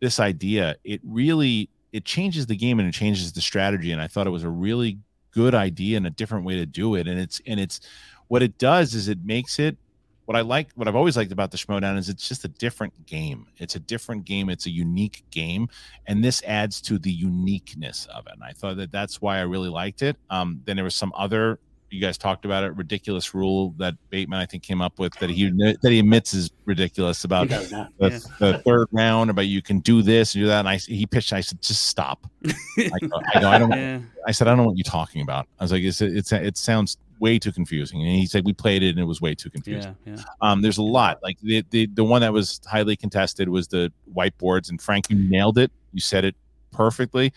this 0.00 0.20
idea, 0.20 0.76
it 0.84 1.00
really 1.04 1.70
it 1.92 2.04
changes 2.04 2.46
the 2.46 2.56
game 2.56 2.78
and 2.78 2.88
it 2.88 2.92
changes 2.92 3.32
the 3.32 3.40
strategy. 3.40 3.92
And 3.92 4.02
I 4.02 4.06
thought 4.06 4.26
it 4.26 4.30
was 4.30 4.44
a 4.44 4.50
really 4.50 4.98
good 5.30 5.54
idea 5.54 5.96
and 5.96 6.06
a 6.06 6.10
different 6.10 6.44
way 6.44 6.56
to 6.56 6.66
do 6.66 6.94
it. 6.96 7.06
And 7.06 7.18
it's 7.18 7.40
and 7.46 7.58
it's 7.60 7.80
what 8.28 8.42
it 8.42 8.58
does 8.58 8.94
is 8.94 9.08
it 9.08 9.24
makes 9.24 9.58
it 9.58 9.78
what 10.26 10.36
I 10.36 10.42
like, 10.42 10.68
what 10.74 10.88
I've 10.88 10.96
always 10.96 11.16
liked 11.16 11.32
about 11.32 11.52
the 11.52 11.56
Schmoedown 11.56 11.96
is 11.96 12.08
it's 12.08 12.28
just 12.28 12.44
a 12.44 12.48
different 12.48 13.06
game. 13.06 13.46
It's 13.58 13.76
a 13.76 13.80
different 13.80 14.24
game. 14.24 14.50
It's 14.50 14.66
a 14.66 14.70
unique 14.70 15.24
game, 15.30 15.68
and 16.06 16.22
this 16.22 16.42
adds 16.44 16.80
to 16.82 16.98
the 16.98 17.10
uniqueness 17.10 18.06
of 18.06 18.26
it. 18.26 18.32
And 18.34 18.42
I 18.42 18.52
thought 18.52 18.76
that 18.76 18.92
that's 18.92 19.22
why 19.22 19.38
I 19.38 19.42
really 19.42 19.68
liked 19.68 20.02
it. 20.02 20.16
Um, 20.28 20.60
then 20.64 20.76
there 20.76 20.84
was 20.84 20.96
some 20.96 21.12
other 21.16 21.60
you 21.90 22.00
guys 22.00 22.18
talked 22.18 22.44
about 22.44 22.64
it 22.64 22.74
ridiculous 22.74 23.34
rule 23.34 23.74
that 23.78 23.94
Bateman 24.10 24.40
I 24.40 24.46
think 24.46 24.62
came 24.62 24.82
up 24.82 24.98
with 24.98 25.14
that 25.14 25.30
he 25.30 25.50
that 25.50 25.78
he 25.82 25.98
admits 25.98 26.34
is 26.34 26.50
ridiculous 26.64 27.24
about 27.24 27.48
the, 27.48 27.88
yeah. 27.98 28.18
the, 28.38 28.58
third 28.64 28.88
round 28.92 29.30
about 29.30 29.46
you 29.46 29.62
can 29.62 29.80
do 29.80 30.02
this 30.02 30.34
and 30.34 30.42
do 30.42 30.46
that. 30.48 30.60
And 30.60 30.68
I 30.68 30.76
he 30.76 31.06
pitched 31.06 31.32
I 31.32 31.40
said 31.40 31.62
just 31.62 31.86
stop. 31.86 32.26
I, 32.44 32.98
go, 33.00 33.20
I, 33.34 33.40
go, 33.40 33.48
I 33.48 33.58
don't 33.58 33.70
yeah. 33.76 34.00
I 34.26 34.32
said 34.32 34.48
I 34.48 34.50
don't 34.50 34.58
know 34.58 34.64
what 34.64 34.76
you're 34.76 34.84
talking 34.84 35.22
about. 35.22 35.46
I 35.60 35.64
was 35.64 35.72
like 35.72 35.82
it's, 35.82 36.00
it's 36.00 36.32
it 36.32 36.56
sounds 36.56 36.98
way 37.20 37.38
too 37.38 37.52
confusing. 37.52 38.02
And 38.02 38.10
he 38.10 38.26
said 38.26 38.44
we 38.44 38.52
played 38.52 38.82
it 38.82 38.90
and 38.90 38.98
it 38.98 39.04
was 39.04 39.20
way 39.20 39.34
too 39.34 39.50
confusing. 39.50 39.96
Yeah, 40.04 40.16
um 40.40 40.62
there's 40.62 40.78
a 40.78 40.82
lot. 40.82 41.22
Like 41.22 41.38
the, 41.40 41.64
the 41.70 41.86
the 41.86 42.04
one 42.04 42.20
that 42.22 42.32
was 42.32 42.60
highly 42.66 42.96
contested 42.96 43.48
was 43.48 43.68
the 43.68 43.92
whiteboards 44.14 44.70
and 44.70 44.80
Frank 44.80 45.08
you 45.08 45.16
nailed 45.16 45.58
it. 45.58 45.70
You 45.92 46.00
said 46.00 46.24
it 46.24 46.34
perfectly. 46.72 47.32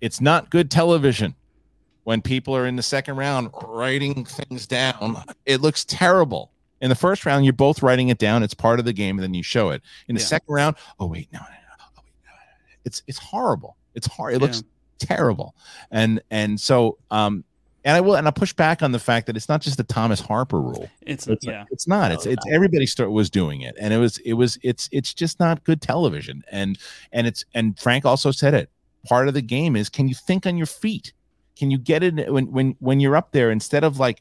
It's 0.00 0.20
not 0.20 0.50
good 0.50 0.70
television 0.70 1.34
when 2.08 2.22
people 2.22 2.56
are 2.56 2.66
in 2.66 2.74
the 2.74 2.82
second 2.82 3.16
round 3.16 3.50
writing 3.66 4.24
things 4.24 4.66
down. 4.66 5.22
It 5.44 5.60
looks 5.60 5.84
terrible. 5.84 6.50
In 6.80 6.88
the 6.88 6.94
first 6.94 7.26
round, 7.26 7.44
you're 7.44 7.52
both 7.52 7.82
writing 7.82 8.08
it 8.08 8.16
down. 8.16 8.42
It's 8.42 8.54
part 8.54 8.78
of 8.78 8.86
the 8.86 8.94
game, 8.94 9.18
and 9.18 9.22
then 9.22 9.34
you 9.34 9.42
show 9.42 9.68
it. 9.68 9.82
In 10.08 10.14
the 10.14 10.22
yeah. 10.22 10.26
second 10.26 10.54
round, 10.54 10.76
oh 10.98 11.04
wait, 11.04 11.30
no, 11.34 11.40
no, 11.40 11.44
no, 11.44 11.84
oh, 11.98 12.02
wait, 12.02 12.14
no, 12.24 12.30
it's 12.86 13.02
it's 13.08 13.18
horrible. 13.18 13.76
It's 13.94 14.06
hard. 14.06 14.32
It 14.32 14.40
yeah. 14.40 14.46
looks 14.46 14.64
terrible. 14.98 15.54
And 15.90 16.22
and 16.30 16.58
so 16.58 16.96
um 17.10 17.44
and 17.84 17.94
I 17.94 18.00
will 18.00 18.14
and 18.14 18.26
I 18.26 18.30
push 18.30 18.54
back 18.54 18.82
on 18.82 18.92
the 18.92 18.98
fact 18.98 19.26
that 19.26 19.36
it's 19.36 19.50
not 19.50 19.60
just 19.60 19.76
the 19.76 19.84
Thomas 19.84 20.18
Harper 20.18 20.62
rule. 20.62 20.88
It's, 21.02 21.26
it's 21.26 21.44
yeah. 21.44 21.66
It's 21.70 21.86
not. 21.86 22.10
It's 22.10 22.24
it's 22.24 22.42
everybody 22.50 22.86
start 22.86 23.10
was 23.10 23.28
doing 23.28 23.60
it, 23.60 23.76
and 23.78 23.92
it 23.92 23.98
was 23.98 24.16
it 24.24 24.32
was 24.32 24.58
it's 24.62 24.88
it's 24.92 25.12
just 25.12 25.38
not 25.40 25.62
good 25.62 25.82
television. 25.82 26.42
And 26.50 26.78
and 27.12 27.26
it's 27.26 27.44
and 27.52 27.78
Frank 27.78 28.06
also 28.06 28.30
said 28.30 28.54
it. 28.54 28.70
Part 29.06 29.28
of 29.28 29.34
the 29.34 29.42
game 29.42 29.76
is 29.76 29.90
can 29.90 30.08
you 30.08 30.14
think 30.14 30.46
on 30.46 30.56
your 30.56 30.66
feet? 30.66 31.12
Can 31.58 31.70
you 31.70 31.78
get 31.78 32.02
it 32.02 32.32
when 32.32 32.50
when 32.52 32.76
when 32.78 33.00
you're 33.00 33.16
up 33.16 33.32
there 33.32 33.50
instead 33.50 33.84
of 33.84 33.98
like 33.98 34.20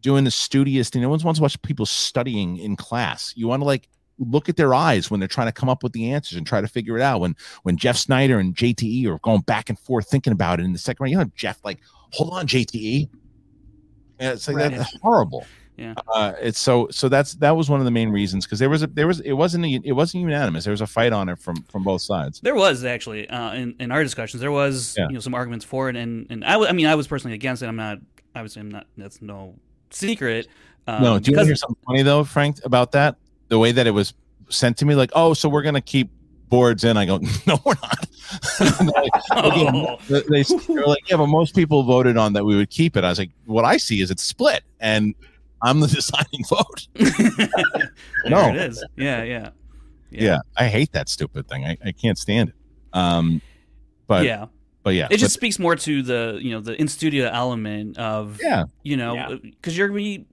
doing 0.00 0.24
the 0.24 0.30
studious 0.30 0.90
thing? 0.90 1.02
No 1.02 1.08
one 1.08 1.20
wants 1.20 1.38
to 1.38 1.42
watch 1.42 1.60
people 1.62 1.86
studying 1.86 2.58
in 2.58 2.76
class. 2.76 3.32
You 3.36 3.48
want 3.48 3.62
to 3.62 3.66
like 3.66 3.88
look 4.18 4.48
at 4.48 4.56
their 4.56 4.74
eyes 4.74 5.10
when 5.10 5.18
they're 5.18 5.28
trying 5.28 5.48
to 5.48 5.52
come 5.52 5.68
up 5.68 5.82
with 5.82 5.92
the 5.92 6.12
answers 6.12 6.36
and 6.36 6.46
try 6.46 6.60
to 6.60 6.68
figure 6.68 6.96
it 6.96 7.02
out. 7.02 7.20
When 7.20 7.34
when 7.62 7.76
Jeff 7.76 7.96
Snyder 7.96 8.38
and 8.38 8.54
JTE 8.54 9.06
are 9.06 9.18
going 9.20 9.40
back 9.42 9.70
and 9.70 9.78
forth 9.78 10.08
thinking 10.08 10.32
about 10.32 10.60
it 10.60 10.64
in 10.64 10.72
the 10.72 10.78
second 10.78 11.02
round, 11.04 11.12
you 11.12 11.18
know, 11.18 11.30
Jeff 11.34 11.58
like, 11.64 11.80
hold 12.12 12.32
on, 12.34 12.46
JTE. 12.46 13.08
Yeah, 14.20 14.32
it's 14.32 14.46
like 14.46 14.56
right. 14.56 14.70
that's 14.70 14.96
horrible 15.00 15.44
yeah. 15.76 15.94
Uh, 16.06 16.34
it's 16.40 16.58
so 16.58 16.88
so 16.90 17.08
that's 17.08 17.34
that 17.34 17.56
was 17.56 17.68
one 17.68 17.80
of 17.80 17.84
the 17.84 17.90
main 17.90 18.10
reasons 18.10 18.46
because 18.46 18.60
there 18.60 18.70
was 18.70 18.82
a 18.82 18.86
there 18.86 19.08
was 19.08 19.20
it 19.20 19.32
wasn't 19.32 19.64
a, 19.64 19.80
it 19.82 19.92
wasn't 19.92 20.22
unanimous. 20.22 20.64
There 20.64 20.70
was 20.70 20.80
a 20.80 20.86
fight 20.86 21.12
on 21.12 21.28
it 21.28 21.38
from 21.38 21.56
from 21.64 21.82
both 21.82 22.02
sides. 22.02 22.40
There 22.40 22.54
was 22.54 22.84
actually 22.84 23.28
uh, 23.28 23.54
in, 23.54 23.74
in 23.80 23.90
our 23.90 24.04
discussions 24.04 24.40
there 24.40 24.52
was 24.52 24.94
yeah. 24.96 25.08
you 25.08 25.14
know 25.14 25.20
some 25.20 25.34
arguments 25.34 25.64
for 25.64 25.88
it 25.88 25.96
and 25.96 26.26
and 26.30 26.44
I, 26.44 26.52
w- 26.52 26.68
I 26.68 26.72
mean 26.72 26.86
i 26.86 26.94
was 26.94 27.08
personally 27.08 27.34
against 27.34 27.62
it. 27.62 27.66
I'm 27.66 27.76
not 27.76 27.98
obviously 28.36 28.60
i'm 28.60 28.70
not 28.70 28.86
that's 28.96 29.20
no 29.20 29.54
secret 29.90 30.48
um, 30.86 31.02
no 31.02 31.18
do 31.18 31.30
you 31.30 31.36
want 31.36 31.44
to 31.44 31.48
hear 31.48 31.56
something 31.56 31.76
funny 31.86 32.02
though 32.02 32.24
frank 32.24 32.58
about 32.64 32.92
that? 32.92 33.16
The 33.48 33.58
way 33.58 33.72
that 33.72 33.86
it 33.86 33.92
was 33.92 34.14
sent 34.48 34.76
to 34.78 34.84
me 34.84 34.94
like 34.94 35.10
oh 35.14 35.34
so 35.34 35.48
we're 35.48 35.62
gonna 35.62 35.80
keep 35.80 36.10
boards 36.48 36.84
in. 36.84 36.96
I 36.96 37.04
go 37.04 37.18
no 37.46 37.58
we're 37.64 37.74
not. 37.82 38.06
Like, 38.60 39.10
oh. 39.32 39.98
they, 40.08 40.20
they, 40.20 40.40
are 40.42 40.86
like 40.86 41.10
yeah 41.10 41.16
but 41.16 41.26
most 41.26 41.56
people 41.56 41.82
voted 41.82 42.16
on 42.16 42.32
that 42.34 42.44
we 42.44 42.54
would 42.54 42.70
keep 42.70 42.96
it. 42.96 43.02
I 43.02 43.08
was 43.08 43.18
like 43.18 43.30
what 43.46 43.64
i 43.64 43.76
see 43.76 44.00
is 44.00 44.10
it's 44.12 44.22
split 44.22 44.62
and 44.78 45.14
I'm 45.64 45.80
the 45.80 45.86
deciding 45.88 46.44
vote. 46.48 46.88
no, 48.26 48.48
it 48.50 48.56
is. 48.56 48.84
Yeah, 48.96 49.22
yeah, 49.22 49.50
yeah, 50.10 50.22
yeah. 50.22 50.38
I 50.56 50.68
hate 50.68 50.92
that 50.92 51.08
stupid 51.08 51.48
thing. 51.48 51.64
I, 51.64 51.76
I 51.84 51.92
can't 51.92 52.18
stand 52.18 52.50
it. 52.50 52.54
Um, 52.92 53.40
but 54.06 54.24
yeah, 54.24 54.46
but 54.82 54.94
yeah, 54.94 55.08
it 55.10 55.16
just 55.16 55.34
speaks 55.34 55.58
more 55.58 55.74
to 55.74 56.02
the 56.02 56.38
you 56.40 56.52
know 56.52 56.60
the 56.60 56.78
in 56.80 56.86
studio 56.86 57.28
element 57.32 57.98
of 57.98 58.38
yeah, 58.42 58.64
you 58.82 58.96
know, 58.96 59.38
because 59.42 59.74
yeah. 59.74 59.78
you're 59.78 59.88
gonna 59.88 59.96
be 59.96 60.26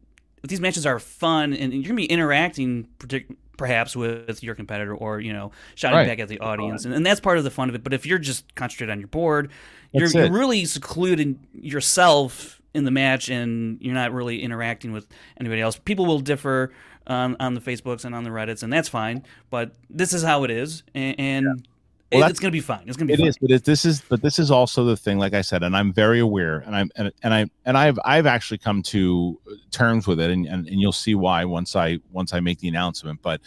these 0.44 0.60
matches 0.60 0.86
are 0.86 1.00
fun 1.00 1.54
and 1.54 1.74
you're 1.74 1.84
gonna 1.84 1.96
be 1.96 2.06
interacting 2.06 2.88
partic- 3.00 3.36
perhaps 3.58 3.96
with 3.96 4.42
your 4.42 4.56
competitor 4.56 4.96
or 4.96 5.20
you 5.20 5.32
know 5.32 5.52
shouting 5.76 5.98
right. 5.98 6.08
back 6.08 6.20
at 6.20 6.28
the 6.28 6.40
audience 6.40 6.84
and, 6.84 6.94
and, 6.96 7.06
that's 7.06 7.20
part 7.20 7.38
of 7.38 7.44
the 7.44 7.52
fun 7.52 7.70
of 7.70 7.76
it 7.76 7.84
but 7.84 7.94
if 7.94 8.08
you're 8.08 8.18
just 8.18 8.56
concentrated 8.56 8.92
on 8.92 9.00
your 9.00 9.08
board 9.08 9.52
you're, 9.92 10.08
you're 10.08 10.32
really 10.32 10.66
secluding 10.66 11.40
yourself 11.54 12.61
in 12.74 12.86
the 12.86 12.92
match 12.92 13.30
and 13.30 13.78
you're 13.82 13.94
not 13.94 14.14
really 14.14 14.42
interacting 14.42 14.92
with 14.92 15.08
anybody 15.40 15.62
else. 15.62 15.78
People 15.78 16.06
will 16.06 16.20
differ 16.20 16.72
um, 17.08 17.36
on 17.40 17.54
the 17.54 17.62
Facebooks 17.62 18.06
and 18.06 18.16
on 18.16 18.24
the 18.24 18.30
Reddits, 18.30 18.64
and 18.64 18.72
that's 18.72 18.90
fine. 18.90 19.24
But 19.50 19.74
this 19.90 20.14
is 20.14 20.24
how 20.24 20.44
it 20.44 20.52
is, 20.52 20.84
and, 20.94 21.20
and 21.20 21.46
yeah. 21.46 22.20
well, 22.20 22.28
it, 22.28 22.32
it's 22.32 22.40
going 22.40 22.52
to 22.52 22.56
be 22.56 22.62
fine. 22.62 22.84
It's 22.88 22.98
going 22.98 23.08
to 23.08 23.12
be. 23.12 23.14
It 23.14 23.18
fine. 23.20 23.28
is, 23.28 23.38
but 23.38 23.52
it, 23.52 23.66
this 23.66 23.86
is, 23.86 24.02
but 24.02 24.22
this 24.22 24.40
is 24.40 24.52
also 24.52 24.86
the 24.86 24.96
thing. 24.96 25.18
Like 25.18 25.34
I 25.34 25.42
said, 25.42 25.64
and 25.64 25.76
I'm 25.76 25.92
very 25.92 26.20
aware, 26.20 26.60
and 26.60 26.76
I'm 26.76 26.92
and, 26.96 27.12
and 27.24 27.34
I 27.34 27.46
and 27.66 27.78
I've 27.78 28.00
I've 28.06 28.26
actually 28.26 28.60
come 28.60 28.82
to 28.84 29.40
terms 29.72 30.08
with 30.08 30.20
it, 30.20 30.30
and, 30.30 30.46
and 30.46 30.68
and 30.68 30.80
you'll 30.80 30.92
see 30.92 31.16
why 31.16 31.44
once 31.46 31.76
I 31.76 32.00
once 32.12 32.34
I 32.34 32.40
make 32.40 32.60
the 32.60 32.68
announcement. 32.68 33.22
But 33.22 33.42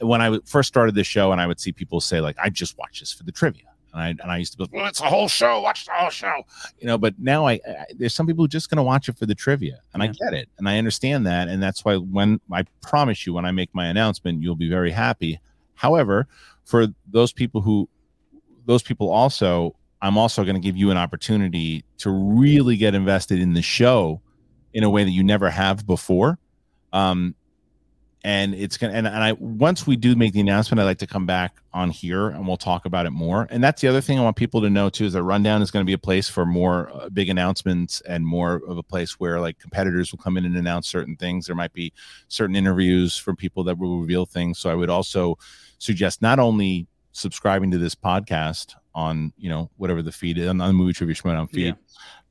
when 0.00 0.20
I 0.20 0.38
first 0.44 0.68
started 0.68 0.94
this 0.94 1.06
show, 1.06 1.32
and 1.32 1.40
I 1.40 1.46
would 1.46 1.60
see 1.60 1.72
people 1.72 2.00
say 2.00 2.20
like, 2.20 2.36
"I 2.38 2.50
just 2.50 2.76
watch 2.76 3.00
this 3.00 3.12
for 3.12 3.22
the 3.22 3.32
trivia." 3.32 3.64
And 3.96 4.04
I 4.04 4.08
and 4.22 4.30
I 4.30 4.36
used 4.36 4.52
to 4.52 4.58
be, 4.58 4.64
like, 4.64 4.72
well, 4.72 4.86
it's 4.86 5.00
a 5.00 5.04
whole 5.04 5.26
show. 5.26 5.60
Watch 5.62 5.86
the 5.86 5.92
whole 5.92 6.10
show, 6.10 6.42
you 6.78 6.86
know. 6.86 6.98
But 6.98 7.14
now 7.18 7.46
I, 7.46 7.54
I 7.54 7.86
there's 7.96 8.14
some 8.14 8.26
people 8.26 8.44
who 8.44 8.48
just 8.48 8.68
going 8.68 8.76
to 8.76 8.82
watch 8.82 9.08
it 9.08 9.16
for 9.18 9.24
the 9.24 9.34
trivia, 9.34 9.80
and 9.94 10.02
yeah. 10.02 10.10
I 10.10 10.12
get 10.12 10.34
it, 10.34 10.48
and 10.58 10.68
I 10.68 10.76
understand 10.76 11.26
that, 11.26 11.48
and 11.48 11.62
that's 11.62 11.84
why 11.84 11.96
when 11.96 12.38
I 12.52 12.64
promise 12.82 13.26
you, 13.26 13.32
when 13.32 13.46
I 13.46 13.52
make 13.52 13.74
my 13.74 13.86
announcement, 13.86 14.42
you'll 14.42 14.54
be 14.54 14.68
very 14.68 14.90
happy. 14.90 15.40
However, 15.74 16.26
for 16.64 16.88
those 17.10 17.32
people 17.32 17.62
who, 17.62 17.88
those 18.66 18.82
people 18.82 19.10
also, 19.10 19.74
I'm 20.02 20.18
also 20.18 20.44
going 20.44 20.56
to 20.56 20.60
give 20.60 20.76
you 20.76 20.90
an 20.90 20.98
opportunity 20.98 21.84
to 21.98 22.10
really 22.10 22.76
get 22.76 22.94
invested 22.94 23.40
in 23.40 23.54
the 23.54 23.62
show 23.62 24.20
in 24.74 24.84
a 24.84 24.90
way 24.90 25.04
that 25.04 25.10
you 25.10 25.24
never 25.24 25.48
have 25.48 25.86
before. 25.86 26.38
Um, 26.92 27.34
and 28.26 28.56
it's 28.56 28.76
gonna 28.76 28.92
and, 28.92 29.06
and 29.06 29.22
i 29.22 29.32
once 29.34 29.86
we 29.86 29.94
do 29.94 30.16
make 30.16 30.32
the 30.32 30.40
announcement 30.40 30.80
i'd 30.80 30.84
like 30.84 30.98
to 30.98 31.06
come 31.06 31.26
back 31.26 31.58
on 31.72 31.90
here 31.90 32.30
and 32.30 32.44
we'll 32.44 32.56
talk 32.56 32.84
about 32.84 33.06
it 33.06 33.10
more. 33.10 33.46
And 33.50 33.62
that's 33.62 33.80
the 33.80 33.86
other 33.86 34.00
thing 34.00 34.18
i 34.18 34.22
want 34.22 34.34
people 34.34 34.60
to 34.62 34.68
know 34.68 34.90
too 34.90 35.04
is 35.04 35.12
that 35.12 35.22
rundown 35.22 35.62
is 35.62 35.70
going 35.70 35.84
to 35.84 35.86
be 35.86 35.92
a 35.92 35.98
place 35.98 36.28
for 36.28 36.44
more 36.44 36.90
uh, 36.92 37.08
big 37.08 37.28
announcements 37.28 38.00
and 38.00 38.26
more 38.26 38.62
of 38.66 38.78
a 38.78 38.82
place 38.82 39.20
where 39.20 39.40
like 39.40 39.60
competitors 39.60 40.10
will 40.10 40.18
come 40.18 40.36
in 40.36 40.44
and 40.44 40.56
announce 40.56 40.88
certain 40.88 41.14
things. 41.16 41.46
There 41.46 41.54
might 41.54 41.72
be 41.72 41.92
certain 42.26 42.56
interviews 42.56 43.16
from 43.16 43.36
people 43.36 43.62
that 43.64 43.78
will 43.78 44.00
reveal 44.00 44.26
things. 44.26 44.58
So 44.58 44.70
i 44.70 44.74
would 44.74 44.90
also 44.90 45.38
suggest 45.78 46.20
not 46.20 46.40
only 46.40 46.88
subscribing 47.12 47.70
to 47.70 47.78
this 47.78 47.94
podcast 47.94 48.74
on 48.92 49.32
you 49.38 49.48
know 49.48 49.70
whatever 49.76 50.02
the 50.02 50.10
feed 50.10 50.36
is 50.36 50.48
on 50.48 50.58
the 50.58 50.72
movie 50.72 50.92
trivia 50.92 51.14
Schmoedown 51.14 51.48
feed 51.48 51.66
yeah. 51.66 51.72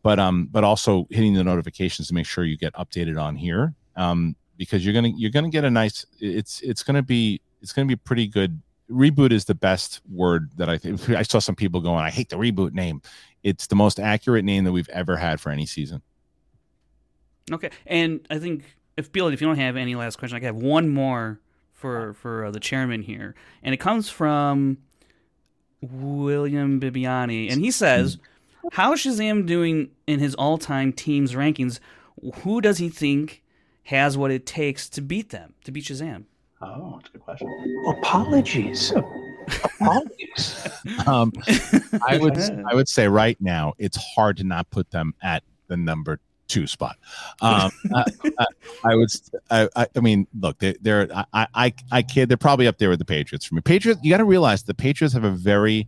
but 0.03 0.19
um 0.19 0.49
but 0.51 0.65
also 0.65 1.07
hitting 1.09 1.35
the 1.35 1.43
notifications 1.43 2.09
to 2.09 2.13
make 2.13 2.25
sure 2.25 2.43
you 2.43 2.57
get 2.57 2.73
updated 2.73 3.17
on 3.21 3.37
here. 3.37 3.73
Um 3.95 4.35
because 4.57 4.85
you're 4.85 4.93
gonna 4.93 5.11
you're 5.15 5.31
gonna 5.31 5.49
get 5.49 5.63
a 5.63 5.69
nice. 5.69 6.05
It's 6.19 6.61
it's 6.61 6.83
gonna 6.83 7.03
be 7.03 7.41
it's 7.61 7.73
gonna 7.73 7.87
be 7.87 7.95
pretty 7.95 8.27
good. 8.27 8.61
Reboot 8.89 9.31
is 9.31 9.45
the 9.45 9.55
best 9.55 10.01
word 10.11 10.51
that 10.57 10.69
I 10.69 10.77
think. 10.77 11.09
I 11.09 11.23
saw 11.23 11.39
some 11.39 11.55
people 11.55 11.81
going, 11.81 11.99
I 11.99 12.09
hate 12.09 12.29
the 12.29 12.37
reboot 12.37 12.73
name. 12.73 13.01
It's 13.43 13.67
the 13.67 13.75
most 13.75 13.99
accurate 13.99 14.45
name 14.45 14.63
that 14.63 14.71
we've 14.71 14.89
ever 14.89 15.17
had 15.17 15.39
for 15.39 15.49
any 15.49 15.65
season. 15.65 16.01
Okay, 17.51 17.69
and 17.85 18.25
I 18.29 18.39
think 18.39 18.63
if 18.97 19.11
Bill, 19.11 19.27
if 19.27 19.41
you 19.41 19.47
don't 19.47 19.57
have 19.57 19.75
any 19.75 19.95
last 19.95 20.17
question, 20.17 20.37
I 20.37 20.45
have 20.45 20.55
one 20.55 20.89
more 20.89 21.39
for 21.73 22.13
for 22.13 22.45
uh, 22.45 22.51
the 22.51 22.59
chairman 22.59 23.01
here, 23.01 23.35
and 23.61 23.73
it 23.73 23.77
comes 23.77 24.09
from 24.09 24.77
William 25.81 26.79
Bibbiani, 26.79 27.51
and 27.51 27.61
he 27.61 27.69
says, 27.71 28.17
"How 28.71 28.95
Shazam 28.95 29.45
doing 29.45 29.91
in 30.07 30.19
his 30.19 30.33
all-time 30.35 30.91
teams 30.93 31.33
rankings? 31.33 31.79
Who 32.43 32.61
does 32.61 32.79
he 32.79 32.89
think 32.89 33.43
has 33.85 34.17
what 34.17 34.31
it 34.31 34.45
takes 34.45 34.89
to 34.89 35.01
beat 35.01 35.29
them, 35.29 35.53
to 35.63 35.71
beat 35.71 35.85
Shazam? 35.85 36.25
Oh, 36.61 36.95
that's 36.95 37.09
a 37.09 37.11
good 37.13 37.21
question. 37.21 37.85
Apologies. 37.87 38.91
Apologies. 39.63 40.67
um, 41.05 41.31
I 42.07 42.17
would 42.21 42.37
I 42.37 42.73
would 42.73 42.89
say 42.89 43.07
right 43.07 43.37
now 43.39 43.73
it's 43.77 43.97
hard 43.97 44.37
to 44.37 44.43
not 44.43 44.69
put 44.71 44.89
them 44.89 45.13
at 45.21 45.43
the 45.67 45.77
number 45.77 46.19
two 46.47 46.65
spot. 46.65 46.97
Um, 47.41 47.71
I, 47.93 48.05
I, 48.39 48.45
I, 48.83 48.95
would 48.95 49.09
I, 49.51 49.87
I 49.95 49.99
mean 49.99 50.27
look 50.39 50.57
they, 50.59 50.75
they're 50.81 51.07
I, 51.33 51.47
I 51.53 51.73
I 51.91 52.01
kid 52.01 52.29
they're 52.29 52.37
probably 52.37 52.67
up 52.67 52.79
there 52.79 52.89
with 52.89 52.99
the 52.99 53.05
Patriots 53.05 53.45
for 53.45 53.55
me. 53.55 53.61
Patriots 53.61 54.01
you 54.03 54.09
got 54.09 54.17
to 54.17 54.25
realize 54.25 54.63
the 54.63 54.73
Patriots 54.73 55.13
have 55.13 55.23
a 55.25 55.31
very 55.31 55.87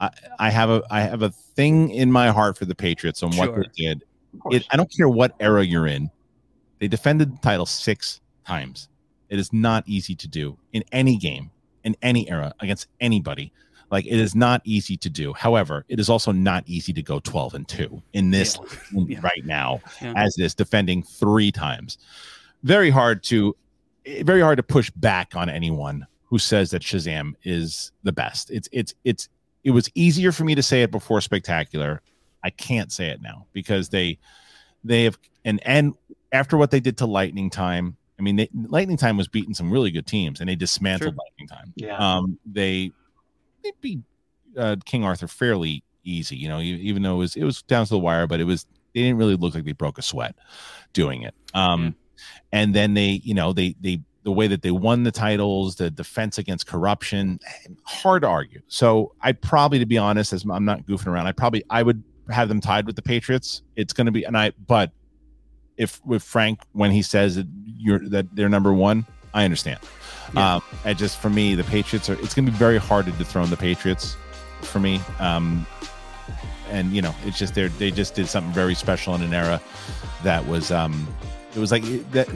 I, 0.00 0.10
I 0.40 0.50
have 0.50 0.70
a 0.70 0.82
I 0.90 1.02
have 1.02 1.22
a 1.22 1.30
thing 1.30 1.90
in 1.90 2.10
my 2.10 2.30
heart 2.30 2.58
for 2.58 2.64
the 2.64 2.74
Patriots 2.74 3.22
on 3.22 3.36
what 3.36 3.54
they 3.54 3.62
did. 3.76 4.02
It, 4.50 4.66
I 4.72 4.76
don't 4.76 4.90
care 4.90 5.08
what 5.08 5.36
era 5.38 5.64
you're 5.64 5.86
in. 5.86 6.10
They 6.80 6.88
defended 6.88 7.34
the 7.34 7.38
title 7.40 7.66
six 7.66 8.20
times. 8.46 8.88
It 9.28 9.38
is 9.38 9.52
not 9.52 9.84
easy 9.86 10.14
to 10.16 10.28
do 10.28 10.56
in 10.72 10.84
any 10.92 11.16
game, 11.16 11.50
in 11.84 11.96
any 12.02 12.28
era, 12.30 12.52
against 12.60 12.88
anybody. 13.00 13.52
Like 13.90 14.06
it 14.06 14.18
is 14.18 14.34
not 14.34 14.60
easy 14.64 14.96
to 14.98 15.10
do. 15.10 15.32
However, 15.32 15.84
it 15.88 16.00
is 16.00 16.08
also 16.08 16.32
not 16.32 16.64
easy 16.66 16.92
to 16.92 17.02
go 17.02 17.20
12 17.20 17.54
and 17.54 17.68
2 17.68 18.02
in 18.12 18.30
this 18.30 18.58
Yeah. 18.92 19.20
right 19.22 19.44
now, 19.44 19.80
Yeah. 20.02 20.14
as 20.16 20.36
it 20.38 20.44
is 20.44 20.54
defending 20.54 21.02
three 21.02 21.52
times. 21.52 21.98
Very 22.62 22.90
hard 22.90 23.22
to 23.24 23.56
very 24.22 24.40
hard 24.42 24.58
to 24.58 24.62
push 24.62 24.90
back 24.90 25.34
on 25.34 25.48
anyone 25.48 26.06
who 26.24 26.38
says 26.38 26.70
that 26.72 26.82
Shazam 26.82 27.34
is 27.44 27.92
the 28.02 28.12
best. 28.12 28.50
It's 28.50 28.68
it's 28.72 28.94
it's 29.04 29.28
it 29.62 29.70
was 29.70 29.88
easier 29.94 30.30
for 30.32 30.44
me 30.44 30.54
to 30.54 30.62
say 30.62 30.82
it 30.82 30.90
before 30.90 31.20
Spectacular. 31.22 32.02
I 32.42 32.50
can't 32.50 32.92
say 32.92 33.08
it 33.08 33.22
now 33.22 33.46
because 33.54 33.88
they 33.88 34.18
they 34.82 35.04
have 35.04 35.18
and 35.46 35.60
and 35.66 35.94
after 36.34 36.56
what 36.56 36.70
they 36.70 36.80
did 36.80 36.98
to 36.98 37.06
Lightning 37.06 37.48
Time, 37.48 37.96
I 38.18 38.22
mean, 38.22 38.36
they, 38.36 38.50
Lightning 38.52 38.96
Time 38.96 39.16
was 39.16 39.28
beating 39.28 39.54
some 39.54 39.70
really 39.70 39.90
good 39.90 40.06
teams, 40.06 40.40
and 40.40 40.48
they 40.48 40.56
dismantled 40.56 41.14
Sure. 41.14 41.24
Lightning 41.24 41.48
Time. 41.48 41.72
Yeah. 41.76 41.96
Um, 41.96 42.38
they 42.44 42.92
they 43.62 43.72
beat 43.80 44.00
uh, 44.58 44.76
King 44.84 45.04
Arthur 45.04 45.28
fairly 45.28 45.82
easy, 46.02 46.36
you 46.36 46.48
know, 46.48 46.60
even 46.60 47.02
though 47.02 47.14
it 47.14 47.18
was 47.18 47.36
it 47.36 47.44
was 47.44 47.62
down 47.62 47.86
to 47.86 47.90
the 47.90 47.98
wire, 47.98 48.26
but 48.26 48.40
it 48.40 48.44
was 48.44 48.66
they 48.94 49.02
didn't 49.02 49.16
really 49.16 49.36
look 49.36 49.54
like 49.54 49.64
they 49.64 49.72
broke 49.72 49.98
a 49.98 50.02
sweat 50.02 50.34
doing 50.92 51.22
it. 51.22 51.34
Um, 51.54 51.94
and 52.52 52.74
then 52.74 52.94
they, 52.94 53.20
you 53.24 53.34
know, 53.34 53.52
they 53.52 53.74
they 53.80 54.00
the 54.24 54.32
way 54.32 54.46
that 54.48 54.62
they 54.62 54.70
won 54.70 55.02
the 55.02 55.10
titles, 55.10 55.76
the 55.76 55.90
defense 55.90 56.38
against 56.38 56.66
corruption, 56.66 57.38
hard 57.84 58.22
to 58.22 58.28
argue. 58.28 58.62
So 58.68 59.12
I'd 59.20 59.40
probably, 59.40 59.78
to 59.78 59.86
be 59.86 59.98
honest, 59.98 60.32
as 60.32 60.44
I'm 60.50 60.64
not 60.64 60.86
goofing 60.86 61.08
around, 61.08 61.26
I 61.26 61.32
probably 61.32 61.62
I 61.70 61.82
would 61.82 62.02
have 62.30 62.48
them 62.48 62.60
tied 62.60 62.86
with 62.86 62.96
the 62.96 63.02
Patriots. 63.02 63.62
It's 63.76 63.92
going 63.92 64.06
to 64.06 64.12
be, 64.12 64.24
and 64.24 64.36
I, 64.36 64.52
but 64.66 64.92
if 65.76 66.04
with 66.04 66.22
Frank 66.22 66.60
when 66.72 66.90
he 66.90 67.02
says 67.02 67.36
that 67.36 67.46
you're 67.64 68.00
that 68.08 68.34
they're 68.34 68.48
number 68.48 68.72
one, 68.72 69.06
I 69.32 69.44
understand. 69.44 69.80
Yeah. 70.34 70.56
Um, 70.56 70.62
I 70.84 70.94
just 70.94 71.18
for 71.18 71.30
me, 71.30 71.54
the 71.54 71.64
Patriots 71.64 72.08
are. 72.08 72.14
It's 72.14 72.34
going 72.34 72.46
to 72.46 72.52
be 72.52 72.58
very 72.58 72.78
hard 72.78 73.06
to 73.06 73.12
dethrone 73.12 73.50
the 73.50 73.56
Patriots 73.56 74.16
for 74.62 74.80
me. 74.80 75.00
Um, 75.18 75.66
and 76.70 76.92
you 76.92 77.02
know, 77.02 77.14
it's 77.24 77.38
just 77.38 77.54
they 77.54 77.68
they 77.68 77.90
just 77.90 78.14
did 78.14 78.28
something 78.28 78.52
very 78.52 78.74
special 78.74 79.14
in 79.14 79.22
an 79.22 79.34
era 79.34 79.60
that 80.22 80.46
was 80.46 80.70
um, 80.70 81.06
it 81.54 81.58
was 81.58 81.70
like 81.70 81.82
that. 82.12 82.28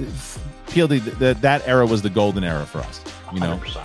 PLD 0.68 1.03
that 1.18 1.41
that 1.41 1.66
era 1.66 1.86
was 1.86 2.03
the 2.03 2.11
golden 2.11 2.45
era 2.45 2.66
for 2.66 2.80
us. 2.80 3.03
You 3.32 3.41
know, 3.41 3.57
100%. 3.57 3.82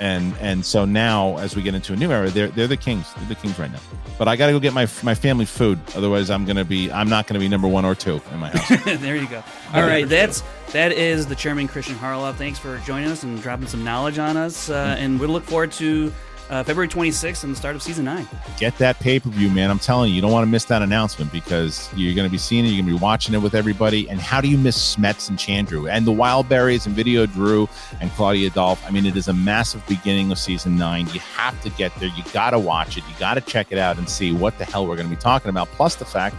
And 0.00 0.34
and 0.40 0.64
so 0.64 0.84
now 0.84 1.38
as 1.38 1.56
we 1.56 1.62
get 1.62 1.74
into 1.74 1.92
a 1.92 1.96
new 1.96 2.12
era 2.12 2.30
they're 2.30 2.48
they're 2.48 2.68
the 2.68 2.76
kings 2.76 3.12
they're 3.14 3.26
the 3.28 3.34
kings 3.34 3.58
right 3.58 3.70
now 3.70 3.80
but 4.16 4.28
i 4.28 4.36
gotta 4.36 4.52
go 4.52 4.60
get 4.60 4.72
my 4.72 4.86
my 5.02 5.14
family 5.14 5.44
food 5.44 5.80
otherwise 5.96 6.30
i'm 6.30 6.44
gonna 6.44 6.64
be 6.64 6.90
i'm 6.92 7.08
not 7.08 7.26
gonna 7.26 7.40
be 7.40 7.48
number 7.48 7.66
one 7.66 7.84
or 7.84 7.96
two 7.96 8.20
in 8.32 8.38
my 8.38 8.48
house 8.48 8.84
there 9.00 9.16
you 9.16 9.26
go. 9.26 9.42
All 9.74 9.82
right, 9.82 10.08
that's 10.08 10.42
that 10.72 10.92
is 10.92 11.26
the 11.26 11.34
chairman 11.34 11.66
Kristian 11.66 11.96
Harloff. 11.96 12.36
Thanks 12.36 12.58
for 12.58 12.78
joining 12.78 13.10
us 13.10 13.22
and 13.24 13.40
dropping 13.42 13.66
some 13.66 13.82
knowledge 13.84 14.18
on 14.18 14.36
us, 14.36 14.70
uh, 14.70 14.96
and 14.98 15.18
we 15.18 15.26
look 15.26 15.44
forward 15.44 15.72
to 15.72 16.12
uh, 16.50 16.62
February 16.64 16.88
26th 16.88 17.44
and 17.44 17.52
the 17.52 17.56
start 17.56 17.76
of 17.76 17.82
season 17.82 18.04
nine. 18.04 18.26
get 18.58 18.76
that 18.78 18.98
pay-per-view 19.00 19.50
man. 19.50 19.70
I'm 19.70 19.78
telling 19.78 20.08
you 20.10 20.16
you 20.16 20.22
don't 20.22 20.32
want 20.32 20.46
to 20.46 20.50
miss 20.50 20.64
that 20.66 20.82
announcement 20.82 21.30
because 21.30 21.90
you're 21.94 22.14
gonna 22.14 22.28
be 22.28 22.38
seeing 22.38 22.64
it 22.64 22.68
you're 22.68 22.82
gonna 22.82 22.96
be 22.96 23.02
watching 23.02 23.34
it 23.34 23.38
with 23.38 23.54
everybody. 23.54 24.08
And 24.08 24.20
how 24.20 24.40
do 24.40 24.48
you 24.48 24.56
miss 24.58 24.96
smets 24.96 25.28
and 25.28 25.38
chandru? 25.38 25.90
And 25.90 26.06
the 26.06 26.12
wildberries 26.12 26.86
and 26.86 26.94
video 26.94 27.26
drew 27.26 27.68
and 28.00 28.10
claudia 28.12 28.50
dolph 28.50 28.82
i 28.86 28.90
mean 28.90 29.04
it 29.06 29.16
is 29.16 29.28
a 29.28 29.32
massive 29.34 29.86
beginning 29.86 30.30
of 30.30 30.38
season 30.38 30.76
nine. 30.76 31.06
You 31.12 31.20
have 31.20 31.60
to 31.62 31.70
get 31.70 31.94
there. 31.96 32.08
You 32.08 32.24
gotta 32.32 32.58
watch 32.58 32.96
it. 32.96 33.04
You 33.08 33.14
gotta 33.18 33.40
check 33.40 33.68
it 33.70 33.78
out 33.78 33.98
and 33.98 34.08
see 34.08 34.32
what 34.32 34.56
the 34.58 34.64
hell 34.64 34.86
we're 34.86 34.96
gonna 34.96 35.08
be 35.08 35.16
talking 35.16 35.50
about. 35.50 35.68
Plus 35.68 35.96
the 35.96 36.04
fact 36.04 36.36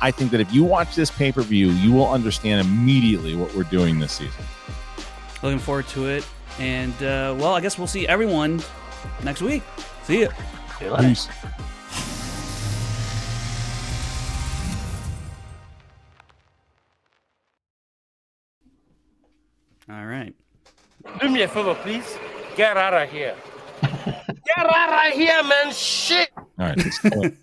I 0.00 0.10
think 0.10 0.30
that 0.30 0.40
if 0.40 0.52
you 0.52 0.64
watch 0.64 0.94
this 0.94 1.10
pay 1.10 1.32
per 1.32 1.42
view, 1.42 1.68
you 1.70 1.92
will 1.92 2.10
understand 2.10 2.66
immediately 2.66 3.36
what 3.36 3.54
we're 3.54 3.64
doing 3.64 3.98
this 3.98 4.12
season. 4.12 4.44
Looking 5.42 5.58
forward 5.58 5.88
to 5.88 6.06
it, 6.06 6.26
and 6.58 6.94
uh, 7.02 7.34
well, 7.38 7.54
I 7.54 7.60
guess 7.60 7.78
we'll 7.78 7.86
see 7.86 8.06
everyone 8.06 8.62
next 9.22 9.42
week. 9.42 9.62
See 10.04 10.22
ya. 10.22 10.28
See 10.78 10.84
you 10.86 10.92
later. 10.92 11.08
Peace. 11.08 11.28
All 19.90 20.06
right. 20.06 20.34
Do 21.20 21.28
me 21.28 21.42
a 21.42 21.48
favor, 21.48 21.74
please. 21.74 22.18
Get 22.56 22.76
out 22.76 22.94
of 22.94 23.10
here. 23.10 23.34
Get 23.82 24.58
out 24.58 25.06
of 25.06 25.12
here, 25.14 25.42
man. 25.42 25.72
Shit. 25.72 26.30
All 26.36 26.46
right. 26.58 27.34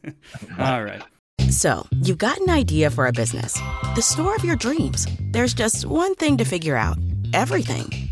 All 0.60 0.84
right. 0.84 1.04
So, 1.50 1.88
you've 2.04 2.18
got 2.18 2.38
an 2.40 2.50
idea 2.50 2.90
for 2.90 3.08
a 3.08 3.12
business, 3.12 3.60
the 3.96 4.02
store 4.02 4.36
of 4.36 4.44
your 4.46 4.56
dreams. 4.56 5.08
There's 5.32 5.54
just 5.54 5.86
one 5.86 6.14
thing 6.16 6.38
to 6.38 6.46
figure 6.46 6.76
out 6.76 6.98
everything. 7.34 8.07